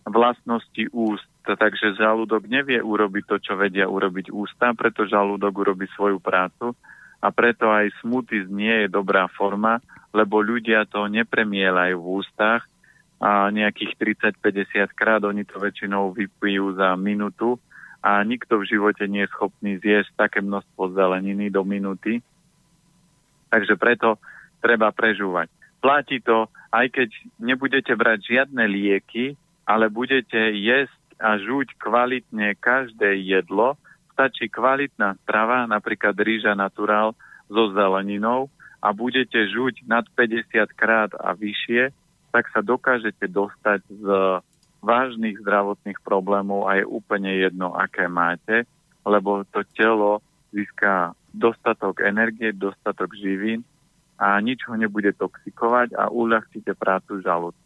vlastnosti 0.06 0.86
úst. 0.94 1.26
Takže 1.42 1.98
žalúdok 1.98 2.46
nevie 2.46 2.78
urobiť 2.78 3.24
to, 3.26 3.36
čo 3.42 3.58
vedia 3.58 3.90
urobiť 3.90 4.30
ústa, 4.30 4.70
preto 4.78 5.02
žalúdok 5.10 5.66
urobí 5.66 5.90
svoju 5.90 6.22
prácu 6.22 6.78
a 7.22 7.30
preto 7.30 7.70
aj 7.70 7.94
smutis 8.02 8.50
nie 8.50 8.84
je 8.84 8.88
dobrá 8.90 9.30
forma, 9.30 9.78
lebo 10.10 10.42
ľudia 10.42 10.84
to 10.90 11.06
nepremielajú 11.06 11.96
v 11.96 12.10
ústach 12.18 12.66
a 13.22 13.46
nejakých 13.54 13.94
30-50 14.42 14.90
krát 14.98 15.22
oni 15.22 15.46
to 15.46 15.62
väčšinou 15.62 16.10
vypijú 16.10 16.74
za 16.74 16.98
minútu 16.98 17.62
a 18.02 18.18
nikto 18.26 18.58
v 18.58 18.68
živote 18.74 19.06
nie 19.06 19.22
je 19.22 19.32
schopný 19.32 19.78
zjesť 19.78 20.26
také 20.26 20.42
množstvo 20.42 20.90
zeleniny 20.98 21.46
do 21.54 21.62
minúty. 21.62 22.18
Takže 23.46 23.78
preto 23.78 24.18
treba 24.58 24.90
prežúvať. 24.90 25.46
Platí 25.78 26.18
to, 26.18 26.50
aj 26.74 26.90
keď 26.90 27.08
nebudete 27.38 27.94
brať 27.94 28.26
žiadne 28.26 28.66
lieky, 28.66 29.38
ale 29.70 29.86
budete 29.86 30.50
jesť 30.58 30.98
a 31.22 31.38
žuť 31.38 31.78
kvalitne 31.78 32.58
každé 32.58 33.22
jedlo, 33.22 33.78
stačí 34.22 34.46
kvalitná 34.46 35.18
strava, 35.26 35.66
napríklad 35.66 36.14
rýža 36.14 36.54
naturál 36.54 37.18
so 37.50 37.74
zeleninou 37.74 38.46
a 38.78 38.94
budete 38.94 39.50
žuť 39.50 39.82
nad 39.82 40.06
50 40.14 40.62
krát 40.78 41.10
a 41.18 41.34
vyššie, 41.34 41.90
tak 42.30 42.46
sa 42.54 42.62
dokážete 42.62 43.26
dostať 43.26 43.82
z 43.90 44.06
vážnych 44.78 45.42
zdravotných 45.42 45.98
problémov 46.06 46.70
a 46.70 46.78
je 46.78 46.86
úplne 46.86 47.34
jedno, 47.34 47.74
aké 47.74 48.06
máte, 48.06 48.62
lebo 49.02 49.42
to 49.50 49.66
telo 49.74 50.22
získa 50.54 51.18
dostatok 51.34 52.06
energie, 52.06 52.54
dostatok 52.54 53.18
živín 53.18 53.66
a 54.22 54.38
nič 54.38 54.62
ho 54.70 54.78
nebude 54.78 55.10
toxikovať 55.18 55.98
a 55.98 56.14
uľahčíte 56.14 56.78
prácu 56.78 57.18
žalúdka. 57.18 57.61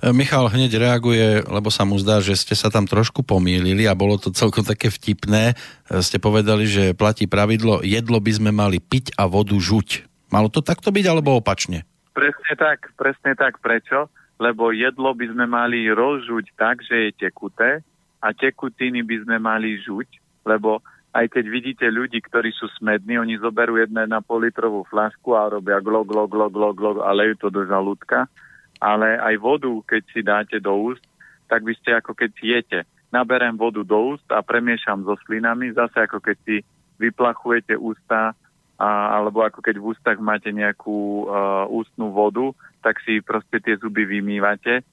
E, 0.00 0.12
Michal 0.16 0.48
hneď 0.48 0.80
reaguje, 0.80 1.44
lebo 1.44 1.68
sa 1.68 1.84
mu 1.84 2.00
zdá, 2.00 2.24
že 2.24 2.36
ste 2.36 2.56
sa 2.56 2.72
tam 2.72 2.88
trošku 2.88 3.20
pomýlili 3.20 3.84
a 3.84 3.98
bolo 3.98 4.16
to 4.16 4.32
celkom 4.32 4.64
také 4.64 4.88
vtipné. 4.88 5.52
E, 5.52 5.54
ste 6.00 6.16
povedali, 6.16 6.64
že 6.64 6.96
platí 6.96 7.28
pravidlo, 7.28 7.84
jedlo 7.84 8.18
by 8.18 8.32
sme 8.32 8.50
mali 8.50 8.80
piť 8.80 9.12
a 9.20 9.28
vodu 9.28 9.56
žuť. 9.56 10.08
Malo 10.32 10.48
to 10.48 10.64
takto 10.64 10.88
byť 10.88 11.04
alebo 11.08 11.36
opačne? 11.36 11.84
Presne 12.16 12.52
tak, 12.56 12.92
presne 12.96 13.32
tak. 13.36 13.60
Prečo? 13.60 14.08
Lebo 14.40 14.72
jedlo 14.72 15.12
by 15.12 15.26
sme 15.34 15.44
mali 15.50 15.88
rozžuť 15.90 16.54
tak, 16.56 16.80
že 16.84 17.10
je 17.10 17.28
tekuté 17.28 17.82
a 18.22 18.28
tekutiny 18.34 19.02
by 19.02 19.16
sme 19.26 19.36
mali 19.38 19.78
žuť, 19.82 20.08
lebo 20.46 20.82
aj 21.14 21.26
keď 21.34 21.44
vidíte 21.50 21.86
ľudí, 21.88 22.22
ktorí 22.22 22.52
sú 22.54 22.70
smední, 22.78 23.18
oni 23.18 23.40
zoberú 23.40 23.80
jedné 23.80 24.06
na 24.06 24.22
politrovú 24.22 24.86
flašku 24.86 25.34
a 25.34 25.50
robia 25.50 25.82
glo, 25.82 26.04
glo, 26.06 26.30
glo, 26.30 26.46
glo, 26.52 26.70
glo 26.76 27.02
a 27.02 27.10
lejú 27.16 27.34
to 27.40 27.48
do 27.50 27.66
žalúdka 27.66 28.30
ale 28.78 29.18
aj 29.18 29.34
vodu, 29.42 29.70
keď 29.86 30.02
si 30.10 30.20
dáte 30.22 30.56
do 30.62 30.74
úst, 30.74 31.02
tak 31.50 31.66
by 31.66 31.74
ste 31.78 31.98
ako 31.98 32.14
keď 32.14 32.30
jete. 32.38 32.80
Naberem 33.08 33.56
vodu 33.56 33.80
do 33.82 34.14
úst 34.14 34.26
a 34.28 34.44
premiešam 34.44 35.02
so 35.02 35.16
slinami, 35.24 35.72
zase 35.72 36.04
ako 36.04 36.20
keď 36.20 36.36
si 36.44 36.56
vyplachujete 37.00 37.74
ústa, 37.78 38.36
a, 38.78 38.88
alebo 39.16 39.42
ako 39.42 39.58
keď 39.64 39.80
v 39.80 39.86
ústach 39.90 40.18
máte 40.22 40.52
nejakú 40.54 41.26
uh, 41.26 41.64
ústnú 41.72 42.14
vodu, 42.14 42.52
tak 42.84 43.02
si 43.02 43.18
proste 43.24 43.58
tie 43.58 43.74
zuby 43.80 44.06
vymývate. 44.06 44.86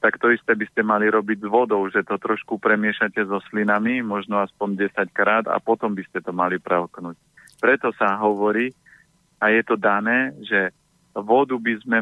Tak 0.00 0.16
to 0.16 0.32
isté 0.32 0.56
by 0.56 0.66
ste 0.68 0.82
mali 0.84 1.08
robiť 1.08 1.44
s 1.44 1.48
vodou, 1.48 1.84
že 1.88 2.04
to 2.04 2.16
trošku 2.16 2.56
premiešate 2.56 3.20
so 3.24 3.40
slinami, 3.48 4.00
možno 4.00 4.40
aspoň 4.40 4.92
10 4.92 5.12
krát 5.12 5.44
a 5.48 5.60
potom 5.60 5.92
by 5.92 6.02
ste 6.08 6.24
to 6.24 6.32
mali 6.32 6.56
pravknúť. 6.56 7.16
Preto 7.60 7.92
sa 7.96 8.16
hovorí, 8.16 8.72
a 9.40 9.48
je 9.52 9.62
to 9.64 9.76
dané, 9.80 10.36
že 10.44 10.72
vodu 11.16 11.56
by 11.58 11.74
sme, 11.82 11.98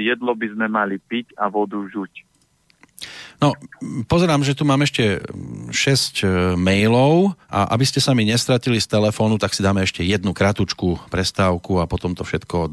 jedlo 0.00 0.32
by 0.32 0.46
sme 0.52 0.66
mali 0.68 0.96
piť 0.96 1.36
a 1.36 1.52
vodu 1.52 1.76
žuť. 1.76 2.26
No, 3.36 3.52
pozerám, 4.08 4.40
že 4.40 4.56
tu 4.56 4.64
mám 4.64 4.80
ešte 4.80 5.20
6 5.68 5.68
e, 5.68 6.26
mailov 6.56 7.36
a 7.52 7.68
aby 7.76 7.84
ste 7.84 8.00
sa 8.00 8.16
mi 8.16 8.24
nestratili 8.24 8.80
z 8.80 8.88
telefónu, 8.88 9.36
tak 9.36 9.52
si 9.52 9.60
dáme 9.60 9.84
ešte 9.84 10.00
jednu 10.00 10.32
kratučku 10.32 10.96
prestávku 11.12 11.76
a 11.76 11.84
potom 11.84 12.16
to 12.16 12.24
všetko 12.24 12.72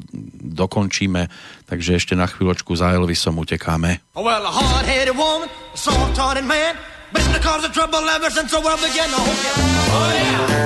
dokončíme. 0.56 1.28
Takže 1.68 2.00
ešte 2.00 2.16
na 2.16 2.32
chvíľočku 2.32 2.72
za 2.80 2.96
Elvisom 2.96 3.44
utekáme. 3.44 4.00
Well, 4.16 4.48
a 4.48 4.52
hard-headed 4.56 5.20
woman, 5.20 5.52
a 5.52 5.78
soft-hearted 5.78 6.48
man, 6.48 6.80
been 7.12 7.28
the 7.36 7.44
cause 7.44 7.68
of 7.68 7.76
trouble 7.76 8.00
ever 8.00 8.32
since 8.32 8.56
the 8.56 8.64
world 8.64 8.80
began. 8.80 9.12
Oh 9.12 9.20
yeah, 9.20 10.00
oh 10.00 10.10
yeah, 10.16 10.64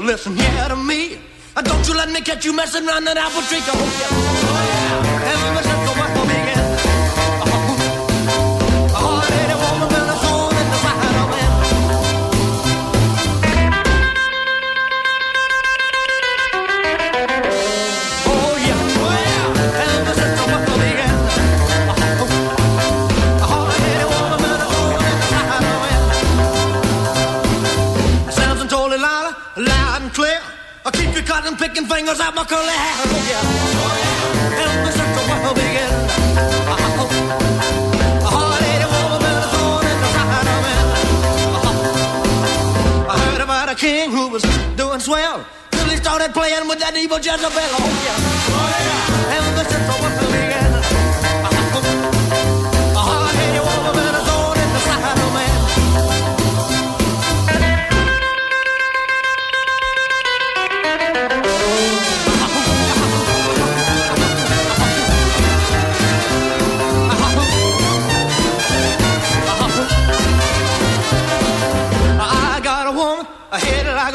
began. 0.00 0.12
listen 0.12 0.36
here 0.36 0.68
to 0.68 0.76
me. 0.76 1.18
Don't 1.62 1.86
you 1.88 1.94
let 1.94 2.10
me 2.10 2.20
catch 2.20 2.44
you 2.44 2.54
messing 2.54 2.86
around 2.86 3.04
that 3.04 3.16
apple 3.16 3.42
tree. 3.42 3.60
Oh, 3.66 3.76
yeah. 4.00 5.30
Ever 5.32 5.62
since 5.62 5.79
licking 31.58 31.86
fingers 31.86 32.20
at 32.20 32.34
my 32.34 32.44
curly 32.44 32.68
hair. 32.68 32.94
Oh. 32.96 33.04
Uh-huh. 33.04 33.16
Uh-huh. 33.80 34.60
And 34.62 34.86
the. 34.86 34.92
Oh, 36.70 37.08
oh, 38.30 38.46
lady, 38.60 38.86
woman, 38.92 39.18
been 39.24 39.40
thorn 39.52 39.86
in 39.86 39.96
the 40.00 40.08
side 40.14 40.46
of 40.46 40.62
I 43.08 43.12
heard 43.24 43.42
about 43.42 43.68
a 43.68 43.74
king 43.74 44.10
who 44.10 44.28
was 44.28 44.42
doing 44.76 45.00
swell 45.00 45.44
till 45.70 45.88
he 45.88 45.96
started 45.96 46.32
playing 46.32 46.68
with 46.68 46.78
that 46.80 46.96
evil 46.96 47.18
Jezebel. 47.18 47.50
Oh 47.50 47.88
yeah, 48.04 48.16
oh 48.54 48.68
yeah. 48.86 49.36
And 49.36 49.58
the. 49.58 50.69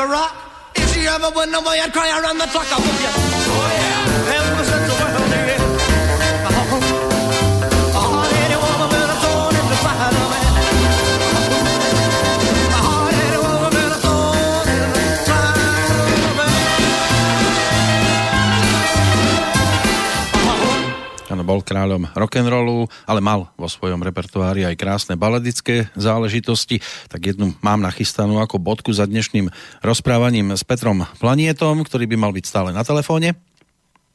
Rock. 0.08 0.36
If 0.76 0.94
she 0.94 1.08
ever 1.08 1.30
went 1.36 1.54
away, 1.56 1.80
I'd 1.82 1.94
cry 1.94 2.10
around 2.20 2.38
the 2.38 2.48
clock. 2.48 2.66
I 2.66 2.76
hope 2.76 3.02
you. 3.02 3.12
Oh 3.54 3.72
yeah. 3.74 3.85
Bol 21.56 21.64
kráľom 21.64 22.12
rock'n'rollu, 22.12 22.92
ale 23.08 23.24
mal 23.24 23.48
vo 23.56 23.72
svojom 23.72 24.04
repertoári 24.04 24.68
aj 24.68 24.76
krásne 24.76 25.16
baladické 25.16 25.88
záležitosti. 25.96 26.84
Tak 27.08 27.32
jednu 27.32 27.56
mám 27.64 27.80
nachystanú 27.80 28.44
ako 28.44 28.60
bodku 28.60 28.92
za 28.92 29.08
dnešným 29.08 29.48
rozprávaním 29.80 30.52
s 30.52 30.68
Petrom 30.68 31.08
Planietom, 31.16 31.80
ktorý 31.88 32.12
by 32.12 32.16
mal 32.20 32.36
byť 32.36 32.44
stále 32.44 32.70
na 32.76 32.84
telefóne. 32.84 33.40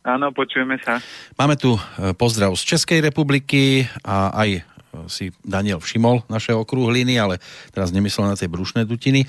Áno, 0.05 0.29
počujeme 0.37 0.77
sa. 0.85 1.01
Máme 1.41 1.57
tu 1.57 1.77
e, 1.77 2.13
pozdrav 2.13 2.53
z 2.61 2.77
Českej 2.77 3.01
republiky 3.05 3.85
a 4.05 4.33
aj 4.33 4.51
e, 4.57 4.61
si 5.09 5.33
Daniel 5.41 5.81
všimol 5.81 6.25
naše 6.29 6.53
okrúhliny, 6.57 7.21
ale 7.21 7.41
teraz 7.73 7.93
nemyslel 7.93 8.33
na 8.33 8.37
tie 8.37 8.49
brušné 8.49 8.85
dutiny. 8.85 9.25
E, 9.25 9.29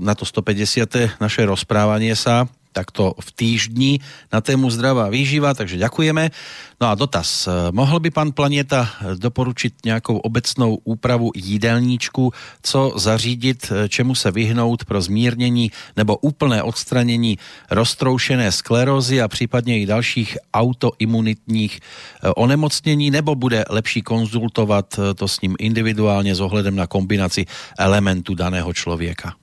na 0.00 0.12
to 0.12 0.24
150. 0.24 1.20
naše 1.20 1.44
rozprávanie 1.44 2.12
sa 2.12 2.48
takto 2.72 3.14
v 3.20 3.28
týždni 3.32 3.92
na 4.32 4.40
tému 4.40 4.72
zdravá 4.72 5.12
výživa, 5.12 5.54
takže 5.54 5.76
ďakujeme. 5.76 6.32
No 6.80 6.90
a 6.90 6.98
dotaz. 6.98 7.46
Mohol 7.70 8.08
by 8.08 8.10
pán 8.10 8.30
Planeta 8.34 8.90
doporučiť 9.14 9.86
nejakou 9.86 10.18
obecnou 10.18 10.82
úpravu 10.82 11.30
jídelníčku, 11.36 12.32
co 12.62 12.80
zařídit, 12.96 13.72
čemu 13.88 14.14
se 14.14 14.30
vyhnout 14.30 14.84
pro 14.84 14.98
zmírnění 14.98 15.70
nebo 15.96 16.16
úplné 16.16 16.62
odstranění 16.62 17.38
roztroušené 17.70 18.52
sklerózy 18.52 19.22
a 19.22 19.28
případně 19.28 19.80
i 19.80 19.86
dalších 19.86 20.38
autoimunitních 20.54 21.78
eh, 21.78 22.30
onemocnění, 22.36 23.10
nebo 23.10 23.34
bude 23.34 23.64
lepší 23.70 24.02
konzultovat 24.02 24.98
to 25.14 25.28
s 25.28 25.40
ním 25.40 25.54
individuálně 25.58 26.34
s 26.34 26.40
ohledem 26.40 26.76
na 26.76 26.86
kombinaci 26.86 27.46
elementu 27.78 28.34
daného 28.34 28.72
člověka? 28.72 29.41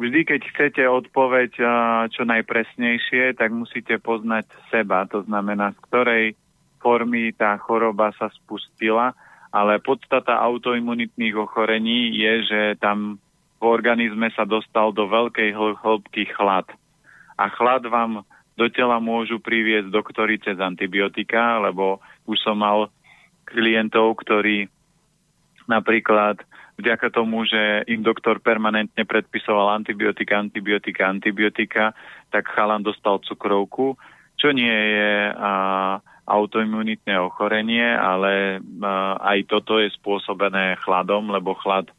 Vždy, 0.00 0.20
keď 0.24 0.40
chcete 0.52 0.82
odpoveď 0.84 1.50
čo 2.12 2.22
najpresnejšie, 2.24 3.36
tak 3.36 3.52
musíte 3.52 3.98
poznať 4.00 4.48
seba, 4.72 5.04
to 5.08 5.24
znamená, 5.24 5.72
z 5.76 5.78
ktorej 5.88 6.24
formy 6.82 7.30
tá 7.32 7.54
choroba 7.62 8.10
sa 8.18 8.26
spustila, 8.34 9.14
ale 9.52 9.78
podstata 9.78 10.40
autoimunitných 10.40 11.36
ochorení 11.36 12.10
je, 12.16 12.32
že 12.48 12.60
tam 12.80 13.20
v 13.60 13.64
organizme 13.64 14.26
sa 14.34 14.42
dostal 14.42 14.90
do 14.90 15.06
veľkej 15.06 15.54
hĺbky 15.54 16.26
chlad. 16.34 16.66
A 17.38 17.46
chlad 17.52 17.86
vám 17.86 18.26
do 18.58 18.66
tela 18.68 18.98
môžu 18.98 19.38
priviesť 19.38 19.88
doktori 19.88 20.42
cez 20.42 20.58
antibiotika, 20.58 21.62
lebo 21.62 22.02
už 22.26 22.42
som 22.42 22.58
mal 22.58 22.90
klientov, 23.46 24.18
ktorí 24.24 24.66
napríklad 25.70 26.42
vďaka 26.78 27.12
tomu, 27.12 27.44
že 27.44 27.84
im 27.88 28.00
doktor 28.00 28.40
permanentne 28.40 29.04
predpisoval 29.04 29.76
antibiotika, 29.76 30.38
antibiotika, 30.40 31.08
antibiotika, 31.08 31.84
tak 32.32 32.48
chalan 32.52 32.82
dostal 32.82 33.20
cukrovku, 33.22 33.96
čo 34.40 34.48
nie 34.50 34.72
je 34.72 35.12
a, 35.30 35.52
autoimunitné 36.22 37.18
ochorenie, 37.18 37.84
ale 37.84 38.58
a, 38.58 39.18
aj 39.20 39.38
toto 39.50 39.78
je 39.78 39.92
spôsobené 39.94 40.80
chladom, 40.80 41.28
lebo 41.28 41.54
chlad 41.58 41.90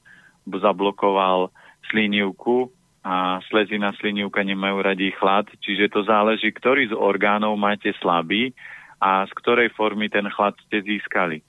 zablokoval 0.47 1.53
slinivku 1.91 2.71
a 3.03 3.43
slezina 3.51 3.91
slinivka 3.99 4.47
nemajú 4.47 4.79
radí 4.79 5.11
chlad, 5.19 5.51
čiže 5.59 5.91
to 5.91 6.07
záleží, 6.07 6.51
ktorý 6.55 6.87
z 6.87 6.95
orgánov 6.95 7.59
máte 7.59 7.91
slabý 7.99 8.55
a 9.03 9.27
z 9.27 9.31
ktorej 9.43 9.75
formy 9.75 10.07
ten 10.07 10.23
chlad 10.31 10.55
ste 10.63 10.79
získali. 10.79 11.43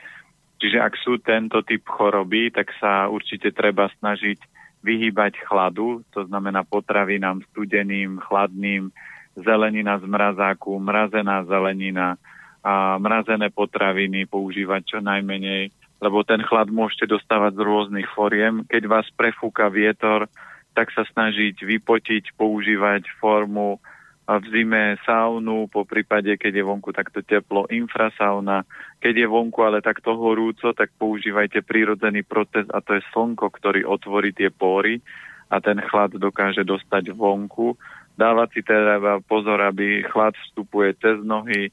Čiže 0.65 0.81
ak 0.81 0.97
sú 0.97 1.21
tento 1.21 1.61
typ 1.61 1.85
choroby, 1.85 2.49
tak 2.49 2.73
sa 2.81 3.13
určite 3.13 3.53
treba 3.53 3.93
snažiť 4.01 4.41
vyhýbať 4.81 5.45
chladu, 5.45 6.01
to 6.09 6.25
znamená 6.25 6.65
potravinám 6.65 7.45
studeným, 7.53 8.17
chladným, 8.25 8.89
zelenina 9.37 10.01
z 10.01 10.09
mrazáku, 10.09 10.81
mrazená 10.81 11.45
zelenina, 11.45 12.17
a 12.65 12.97
mrazené 12.97 13.53
potraviny 13.53 14.25
používať 14.25 14.97
čo 14.97 14.99
najmenej, 15.05 15.69
lebo 16.01 16.25
ten 16.25 16.41
chlad 16.41 16.73
môžete 16.73 17.13
dostávať 17.13 17.61
z 17.61 17.65
rôznych 17.65 18.09
foriem. 18.17 18.65
Keď 18.65 18.89
vás 18.89 19.05
prefúka 19.13 19.69
vietor, 19.69 20.33
tak 20.73 20.89
sa 20.97 21.05
snažiť 21.05 21.61
vypotiť, 21.61 22.33
používať 22.41 23.05
formu 23.21 23.85
v 24.25 24.45
zime 24.49 24.97
saunu, 25.05 25.69
po 25.69 25.85
prípade, 25.85 26.33
keď 26.41 26.53
je 26.61 26.65
vonku 26.65 26.97
takto 26.97 27.21
teplo, 27.21 27.69
infrasauna. 27.69 28.65
Keď 28.97 29.15
je 29.21 29.27
vonku 29.29 29.61
ale 29.61 29.85
takto 29.85 30.17
horúco, 30.17 30.73
tak 30.73 30.97
používajte 30.97 31.61
prírodzený 31.61 32.25
proces 32.25 32.65
a 32.73 32.81
to 32.81 32.97
je 32.97 33.03
slnko, 33.13 33.53
ktorý 33.53 33.85
otvorí 33.85 34.33
tie 34.33 34.49
pory 34.49 35.05
a 35.53 35.61
ten 35.61 35.77
chlad 35.77 36.17
dokáže 36.17 36.65
dostať 36.65 37.13
vonku. 37.13 37.77
Dávať 38.17 38.49
si 38.57 38.61
teda 38.65 39.21
pozor, 39.29 39.61
aby 39.61 40.07
chlad 40.09 40.33
vstupuje 40.49 40.97
cez 41.05 41.21
nohy, 41.21 41.69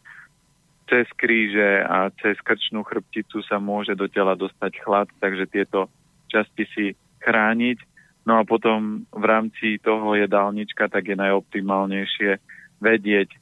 cez 0.92 1.08
kríže 1.16 1.88
a 1.88 2.12
cez 2.20 2.36
krčnú 2.44 2.84
chrbticu 2.84 3.40
sa 3.48 3.64
môže 3.64 3.96
do 3.96 4.12
tela 4.12 4.36
dostať 4.36 4.72
chlad, 4.84 5.08
takže 5.24 5.48
tieto 5.48 5.88
časti 6.28 6.68
si 6.76 6.86
chrániť 7.24 7.80
No 8.22 8.38
a 8.38 8.46
potom 8.46 9.10
v 9.10 9.26
rámci 9.26 9.82
toho 9.82 10.14
jedálnička 10.14 10.86
tak 10.90 11.10
je 11.10 11.18
najoptimálnejšie 11.18 12.32
vedieť, 12.78 13.34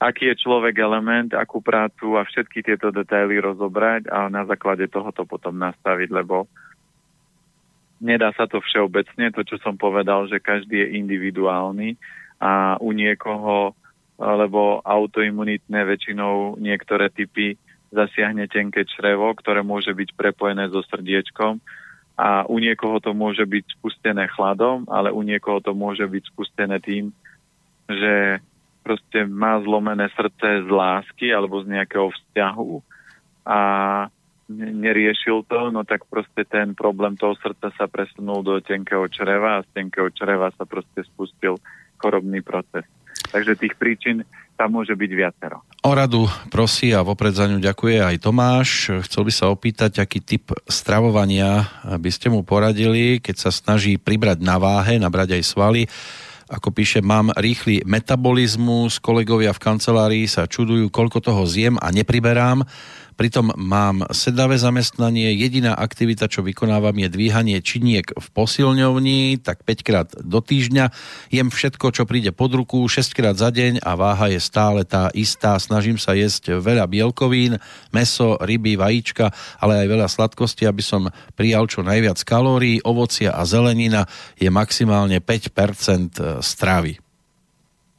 aký 0.00 0.32
je 0.32 0.40
človek 0.40 0.76
element, 0.80 1.32
akú 1.36 1.60
prácu 1.60 2.16
a 2.16 2.24
všetky 2.24 2.64
tieto 2.64 2.92
detaily 2.92 3.40
rozobrať 3.40 4.08
a 4.08 4.28
na 4.32 4.44
základe 4.48 4.88
toho 4.88 5.12
to 5.12 5.28
potom 5.28 5.56
nastaviť, 5.60 6.08
lebo 6.12 6.48
nedá 8.00 8.32
sa 8.36 8.44
to 8.48 8.60
všeobecne, 8.60 9.32
to 9.32 9.44
čo 9.44 9.56
som 9.60 9.76
povedal, 9.76 10.28
že 10.28 10.40
každý 10.40 10.84
je 10.84 10.92
individuálny 11.00 11.96
a 12.40 12.76
u 12.80 12.92
niekoho, 12.92 13.72
lebo 14.16 14.80
autoimunitné 14.84 15.84
väčšinou 15.84 16.60
niektoré 16.60 17.08
typy 17.12 17.56
zasiahne 17.92 18.48
tenké 18.48 18.84
črevo, 18.84 19.32
ktoré 19.32 19.64
môže 19.64 19.92
byť 19.92 20.12
prepojené 20.16 20.68
so 20.68 20.84
srdiečkom 20.84 21.60
a 22.16 22.48
u 22.48 22.56
niekoho 22.56 22.96
to 22.98 23.12
môže 23.12 23.44
byť 23.44 23.76
spustené 23.76 24.24
chladom, 24.32 24.88
ale 24.88 25.12
u 25.12 25.20
niekoho 25.20 25.60
to 25.60 25.76
môže 25.76 26.08
byť 26.08 26.24
spustené 26.32 26.80
tým, 26.80 27.12
že 27.86 28.40
proste 28.80 29.28
má 29.28 29.60
zlomené 29.60 30.08
srdce 30.16 30.64
z 30.64 30.68
lásky 30.72 31.28
alebo 31.28 31.60
z 31.60 31.76
nejakého 31.76 32.08
vzťahu 32.08 32.72
a 33.46 33.60
neriešil 34.48 35.42
to, 35.50 35.74
no 35.74 35.82
tak 35.82 36.06
proste 36.06 36.46
ten 36.46 36.72
problém 36.72 37.18
toho 37.18 37.34
srdca 37.42 37.74
sa 37.74 37.86
presunul 37.90 38.46
do 38.46 38.62
tenkého 38.62 39.10
čreva 39.10 39.60
a 39.60 39.64
z 39.66 39.68
tenkého 39.74 40.08
čreva 40.14 40.54
sa 40.54 40.62
proste 40.64 41.02
spustil 41.02 41.58
chorobný 41.98 42.40
proces. 42.46 42.86
Takže 43.36 43.52
tých 43.60 43.76
príčin 43.76 44.24
tam 44.56 44.80
môže 44.80 44.96
byť 44.96 45.10
viacero. 45.12 45.60
O 45.84 45.92
radu 45.92 46.24
prosí 46.48 46.96
a 46.96 47.04
vopred 47.04 47.36
za 47.36 47.44
ňu 47.44 47.60
ďakuje 47.60 48.00
aj 48.00 48.16
Tomáš. 48.24 48.88
Chcel 49.04 49.28
by 49.28 49.32
sa 49.36 49.52
opýtať, 49.52 50.00
aký 50.00 50.24
typ 50.24 50.56
stravovania 50.64 51.68
by 51.84 52.08
ste 52.08 52.32
mu 52.32 52.40
poradili, 52.40 53.20
keď 53.20 53.36
sa 53.36 53.50
snaží 53.52 54.00
pribrať 54.00 54.40
na 54.40 54.56
váhe, 54.56 54.96
nabrať 54.96 55.36
aj 55.36 55.42
svaly. 55.44 55.84
Ako 56.48 56.72
píše, 56.72 57.04
mám 57.04 57.28
rýchly 57.36 57.84
metabolizmus, 57.84 58.96
kolegovia 59.04 59.52
v 59.52 59.60
kancelárii 59.60 60.24
sa 60.24 60.48
čudujú, 60.48 60.88
koľko 60.88 61.20
toho 61.20 61.44
zjem 61.44 61.76
a 61.76 61.92
nepriberám. 61.92 62.64
Pritom 63.16 63.48
mám 63.56 64.04
sedavé 64.12 64.60
zamestnanie, 64.60 65.32
jediná 65.40 65.72
aktivita, 65.72 66.28
čo 66.28 66.44
vykonávam 66.44 66.92
je 67.00 67.08
dvíhanie 67.08 67.64
činiek 67.64 68.04
v 68.12 68.26
posilňovni, 68.36 69.40
tak 69.40 69.64
5 69.64 69.88
krát 69.88 70.08
do 70.20 70.44
týždňa. 70.44 70.92
Jem 71.32 71.48
všetko, 71.48 71.96
čo 71.96 72.04
príde 72.04 72.36
pod 72.36 72.52
ruku, 72.52 72.84
6 72.84 73.16
krát 73.16 73.32
za 73.40 73.48
deň 73.48 73.80
a 73.80 73.96
váha 73.96 74.28
je 74.28 74.36
stále 74.36 74.84
tá 74.84 75.08
istá. 75.16 75.56
Snažím 75.56 75.96
sa 75.96 76.12
jesť 76.12 76.60
veľa 76.60 76.84
bielkovín, 76.84 77.56
meso, 77.88 78.36
ryby, 78.36 78.76
vajíčka, 78.76 79.32
ale 79.64 79.80
aj 79.80 79.96
veľa 79.96 80.08
sladkosti, 80.12 80.68
aby 80.68 80.84
som 80.84 81.08
prijal 81.32 81.64
čo 81.72 81.80
najviac 81.80 82.20
kalórií. 82.20 82.84
Ovocia 82.84 83.32
a 83.32 83.48
zelenina 83.48 84.04
je 84.36 84.52
maximálne 84.52 85.24
5% 85.24 86.44
stravy. 86.44 87.05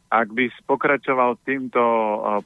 Ak 0.08 0.32
by 0.32 0.48
pokračoval 0.64 1.36
týmto 1.44 1.84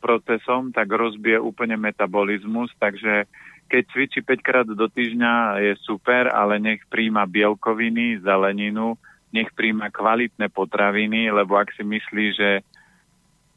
procesom, 0.01 0.73
tak 0.73 0.89
rozbije 0.89 1.37
úplne 1.37 1.77
metabolizmus, 1.77 2.73
takže 2.81 3.29
keď 3.69 3.83
cvičí 3.93 4.19
5 4.25 4.41
krát 4.41 4.67
do 4.67 4.87
týždňa 4.89 5.61
je 5.63 5.73
super, 5.85 6.27
ale 6.33 6.59
nech 6.59 6.81
príjma 6.89 7.29
bielkoviny, 7.29 8.19
zeleninu, 8.19 8.97
nech 9.31 9.47
príjma 9.55 9.87
kvalitné 9.93 10.51
potraviny, 10.51 11.31
lebo 11.31 11.55
ak 11.55 11.71
si 11.77 11.85
myslí, 11.85 12.25
že 12.35 12.49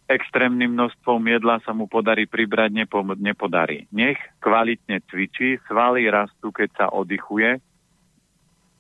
extrémnym 0.07 0.77
množstvom 0.77 1.19
jedla 1.25 1.59
sa 1.65 1.73
mu 1.73 1.89
podarí 1.89 2.29
pribrať, 2.29 2.71
nepo, 2.71 3.01
nepodarí. 3.17 3.89
Nech 3.91 4.21
kvalitne 4.39 5.01
cvičí, 5.09 5.59
svaly 5.65 6.07
rastú, 6.13 6.53
keď 6.53 6.69
sa 6.77 6.87
oddychuje. 6.93 7.59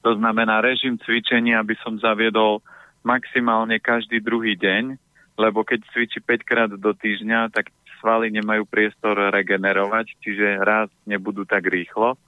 To 0.05 0.15
znamená 0.21 0.61
režim 0.61 1.01
cvičenia, 1.01 1.65
aby 1.65 1.75
som 1.81 1.97
zaviedol 1.97 2.61
maximálne 3.03 3.81
každý 3.81 4.21
druhý 4.21 4.53
deň, 4.55 5.01
lebo 5.35 5.66
keď 5.66 5.82
cvičí 5.90 6.23
5 6.23 6.43
krát 6.47 6.70
do 6.70 6.93
týždňa, 6.94 7.51
tak 7.51 7.74
svaly 7.98 8.28
nemajú 8.31 8.69
priestor 8.69 9.16
regenerovať, 9.32 10.12
čiže 10.20 10.61
raz 10.61 10.93
nebudú 11.09 11.48
tak 11.48 11.66
rýchlo. 11.66 12.20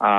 A 0.00 0.12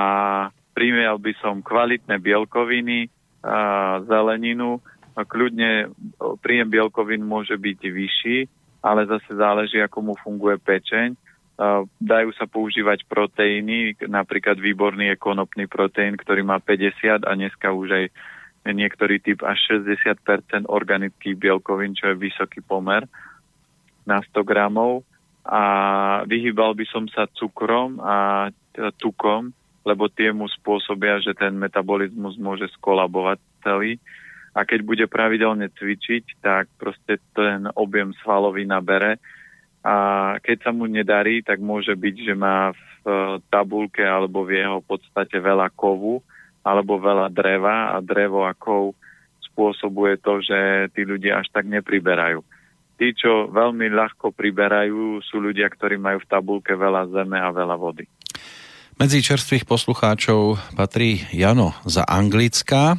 primial 0.78 1.18
by 1.18 1.34
som 1.42 1.66
kvalitné 1.66 2.22
bielkoviny, 2.22 3.10
a 3.46 4.02
zeleninu, 4.06 4.82
a 5.16 5.24
kľudne 5.24 5.96
príjem 6.44 6.68
bielkovín 6.68 7.24
môže 7.24 7.56
byť 7.56 7.80
vyšší, 7.88 8.38
ale 8.84 9.08
zase 9.08 9.32
záleží, 9.32 9.80
ako 9.80 10.12
mu 10.12 10.14
funguje 10.20 10.60
pečeň. 10.60 11.16
Dajú 12.04 12.30
sa 12.36 12.46
používať 12.52 13.08
proteíny, 13.08 13.96
napríklad 14.12 14.60
výborný 14.60 15.16
je 15.16 15.18
konopný 15.18 15.72
proteín, 15.72 16.20
ktorý 16.20 16.44
má 16.44 16.60
50 16.60 17.24
a 17.24 17.32
dneska 17.32 17.72
už 17.72 17.90
aj 17.96 18.06
niektorý 18.74 19.22
typ 19.22 19.46
až 19.46 19.82
60% 19.86 20.66
organických 20.66 21.38
bielkovín, 21.38 21.94
čo 21.94 22.10
je 22.10 22.18
vysoký 22.18 22.66
pomer 22.66 23.06
na 24.10 24.22
100 24.22 24.42
gramov. 24.42 25.06
A 25.46 25.62
vyhýbal 26.26 26.74
by 26.74 26.86
som 26.90 27.06
sa 27.06 27.30
cukrom 27.30 28.02
a 28.02 28.50
tukom, 28.98 29.54
lebo 29.86 30.10
tie 30.10 30.34
mu 30.34 30.50
spôsobia, 30.50 31.22
že 31.22 31.38
ten 31.38 31.54
metabolizmus 31.54 32.42
môže 32.42 32.66
skolabovať 32.82 33.38
celý. 33.62 34.02
A 34.58 34.66
keď 34.66 34.80
bude 34.82 35.06
pravidelne 35.06 35.70
cvičiť, 35.70 36.42
tak 36.42 36.66
proste 36.82 37.22
ten 37.38 37.70
objem 37.78 38.16
svalový 38.26 38.66
nabere. 38.66 39.22
A 39.86 39.96
keď 40.42 40.66
sa 40.66 40.72
mu 40.74 40.90
nedarí, 40.90 41.46
tak 41.46 41.62
môže 41.62 41.94
byť, 41.94 42.16
že 42.26 42.34
má 42.34 42.74
v 42.74 43.38
tabulke 43.54 44.02
alebo 44.02 44.42
v 44.42 44.66
jeho 44.66 44.82
podstate 44.82 45.38
veľa 45.38 45.70
kovu, 45.78 46.26
alebo 46.66 46.98
veľa 46.98 47.30
dreva 47.30 47.94
a 47.94 48.02
drevo 48.02 48.50
ako 48.50 48.98
spôsobuje 49.54 50.18
to, 50.20 50.42
že 50.42 50.90
tí 50.98 51.06
ľudia 51.06 51.46
až 51.46 51.54
tak 51.54 51.70
nepriberajú. 51.70 52.42
Tí, 52.96 53.14
čo 53.14 53.52
veľmi 53.54 53.92
ľahko 53.92 54.34
priberajú, 54.34 55.22
sú 55.22 55.38
ľudia, 55.38 55.70
ktorí 55.70 56.02
majú 56.02 56.26
v 56.26 56.30
tabulke 56.32 56.74
veľa 56.74 57.12
zeme 57.14 57.38
a 57.38 57.54
veľa 57.54 57.76
vody. 57.78 58.10
Medzi 58.96 59.20
čerstvých 59.20 59.68
poslucháčov 59.68 60.56
patrí 60.80 61.28
Jano 61.36 61.76
za 61.84 62.08
Anglická. 62.08 62.96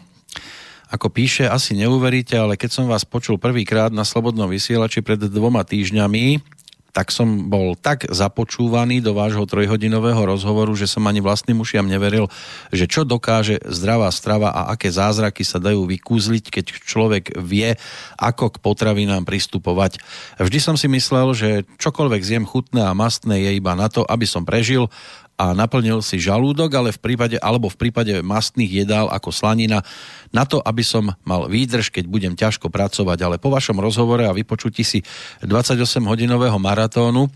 Ako 0.93 1.09
píše, 1.09 1.49
asi 1.49 1.75
neuveríte, 1.75 2.37
ale 2.37 2.61
keď 2.61 2.71
som 2.71 2.85
vás 2.87 3.09
počul 3.09 3.41
prvýkrát 3.41 3.91
na 3.91 4.05
Slobodnom 4.05 4.47
vysielači 4.47 5.01
pred 5.01 5.19
dvoma 5.19 5.65
týždňami, 5.65 6.56
tak 6.97 7.13
som 7.13 7.53
bol 7.53 7.77
tak 7.77 8.09
započúvaný 8.09 9.05
do 9.05 9.13
vášho 9.13 9.45
trojhodinového 9.45 10.33
rozhovoru, 10.33 10.73
že 10.73 10.89
som 10.89 11.05
ani 11.05 11.21
vlastným 11.21 11.61
ušiam 11.61 11.85
neveril, 11.85 12.33
že 12.73 12.89
čo 12.89 13.05
dokáže 13.05 13.61
zdravá 13.69 14.09
strava 14.09 14.49
a 14.49 14.73
aké 14.73 14.89
zázraky 14.89 15.45
sa 15.45 15.61
dajú 15.61 15.85
vykúzliť, 15.85 16.49
keď 16.49 16.65
človek 16.89 17.37
vie, 17.37 17.77
ako 18.17 18.49
k 18.49 18.57
potravinám 18.65 19.29
pristupovať. 19.29 20.01
Vždy 20.41 20.57
som 20.57 20.81
si 20.81 20.89
myslel, 20.89 21.37
že 21.37 21.51
čokoľvek 21.77 22.23
zjem 22.25 22.49
chutné 22.49 22.81
a 22.81 22.97
mastné 22.97 23.45
je 23.45 23.61
iba 23.61 23.77
na 23.77 23.93
to, 23.93 24.01
aby 24.01 24.25
som 24.25 24.49
prežil 24.49 24.89
a 25.37 25.53
naplnil 25.53 26.01
si 26.01 26.17
žalúdok, 26.17 26.73
ale 26.73 26.91
v 26.97 27.01
prípade, 27.01 27.37
alebo 27.41 27.69
v 27.69 27.77
prípade 27.77 28.25
mastných 28.25 28.85
jedál 28.85 29.13
ako 29.13 29.29
slanina, 29.29 29.85
na 30.33 30.49
to, 30.49 30.61
aby 30.65 30.83
som 30.83 31.13
mal 31.23 31.47
výdrž, 31.47 31.93
keď 31.93 32.05
budem 32.09 32.35
ťažko 32.35 32.73
pracovať. 32.73 33.19
Ale 33.21 33.37
po 33.37 33.53
vašom 33.53 33.77
rozhovore 33.79 34.25
a 34.25 34.37
vypočutí 34.37 34.83
si 34.85 35.01
28-hodinového 35.45 36.57
maratónu 36.57 37.29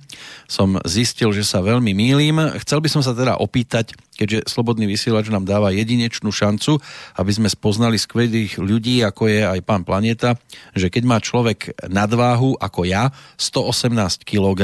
som 0.49 0.81
zistil, 0.85 1.31
že 1.31 1.47
sa 1.47 1.63
veľmi 1.63 1.93
mýlim. 1.93 2.37
Chcel 2.65 2.83
by 2.83 2.89
som 2.89 3.03
sa 3.05 3.17
teda 3.17 3.39
opýtať, 3.39 3.95
keďže 4.17 4.49
Slobodný 4.53 4.85
vysielač 4.85 5.33
nám 5.33 5.49
dáva 5.49 5.73
jedinečnú 5.73 6.29
šancu, 6.29 6.77
aby 7.17 7.33
sme 7.33 7.49
spoznali 7.49 7.97
skvelých 7.97 8.61
ľudí, 8.61 9.01
ako 9.01 9.33
je 9.33 9.41
aj 9.45 9.61
pán 9.65 9.85
Planeta, 9.87 10.37
že 10.77 10.93
keď 10.93 11.03
má 11.07 11.17
človek 11.21 11.73
nadváhu 11.89 12.57
ako 12.61 12.85
ja, 12.85 13.09
118 13.41 14.25
kg 14.29 14.61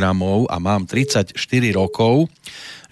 a 0.51 0.57
mám 0.61 0.85
34 0.85 1.33
rokov, 1.73 2.29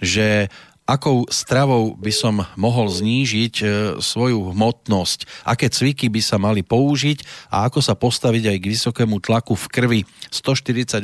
že 0.01 0.47
akou 0.85 1.25
stravou 1.33 1.97
by 1.97 2.13
som 2.13 2.45
mohol 2.53 2.85
znížiť 2.93 3.55
e, 3.57 3.65
svoju 3.97 4.53
hmotnosť, 4.53 5.25
aké 5.41 5.65
cviky 5.73 6.13
by 6.13 6.21
sa 6.21 6.37
mali 6.37 6.61
použiť 6.61 7.49
a 7.49 7.65
ako 7.65 7.81
sa 7.81 7.97
postaviť 7.97 8.53
aj 8.53 8.57
k 8.61 8.69
vysokému 8.69 9.17
tlaku 9.17 9.57
v 9.57 9.65
krvi 9.73 9.99
148 10.29 11.01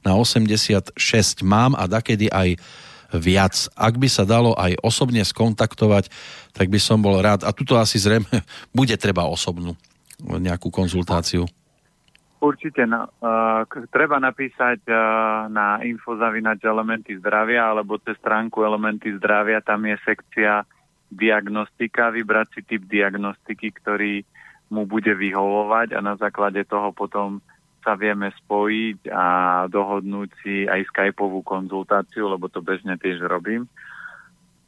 na 0.00 0.12
86 0.16 0.96
mám 1.44 1.76
a 1.76 1.84
dakedy 1.84 2.32
aj 2.32 2.56
viac. 3.12 3.68
Ak 3.76 4.00
by 4.00 4.08
sa 4.08 4.24
dalo 4.24 4.56
aj 4.56 4.80
osobne 4.80 5.20
skontaktovať, 5.20 6.08
tak 6.56 6.72
by 6.72 6.80
som 6.80 7.04
bol 7.04 7.20
rád. 7.20 7.44
A 7.44 7.52
tuto 7.52 7.76
asi 7.76 8.00
zrejme 8.00 8.30
bude 8.76 8.96
treba 8.96 9.28
osobnú 9.28 9.76
nejakú 10.20 10.72
konzultáciu. 10.72 11.44
Určite. 12.40 12.88
No, 12.88 13.04
uh, 13.20 13.68
treba 13.92 14.16
napísať 14.16 14.80
uh, 14.88 14.96
na 15.52 15.84
infozavinač 15.84 16.64
elementy 16.64 17.20
zdravia 17.20 17.68
alebo 17.68 18.00
cez 18.00 18.16
stránku 18.16 18.64
elementy 18.64 19.12
zdravia. 19.20 19.60
Tam 19.60 19.84
je 19.84 20.00
sekcia 20.00 20.64
diagnostika, 21.12 22.08
vybrať 22.08 22.48
si 22.56 22.60
typ 22.64 22.88
diagnostiky, 22.88 23.76
ktorý 23.76 24.24
mu 24.72 24.88
bude 24.88 25.12
vyhovovať 25.12 25.92
a 25.92 26.00
na 26.00 26.14
základe 26.16 26.64
toho 26.64 26.94
potom 26.96 27.44
sa 27.84 27.96
vieme 27.96 28.30
spojiť 28.32 29.08
a 29.10 29.26
dohodnúť 29.66 30.30
si 30.40 30.64
aj 30.64 30.84
skypovú 30.92 31.42
konzultáciu, 31.42 32.28
lebo 32.28 32.48
to 32.48 32.60
bežne 32.64 32.96
tiež 33.00 33.24
robím. 33.24 33.66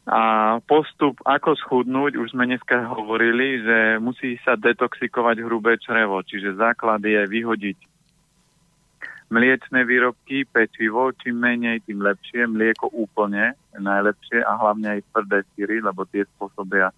A 0.03 0.59
postup, 0.66 1.23
ako 1.23 1.55
schudnúť, 1.55 2.19
už 2.19 2.35
sme 2.35 2.51
dneska 2.51 2.91
hovorili, 2.91 3.62
že 3.62 3.79
musí 4.03 4.35
sa 4.43 4.59
detoxikovať 4.59 5.47
hrubé 5.47 5.79
črevo, 5.79 6.19
čiže 6.27 6.59
základ 6.59 7.07
je 7.07 7.23
vyhodiť 7.23 7.79
mliečne 9.33 9.87
výrobky, 9.89 10.45
pečivo, 10.45 11.15
čím 11.16 11.41
menej, 11.41 11.87
tým 11.89 12.03
lepšie, 12.05 12.51
mlieko 12.51 12.91
úplne 12.93 13.57
najlepšie 13.73 14.45
a 14.45 14.53
hlavne 14.61 14.99
aj 14.99 15.07
tvrdé 15.09 15.39
síry, 15.55 15.81
lebo 15.81 16.05
tie 16.11 16.29
spôsobia 16.37 16.93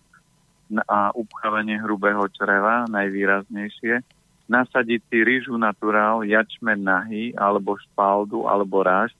a 0.88 1.12
upchávanie 1.12 1.78
hrubého 1.78 2.24
čreva 2.34 2.88
najvýraznejšie. 2.90 4.02
Nasadiť 4.48 5.00
si 5.12 5.18
rýžu 5.20 5.54
naturál, 5.60 6.24
jačmen 6.24 6.82
nahý, 6.82 7.36
alebo 7.36 7.76
špaldu, 7.76 8.48
alebo 8.48 8.80
ráž, 8.80 9.14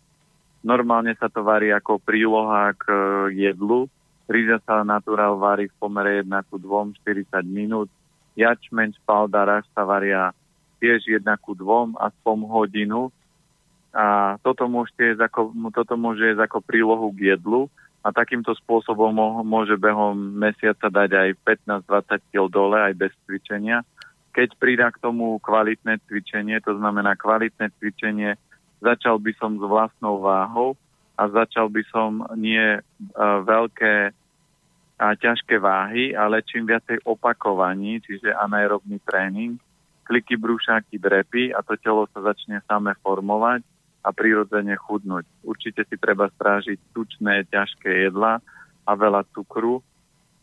Normálne 0.65 1.12
sa 1.20 1.28
to 1.28 1.45
varí 1.45 1.69
ako 1.69 2.01
príloha 2.01 2.73
k 2.73 2.85
e, 2.89 2.97
jedlu. 3.36 3.85
Ríža 4.24 4.65
sa 4.65 4.81
naturál 4.81 5.36
varí 5.36 5.69
v 5.69 5.77
pomere 5.77 6.24
1 6.24 6.32
ku 6.49 6.57
2, 6.57 6.97
40 7.05 7.45
minút. 7.45 7.93
Jačmeň, 8.32 8.97
špalda, 9.05 9.45
raž 9.45 9.69
sa 9.77 9.85
varia 9.85 10.32
tiež 10.81 11.05
1 11.05 11.20
ku 11.45 11.53
2, 11.53 12.01
aspoň 12.01 12.36
hodinu. 12.49 13.12
A 13.93 14.41
toto, 14.41 14.65
môžete 14.65 15.20
ako, 15.20 15.53
toto 15.70 16.01
môže 16.01 16.32
jesť 16.32 16.49
ako 16.49 16.59
prílohu 16.65 17.12
k 17.12 17.36
jedlu 17.36 17.69
a 18.01 18.09
takýmto 18.11 18.57
spôsobom 18.57 19.12
môže 19.45 19.77
behom 19.81 20.16
mesiaca 20.16 20.89
dať 20.89 21.11
aj 21.12 21.28
15-20 21.89 22.32
kg 22.32 22.45
dole, 22.49 22.77
aj 22.81 22.95
bez 22.97 23.12
cvičenia. 23.28 23.81
Keď 24.35 24.59
prída 24.59 24.91
k 24.91 24.99
tomu 24.99 25.39
kvalitné 25.41 26.03
cvičenie, 26.05 26.59
to 26.65 26.74
znamená 26.74 27.15
kvalitné 27.15 27.70
cvičenie 27.78 28.35
začal 28.82 29.18
by 29.18 29.32
som 29.38 29.59
s 29.59 29.62
vlastnou 29.62 30.22
váhou 30.22 30.78
a 31.14 31.30
začal 31.30 31.70
by 31.70 31.82
som 31.92 32.26
nie 32.34 32.78
uh, 32.78 33.38
veľké 33.44 34.10
a 34.94 35.18
ťažké 35.18 35.59
váhy, 35.59 36.14
ale 36.14 36.46
čím 36.46 36.70
viacej 36.70 37.02
opakovaní, 37.02 37.98
čiže 37.98 38.30
anaerobný 38.30 39.02
tréning, 39.02 39.59
kliky, 40.06 40.38
brúšáky, 40.38 41.02
drepy 41.02 41.51
a 41.51 41.66
to 41.66 41.74
telo 41.82 42.06
sa 42.14 42.22
začne 42.22 42.62
same 42.70 42.94
formovať 43.02 43.66
a 44.06 44.14
prirodzene 44.14 44.78
chudnúť. 44.78 45.26
Určite 45.42 45.82
si 45.90 45.98
treba 45.98 46.30
strážiť 46.30 46.78
tučné, 46.94 47.42
ťažké 47.51 48.06
jedla 48.06 48.38
a 48.86 48.92
veľa 48.94 49.26
cukru, 49.34 49.82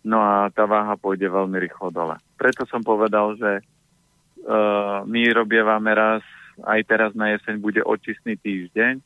no 0.03 0.17
a 0.19 0.51
tá 0.51 0.67
váha 0.67 0.97
pôjde 0.97 1.29
veľmi 1.31 1.55
rýchlo 1.61 1.93
dole. 1.93 2.17
Preto 2.35 2.67
som 2.67 2.83
povedal, 2.83 3.37
že 3.39 3.51
uh, 3.61 5.05
my 5.07 5.21
robievame 5.31 5.93
raz, 5.93 6.25
aj 6.65 6.79
teraz 6.87 7.11
na 7.15 7.33
jeseň 7.35 7.59
bude 7.59 7.81
očistný 7.83 8.35
týždeň, 8.39 8.99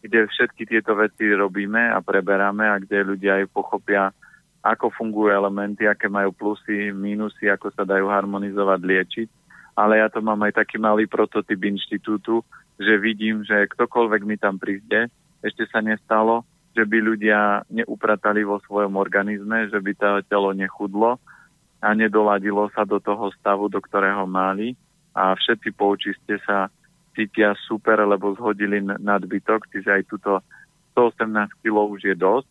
kde 0.00 0.18
všetky 0.32 0.64
tieto 0.64 0.96
veci 0.96 1.28
robíme 1.28 1.92
a 1.92 2.00
preberáme 2.00 2.64
a 2.64 2.80
kde 2.80 3.14
ľudia 3.14 3.44
aj 3.44 3.52
pochopia, 3.52 4.10
ako 4.60 4.92
fungujú 4.92 5.32
elementy, 5.32 5.88
aké 5.88 6.08
majú 6.08 6.32
plusy, 6.32 6.92
mínusy, 6.92 7.48
ako 7.48 7.72
sa 7.72 7.84
dajú 7.84 8.08
harmonizovať, 8.08 8.80
liečiť. 8.80 9.28
Ale 9.76 10.00
ja 10.00 10.12
to 10.12 10.20
mám 10.20 10.40
aj 10.44 10.60
taký 10.60 10.76
malý 10.76 11.08
prototyp 11.08 11.56
inštitútu, 11.56 12.44
že 12.80 12.96
vidím, 12.96 13.44
že 13.44 13.68
ktokoľvek 13.68 14.22
mi 14.24 14.36
tam 14.40 14.56
príde, 14.56 15.08
ešte 15.40 15.64
sa 15.68 15.80
nestalo, 15.80 16.44
že 16.76 16.84
by 16.84 16.98
ľudia 17.00 17.64
neupratali 17.72 18.44
vo 18.44 18.60
svojom 18.64 18.96
organizme, 18.96 19.68
že 19.68 19.80
by 19.80 19.92
to 19.96 20.08
telo 20.28 20.52
nechudlo 20.52 21.20
a 21.80 21.88
nedoladilo 21.96 22.68
sa 22.76 22.84
do 22.84 23.00
toho 23.00 23.32
stavu, 23.36 23.72
do 23.72 23.80
ktorého 23.80 24.28
mali 24.28 24.76
a 25.16 25.34
všetci 25.34 25.68
po 25.74 25.96
očiste 25.96 26.38
sa 26.44 26.68
cítia 27.14 27.54
super, 27.66 28.00
lebo 28.06 28.34
zhodili 28.34 28.80
nadbytok, 28.82 29.68
čiže 29.70 29.90
aj 29.90 30.02
túto 30.08 30.40
118 30.94 31.62
kg 31.62 31.76
už 31.90 32.02
je 32.06 32.16
dosť 32.16 32.50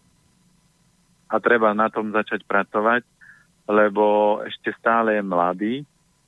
a 1.29 1.35
treba 1.37 1.71
na 1.77 1.87
tom 1.93 2.09
začať 2.09 2.43
pracovať, 2.43 3.05
lebo 3.69 4.39
ešte 4.43 4.73
stále 4.77 5.19
je 5.19 5.23
mladý, 5.23 5.73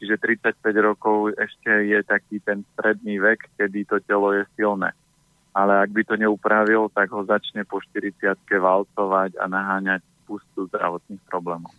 Čiže 0.02 0.18
35 0.18 0.58
rokov 0.82 1.38
ešte 1.38 1.70
je 1.70 2.02
taký 2.02 2.42
ten 2.42 2.66
stredný 2.74 3.22
vek, 3.22 3.54
kedy 3.54 3.86
to 3.86 4.02
telo 4.02 4.34
je 4.34 4.50
silné. 4.58 4.98
Ale 5.54 5.78
ak 5.78 5.94
by 5.94 6.02
to 6.02 6.18
neupravil, 6.18 6.90
tak 6.90 7.14
ho 7.14 7.22
začne 7.22 7.62
po 7.70 7.78
40 7.78 8.34
valcovať 8.50 9.38
a 9.38 9.46
naháňať 9.46 10.02
pustu 10.26 10.66
zdravotných 10.74 11.22
problémov. 11.30 11.70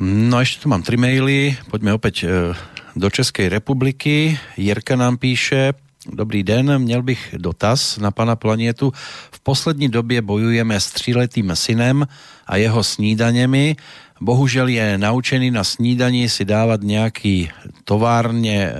No 0.00 0.40
ešte 0.40 0.64
tu 0.64 0.72
mám 0.72 0.80
tri 0.80 0.96
maily. 0.96 1.60
Poďme 1.68 1.92
opäť 1.92 2.24
e, 2.24 2.56
do 2.96 3.10
Českej 3.10 3.48
republiky. 3.48 4.38
Jirka 4.56 4.96
nám 4.96 5.16
píše, 5.16 5.74
Dobrý 6.04 6.42
den, 6.42 6.78
měl 6.78 7.02
bych 7.02 7.34
dotaz 7.38 7.96
na 7.96 8.10
pana 8.10 8.36
Planietu. 8.36 8.92
V 9.30 9.40
poslední 9.40 9.88
době 9.88 10.22
bojujeme 10.22 10.80
s 10.80 10.92
tříletým 10.92 11.56
synem 11.56 12.04
a 12.46 12.56
jeho 12.56 12.84
snídaněmi 12.84 13.76
bohužel 14.20 14.68
je 14.68 14.98
naučený 14.98 15.50
na 15.50 15.64
snídaní 15.64 16.28
si 16.28 16.44
dávať 16.44 16.80
nejaký 16.86 17.36
továrne 17.84 18.68
e, 18.68 18.70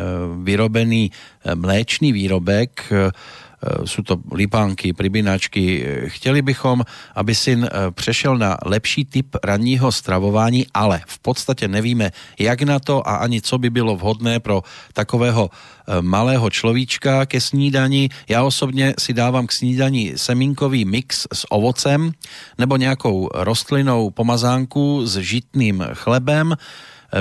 vyrobený 0.41 1.11
e, 1.11 1.13
mléčný 1.55 2.17
výrobek, 2.17 2.87
sú 3.85 4.03
to 4.03 4.21
lipánky, 4.33 4.93
pribinačky. 4.93 5.87
Chtěli 6.07 6.43
bychom, 6.43 6.85
aby 7.15 7.35
syn 7.35 7.69
přešel 7.91 8.39
na 8.39 8.57
lepší 8.65 9.05
typ 9.05 9.37
ranního 9.45 9.93
stravování, 9.93 10.67
ale 10.75 11.01
v 11.07 11.19
podstatě 11.19 11.69
nevíme, 11.69 12.11
jak 12.39 12.63
na 12.63 12.79
to 12.79 13.09
a 13.09 13.17
ani 13.17 13.41
co 13.41 13.59
by 13.59 13.71
bylo 13.71 13.97
vhodné 13.97 14.41
pro 14.41 14.63
takového 14.93 15.51
malého 16.01 16.51
človíčka 16.51 17.27
ke 17.27 17.41
snídani. 17.41 18.09
Ja 18.29 18.43
osobně 18.43 18.95
si 18.99 19.13
dávám 19.13 19.47
k 19.47 19.53
snídani 19.53 20.13
semínkový 20.17 20.85
mix 20.85 21.27
s 21.33 21.45
ovocem 21.53 22.13
nebo 22.59 22.77
nějakou 22.77 23.29
rostlinou 23.35 24.11
pomazánku 24.11 25.07
s 25.07 25.17
žitným 25.17 25.85
chlebem 25.93 26.57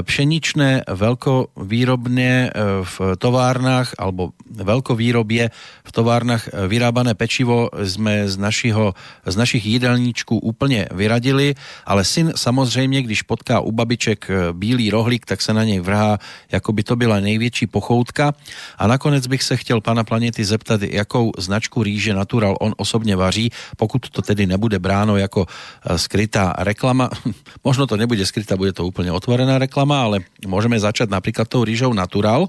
pšeničné 0.01 0.89
veľkovýrobne 0.89 2.31
e, 2.33 2.47
v 2.81 2.95
továrnach 3.21 3.93
alebo 4.01 4.33
veľkovýrobie 4.49 5.53
v 5.85 5.91
továrnach 5.93 6.49
e, 6.49 6.65
vyrábané 6.65 7.13
pečivo 7.13 7.69
sme 7.77 8.25
z, 8.25 8.35
našiho, 8.41 8.97
z 9.21 9.35
našich 9.37 9.61
jídelníčků 9.61 10.41
úplne 10.41 10.89
vyradili, 10.89 11.53
ale 11.85 12.01
syn 12.01 12.33
samozrejme, 12.33 13.05
když 13.05 13.29
potká 13.29 13.61
u 13.61 13.69
babiček 13.69 14.19
e, 14.25 14.33
bílý 14.57 14.89
rohlík, 14.89 15.29
tak 15.29 15.45
sa 15.45 15.53
na 15.53 15.61
nej 15.61 15.77
vrhá, 15.77 16.17
ako 16.49 16.71
by 16.73 16.81
to 16.81 16.95
byla 16.97 17.21
největší 17.21 17.69
pochoutka. 17.69 18.33
A 18.81 18.87
nakonec 18.87 19.27
bych 19.27 19.43
se 19.43 19.57
chtěl 19.57 19.81
pana 19.81 20.03
Planety 20.03 20.45
zeptat, 20.45 20.81
jakou 20.81 21.31
značku 21.37 21.83
rýže 21.83 22.13
Natural 22.13 22.57
on 22.59 22.73
osobně 22.77 23.15
vaří, 23.15 23.51
pokud 23.77 24.09
to 24.09 24.21
tedy 24.21 24.47
nebude 24.47 24.79
bráno 24.79 25.17
jako 25.17 25.45
skrytá 25.95 26.55
reklama. 26.57 27.09
Možno 27.63 27.87
to 27.87 27.97
nebude 27.97 28.25
skrytá, 28.25 28.57
bude 28.57 28.73
to 28.73 28.87
úplne 28.87 29.11
otvorená 29.11 29.59
reklama, 29.59 29.82
reklama, 29.83 30.07
ale 30.07 30.17
môžeme 30.47 30.79
začať 30.79 31.11
napríklad 31.11 31.43
tou 31.43 31.67
rýžou 31.67 31.91
Natural? 31.91 32.47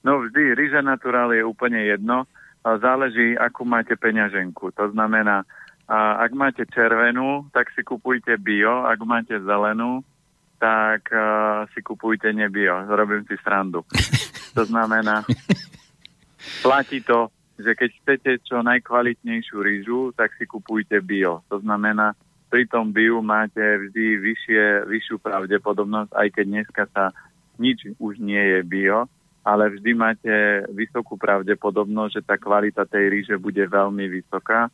No 0.00 0.24
vždy, 0.24 0.56
rýža 0.56 0.80
Natural 0.80 1.36
je 1.36 1.44
úplne 1.44 1.84
jedno. 1.84 2.24
Záleží, 2.64 3.36
akú 3.36 3.68
máte 3.68 3.92
peňaženku. 4.00 4.72
To 4.72 4.88
znamená, 4.96 5.44
a 5.84 6.24
ak 6.24 6.32
máte 6.32 6.64
červenú, 6.64 7.44
tak 7.52 7.68
si 7.76 7.84
kupujte 7.84 8.40
bio, 8.40 8.88
ak 8.88 8.98
máte 9.04 9.36
zelenú, 9.36 10.00
tak 10.56 11.10
uh, 11.12 11.68
si 11.74 11.84
kupujte 11.84 12.32
nebio. 12.32 12.88
Robím 12.88 13.28
si 13.28 13.36
srandu. 13.44 13.84
To 14.52 14.68
znamená, 14.68 15.24
platí 16.60 17.00
to, 17.00 17.32
že 17.56 17.72
keď 17.72 17.90
chcete 18.04 18.30
čo 18.44 18.60
najkvalitnejšiu 18.60 19.56
rýžu, 19.64 20.12
tak 20.12 20.36
si 20.36 20.44
kupujte 20.44 21.00
bio. 21.00 21.40
To 21.48 21.56
znamená, 21.56 22.12
pri 22.52 22.68
tom 22.68 22.92
biu 22.92 23.24
máte 23.24 23.64
vždy 23.64 24.20
vyššie, 24.20 24.84
vyššiu 24.84 25.16
pravdepodobnosť, 25.24 26.12
aj 26.12 26.28
keď 26.36 26.44
dneska 26.44 26.84
sa 26.92 27.08
nič 27.56 27.96
už 27.96 28.20
nie 28.20 28.36
je 28.36 28.60
bio, 28.60 29.08
ale 29.40 29.72
vždy 29.72 29.90
máte 29.96 30.34
vysokú 30.68 31.16
pravdepodobnosť, 31.16 32.12
že 32.20 32.26
tá 32.28 32.36
kvalita 32.36 32.84
tej 32.84 33.08
ríže 33.08 33.36
bude 33.40 33.64
veľmi 33.64 34.04
vysoká. 34.04 34.68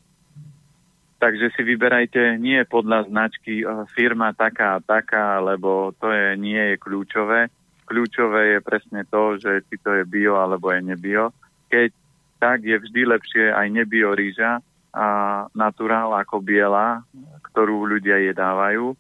Takže 1.23 1.55
si 1.55 1.63
vyberajte 1.63 2.35
nie 2.43 2.59
podľa 2.67 3.07
značky 3.07 3.63
eh, 3.63 3.67
firma 3.95 4.35
taká 4.35 4.79
a 4.79 4.83
taká, 4.83 5.39
lebo 5.39 5.95
to 6.03 6.11
je, 6.11 6.35
nie 6.35 6.75
je 6.75 6.83
kľúčové. 6.83 7.47
Kľúčové 7.87 8.59
je 8.59 8.61
presne 8.61 9.07
to, 9.07 9.39
že 9.39 9.63
či 9.71 9.79
to 9.79 10.03
je 10.03 10.05
bio 10.05 10.35
alebo 10.35 10.75
je 10.75 10.83
nebio. 10.83 11.31
Keď 11.71 11.95
tak 12.43 12.63
je 12.63 12.75
vždy 12.75 13.03
lepšie 13.07 13.45
aj 13.51 13.67
nebio 13.71 14.15
rýža, 14.15 14.63
a 14.99 15.09
naturál 15.55 16.11
ako 16.19 16.43
biela, 16.43 17.07
ktorú 17.47 17.87
ľudia 17.87 18.19
jedávajú. 18.19 18.99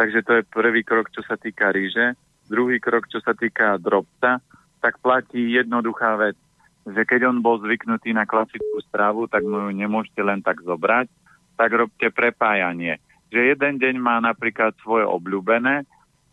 Takže 0.00 0.24
to 0.24 0.32
je 0.40 0.48
prvý 0.48 0.80
krok, 0.80 1.12
čo 1.12 1.20
sa 1.20 1.36
týka 1.36 1.68
ríže. 1.68 2.16
Druhý 2.48 2.80
krok, 2.80 3.12
čo 3.12 3.20
sa 3.20 3.36
týka 3.36 3.76
drobca, 3.76 4.40
tak 4.80 4.96
platí 5.04 5.52
jednoduchá 5.52 6.16
vec, 6.16 6.38
že 6.88 7.04
keď 7.04 7.28
on 7.28 7.44
bol 7.44 7.60
zvyknutý 7.60 8.16
na 8.16 8.24
klasickú 8.24 8.80
stravu, 8.88 9.28
tak 9.28 9.44
mu 9.44 9.68
ju 9.68 9.70
nemôžete 9.76 10.24
len 10.24 10.40
tak 10.40 10.64
zobrať, 10.64 11.12
tak 11.60 11.70
robte 11.76 12.08
prepájanie. 12.08 12.96
Že 13.28 13.52
jeden 13.52 13.74
deň 13.76 13.94
má 14.00 14.16
napríklad 14.24 14.72
svoje 14.80 15.04
obľúbené 15.04 15.84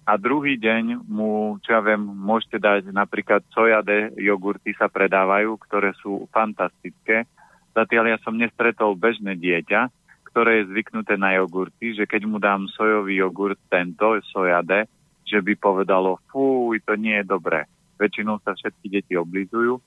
a 0.07 0.13
druhý 0.15 0.55
deň 0.55 1.03
mu, 1.09 1.59
čo 1.59 1.75
ja 1.75 1.81
viem, 1.83 1.99
môžete 1.99 2.63
dať 2.63 2.95
napríklad 2.95 3.43
sojade 3.51 4.15
jogurty 4.15 4.71
sa 4.79 4.87
predávajú, 4.87 5.59
ktoré 5.67 5.91
sú 5.99 6.31
fantastické 6.31 7.27
Zatiaľ 7.75 8.15
ja 8.15 8.17
som 8.23 8.39
nestretol 8.39 8.95
bežné 8.95 9.35
dieťa, 9.35 9.91
ktoré 10.31 10.63
je 10.63 10.71
zvyknuté 10.71 11.19
na 11.19 11.35
jogurty, 11.35 11.91
že 11.91 12.07
keď 12.07 12.21
mu 12.23 12.39
dám 12.39 12.71
sojový 12.71 13.19
jogurt 13.19 13.59
tento, 13.67 14.15
sojade, 14.31 14.87
že 15.27 15.43
by 15.43 15.59
povedalo, 15.59 16.23
fú, 16.31 16.71
to 16.87 16.93
nie 16.95 17.19
je 17.19 17.25
dobré. 17.27 17.67
Väčšinou 17.99 18.39
sa 18.43 18.55
všetky 18.55 18.87
deti 18.87 19.13
oblizujú. 19.19 19.79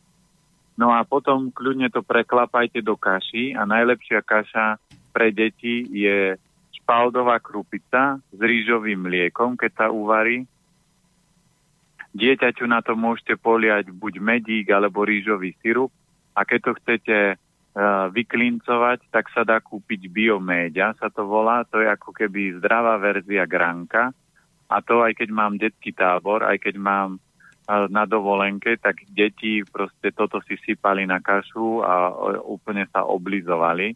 No 0.78 0.94
a 0.94 1.02
potom 1.02 1.50
kľudne 1.50 1.90
to 1.90 2.04
preklapajte 2.04 2.84
do 2.84 2.94
kaši 2.94 3.56
a 3.56 3.66
najlepšia 3.66 4.22
kaša 4.22 4.78
pre 5.10 5.34
deti 5.34 5.82
je 5.90 6.38
špaldová 6.80 7.42
krupica 7.42 8.16
s 8.30 8.38
rýžovým 8.38 9.04
mliekom, 9.04 9.58
keď 9.58 9.70
sa 9.74 9.86
uvarí. 9.90 10.46
Dieťaťu 12.14 12.64
na 12.64 12.80
to 12.80 12.96
môžete 12.96 13.36
poliať 13.36 13.90
buď 13.92 14.22
medík 14.22 14.70
alebo 14.72 15.04
rýžový 15.04 15.52
sirup 15.60 15.92
a 16.32 16.46
keď 16.46 16.58
to 16.62 16.72
chcete 16.80 17.16
vyklincovať, 18.10 19.06
tak 19.14 19.30
sa 19.30 19.46
dá 19.46 19.62
kúpiť 19.62 20.10
bioméďa, 20.10 20.98
sa 20.98 21.08
to 21.14 21.22
volá, 21.22 21.62
to 21.62 21.78
je 21.78 21.86
ako 21.86 22.10
keby 22.10 22.58
zdravá 22.58 22.98
verzia 22.98 23.46
granka 23.46 24.10
a 24.66 24.76
to 24.82 25.00
aj 25.06 25.14
keď 25.14 25.28
mám 25.30 25.56
detský 25.56 25.94
tábor, 25.94 26.42
aj 26.42 26.58
keď 26.58 26.74
mám 26.76 27.22
na 27.68 28.08
dovolenke, 28.08 28.80
tak 28.80 29.04
deti 29.12 29.60
proste 29.60 30.08
toto 30.10 30.40
si 30.48 30.56
sypali 30.64 31.04
na 31.04 31.20
kašu 31.20 31.84
a 31.84 32.10
úplne 32.40 32.88
sa 32.88 33.04
oblizovali. 33.04 33.92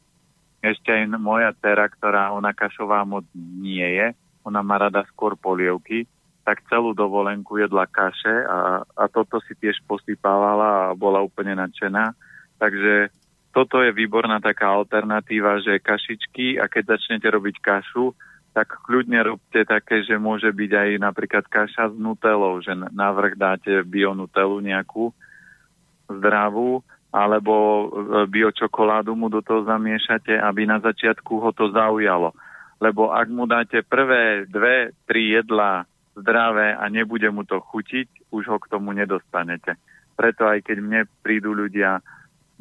Ešte 0.61 0.93
aj 0.93 1.17
moja 1.17 1.51
dcera, 1.57 1.89
ktorá 1.89 2.37
ona 2.37 2.53
kašová 2.53 3.03
moc 3.09 3.25
nie 3.35 3.83
je, 3.83 4.13
ona 4.45 4.61
má 4.61 4.77
rada 4.77 5.03
skôr 5.09 5.35
polievky, 5.41 6.05
tak 6.45 6.63
celú 6.69 6.93
dovolenku 6.93 7.57
jedla 7.59 7.89
kaše 7.89 8.45
a, 8.45 8.85
a 8.85 9.05
toto 9.09 9.41
si 9.43 9.57
tiež 9.57 9.81
posypávala 9.89 10.93
a 10.93 10.95
bola 10.95 11.25
úplne 11.25 11.57
nadšená. 11.57 12.13
Takže 12.61 13.11
toto 13.53 13.85
je 13.85 13.93
výborná 13.93 14.41
taká 14.41 14.73
alternatíva, 14.73 15.61
že 15.61 15.77
kašičky 15.77 16.57
a 16.57 16.67
keď 16.73 16.97
začnete 16.97 17.29
robiť 17.29 17.61
kašu, 17.61 18.17
tak 18.53 18.81
kľudne 18.85 19.21
robte 19.25 19.65
také, 19.65 20.05
že 20.05 20.21
môže 20.21 20.49
byť 20.53 20.71
aj 20.73 20.89
napríklad 21.01 21.45
kaša 21.49 21.93
s 21.93 21.97
nutelou, 21.97 22.61
že 22.61 22.73
na 22.73 23.09
vrch 23.13 23.37
dáte 23.37 23.73
bionutelu 23.85 24.61
nejakú 24.61 25.13
zdravú, 26.09 26.85
alebo 27.13 27.55
e, 27.57 27.85
biočokoládu 28.29 29.13
mu 29.13 29.29
do 29.29 29.45
toho 29.45 29.69
zamiešate, 29.69 30.37
aby 30.37 30.65
na 30.65 30.81
začiatku 30.81 31.33
ho 31.41 31.53
to 31.53 31.69
zaujalo. 31.73 32.33
Lebo 32.81 33.13
ak 33.13 33.29
mu 33.29 33.45
dáte 33.45 33.85
prvé 33.85 34.49
dve, 34.49 34.97
tri 35.05 35.33
jedlá 35.33 35.85
zdravé 36.17 36.77
a 36.77 36.89
nebude 36.89 37.29
mu 37.33 37.45
to 37.45 37.61
chutiť, 37.61 38.33
už 38.33 38.49
ho 38.49 38.57
k 38.61 38.69
tomu 38.73 38.93
nedostanete. 38.97 39.77
Preto 40.17 40.45
aj 40.45 40.65
keď 40.65 40.77
mne 40.81 41.01
prídu 41.25 41.57
ľudia 41.57 42.01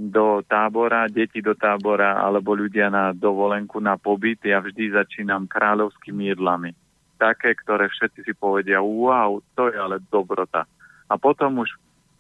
do 0.10 0.42
tábora, 0.42 1.06
deti 1.06 1.46
do 1.46 1.54
tábora 1.54 2.18
alebo 2.18 2.58
ľudia 2.58 2.90
na 2.90 3.14
dovolenku, 3.14 3.78
na 3.78 4.02
pobyt, 4.02 4.42
ja 4.42 4.58
vždy 4.58 4.98
začínam 4.98 5.46
kráľovskými 5.46 6.34
jedlami. 6.34 6.74
Také, 7.22 7.54
ktoré 7.54 7.86
všetci 7.86 8.26
si 8.26 8.34
povedia, 8.34 8.82
wow, 8.82 9.38
to 9.54 9.70
je 9.70 9.78
ale 9.78 10.02
dobrota. 10.10 10.66
A 11.06 11.14
potom 11.22 11.62
už 11.62 11.70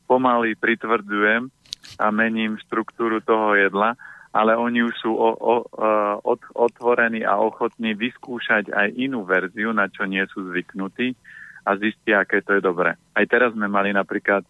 pomaly 0.05 0.53
pritvrdzujem 0.53 1.49
a 1.97 2.07
mením 2.13 2.61
štruktúru 2.61 3.17
toho 3.25 3.57
jedla, 3.57 3.97
ale 4.29 4.53
oni 4.53 4.85
už 4.85 4.95
sú 5.01 5.11
o, 5.11 5.29
o, 5.33 5.55
od, 6.21 6.41
otvorení 6.53 7.25
a 7.25 7.41
ochotní 7.41 7.97
vyskúšať 7.97 8.69
aj 8.69 8.87
inú 8.93 9.25
verziu, 9.25 9.73
na 9.73 9.89
čo 9.89 10.05
nie 10.05 10.21
sú 10.29 10.53
zvyknutí 10.53 11.17
a 11.65 11.75
zistia, 11.81 12.21
aké 12.21 12.45
to 12.45 12.57
je 12.57 12.61
dobré. 12.61 12.93
Aj 13.17 13.25
teraz 13.25 13.57
sme 13.57 13.65
mali 13.67 13.91
napríklad 13.91 14.45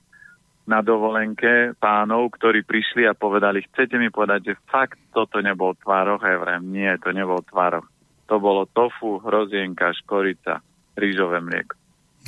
na 0.69 0.79
dovolenke 0.85 1.73
pánov, 1.81 2.37
ktorí 2.37 2.61
prišli 2.61 3.09
a 3.09 3.17
povedali, 3.17 3.65
chcete 3.65 3.97
mi 3.97 4.13
povedať, 4.13 4.53
že 4.53 4.61
fakt 4.69 5.01
toto 5.11 5.41
nebol 5.41 5.73
tvároch? 5.77 6.21
Ja 6.21 6.61
nie, 6.61 6.89
to 7.01 7.09
nebol 7.11 7.41
tvároch. 7.45 7.85
To 8.29 8.39
bolo 8.39 8.69
tofu, 8.69 9.19
hrozienka, 9.19 9.91
škorica, 9.91 10.63
rýžové 10.95 11.43
mlieko. 11.43 11.75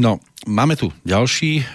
No, 0.01 0.17
máme 0.49 0.73
tu 0.73 0.89
ďalší 1.05 1.61
e, 1.61 1.65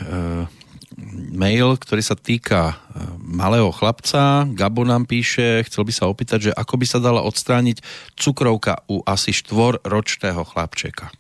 mail, 1.31 1.79
ktorý 1.79 2.03
sa 2.03 2.19
týka 2.19 2.75
e, 2.75 2.75
malého 3.23 3.71
chlapca. 3.71 4.43
Gabo 4.51 4.83
nám 4.83 5.07
píše, 5.07 5.63
chcel 5.71 5.87
by 5.87 5.93
sa 5.95 6.11
opýtať, 6.11 6.51
že 6.51 6.53
ako 6.53 6.75
by 6.83 6.87
sa 6.91 6.99
dala 6.99 7.23
odstrániť 7.23 7.79
cukrovka 8.19 8.83
u 8.91 9.01
asi 9.07 9.31
štvorročného 9.31 10.43
chlapčeka. 10.43 11.15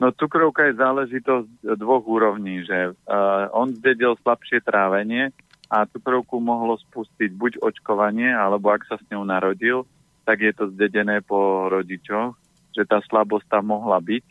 No 0.00 0.16
cukrovka 0.16 0.64
je 0.64 0.80
záležitosť 0.80 1.76
dvoch 1.76 2.08
úrovní, 2.08 2.64
že 2.64 2.96
uh, 2.96 3.52
on 3.52 3.68
zdedil 3.76 4.16
slabšie 4.24 4.64
trávenie 4.64 5.28
a 5.68 5.84
cukrovku 5.84 6.40
mohlo 6.40 6.80
spustiť 6.80 7.30
buď 7.36 7.52
očkovanie, 7.60 8.32
alebo 8.32 8.72
ak 8.72 8.88
sa 8.88 8.96
s 8.96 9.04
ňou 9.12 9.28
narodil, 9.28 9.84
tak 10.24 10.40
je 10.40 10.56
to 10.56 10.72
zdedené 10.72 11.20
po 11.20 11.68
rodičoch, 11.68 12.32
že 12.72 12.88
tá 12.88 13.04
slabosť 13.04 13.46
tam 13.52 13.76
mohla 13.76 14.00
byť 14.00 14.24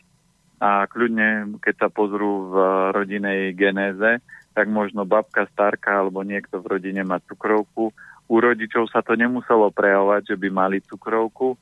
a 0.60 0.84
kľudne, 0.84 1.56
keď 1.64 1.74
sa 1.86 1.88
pozrú 1.88 2.52
v 2.52 2.54
rodinej 2.92 3.56
genéze, 3.56 4.20
tak 4.52 4.68
možno 4.68 5.08
babka, 5.08 5.48
starka 5.48 6.04
alebo 6.04 6.20
niekto 6.20 6.60
v 6.60 6.76
rodine 6.76 7.00
má 7.00 7.16
cukrovku. 7.24 7.96
U 8.28 8.34
rodičov 8.36 8.92
sa 8.92 9.00
to 9.00 9.16
nemuselo 9.16 9.72
prejavovať, 9.72 10.34
že 10.34 10.36
by 10.36 10.48
mali 10.52 10.84
cukrovku, 10.84 11.56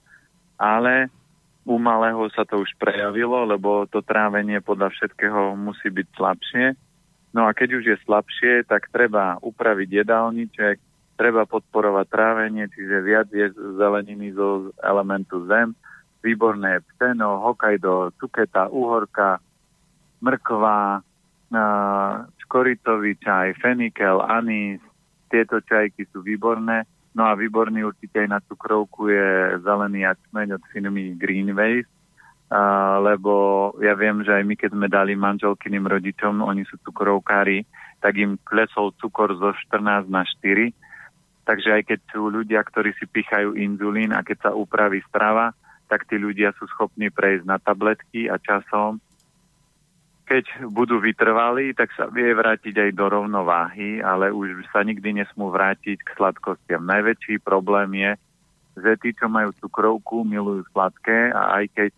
ale 0.58 1.06
u 1.68 1.76
malého 1.76 2.24
sa 2.32 2.48
to 2.48 2.64
už 2.64 2.72
prejavilo, 2.80 3.44
lebo 3.44 3.84
to 3.92 4.00
trávenie 4.00 4.64
podľa 4.64 4.88
všetkého 4.88 5.52
musí 5.52 5.92
byť 5.92 6.06
slabšie. 6.16 6.66
No 7.36 7.44
a 7.44 7.52
keď 7.52 7.68
už 7.76 7.84
je 7.92 7.96
slabšie, 8.08 8.64
tak 8.64 8.88
treba 8.88 9.36
upraviť 9.44 10.00
jedálniček, 10.00 10.80
treba 11.20 11.44
podporovať 11.44 12.06
trávenie, 12.08 12.72
čiže 12.72 13.04
viac 13.04 13.28
je 13.28 13.52
zeleniny 13.76 14.32
zo 14.32 14.72
elementu 14.80 15.44
zem, 15.44 15.76
výborné 16.24 16.80
pseno, 16.96 17.44
hokajdo, 17.44 18.16
cuketa, 18.16 18.72
uhorka, 18.72 19.36
mrkva, 20.24 21.04
škoritový 22.48 23.12
čaj, 23.20 23.60
fenikel, 23.60 24.24
anís, 24.24 24.80
tieto 25.28 25.60
čajky 25.60 26.08
sú 26.08 26.24
výborné. 26.24 26.88
No 27.18 27.26
a 27.26 27.34
výborný 27.34 27.82
určite 27.82 28.22
aj 28.22 28.28
na 28.30 28.38
cukrovku 28.46 29.10
je 29.10 29.58
zelený 29.66 30.06
jačmeň 30.06 30.54
od 30.54 30.62
firmy 30.70 31.18
Greenways, 31.18 31.90
a, 32.46 33.02
lebo 33.02 33.74
ja 33.82 33.98
viem, 33.98 34.22
že 34.22 34.38
aj 34.38 34.44
my, 34.46 34.54
keď 34.54 34.70
sme 34.70 34.86
dali 34.86 35.18
manželkyným 35.18 35.82
rodičom, 35.82 36.46
oni 36.46 36.62
sú 36.70 36.78
cukrovkári, 36.86 37.66
tak 37.98 38.14
im 38.22 38.38
klesol 38.46 38.94
cukor 39.02 39.34
zo 39.34 39.50
14 39.50 40.06
na 40.06 40.22
4. 40.22 40.70
Takže 41.42 41.68
aj 41.74 41.82
keď 41.90 41.98
sú 42.14 42.30
ľudia, 42.30 42.62
ktorí 42.62 42.94
si 42.94 43.10
pichajú 43.10 43.58
inzulín 43.58 44.14
a 44.14 44.22
keď 44.22 44.38
sa 44.46 44.50
upraví 44.54 45.02
strava, 45.10 45.50
tak 45.90 46.06
tí 46.06 46.22
ľudia 46.22 46.54
sú 46.54 46.70
schopní 46.70 47.10
prejsť 47.10 47.50
na 47.50 47.58
tabletky 47.58 48.30
a 48.30 48.38
časom, 48.38 49.02
keď 50.28 50.68
budú 50.68 51.00
vytrvalí, 51.00 51.72
tak 51.72 51.88
sa 51.96 52.04
vie 52.12 52.36
vrátiť 52.36 52.76
aj 52.76 52.90
do 52.92 53.06
rovnováhy, 53.08 54.04
ale 54.04 54.28
už 54.28 54.68
sa 54.68 54.84
nikdy 54.84 55.24
nesmú 55.24 55.48
vrátiť 55.48 56.04
k 56.04 56.08
sladkostiam. 56.20 56.84
Najväčší 56.84 57.40
problém 57.40 57.96
je, 57.96 58.12
že 58.76 58.92
tí, 59.00 59.10
čo 59.16 59.32
majú 59.32 59.56
cukrovku, 59.56 60.28
milujú 60.28 60.68
sladké 60.76 61.32
a 61.32 61.56
aj 61.58 61.64
keď 61.72 61.90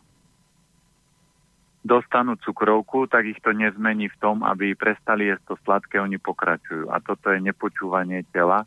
dostanú 1.83 2.39
cukrovku, 2.39 3.11
tak 3.11 3.27
ich 3.27 3.43
to 3.43 3.51
nezmení 3.51 4.07
v 4.07 4.21
tom, 4.23 4.47
aby 4.47 4.79
prestali 4.79 5.27
jesť 5.27 5.51
to 5.51 5.55
sladké, 5.67 5.99
oni 5.99 6.23
pokračujú. 6.23 6.87
A 6.87 7.03
toto 7.03 7.35
je 7.35 7.43
nepočúvanie 7.43 8.23
tela 8.31 8.63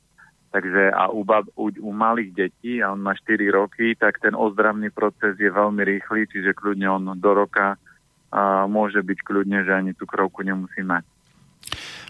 Takže 0.54 0.94
a 0.94 1.10
u, 1.10 1.26
bab, 1.26 1.50
u, 1.58 1.74
u 1.82 1.90
malých 1.90 2.30
detí, 2.38 2.78
a 2.78 2.94
on 2.94 3.02
má 3.02 3.18
4 3.18 3.42
roky, 3.50 3.98
tak 3.98 4.22
ten 4.22 4.38
ozdravný 4.38 4.94
proces 4.94 5.34
je 5.42 5.50
veľmi 5.50 5.82
rýchly, 5.82 6.30
čiže 6.30 6.54
kľudne 6.54 6.86
on 6.94 7.04
do 7.18 7.32
roka 7.34 7.74
a 8.34 8.66
môže 8.66 8.98
byť 9.06 9.20
kľudne, 9.22 9.62
že 9.62 9.78
ani 9.78 9.94
cukrovku 9.94 10.42
nemusí 10.42 10.82
mať. 10.82 11.06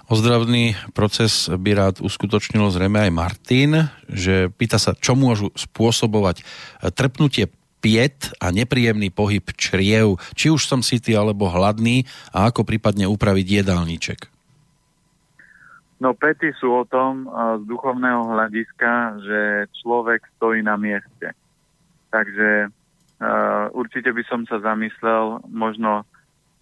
Ozdravný 0.07 0.75
proces 0.95 1.51
by 1.51 1.71
rád 1.75 1.95
uskutočnilo 2.03 2.71
zrejme 2.71 3.07
aj 3.07 3.11
Martin, 3.11 3.71
že 4.07 4.51
pýta 4.51 4.79
sa, 4.79 4.95
čo 4.95 5.15
môžu 5.15 5.51
spôsobovať 5.55 6.43
trpnutie 6.95 7.51
piet 7.83 8.31
a 8.39 8.51
nepríjemný 8.51 9.11
pohyb 9.11 9.43
čriev, 9.59 10.15
či 10.35 10.47
už 10.47 10.63
som 10.63 10.79
sytý 10.79 11.19
alebo 11.19 11.51
hladný 11.51 12.07
a 12.31 12.47
ako 12.47 12.63
prípadne 12.63 13.07
upraviť 13.11 13.63
jedálniček. 13.63 14.19
No 16.03 16.11
pety 16.11 16.51
sú 16.59 16.67
o 16.71 16.83
tom 16.83 17.27
z 17.31 17.63
duchovného 17.63 18.27
hľadiska, 18.27 19.23
že 19.23 19.39
človek 19.83 20.19
stojí 20.35 20.59
na 20.59 20.75
mieste. 20.75 21.31
Takže 22.11 22.67
uh, 22.67 23.71
určite 23.71 24.11
by 24.11 24.23
som 24.27 24.43
sa 24.43 24.59
zamyslel, 24.59 25.47
možno 25.47 26.03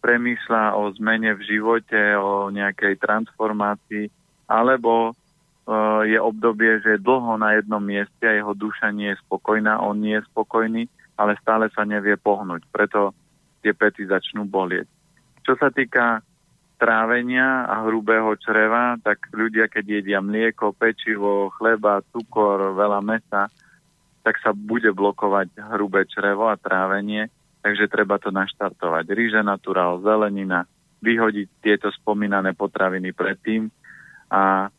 premýšľa 0.02 0.76
o 0.76 0.90
zmene 0.98 1.38
v 1.38 1.42
živote, 1.46 2.18
o 2.18 2.50
nejakej 2.50 2.98
transformácii, 2.98 4.10
alebo 4.50 5.14
uh, 5.14 6.02
je 6.04 6.18
obdobie, 6.18 6.82
že 6.82 6.98
je 6.98 7.06
dlho 7.06 7.38
na 7.38 7.56
jednom 7.62 7.80
mieste 7.80 8.26
a 8.26 8.36
jeho 8.36 8.58
duša 8.58 8.90
nie 8.92 9.14
je 9.14 9.22
spokojná, 9.24 9.78
on 9.80 10.02
nie 10.02 10.18
je 10.18 10.28
spokojný, 10.34 10.90
ale 11.16 11.38
stále 11.40 11.70
sa 11.72 11.86
nevie 11.86 12.18
pohnúť. 12.18 12.66
Preto 12.74 13.14
tie 13.62 13.78
pety 13.78 14.10
začnú 14.10 14.50
bolieť. 14.50 14.90
Čo 15.46 15.54
sa 15.62 15.70
týka 15.70 16.26
trávenia 16.82 17.70
a 17.70 17.86
hrubého 17.86 18.34
čreva, 18.42 18.98
tak 19.06 19.30
ľudia, 19.30 19.70
keď 19.70 20.02
jedia 20.02 20.18
mlieko, 20.18 20.74
pečivo, 20.74 21.54
chleba, 21.54 22.02
cukor, 22.10 22.74
veľa 22.74 23.06
mesa, 23.06 23.54
tak 24.26 24.42
sa 24.42 24.50
bude 24.50 24.90
blokovať 24.90 25.62
hrubé 25.78 26.10
črevo 26.10 26.50
a 26.50 26.58
trávenie, 26.58 27.30
takže 27.62 27.90
treba 27.90 28.18
to 28.18 28.34
naštartovať. 28.34 29.06
Ríže 29.10 29.42
naturál, 29.46 30.02
zelenina, 30.02 30.66
vyhodiť 31.02 31.48
tieto 31.62 31.90
spomínané 31.94 32.54
potraviny 32.54 33.10
predtým 33.14 33.74
a 34.30 34.70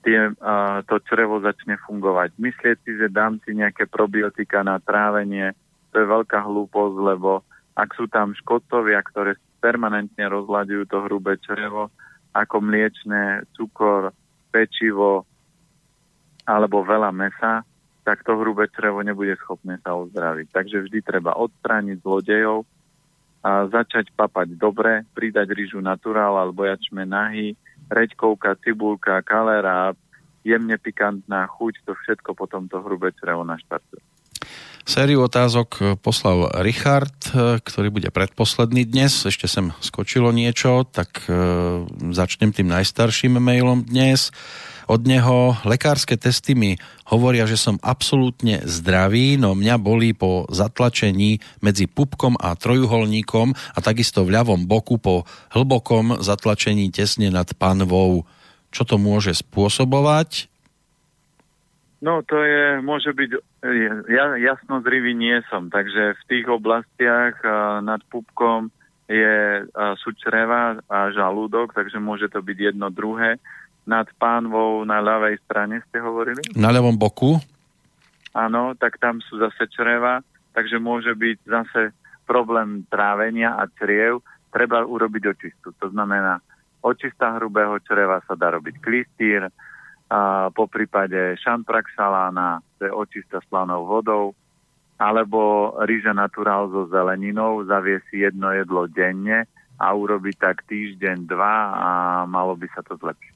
tie, 0.00 0.32
a 0.40 0.80
to 0.88 0.96
črevo 1.04 1.40
začne 1.44 1.76
fungovať. 1.84 2.36
Myslieť 2.40 2.76
si, 2.84 2.96
že 2.96 3.12
dám 3.12 3.40
si 3.44 3.52
nejaké 3.52 3.84
probiotika 3.84 4.64
na 4.64 4.80
trávenie, 4.80 5.52
to 5.92 6.00
je 6.00 6.06
veľká 6.08 6.44
hlúposť, 6.44 6.96
lebo 6.96 7.44
ak 7.76 7.92
sú 7.92 8.08
tam 8.08 8.32
škodcovia, 8.32 9.04
ktoré 9.04 9.36
permanentne 9.60 10.24
rozlaďujú 10.32 10.84
to 10.88 10.98
hrubé 11.04 11.36
črevo, 11.44 11.92
ako 12.32 12.56
mliečne, 12.60 13.44
cukor, 13.56 14.12
pečivo 14.52 15.24
alebo 16.48 16.84
veľa 16.84 17.12
mesa, 17.12 17.64
tak 18.06 18.22
to 18.22 18.38
hrubé 18.38 18.70
črevo 18.70 19.02
nebude 19.02 19.34
schopné 19.42 19.82
sa 19.82 19.98
ozdraviť. 19.98 20.54
Takže 20.54 20.86
vždy 20.86 21.02
treba 21.02 21.34
odstrániť 21.34 22.06
zlodejov 22.06 22.62
a 23.42 23.66
začať 23.66 24.14
papať 24.14 24.54
dobre, 24.54 25.02
pridať 25.10 25.50
rýžu 25.50 25.82
naturál 25.82 26.38
alebo 26.38 26.62
jačme 26.62 27.02
nahy, 27.02 27.58
reďkovka, 27.90 28.62
cibulka, 28.62 29.18
kalera, 29.26 29.90
jemne 30.46 30.78
pikantná 30.78 31.50
chuť, 31.50 31.82
to 31.82 31.98
všetko 31.98 32.38
potom 32.38 32.70
to 32.70 32.78
hrubé 32.78 33.10
črevo 33.18 33.42
naštartuje. 33.42 33.98
Sériu 34.86 35.26
otázok 35.26 35.68
eh, 35.82 35.84
poslal 35.98 36.62
Richard, 36.62 37.18
eh, 37.34 37.58
ktorý 37.58 37.90
bude 37.90 38.14
predposledný 38.14 38.86
dnes. 38.86 39.26
Ešte 39.26 39.50
sem 39.50 39.74
skočilo 39.82 40.30
niečo, 40.30 40.86
tak 40.86 41.26
e, 41.26 41.34
začnem 42.14 42.54
tým 42.54 42.70
najstarším 42.70 43.42
mailom 43.42 43.82
dnes. 43.82 44.30
Od 44.86 45.02
neho 45.02 45.58
lekárske 45.66 46.14
testy 46.14 46.54
mi 46.54 46.78
hovoria, 47.10 47.42
že 47.42 47.58
som 47.58 47.74
absolútne 47.82 48.62
zdravý, 48.62 49.34
no 49.34 49.58
mňa 49.58 49.82
bolí 49.82 50.14
po 50.14 50.46
zatlačení 50.46 51.42
medzi 51.58 51.90
pupkom 51.90 52.38
a 52.38 52.54
trojuholníkom 52.54 53.50
a 53.50 53.78
takisto 53.82 54.22
v 54.22 54.38
ľavom 54.38 54.70
boku 54.70 55.02
po 55.02 55.26
hlbokom 55.50 56.22
zatlačení 56.22 56.94
tesne 56.94 57.34
nad 57.34 57.50
panvou. 57.58 58.22
Čo 58.70 58.86
to 58.86 58.96
môže 58.98 59.34
spôsobovať? 59.42 60.46
No 61.98 62.22
to 62.22 62.38
je, 62.38 62.78
môže 62.84 63.10
byť, 63.10 63.30
ja 64.06 64.38
jasnozrivý 64.38 65.18
nie 65.18 65.42
som, 65.50 65.66
takže 65.66 66.14
v 66.14 66.22
tých 66.30 66.46
oblastiach 66.46 67.34
a, 67.42 67.82
nad 67.82 67.98
pupkom 68.06 68.70
je, 69.10 69.64
a, 69.66 69.98
sú 69.98 70.14
čreva 70.14 70.78
a 70.86 71.10
žalúdok, 71.10 71.74
takže 71.74 71.98
môže 71.98 72.30
to 72.30 72.38
byť 72.38 72.58
jedno 72.70 72.92
druhé. 72.94 73.42
Nad 73.86 74.10
pánvou 74.18 74.82
na 74.82 74.98
ľavej 74.98 75.38
strane 75.46 75.78
ste 75.86 76.02
hovorili? 76.02 76.42
Na 76.58 76.74
ľavom 76.74 76.98
boku? 76.98 77.38
Áno, 78.34 78.74
tak 78.74 78.98
tam 78.98 79.22
sú 79.22 79.38
zase 79.38 79.70
čreva, 79.70 80.20
takže 80.52 80.82
môže 80.82 81.14
byť 81.14 81.38
zase 81.46 81.94
problém 82.26 82.82
trávenia 82.90 83.54
a 83.54 83.70
criev. 83.70 84.26
Treba 84.50 84.82
urobiť 84.82 85.22
očistu. 85.30 85.70
To 85.78 85.86
znamená, 85.94 86.42
očista 86.82 87.38
hrubého 87.38 87.78
čreva 87.86 88.18
sa 88.26 88.34
dá 88.34 88.52
robiť 88.58 88.74
klistýr, 88.82 89.46
a 90.06 90.50
po 90.54 90.70
prípade 90.70 91.34
šantraxalána, 91.42 92.62
to 92.78 92.86
je 92.86 92.92
očista 92.94 93.42
slanou 93.50 93.90
vodou, 93.90 94.38
alebo 95.02 95.74
rýža 95.82 96.14
naturál 96.14 96.70
so 96.70 96.86
zeleninou, 96.86 97.66
zavie 97.66 97.98
si 98.06 98.22
jedno 98.22 98.54
jedlo 98.54 98.86
denne 98.86 99.50
a 99.76 99.86
urobiť 99.92 100.36
tak 100.38 100.62
týždeň, 100.70 101.26
dva 101.26 101.56
a 101.74 101.88
malo 102.24 102.54
by 102.54 102.70
sa 102.70 102.86
to 102.86 102.94
zlepšiť. 102.96 103.35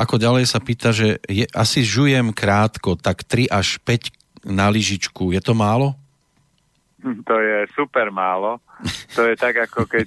Ako 0.00 0.16
ďalej 0.16 0.48
sa 0.48 0.58
pýta, 0.58 0.90
že 0.96 1.20
je, 1.28 1.44
asi 1.52 1.84
žujem 1.84 2.32
krátko, 2.32 2.96
tak 2.96 3.24
3 3.24 3.52
až 3.52 3.76
5 3.84 4.48
na 4.48 4.70
lyžičku. 4.72 5.34
Je 5.34 5.40
to 5.44 5.52
málo? 5.52 5.92
To 7.04 7.36
je 7.38 7.68
super 7.76 8.08
málo. 8.10 8.58
To 9.14 9.28
je 9.28 9.34
tak, 9.36 9.56
ako 9.68 9.84
keď... 9.86 10.06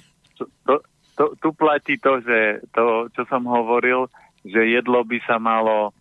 To, 0.66 0.74
to, 1.16 1.24
tu 1.38 1.48
platí 1.52 2.00
to, 2.00 2.24
že 2.24 2.64
to, 2.72 3.12
čo 3.12 3.22
som 3.28 3.44
hovoril, 3.44 4.08
že 4.42 4.72
jedlo 4.72 5.04
by 5.04 5.20
sa 5.28 5.36
malo 5.36 5.92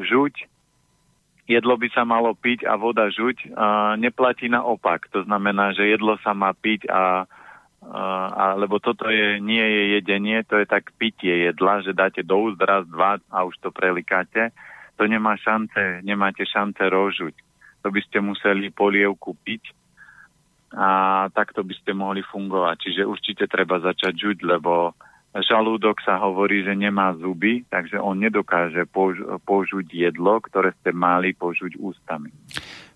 žuť, 0.00 0.48
jedlo 1.46 1.76
by 1.76 1.88
sa 1.92 2.02
malo 2.02 2.34
piť 2.34 2.64
a 2.64 2.74
voda 2.74 3.06
žuť, 3.12 3.52
a 3.54 3.94
neplatí 4.00 4.48
naopak. 4.48 5.06
To 5.12 5.22
znamená, 5.24 5.76
že 5.76 5.88
jedlo 5.88 6.18
sa 6.24 6.32
má 6.32 6.56
piť 6.56 6.88
a, 6.88 7.28
a, 7.92 8.58
lebo 8.58 8.82
toto 8.82 9.06
je, 9.06 9.38
nie 9.38 9.62
je 9.62 9.82
jedenie, 10.00 10.42
to 10.42 10.58
je 10.58 10.66
tak 10.66 10.90
pitie 10.98 11.46
jedla, 11.46 11.86
že 11.86 11.94
dáte 11.94 12.26
do 12.26 12.50
úst 12.50 12.58
raz, 12.58 12.82
dva 12.90 13.22
a 13.30 13.46
už 13.46 13.54
to 13.62 13.70
prelikáte. 13.70 14.50
To 14.96 15.06
nemá 15.06 15.36
šance, 15.36 16.02
nemáte 16.02 16.42
šance 16.42 16.82
rožuť. 16.82 17.34
To 17.84 17.94
by 17.94 18.00
ste 18.02 18.18
museli 18.18 18.74
polievku 18.74 19.38
piť 19.44 19.70
a 20.74 20.88
takto 21.30 21.62
by 21.62 21.74
ste 21.78 21.94
mohli 21.94 22.26
fungovať. 22.26 22.76
Čiže 22.90 23.02
určite 23.06 23.44
treba 23.46 23.78
začať 23.78 24.12
žuť, 24.18 24.38
lebo 24.42 24.98
žalúdok 25.44 26.00
sa 26.00 26.16
hovorí, 26.22 26.64
že 26.64 26.72
nemá 26.72 27.12
zuby, 27.18 27.64
takže 27.68 28.00
on 28.00 28.20
nedokáže 28.20 28.88
pož- 28.88 29.24
požuť 29.44 29.86
jedlo, 29.88 30.40
ktoré 30.40 30.72
ste 30.80 30.96
mali 30.96 31.36
požuť 31.36 31.76
ústami. 31.76 32.32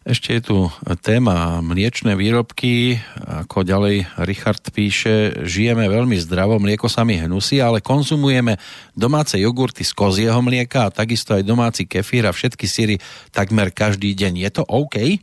Ešte 0.01 0.33
je 0.33 0.43
tu 0.43 0.57
téma 1.05 1.61
mliečne 1.61 2.17
výrobky. 2.17 2.97
Ako 3.45 3.69
ďalej 3.69 4.09
Richard 4.25 4.65
píše, 4.73 5.45
žijeme 5.45 5.85
veľmi 5.93 6.17
zdravo, 6.17 6.57
mlieko 6.57 6.89
sa 6.89 7.05
mi 7.05 7.21
hnusí, 7.21 7.61
ale 7.61 7.85
konzumujeme 7.85 8.57
domáce 8.97 9.37
jogurty 9.37 9.85
z 9.85 9.93
kozieho 9.93 10.41
mlieka 10.41 10.89
a 10.89 10.95
takisto 10.95 11.37
aj 11.37 11.45
domáci 11.45 11.85
kefír 11.85 12.25
a 12.25 12.33
všetky 12.33 12.65
síry 12.65 12.97
takmer 13.29 13.77
každý 13.77 14.17
deň. 14.17 14.41
Je 14.41 14.51
to 14.57 14.65
OK? 14.65 15.21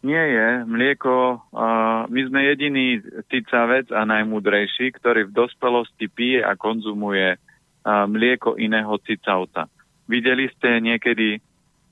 Nie 0.00 0.24
je. 0.32 0.48
Mlieko, 0.64 1.44
uh, 1.52 2.08
my 2.08 2.20
sme 2.24 2.40
jediný 2.48 3.04
cicavec 3.28 3.92
a 3.92 4.08
najmudrejší, 4.08 4.96
ktorý 4.96 5.28
v 5.28 5.36
dospelosti 5.36 6.08
pije 6.08 6.40
a 6.40 6.56
konzumuje 6.56 7.36
uh, 7.36 8.08
mlieko 8.08 8.56
iného 8.56 8.96
cicavca. 9.04 9.68
Videli 10.08 10.48
ste 10.56 10.80
niekedy, 10.80 11.44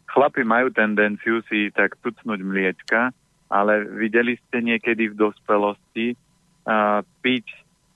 chlapi 0.08 0.40
majú 0.40 0.72
tendenciu 0.72 1.44
si 1.52 1.68
tak 1.68 2.00
tucnúť 2.00 2.40
mliečka, 2.40 3.12
ale 3.52 3.84
videli 3.84 4.40
ste 4.48 4.64
niekedy 4.64 5.12
v 5.12 5.18
dospelosti 5.28 6.16
uh, 6.16 7.04
piť 7.20 7.44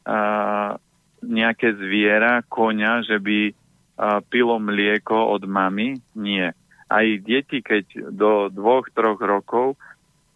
uh, 0.05 0.77
nejaké 1.25 1.73
zviera, 1.81 2.45
koňa, 2.53 3.09
že 3.09 3.17
by 3.17 3.49
uh, 3.49 4.21
pilo 4.29 4.61
mlieko 4.61 5.33
od 5.33 5.49
mamy? 5.49 5.97
Nie. 6.13 6.53
Aj 6.93 7.07
deti, 7.25 7.65
keď 7.65 8.13
do 8.13 8.53
dvoch, 8.53 8.93
troch 8.93 9.17
rokov 9.17 9.81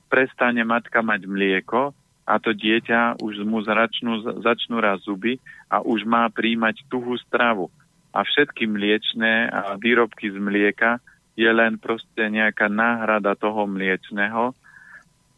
prestane 0.06 0.62
matka 0.62 1.02
mať 1.02 1.26
mlieko 1.26 1.94
a 2.26 2.34
to 2.42 2.50
dieťa 2.50 3.22
už 3.22 3.46
mu 3.46 3.62
zračnú, 3.62 4.42
začnú 4.42 4.82
raz 4.82 5.02
zuby 5.06 5.38
a 5.70 5.78
už 5.78 6.02
má 6.02 6.26
príjmať 6.30 6.86
tuhú 6.90 7.14
stravu. 7.22 7.70
A 8.10 8.26
všetky 8.26 8.66
mliečné 8.66 9.52
a 9.52 9.78
výrobky 9.78 10.32
z 10.32 10.38
mlieka 10.40 10.98
je 11.36 11.46
len 11.46 11.76
proste 11.76 12.26
nejaká 12.26 12.66
náhrada 12.66 13.36
toho 13.36 13.68
mliečného 13.68 14.56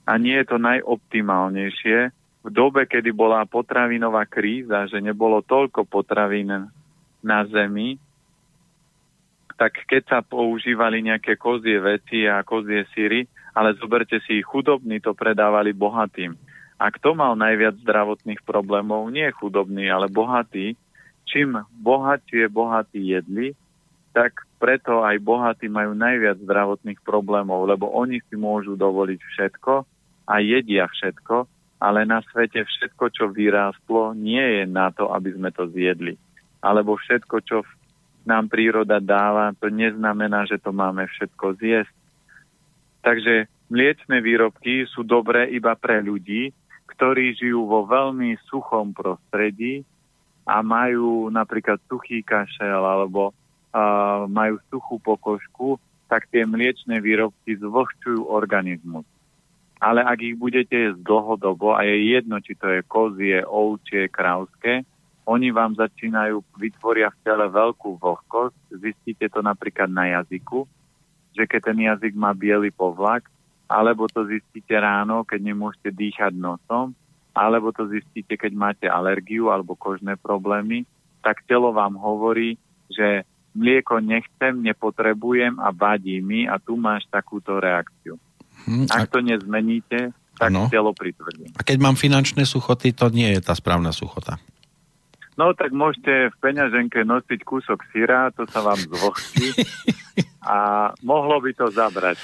a 0.08 0.12
nie 0.16 0.40
je 0.40 0.46
to 0.48 0.56
najoptimálnejšie. 0.56 1.98
V 2.46 2.48
dobe, 2.48 2.88
kedy 2.88 3.12
bola 3.12 3.44
potravinová 3.44 4.24
kríza, 4.24 4.88
že 4.88 5.02
nebolo 5.04 5.44
toľko 5.44 5.84
potravín 5.84 6.70
na 7.20 7.38
zemi, 7.50 8.00
tak 9.58 9.84
keď 9.90 10.02
sa 10.06 10.18
používali 10.22 11.02
nejaké 11.02 11.34
kozie 11.34 11.82
veci 11.82 12.24
a 12.30 12.46
kozie 12.46 12.86
síry, 12.94 13.26
ale 13.58 13.74
zoberte 13.74 14.22
si, 14.22 14.38
chudobní 14.38 15.02
to 15.02 15.18
predávali 15.18 15.74
bohatým. 15.74 16.38
A 16.78 16.94
kto 16.94 17.18
mal 17.18 17.34
najviac 17.34 17.74
zdravotných 17.82 18.46
problémov, 18.46 19.10
nie 19.10 19.26
chudobný, 19.34 19.90
ale 19.90 20.06
bohatý, 20.06 20.78
čím 21.26 21.58
bohatie 21.74 22.46
bohatí 22.46 23.02
jedli, 23.02 23.58
tak 24.14 24.46
preto 24.62 25.02
aj 25.02 25.18
bohatí 25.18 25.66
majú 25.66 25.98
najviac 25.98 26.38
zdravotných 26.46 27.02
problémov, 27.02 27.66
lebo 27.66 27.90
oni 27.90 28.22
si 28.30 28.38
môžu 28.38 28.78
dovoliť 28.78 29.18
všetko 29.18 29.72
a 30.30 30.34
jedia 30.38 30.86
všetko, 30.86 31.50
ale 31.82 32.06
na 32.06 32.22
svete 32.30 32.62
všetko, 32.62 33.04
čo 33.10 33.24
vyrástlo, 33.34 34.14
nie 34.14 34.62
je 34.62 34.64
na 34.70 34.94
to, 34.94 35.10
aby 35.10 35.34
sme 35.34 35.50
to 35.50 35.66
zjedli. 35.74 36.14
Alebo 36.62 36.94
všetko, 36.94 37.36
čo 37.42 37.66
nám 38.22 38.50
príroda 38.50 39.02
dáva, 39.02 39.50
to 39.58 39.66
neznamená, 39.70 40.46
že 40.46 40.58
to 40.58 40.74
máme 40.74 41.06
všetko 41.06 41.58
zjesť. 41.58 41.97
Takže 43.02 43.48
mliečne 43.70 44.18
výrobky 44.20 44.88
sú 44.90 45.06
dobré 45.06 45.48
iba 45.54 45.76
pre 45.78 46.02
ľudí, 46.02 46.50
ktorí 46.88 47.36
žijú 47.38 47.68
vo 47.68 47.86
veľmi 47.86 48.34
suchom 48.50 48.90
prostredí 48.90 49.86
a 50.48 50.64
majú 50.64 51.28
napríklad 51.28 51.78
suchý 51.86 52.24
kašel 52.24 52.80
alebo 52.80 53.30
uh, 53.30 54.24
majú 54.26 54.58
suchú 54.72 54.96
pokožku, 54.98 55.76
tak 56.08 56.26
tie 56.32 56.48
mliečne 56.48 56.98
výrobky 57.04 57.60
zvlhčujú 57.60 58.26
organizmus. 58.26 59.04
Ale 59.78 60.02
ak 60.02 60.18
ich 60.24 60.34
budete 60.34 60.74
jesť 60.74 61.06
dlhodobo, 61.06 61.76
a 61.78 61.86
je 61.86 62.18
jedno, 62.18 62.42
či 62.42 62.58
to 62.58 62.66
je 62.66 62.80
kozie, 62.82 63.46
ovčie, 63.46 64.10
krauské, 64.10 64.82
oni 65.28 65.52
vám 65.52 65.76
začínajú, 65.76 66.40
vytvoria 66.56 67.12
v 67.12 67.20
tele 67.22 67.46
veľkú 67.52 68.00
vlhkosť, 68.00 68.80
zistíte 68.80 69.28
to 69.28 69.44
napríklad 69.44 69.92
na 69.92 70.18
jazyku, 70.18 70.64
že 71.36 71.44
keď 71.44 71.60
ten 71.72 71.78
jazyk 71.84 72.12
má 72.16 72.32
biely 72.36 72.70
povlak, 72.70 73.28
alebo 73.68 74.08
to 74.08 74.24
zistíte 74.24 74.72
ráno, 74.72 75.22
keď 75.28 75.40
nemôžete 75.52 75.92
dýchať 75.92 76.32
nosom, 76.32 76.96
alebo 77.36 77.70
to 77.70 77.86
zistíte, 77.86 78.34
keď 78.34 78.52
máte 78.56 78.86
alergiu 78.88 79.52
alebo 79.52 79.76
kožné 79.78 80.16
problémy, 80.18 80.88
tak 81.22 81.44
telo 81.44 81.70
vám 81.70 81.94
hovorí, 82.00 82.56
že 82.88 83.28
mlieko 83.52 84.00
nechcem, 84.00 84.58
nepotrebujem 84.64 85.60
a 85.60 85.70
vadí 85.70 86.18
mi 86.24 86.48
a 86.48 86.56
tu 86.56 86.74
máš 86.80 87.04
takúto 87.12 87.60
reakciu. 87.60 88.16
Hmm, 88.66 88.88
Ak 88.90 89.12
to 89.12 89.22
nezmeníte, 89.22 90.10
tak 90.38 90.50
no. 90.54 90.70
telo 90.70 90.94
pritvrdí. 90.94 91.54
A 91.58 91.62
keď 91.62 91.78
mám 91.82 91.98
finančné 91.98 92.46
suchoty, 92.46 92.94
to 92.94 93.10
nie 93.10 93.26
je 93.34 93.40
tá 93.42 93.54
správna 93.54 93.90
suchota. 93.90 94.38
No 95.38 95.54
tak 95.54 95.70
môžete 95.70 96.34
v 96.34 96.36
peňaženke 96.42 97.06
nosiť 97.06 97.46
kúsok 97.46 97.86
syra, 97.94 98.34
to 98.34 98.42
sa 98.50 98.58
vám 98.58 98.74
zvlhčí 98.74 99.54
a 100.42 100.90
mohlo 101.06 101.38
by 101.38 101.54
to 101.54 101.70
zabrať. 101.70 102.18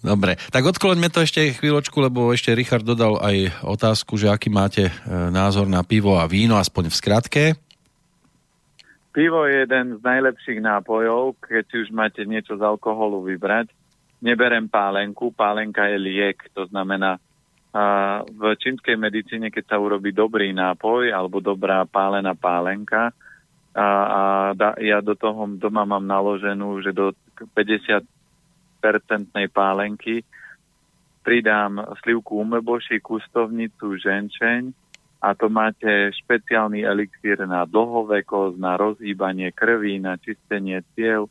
Dobre, 0.00 0.38
tak 0.48 0.64
odkloňme 0.64 1.12
to 1.12 1.26
ešte 1.26 1.60
chvíľočku, 1.60 1.98
lebo 2.00 2.32
ešte 2.32 2.56
Richard 2.56 2.86
dodal 2.86 3.20
aj 3.20 3.66
otázku, 3.66 4.16
že 4.16 4.32
aký 4.32 4.48
máte 4.48 4.88
e, 4.88 4.92
názor 5.28 5.68
na 5.68 5.84
pivo 5.84 6.16
a 6.16 6.24
víno, 6.24 6.56
aspoň 6.56 6.88
v 6.88 6.96
skratke. 6.96 7.42
Pivo 9.12 9.44
je 9.44 9.66
jeden 9.66 9.98
z 9.98 10.00
najlepších 10.00 10.62
nápojov, 10.62 11.42
keď 11.42 11.66
už 11.84 11.92
máte 11.92 12.22
niečo 12.24 12.56
z 12.56 12.62
alkoholu 12.64 13.26
vybrať. 13.28 13.74
Neberem 14.24 14.70
pálenku, 14.70 15.34
pálenka 15.34 15.84
je 15.90 15.98
liek, 16.00 16.48
to 16.56 16.64
znamená, 16.70 17.20
a 17.70 17.84
v 18.26 18.58
čínskej 18.58 18.98
medicíne, 18.98 19.48
keď 19.54 19.74
sa 19.74 19.76
urobí 19.78 20.10
dobrý 20.10 20.50
nápoj 20.50 21.14
alebo 21.14 21.38
dobrá 21.38 21.86
pálená 21.86 22.34
pálenka, 22.34 23.14
a, 23.70 23.86
a 23.86 24.20
da, 24.58 24.74
ja 24.82 24.98
do 24.98 25.14
toho 25.14 25.46
doma 25.54 25.86
mám 25.86 26.02
naloženú, 26.02 26.82
že 26.82 26.90
do 26.90 27.14
50 27.54 28.02
percentnej 28.82 29.46
pálenky 29.46 30.26
pridám 31.22 31.78
slivku 32.02 32.42
umeboši, 32.42 32.98
kustovnicu, 32.98 33.94
ženčeň 33.94 34.74
a 35.22 35.36
to 35.38 35.46
máte 35.46 36.10
špeciálny 36.10 36.82
elixír 36.82 37.46
na 37.46 37.62
dlhovekosť, 37.62 38.56
na 38.58 38.74
rozhýbanie 38.74 39.54
krví, 39.54 40.02
na 40.02 40.18
čistenie 40.18 40.82
ciev 40.98 41.30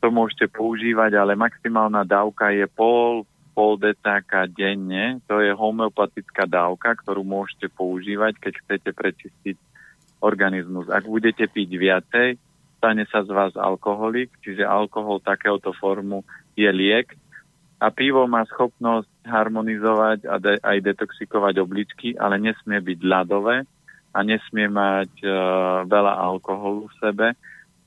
to 0.00 0.08
môžete 0.08 0.48
používať, 0.50 1.12
ale 1.12 1.36
maximálna 1.36 2.08
dávka 2.08 2.48
je 2.56 2.64
pol, 2.66 3.28
pol 3.52 3.76
decáka 3.76 4.46
denne. 4.46 5.18
To 5.26 5.42
je 5.42 5.50
homeopatická 5.52 6.46
dávka, 6.46 6.96
ktorú 6.98 7.26
môžete 7.26 7.68
používať, 7.72 8.38
keď 8.38 8.52
chcete 8.64 8.90
prečistiť 8.94 9.56
organizmus. 10.22 10.88
Ak 10.88 11.08
budete 11.08 11.48
piť 11.48 11.70
viacej, 11.76 12.28
stane 12.80 13.04
sa 13.08 13.26
z 13.26 13.30
vás 13.32 13.52
alkoholik, 13.56 14.32
čiže 14.40 14.64
alkohol 14.64 15.20
takéhoto 15.20 15.74
formu 15.76 16.24
je 16.54 16.68
liek. 16.70 17.12
A 17.80 17.88
pivo 17.88 18.28
má 18.28 18.44
schopnosť 18.44 19.08
harmonizovať 19.24 20.28
a 20.28 20.36
de- 20.36 20.60
aj 20.60 20.84
detoxikovať 20.84 21.64
obličky, 21.64 22.12
ale 22.20 22.36
nesmie 22.36 22.76
byť 22.76 22.98
ľadové 23.00 23.64
a 24.12 24.18
nesmie 24.20 24.68
mať 24.68 25.12
uh, 25.24 25.32
veľa 25.88 26.12
alkoholu 26.28 26.92
v 26.92 26.98
sebe 27.00 27.26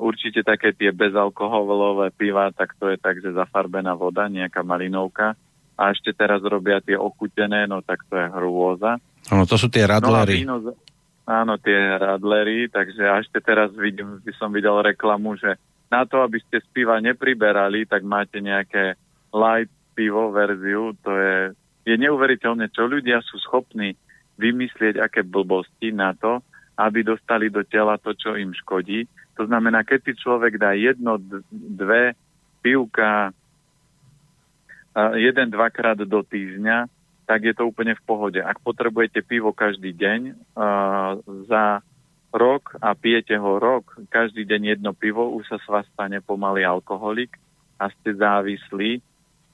určite 0.03 0.41
také 0.43 0.73
tie 0.73 0.91
bezalkoholové 0.91 2.11
piva, 2.13 2.49
tak 2.51 2.75
to 2.75 2.89
je 2.89 2.97
tak, 2.97 3.21
že 3.21 3.35
zafarbená 3.35 3.93
voda, 3.93 4.27
nejaká 4.27 4.65
malinovka. 4.65 5.37
A 5.73 5.89
ešte 5.89 6.13
teraz 6.13 6.39
robia 6.45 6.79
tie 6.79 6.93
ochutené, 6.93 7.65
no 7.65 7.81
tak 7.81 8.05
to 8.05 8.15
je 8.17 8.27
hrôza. 8.29 9.01
Áno, 9.33 9.43
to 9.49 9.57
sú 9.57 9.71
tie 9.73 9.89
radlery. 9.89 10.45
No 10.45 10.61
víno, 10.61 10.77
áno, 11.25 11.57
tie 11.57 11.97
radlery, 11.97 12.69
takže 12.69 13.03
a 13.09 13.19
ešte 13.23 13.41
teraz 13.41 13.73
vidím, 13.73 14.21
by 14.21 14.33
som 14.37 14.53
videl 14.53 14.75
reklamu, 14.83 15.33
že 15.39 15.57
na 15.89 16.05
to, 16.05 16.21
aby 16.21 16.41
ste 16.41 16.61
z 16.61 16.67
piva 16.73 16.97
nepriberali, 17.01 17.85
tak 17.85 18.01
máte 18.05 18.41
nejaké 18.41 18.97
light 19.33 19.69
pivo 19.93 20.33
verziu, 20.33 20.97
to 21.05 21.11
je, 21.13 21.37
je 21.85 21.95
neuveriteľné, 22.01 22.73
čo 22.73 22.89
ľudia 22.89 23.21
sú 23.21 23.37
schopní 23.41 23.93
vymyslieť, 24.41 24.97
aké 24.97 25.21
blbosti 25.21 25.93
na 25.93 26.17
to, 26.17 26.41
aby 26.77 27.05
dostali 27.05 27.53
do 27.53 27.61
tela 27.61 28.01
to, 28.01 28.17
čo 28.17 28.33
im 28.33 28.49
škodí. 28.49 29.05
To 29.37 29.45
znamená, 29.45 29.85
keď 29.85 30.09
si 30.09 30.13
človek 30.17 30.57
dá 30.57 30.73
jedno, 30.73 31.21
dve 31.53 32.17
pivka 32.65 33.29
jeden, 35.17 35.47
dvakrát 35.49 35.97
do 35.97 36.21
týždňa, 36.21 36.85
tak 37.25 37.47
je 37.47 37.53
to 37.55 37.71
úplne 37.71 37.95
v 37.95 38.05
pohode. 38.05 38.39
Ak 38.43 38.59
potrebujete 38.61 39.23
pivo 39.23 39.55
každý 39.55 39.95
deň 39.95 40.21
uh, 40.31 41.17
za 41.47 41.79
rok 42.33 42.75
a 42.83 42.93
pijete 42.97 43.37
ho 43.39 43.57
rok, 43.57 43.95
každý 44.11 44.43
deň 44.43 44.77
jedno 44.77 44.91
pivo, 44.91 45.31
už 45.31 45.47
sa 45.47 45.57
s 45.61 45.65
vás 45.69 45.85
stane 45.93 46.19
pomaly 46.19 46.67
alkoholik 46.67 47.39
a 47.79 47.87
ste 47.89 48.17
závislí. 48.17 48.99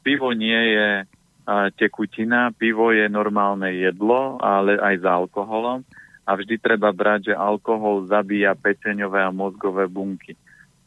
Pivo 0.01 0.33
nie 0.33 0.59
je 0.75 0.89
uh, 1.03 1.69
tekutina, 1.77 2.49
pivo 2.51 2.89
je 2.89 3.05
normálne 3.05 3.69
jedlo, 3.77 4.41
ale 4.41 4.81
aj 4.81 4.95
s 4.99 5.05
alkoholom 5.05 5.85
a 6.25 6.31
vždy 6.37 6.61
treba 6.61 6.93
brať, 6.93 7.33
že 7.33 7.35
alkohol 7.37 8.05
zabíja 8.05 8.53
pečeňové 8.53 9.17
a 9.17 9.33
mozgové 9.33 9.89
bunky. 9.89 10.37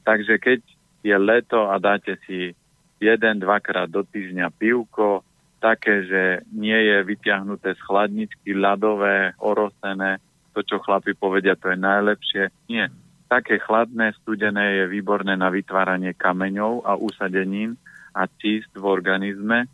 Takže 0.06 0.38
keď 0.38 0.60
je 1.02 1.16
leto 1.18 1.66
a 1.66 1.78
dáte 1.82 2.14
si 2.26 2.54
jeden, 3.02 3.42
dvakrát 3.42 3.90
do 3.90 4.06
týždňa 4.06 4.54
pivko, 4.54 5.26
také, 5.58 6.06
že 6.06 6.22
nie 6.54 6.74
je 6.74 7.02
vyťahnuté 7.02 7.74
z 7.74 7.80
chladničky, 7.82 8.54
ľadové, 8.54 9.34
orosené, 9.42 10.22
to, 10.54 10.62
čo 10.62 10.78
chlapi 10.78 11.18
povedia, 11.18 11.58
to 11.58 11.74
je 11.74 11.78
najlepšie. 11.78 12.42
Nie. 12.70 12.86
Také 13.26 13.58
chladné, 13.58 14.12
studené 14.22 14.82
je 14.82 14.84
výborné 14.92 15.34
na 15.34 15.48
vytváranie 15.48 16.12
kameňov 16.12 16.84
a 16.84 16.94
usadenín 16.94 17.80
a 18.12 18.28
číst 18.28 18.68
v 18.76 18.84
organizme 18.84 19.66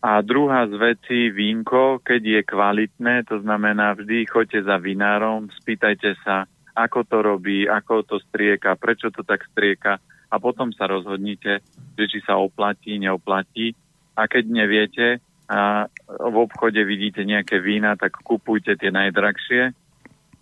a 0.00 0.24
druhá 0.24 0.64
z 0.64 0.80
vecí, 0.80 1.28
vínko, 1.28 2.00
keď 2.00 2.22
je 2.24 2.42
kvalitné, 2.48 3.28
to 3.28 3.44
znamená 3.44 3.92
vždy 3.92 4.24
choďte 4.24 4.64
za 4.64 4.80
vinárom, 4.80 5.52
spýtajte 5.52 6.16
sa, 6.24 6.48
ako 6.72 7.04
to 7.04 7.20
robí, 7.20 7.68
ako 7.68 8.08
to 8.08 8.16
strieka, 8.16 8.80
prečo 8.80 9.12
to 9.12 9.20
tak 9.20 9.44
strieka 9.52 10.00
a 10.30 10.38
potom 10.38 10.70
sa 10.70 10.86
rozhodnite, 10.86 11.60
že 11.98 12.04
či 12.06 12.18
sa 12.22 12.38
oplatí, 12.38 12.96
neoplatí. 13.02 13.74
A 14.14 14.30
keď 14.30 14.44
neviete 14.46 15.06
a 15.50 15.90
v 16.06 16.36
obchode 16.38 16.78
vidíte 16.86 17.26
nejaké 17.26 17.58
vína, 17.58 17.98
tak 17.98 18.22
kupujte 18.22 18.78
tie 18.78 18.94
najdrahšie, 18.94 19.74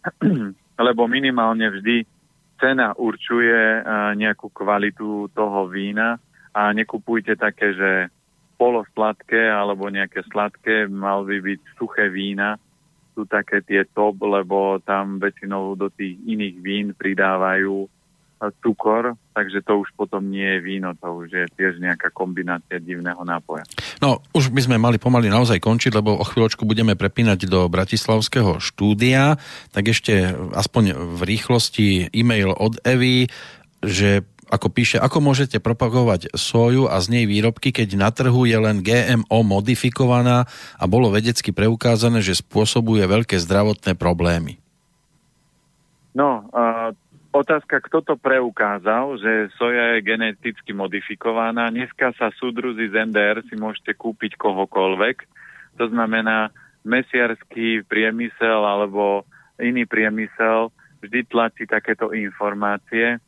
lebo 0.89 1.03
minimálne 1.09 1.73
vždy 1.73 2.05
cena 2.61 2.93
určuje 2.93 3.87
nejakú 4.21 4.53
kvalitu 4.53 5.33
toho 5.33 5.65
vína 5.73 6.21
a 6.53 6.75
nekupujte 6.77 7.41
také, 7.41 7.73
že 7.73 7.91
polosladké 8.59 9.49
alebo 9.49 9.89
nejaké 9.89 10.27
sladké, 10.29 10.91
mal 10.91 11.23
by 11.23 11.39
byť 11.41 11.61
suché 11.79 12.11
vína, 12.11 12.59
sú 13.15 13.25
také 13.25 13.63
tie 13.63 13.87
top, 13.87 14.19
lebo 14.21 14.83
tam 14.83 15.23
väčšinou 15.23 15.79
do 15.79 15.89
tých 15.89 16.19
iných 16.27 16.57
vín 16.61 16.87
pridávajú 16.93 17.87
cukor, 18.63 19.19
takže 19.35 19.61
to 19.67 19.83
už 19.83 19.91
potom 19.99 20.31
nie 20.31 20.47
je 20.47 20.59
víno, 20.63 20.95
to 20.95 21.09
už 21.11 21.29
je 21.31 21.45
tiež 21.59 21.83
nejaká 21.83 22.15
kombinácia 22.15 22.79
divného 22.79 23.21
nápoja. 23.27 23.67
No, 23.99 24.23
už 24.31 24.55
by 24.55 24.71
sme 24.71 24.77
mali 24.79 24.97
pomaly 25.03 25.27
naozaj 25.27 25.59
končiť, 25.59 25.99
lebo 25.99 26.15
o 26.15 26.25
chvíľočku 26.25 26.63
budeme 26.63 26.95
prepínať 26.95 27.51
do 27.51 27.67
Bratislavského 27.67 28.63
štúdia, 28.63 29.37
tak 29.75 29.91
ešte 29.91 30.33
aspoň 30.55 30.95
v 31.19 31.21
rýchlosti 31.27 31.87
e-mail 32.15 32.55
od 32.55 32.79
Evy, 32.87 33.27
že 33.83 34.23
ako 34.49 34.73
píše, 34.73 34.97
ako 34.97 35.21
môžete 35.21 35.61
propagovať 35.61 36.33
soju 36.33 36.89
a 36.89 36.97
z 37.05 37.07
nej 37.13 37.25
výrobky, 37.29 37.69
keď 37.69 37.89
na 38.01 38.09
trhu 38.09 38.49
je 38.49 38.57
len 38.57 38.81
GMO 38.81 39.45
modifikovaná 39.45 40.49
a 40.81 40.85
bolo 40.89 41.13
vedecky 41.13 41.53
preukázané, 41.53 42.25
že 42.25 42.41
spôsobuje 42.41 43.05
veľké 43.05 43.37
zdravotné 43.37 43.93
problémy? 43.93 44.57
No, 46.17 46.49
uh, 46.51 46.97
otázka, 47.33 47.81
kto 47.85 48.03
to 48.03 48.15
preukázal, 48.19 49.17
že 49.21 49.53
soja 49.57 49.97
je 49.97 50.07
geneticky 50.07 50.73
modifikovaná. 50.73 51.71
Dneska 51.73 52.13
sa 52.17 52.33
súdruzi 52.35 52.89
z 52.89 53.09
NDR 53.09 53.45
si 53.47 53.55
môžete 53.55 53.95
kúpiť 53.95 54.37
kohokoľvek. 54.41 55.17
To 55.79 55.87
znamená, 55.89 56.51
mesiarský 56.83 57.87
priemysel 57.87 58.65
alebo 58.65 59.29
iný 59.61 59.85
priemysel 59.85 60.73
vždy 61.05 61.27
tlačí 61.31 61.65
takéto 61.69 62.11
informácie 62.11 63.23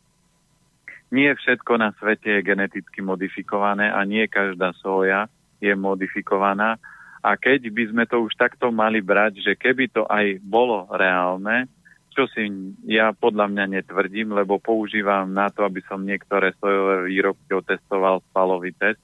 nie 1.11 1.31
všetko 1.35 1.73
na 1.75 1.91
svete 1.99 2.39
je 2.39 2.47
geneticky 2.47 3.03
modifikované 3.03 3.91
a 3.91 4.07
nie 4.07 4.31
každá 4.31 4.71
soja 4.79 5.27
je 5.59 5.75
modifikovaná. 5.75 6.79
A 7.21 7.37
keď 7.37 7.69
by 7.69 7.85
sme 7.91 8.05
to 8.07 8.25
už 8.25 8.33
takto 8.39 8.73
mali 8.73 9.03
brať, 9.03 9.43
že 9.43 9.53
keby 9.59 9.93
to 9.93 10.07
aj 10.09 10.41
bolo 10.41 10.89
reálne, 10.89 11.69
čo 12.11 12.27
si 12.31 12.51
ja 12.87 13.15
podľa 13.15 13.47
mňa 13.51 13.65
netvrdím, 13.81 14.35
lebo 14.35 14.59
používam 14.59 15.31
na 15.31 15.49
to, 15.49 15.63
aby 15.63 15.81
som 15.87 16.03
niektoré 16.03 16.53
sojové 16.59 17.09
výrobky 17.09 17.55
otestoval 17.55 18.21
spalový 18.31 18.75
test 18.75 19.01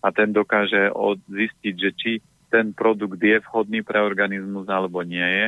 a 0.00 0.08
ten 0.10 0.32
dokáže 0.32 0.90
zistiť, 1.28 1.74
že 1.76 1.90
či 1.92 2.10
ten 2.48 2.72
produkt 2.72 3.20
je 3.20 3.36
vhodný 3.44 3.84
pre 3.84 4.00
organizmus 4.00 4.66
alebo 4.72 5.04
nie 5.04 5.24
je 5.24 5.46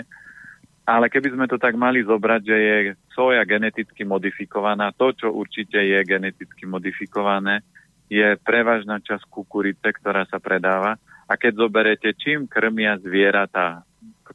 ale 0.90 1.06
keby 1.06 1.28
sme 1.30 1.46
to 1.46 1.54
tak 1.54 1.78
mali 1.78 2.02
zobrať, 2.02 2.40
že 2.42 2.56
je 2.56 2.76
soja 3.14 3.46
geneticky 3.46 4.02
modifikovaná, 4.02 4.90
to, 4.90 5.14
čo 5.14 5.30
určite 5.30 5.78
je 5.78 6.02
geneticky 6.02 6.66
modifikované, 6.66 7.62
je 8.10 8.34
prevažná 8.42 8.98
časť 8.98 9.22
kukurice, 9.30 9.86
ktorá 9.86 10.26
sa 10.26 10.42
predáva. 10.42 10.98
A 11.30 11.38
keď 11.38 11.62
zoberete, 11.62 12.10
čím 12.18 12.50
krmia 12.50 12.98
zvieratá, 12.98 13.86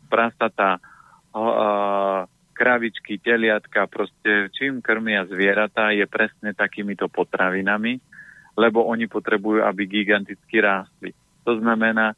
prasatá, 0.08 0.80
kravičky, 2.56 3.20
teliatka, 3.20 3.86
proste 3.92 4.48
čím 4.56 4.80
krmia 4.80 5.28
zvieratá, 5.28 5.92
je 5.92 6.08
presne 6.08 6.56
takýmito 6.56 7.12
potravinami, 7.12 8.00
lebo 8.56 8.88
oni 8.88 9.12
potrebujú, 9.12 9.60
aby 9.60 9.84
giganticky 9.84 10.64
rástli. 10.64 11.12
To 11.44 11.60
znamená, 11.60 12.16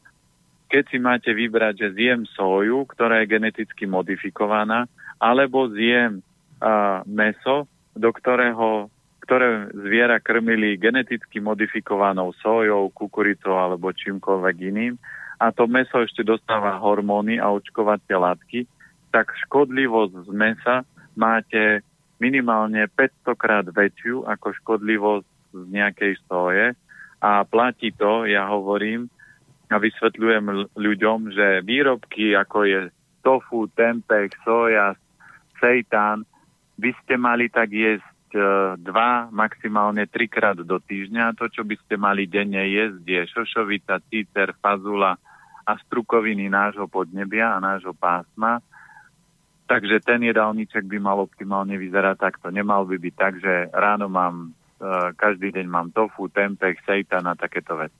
keď 0.70 0.84
si 0.86 0.98
máte 1.02 1.34
vybrať, 1.34 1.74
že 1.82 1.88
zjem 1.98 2.22
soju, 2.38 2.86
ktorá 2.86 3.20
je 3.20 3.34
geneticky 3.34 3.90
modifikovaná, 3.90 4.86
alebo 5.18 5.66
zjem 5.74 6.22
uh, 6.22 7.02
meso, 7.04 7.66
do 7.98 8.14
ktorého 8.14 8.86
ktoré 9.28 9.68
zviera 9.76 10.16
krmili 10.24 10.80
geneticky 10.80 11.36
modifikovanou 11.36 12.32
sojou, 12.40 12.88
kukuricou 12.88 13.60
alebo 13.60 13.92
čímkoľvek 13.92 14.56
iným 14.72 14.96
a 15.38 15.54
to 15.54 15.70
meso 15.70 16.02
ešte 16.02 16.26
dostáva 16.26 16.80
hormóny 16.82 17.38
a 17.38 17.52
očkovacie 17.54 18.16
látky, 18.18 18.64
tak 19.10 19.32
škodlivosť 19.48 20.14
z 20.26 20.30
mesa 20.32 20.76
máte 21.18 21.82
minimálne 22.18 22.86
500 22.92 23.34
krát 23.38 23.66
väčšiu 23.66 24.26
ako 24.26 24.54
škodlivosť 24.62 25.28
z 25.54 25.62
nejakej 25.70 26.14
soje 26.26 26.74
a 27.18 27.42
platí 27.42 27.90
to, 27.94 28.26
ja 28.30 28.46
hovorím, 28.46 29.10
a 29.68 29.76
vysvetľujem 29.76 30.72
ľuďom, 30.80 31.18
že 31.34 31.60
výrobky 31.60 32.32
ako 32.32 32.58
je 32.64 32.80
tofu, 33.20 33.68
tempeh, 33.76 34.32
soja, 34.40 34.96
seitan, 35.60 36.24
by 36.78 36.90
ste 37.02 37.20
mali 37.20 37.50
tak 37.52 37.68
jesť 37.68 38.30
e, 38.32 38.40
dva, 38.80 39.28
maximálne 39.28 40.06
trikrát 40.08 40.56
do 40.56 40.78
týždňa. 40.78 41.36
To, 41.36 41.50
čo 41.50 41.66
by 41.66 41.76
ste 41.84 42.00
mali 42.00 42.24
denne 42.24 42.64
jesť, 42.64 43.02
je 43.04 43.20
šošovica, 43.34 44.00
cícer, 44.08 44.54
fazula 44.62 45.18
a 45.68 45.72
strukoviny 45.84 46.48
nášho 46.48 46.88
podnebia 46.88 47.52
a 47.52 47.60
nášho 47.60 47.92
pásma. 47.92 48.64
Takže 49.68 50.00
ten 50.00 50.24
jedálniček 50.24 50.88
by 50.88 50.98
mal 50.98 51.20
optimálne 51.20 51.76
vyzerať 51.76 52.16
takto. 52.16 52.48
Nemal 52.48 52.88
by 52.88 52.96
byť 52.96 53.14
tak, 53.14 53.36
že 53.36 53.68
ráno 53.70 54.08
mám 54.08 54.56
každý 55.16 55.50
deň 55.52 55.66
mám 55.66 55.88
tofu, 55.90 56.30
tempeh, 56.30 56.78
seitan 56.86 57.26
a 57.26 57.34
takéto 57.34 57.74
veci. 57.74 57.98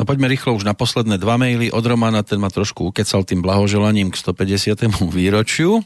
No 0.00 0.08
poďme 0.08 0.32
rýchlo 0.32 0.56
už 0.56 0.64
na 0.64 0.72
posledné 0.72 1.20
dva 1.20 1.36
maily 1.36 1.68
od 1.68 1.84
Romana, 1.84 2.24
ten 2.24 2.40
ma 2.40 2.48
trošku 2.48 2.88
ukecal 2.88 3.20
tým 3.20 3.44
blahoželaním 3.44 4.08
k 4.08 4.16
150. 4.16 4.88
výročiu. 5.12 5.84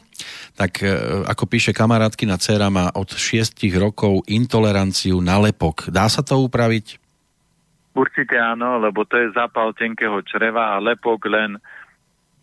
Tak 0.55 0.79
e, 0.79 0.87
ako 1.27 1.43
píše 1.51 1.75
kamarátkina 1.75 2.39
dcera 2.39 2.71
má 2.71 2.95
od 2.95 3.11
6 3.11 3.59
rokov 3.75 4.23
intoleranciu 4.31 5.19
na 5.19 5.35
lepok. 5.43 5.91
Dá 5.91 6.07
sa 6.07 6.23
to 6.23 6.39
upraviť? 6.47 7.03
Určite 7.95 8.39
áno, 8.39 8.79
lebo 8.79 9.03
to 9.03 9.19
je 9.19 9.35
zápal 9.35 9.75
tenkého 9.75 10.19
čreva 10.23 10.75
a 10.75 10.83
lepok 10.83 11.19
len 11.27 11.59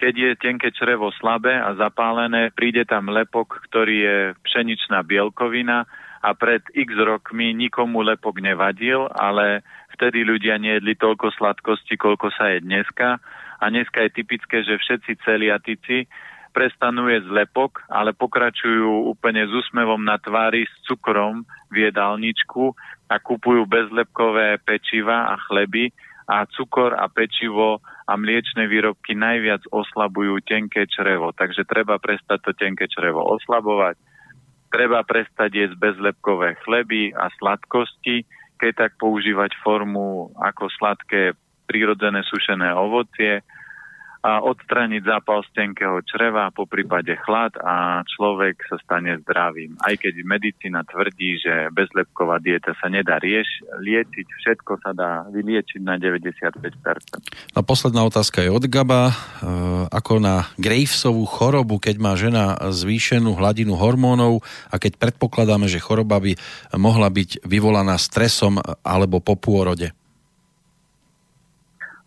keď 0.03 0.15
je 0.19 0.33
tenké 0.35 0.75
črevo 0.75 1.15
slabé 1.15 1.55
a 1.55 1.79
zapálené, 1.79 2.51
príde 2.51 2.83
tam 2.83 3.07
lepok, 3.07 3.63
ktorý 3.71 3.97
je 4.03 4.19
pšeničná 4.43 5.07
bielkovina 5.07 5.87
a 6.19 6.35
pred 6.35 6.59
x 6.75 6.91
rokmi 6.99 7.55
nikomu 7.55 8.03
lepok 8.03 8.43
nevadil, 8.43 9.07
ale 9.15 9.63
vtedy 9.95 10.27
ľudia 10.27 10.59
nejedli 10.59 10.99
toľko 10.99 11.31
sladkosti, 11.39 11.95
koľko 11.95 12.35
sa 12.35 12.51
je 12.51 12.67
dneska. 12.67 13.23
A 13.63 13.65
dneska 13.71 14.03
je 14.03 14.11
typické, 14.11 14.67
že 14.67 14.75
všetci 14.75 15.23
celiatici 15.23 16.11
prestanú 16.51 17.07
jesť 17.07 17.31
lepok, 17.31 17.87
ale 17.87 18.11
pokračujú 18.11 19.07
úplne 19.07 19.47
s 19.47 19.55
úsmevom 19.55 20.03
na 20.03 20.19
tvári 20.19 20.67
s 20.67 20.75
cukrom 20.83 21.47
v 21.71 21.87
jedálničku 21.87 22.75
a 23.07 23.23
kupujú 23.23 23.71
bezlepkové 23.71 24.59
pečiva 24.67 25.31
a 25.31 25.39
chleby 25.47 25.95
a 26.29 26.47
cukor 26.51 26.95
a 26.95 27.07
pečivo 27.11 27.83
a 28.07 28.13
mliečne 28.15 28.67
výrobky 28.71 29.15
najviac 29.15 29.67
oslabujú 29.71 30.43
tenké 30.45 30.87
črevo. 30.87 31.35
Takže 31.35 31.67
treba 31.67 31.99
prestať 31.99 32.39
to 32.47 32.53
tenké 32.55 32.87
črevo 32.87 33.23
oslabovať. 33.39 33.99
Treba 34.73 35.05
prestať 35.05 35.51
jesť 35.53 35.77
bezlepkové 35.79 36.57
chleby 36.65 37.13
a 37.13 37.29
sladkosti 37.37 38.25
keď 38.63 38.73
tak 38.79 38.93
používať 39.03 39.59
formu 39.59 40.31
ako 40.39 40.71
sladké 40.79 41.35
prírodzené 41.67 42.23
sušené 42.23 42.71
ovocie 42.71 43.43
a 44.23 44.39
odstraniť 44.39 45.03
zápal 45.03 45.43
z 45.43 45.51
tenkého 45.51 45.99
čreva, 46.07 46.55
po 46.55 46.63
prípade 46.63 47.11
chlad 47.27 47.59
a 47.59 48.07
človek 48.07 48.55
sa 48.71 48.79
stane 48.79 49.19
zdravým. 49.27 49.75
Aj 49.83 49.99
keď 49.99 50.23
medicína 50.23 50.87
tvrdí, 50.87 51.43
že 51.43 51.75
bezlepková 51.75 52.39
dieta 52.39 52.71
sa 52.79 52.87
nedá 52.87 53.19
rieš, 53.19 53.51
liečiť, 53.83 54.27
všetko 54.31 54.79
sa 54.79 54.95
dá 54.95 55.27
vyliečiť 55.27 55.83
na 55.83 55.99
95%. 55.99 57.59
A 57.59 57.61
posledná 57.67 58.07
otázka 58.07 58.47
je 58.47 58.55
od 58.55 58.63
Gaba. 58.71 59.11
E, 59.11 59.15
ako 59.91 60.23
na 60.23 60.47
Gravesovú 60.55 61.27
chorobu, 61.27 61.83
keď 61.83 61.97
má 61.99 62.15
žena 62.15 62.55
zvýšenú 62.63 63.35
hladinu 63.35 63.75
hormónov 63.75 64.47
a 64.71 64.79
keď 64.79 65.03
predpokladáme, 65.03 65.67
že 65.67 65.83
choroba 65.83 66.23
by 66.23 66.39
mohla 66.79 67.11
byť 67.11 67.43
vyvolaná 67.43 67.99
stresom 67.99 68.63
alebo 68.87 69.19
po 69.19 69.35
pôrode? 69.35 69.91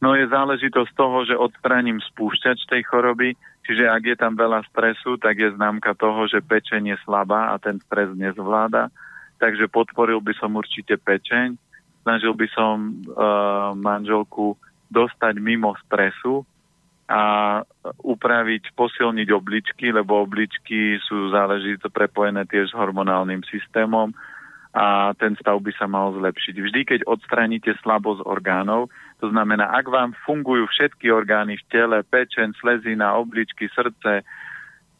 No 0.05 0.13
je 0.13 0.29
záležitosť 0.29 0.93
toho, 0.93 1.25
že 1.25 1.33
odstraním 1.33 1.97
spúšťač 1.97 2.69
tej 2.69 2.85
choroby, 2.85 3.33
čiže 3.65 3.89
ak 3.89 4.03
je 4.05 4.15
tam 4.21 4.37
veľa 4.37 4.61
stresu, 4.69 5.17
tak 5.17 5.33
je 5.41 5.49
známka 5.57 5.97
toho, 5.97 6.29
že 6.29 6.45
pečenie 6.45 6.93
je 6.93 7.01
slabá 7.01 7.49
a 7.49 7.57
ten 7.57 7.81
stres 7.89 8.13
nezvláda. 8.13 8.93
Takže 9.41 9.65
podporil 9.65 10.21
by 10.21 10.37
som 10.37 10.53
určite 10.53 11.01
pečeň, 11.01 11.57
snažil 12.05 12.37
by 12.37 12.45
som 12.53 13.01
uh, 13.01 13.73
manželku 13.73 14.53
dostať 14.93 15.41
mimo 15.41 15.73
stresu 15.89 16.45
a 17.09 17.65
upraviť, 18.05 18.77
posilniť 18.77 19.29
obličky, 19.33 19.89
lebo 19.89 20.21
obličky 20.21 21.01
sú 21.01 21.33
záležito 21.33 21.89
prepojené 21.89 22.45
tiež 22.45 22.69
s 22.69 22.77
hormonálnym 22.77 23.41
systémom 23.49 24.13
a 24.69 25.17
ten 25.17 25.33
stav 25.41 25.57
by 25.65 25.73
sa 25.73 25.89
mal 25.89 26.13
zlepšiť. 26.13 26.55
Vždy, 26.61 26.81
keď 26.85 26.99
odstraníte 27.09 27.73
slabosť 27.81 28.21
orgánov, 28.21 28.93
to 29.25 29.33
znamená, 29.33 29.73
ak 29.73 29.89
vám 29.89 30.13
fungujú 30.21 30.69
všetky 30.69 31.09
orgány 31.09 31.57
v 31.57 31.65
tele, 31.73 31.97
pečen, 32.05 32.53
slezina, 32.61 33.17
obličky, 33.17 33.65
srdce, 33.73 34.21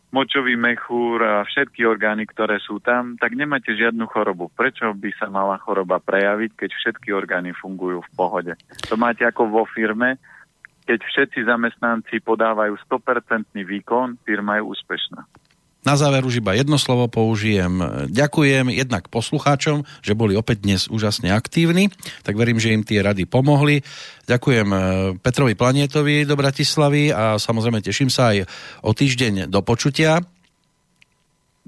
močový 0.09 0.57
mechúr 0.57 1.21
a 1.21 1.45
všetky 1.45 1.85
orgány, 1.85 2.25
ktoré 2.25 2.57
sú 2.57 2.81
tam, 2.81 3.21
tak 3.21 3.37
nemáte 3.37 3.69
žiadnu 3.77 4.09
chorobu. 4.09 4.49
Prečo 4.49 4.89
by 4.97 5.13
sa 5.21 5.29
mala 5.29 5.61
choroba 5.61 6.01
prejaviť, 6.01 6.57
keď 6.57 6.69
všetky 6.73 7.13
orgány 7.13 7.53
fungujú 7.53 8.01
v 8.01 8.11
pohode? 8.17 8.53
To 8.89 8.97
máte 8.97 9.21
ako 9.21 9.45
vo 9.45 9.63
firme, 9.69 10.17
keď 10.89 11.05
všetci 11.05 11.45
zamestnanci 11.45 12.17
podávajú 12.25 12.81
100% 12.89 13.53
výkon, 13.61 14.17
firma 14.25 14.57
je 14.57 14.63
úspešná. 14.65 15.21
Na 15.85 15.93
záver 15.93 16.25
už 16.25 16.41
iba 16.41 16.57
jedno 16.57 16.81
slovo 16.81 17.05
použijem. 17.05 17.77
Ďakujem 18.09 18.73
jednak 18.73 19.05
poslucháčom, 19.13 19.85
že 20.01 20.17
boli 20.17 20.33
opäť 20.33 20.65
dnes 20.65 20.89
úžasne 20.89 21.29
aktívni, 21.29 21.93
tak 22.25 22.41
verím, 22.41 22.57
že 22.57 22.73
im 22.73 22.81
tie 22.81 23.05
rady 23.05 23.29
pomohli. 23.29 23.85
Ďakujem 24.25 24.67
eh, 24.73 24.81
Petrovi 25.21 25.53
Planietovi 25.53 26.25
do 26.25 26.33
Bratislavy 26.33 27.13
a 27.13 27.37
samozrejme 27.37 27.85
teším 27.85 28.09
sa 28.09 28.33
aj 28.33 28.49
o 28.81 28.97
týždeň 28.97 29.45
do 29.45 29.61
počutia. 29.61 30.25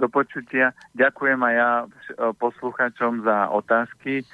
Do 0.02 0.10
počutia. 0.10 0.74
Ďakujem 0.98 1.38
aj 1.38 1.54
ja 1.54 1.72
eh, 1.86 2.34
poslucháčom 2.42 3.22
za 3.22 3.54
otázky 3.54 4.26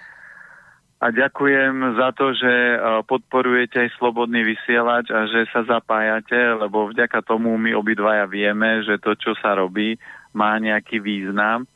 a 1.03 1.11
ďakujem 1.11 1.99
za 1.99 2.15
to, 2.15 2.31
že 2.31 2.47
e, 2.47 2.77
podporujete 3.03 3.75
aj 3.75 3.99
slobodný 3.99 4.47
vysielač 4.47 5.11
a 5.11 5.27
že 5.27 5.43
sa 5.51 5.67
zapájate, 5.67 6.55
lebo 6.55 6.87
vďaka 6.87 7.19
tomu 7.27 7.59
my 7.59 7.75
obidvaja 7.75 8.23
vieme, 8.23 8.79
že 8.87 8.95
to, 9.03 9.11
čo 9.19 9.35
sa 9.35 9.51
robí, 9.59 9.99
má 10.31 10.55
nejaký 10.55 11.03
význam 11.03 11.67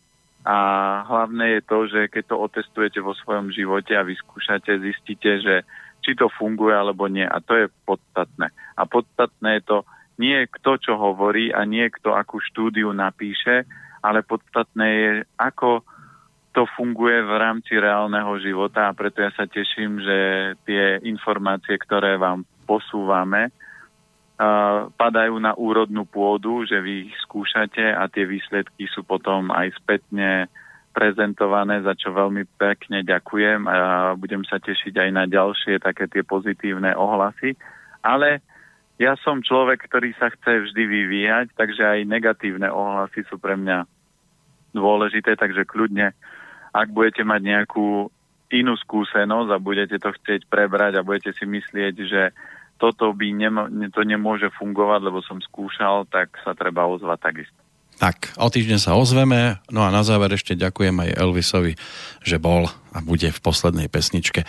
a 0.47 0.57
hlavné 1.03 1.59
je 1.59 1.61
to, 1.67 1.79
že 1.91 2.01
keď 2.07 2.23
to 2.31 2.35
otestujete 2.39 2.99
vo 3.03 3.11
svojom 3.19 3.51
živote 3.51 3.91
a 3.99 4.07
vyskúšate, 4.07 4.79
zistíte, 4.79 5.43
že 5.43 5.67
či 5.99 6.15
to 6.15 6.31
funguje 6.31 6.71
alebo 6.71 7.11
nie. 7.11 7.27
A 7.27 7.43
to 7.43 7.59
je 7.59 7.67
podstatné. 7.83 8.47
A 8.79 8.81
podstatné 8.87 9.59
je 9.59 9.63
to 9.67 9.77
nie 10.23 10.39
kto, 10.47 10.79
čo 10.79 10.93
hovorí 10.95 11.51
a 11.51 11.67
nie 11.67 11.83
kto, 11.91 12.15
akú 12.15 12.39
štúdiu 12.39 12.95
napíše, 12.95 13.67
ale 13.99 14.23
podstatné 14.23 14.87
je, 14.87 15.09
ako 15.35 15.83
to 16.57 16.65
funguje 16.73 17.21
v 17.21 17.33
rámci 17.37 17.77
reálneho 17.77 18.33
života 18.41 18.89
a 18.89 18.97
preto 18.97 19.21
ja 19.21 19.29
sa 19.37 19.45
teším, 19.45 20.01
že 20.01 20.17
tie 20.65 20.97
informácie, 21.05 21.77
ktoré 21.77 22.17
vám 22.17 22.49
posúvame, 22.65 23.53
uh, 23.53 24.89
padajú 24.89 25.37
na 25.37 25.53
úrodnú 25.53 26.09
pôdu, 26.09 26.65
že 26.65 26.81
vy 26.81 27.13
ich 27.13 27.15
skúšate 27.29 27.93
a 27.93 28.09
tie 28.09 28.25
výsledky 28.25 28.89
sú 28.89 29.05
potom 29.05 29.53
aj 29.53 29.69
spätne 29.77 30.49
prezentované, 30.97 31.85
za 31.85 31.93
čo 31.93 32.09
veľmi 32.09 32.49
pekne 32.57 33.05
ďakujem 33.05 33.69
a 33.69 33.77
budem 34.17 34.41
sa 34.41 34.57
tešiť 34.57 34.97
aj 34.97 35.09
na 35.13 35.29
ďalšie 35.29 35.77
také 35.77 36.09
tie 36.09 36.25
pozitívne 36.25 36.97
ohlasy. 36.97 37.53
Ale 38.01 38.41
ja 38.97 39.13
som 39.21 39.45
človek, 39.45 39.85
ktorý 39.85 40.09
sa 40.17 40.33
chce 40.33 40.65
vždy 40.65 40.83
vyvíjať, 40.89 41.53
takže 41.53 41.85
aj 41.85 42.09
negatívne 42.09 42.65
ohlasy 42.73 43.29
sú 43.29 43.37
pre 43.37 43.53
mňa 43.53 43.85
dôležité, 44.73 45.37
takže 45.37 45.69
kľudne 45.69 46.17
ak 46.71 46.87
budete 46.91 47.23
mať 47.23 47.41
nejakú 47.43 48.09
inú 48.51 48.73
skúsenosť 48.79 49.49
a 49.51 49.59
budete 49.59 49.99
to 49.99 50.09
chcieť 50.15 50.47
prebrať 50.47 50.99
a 50.99 51.05
budete 51.05 51.35
si 51.35 51.43
myslieť, 51.43 51.95
že 52.07 52.21
toto 52.77 53.11
by 53.11 53.27
nemo, 53.33 53.67
to 53.89 54.01
nemôže 54.05 54.53
fungovať, 54.55 54.99
lebo 55.03 55.19
som 55.25 55.41
skúšal, 55.41 56.05
tak 56.07 56.31
sa 56.45 56.53
treba 56.53 56.85
ozvať 56.85 57.19
takisto. 57.19 57.59
Tak, 57.97 58.37
o 58.37 58.45
týždeň 58.45 58.77
sa 58.77 58.93
ozveme, 58.93 59.57
no 59.73 59.81
a 59.81 59.89
na 59.89 60.05
záver 60.05 60.29
ešte 60.37 60.53
ďakujem 60.53 60.93
aj 60.93 61.17
Elvisovi, 61.17 61.73
že 62.21 62.37
bol 62.37 62.69
a 62.93 63.01
bude 63.01 63.33
v 63.33 63.39
poslednej 63.41 63.89
pesničke. 63.89 64.45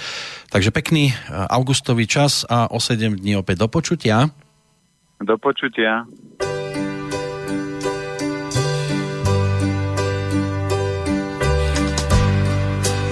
Takže 0.52 0.68
pekný 0.68 1.16
augustový 1.32 2.04
čas 2.04 2.44
a 2.44 2.68
o 2.68 2.76
7 2.76 3.16
dní 3.16 3.40
opäť 3.40 3.64
do 3.64 3.68
počutia. 3.72 4.28
Do 5.24 5.40
počutia. 5.40 6.04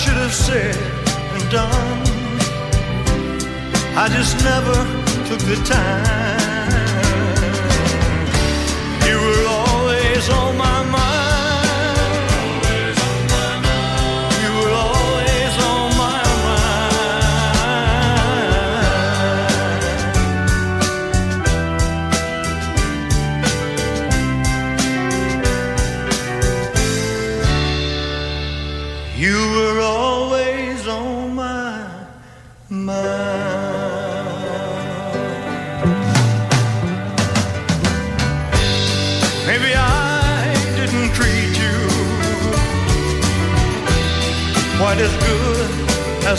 Should 0.00 0.16
have 0.16 0.32
said 0.32 0.74
and 1.34 1.50
done. 1.50 2.00
I 3.98 4.08
just 4.08 4.42
never 4.42 4.78
took 5.28 5.40
the 5.40 5.62
time. 5.66 6.09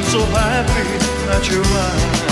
I'm 0.00 0.06
so 0.06 0.24
happy 0.24 0.96
that 1.26 1.46
you're 1.50 1.62
mine. 1.62 2.29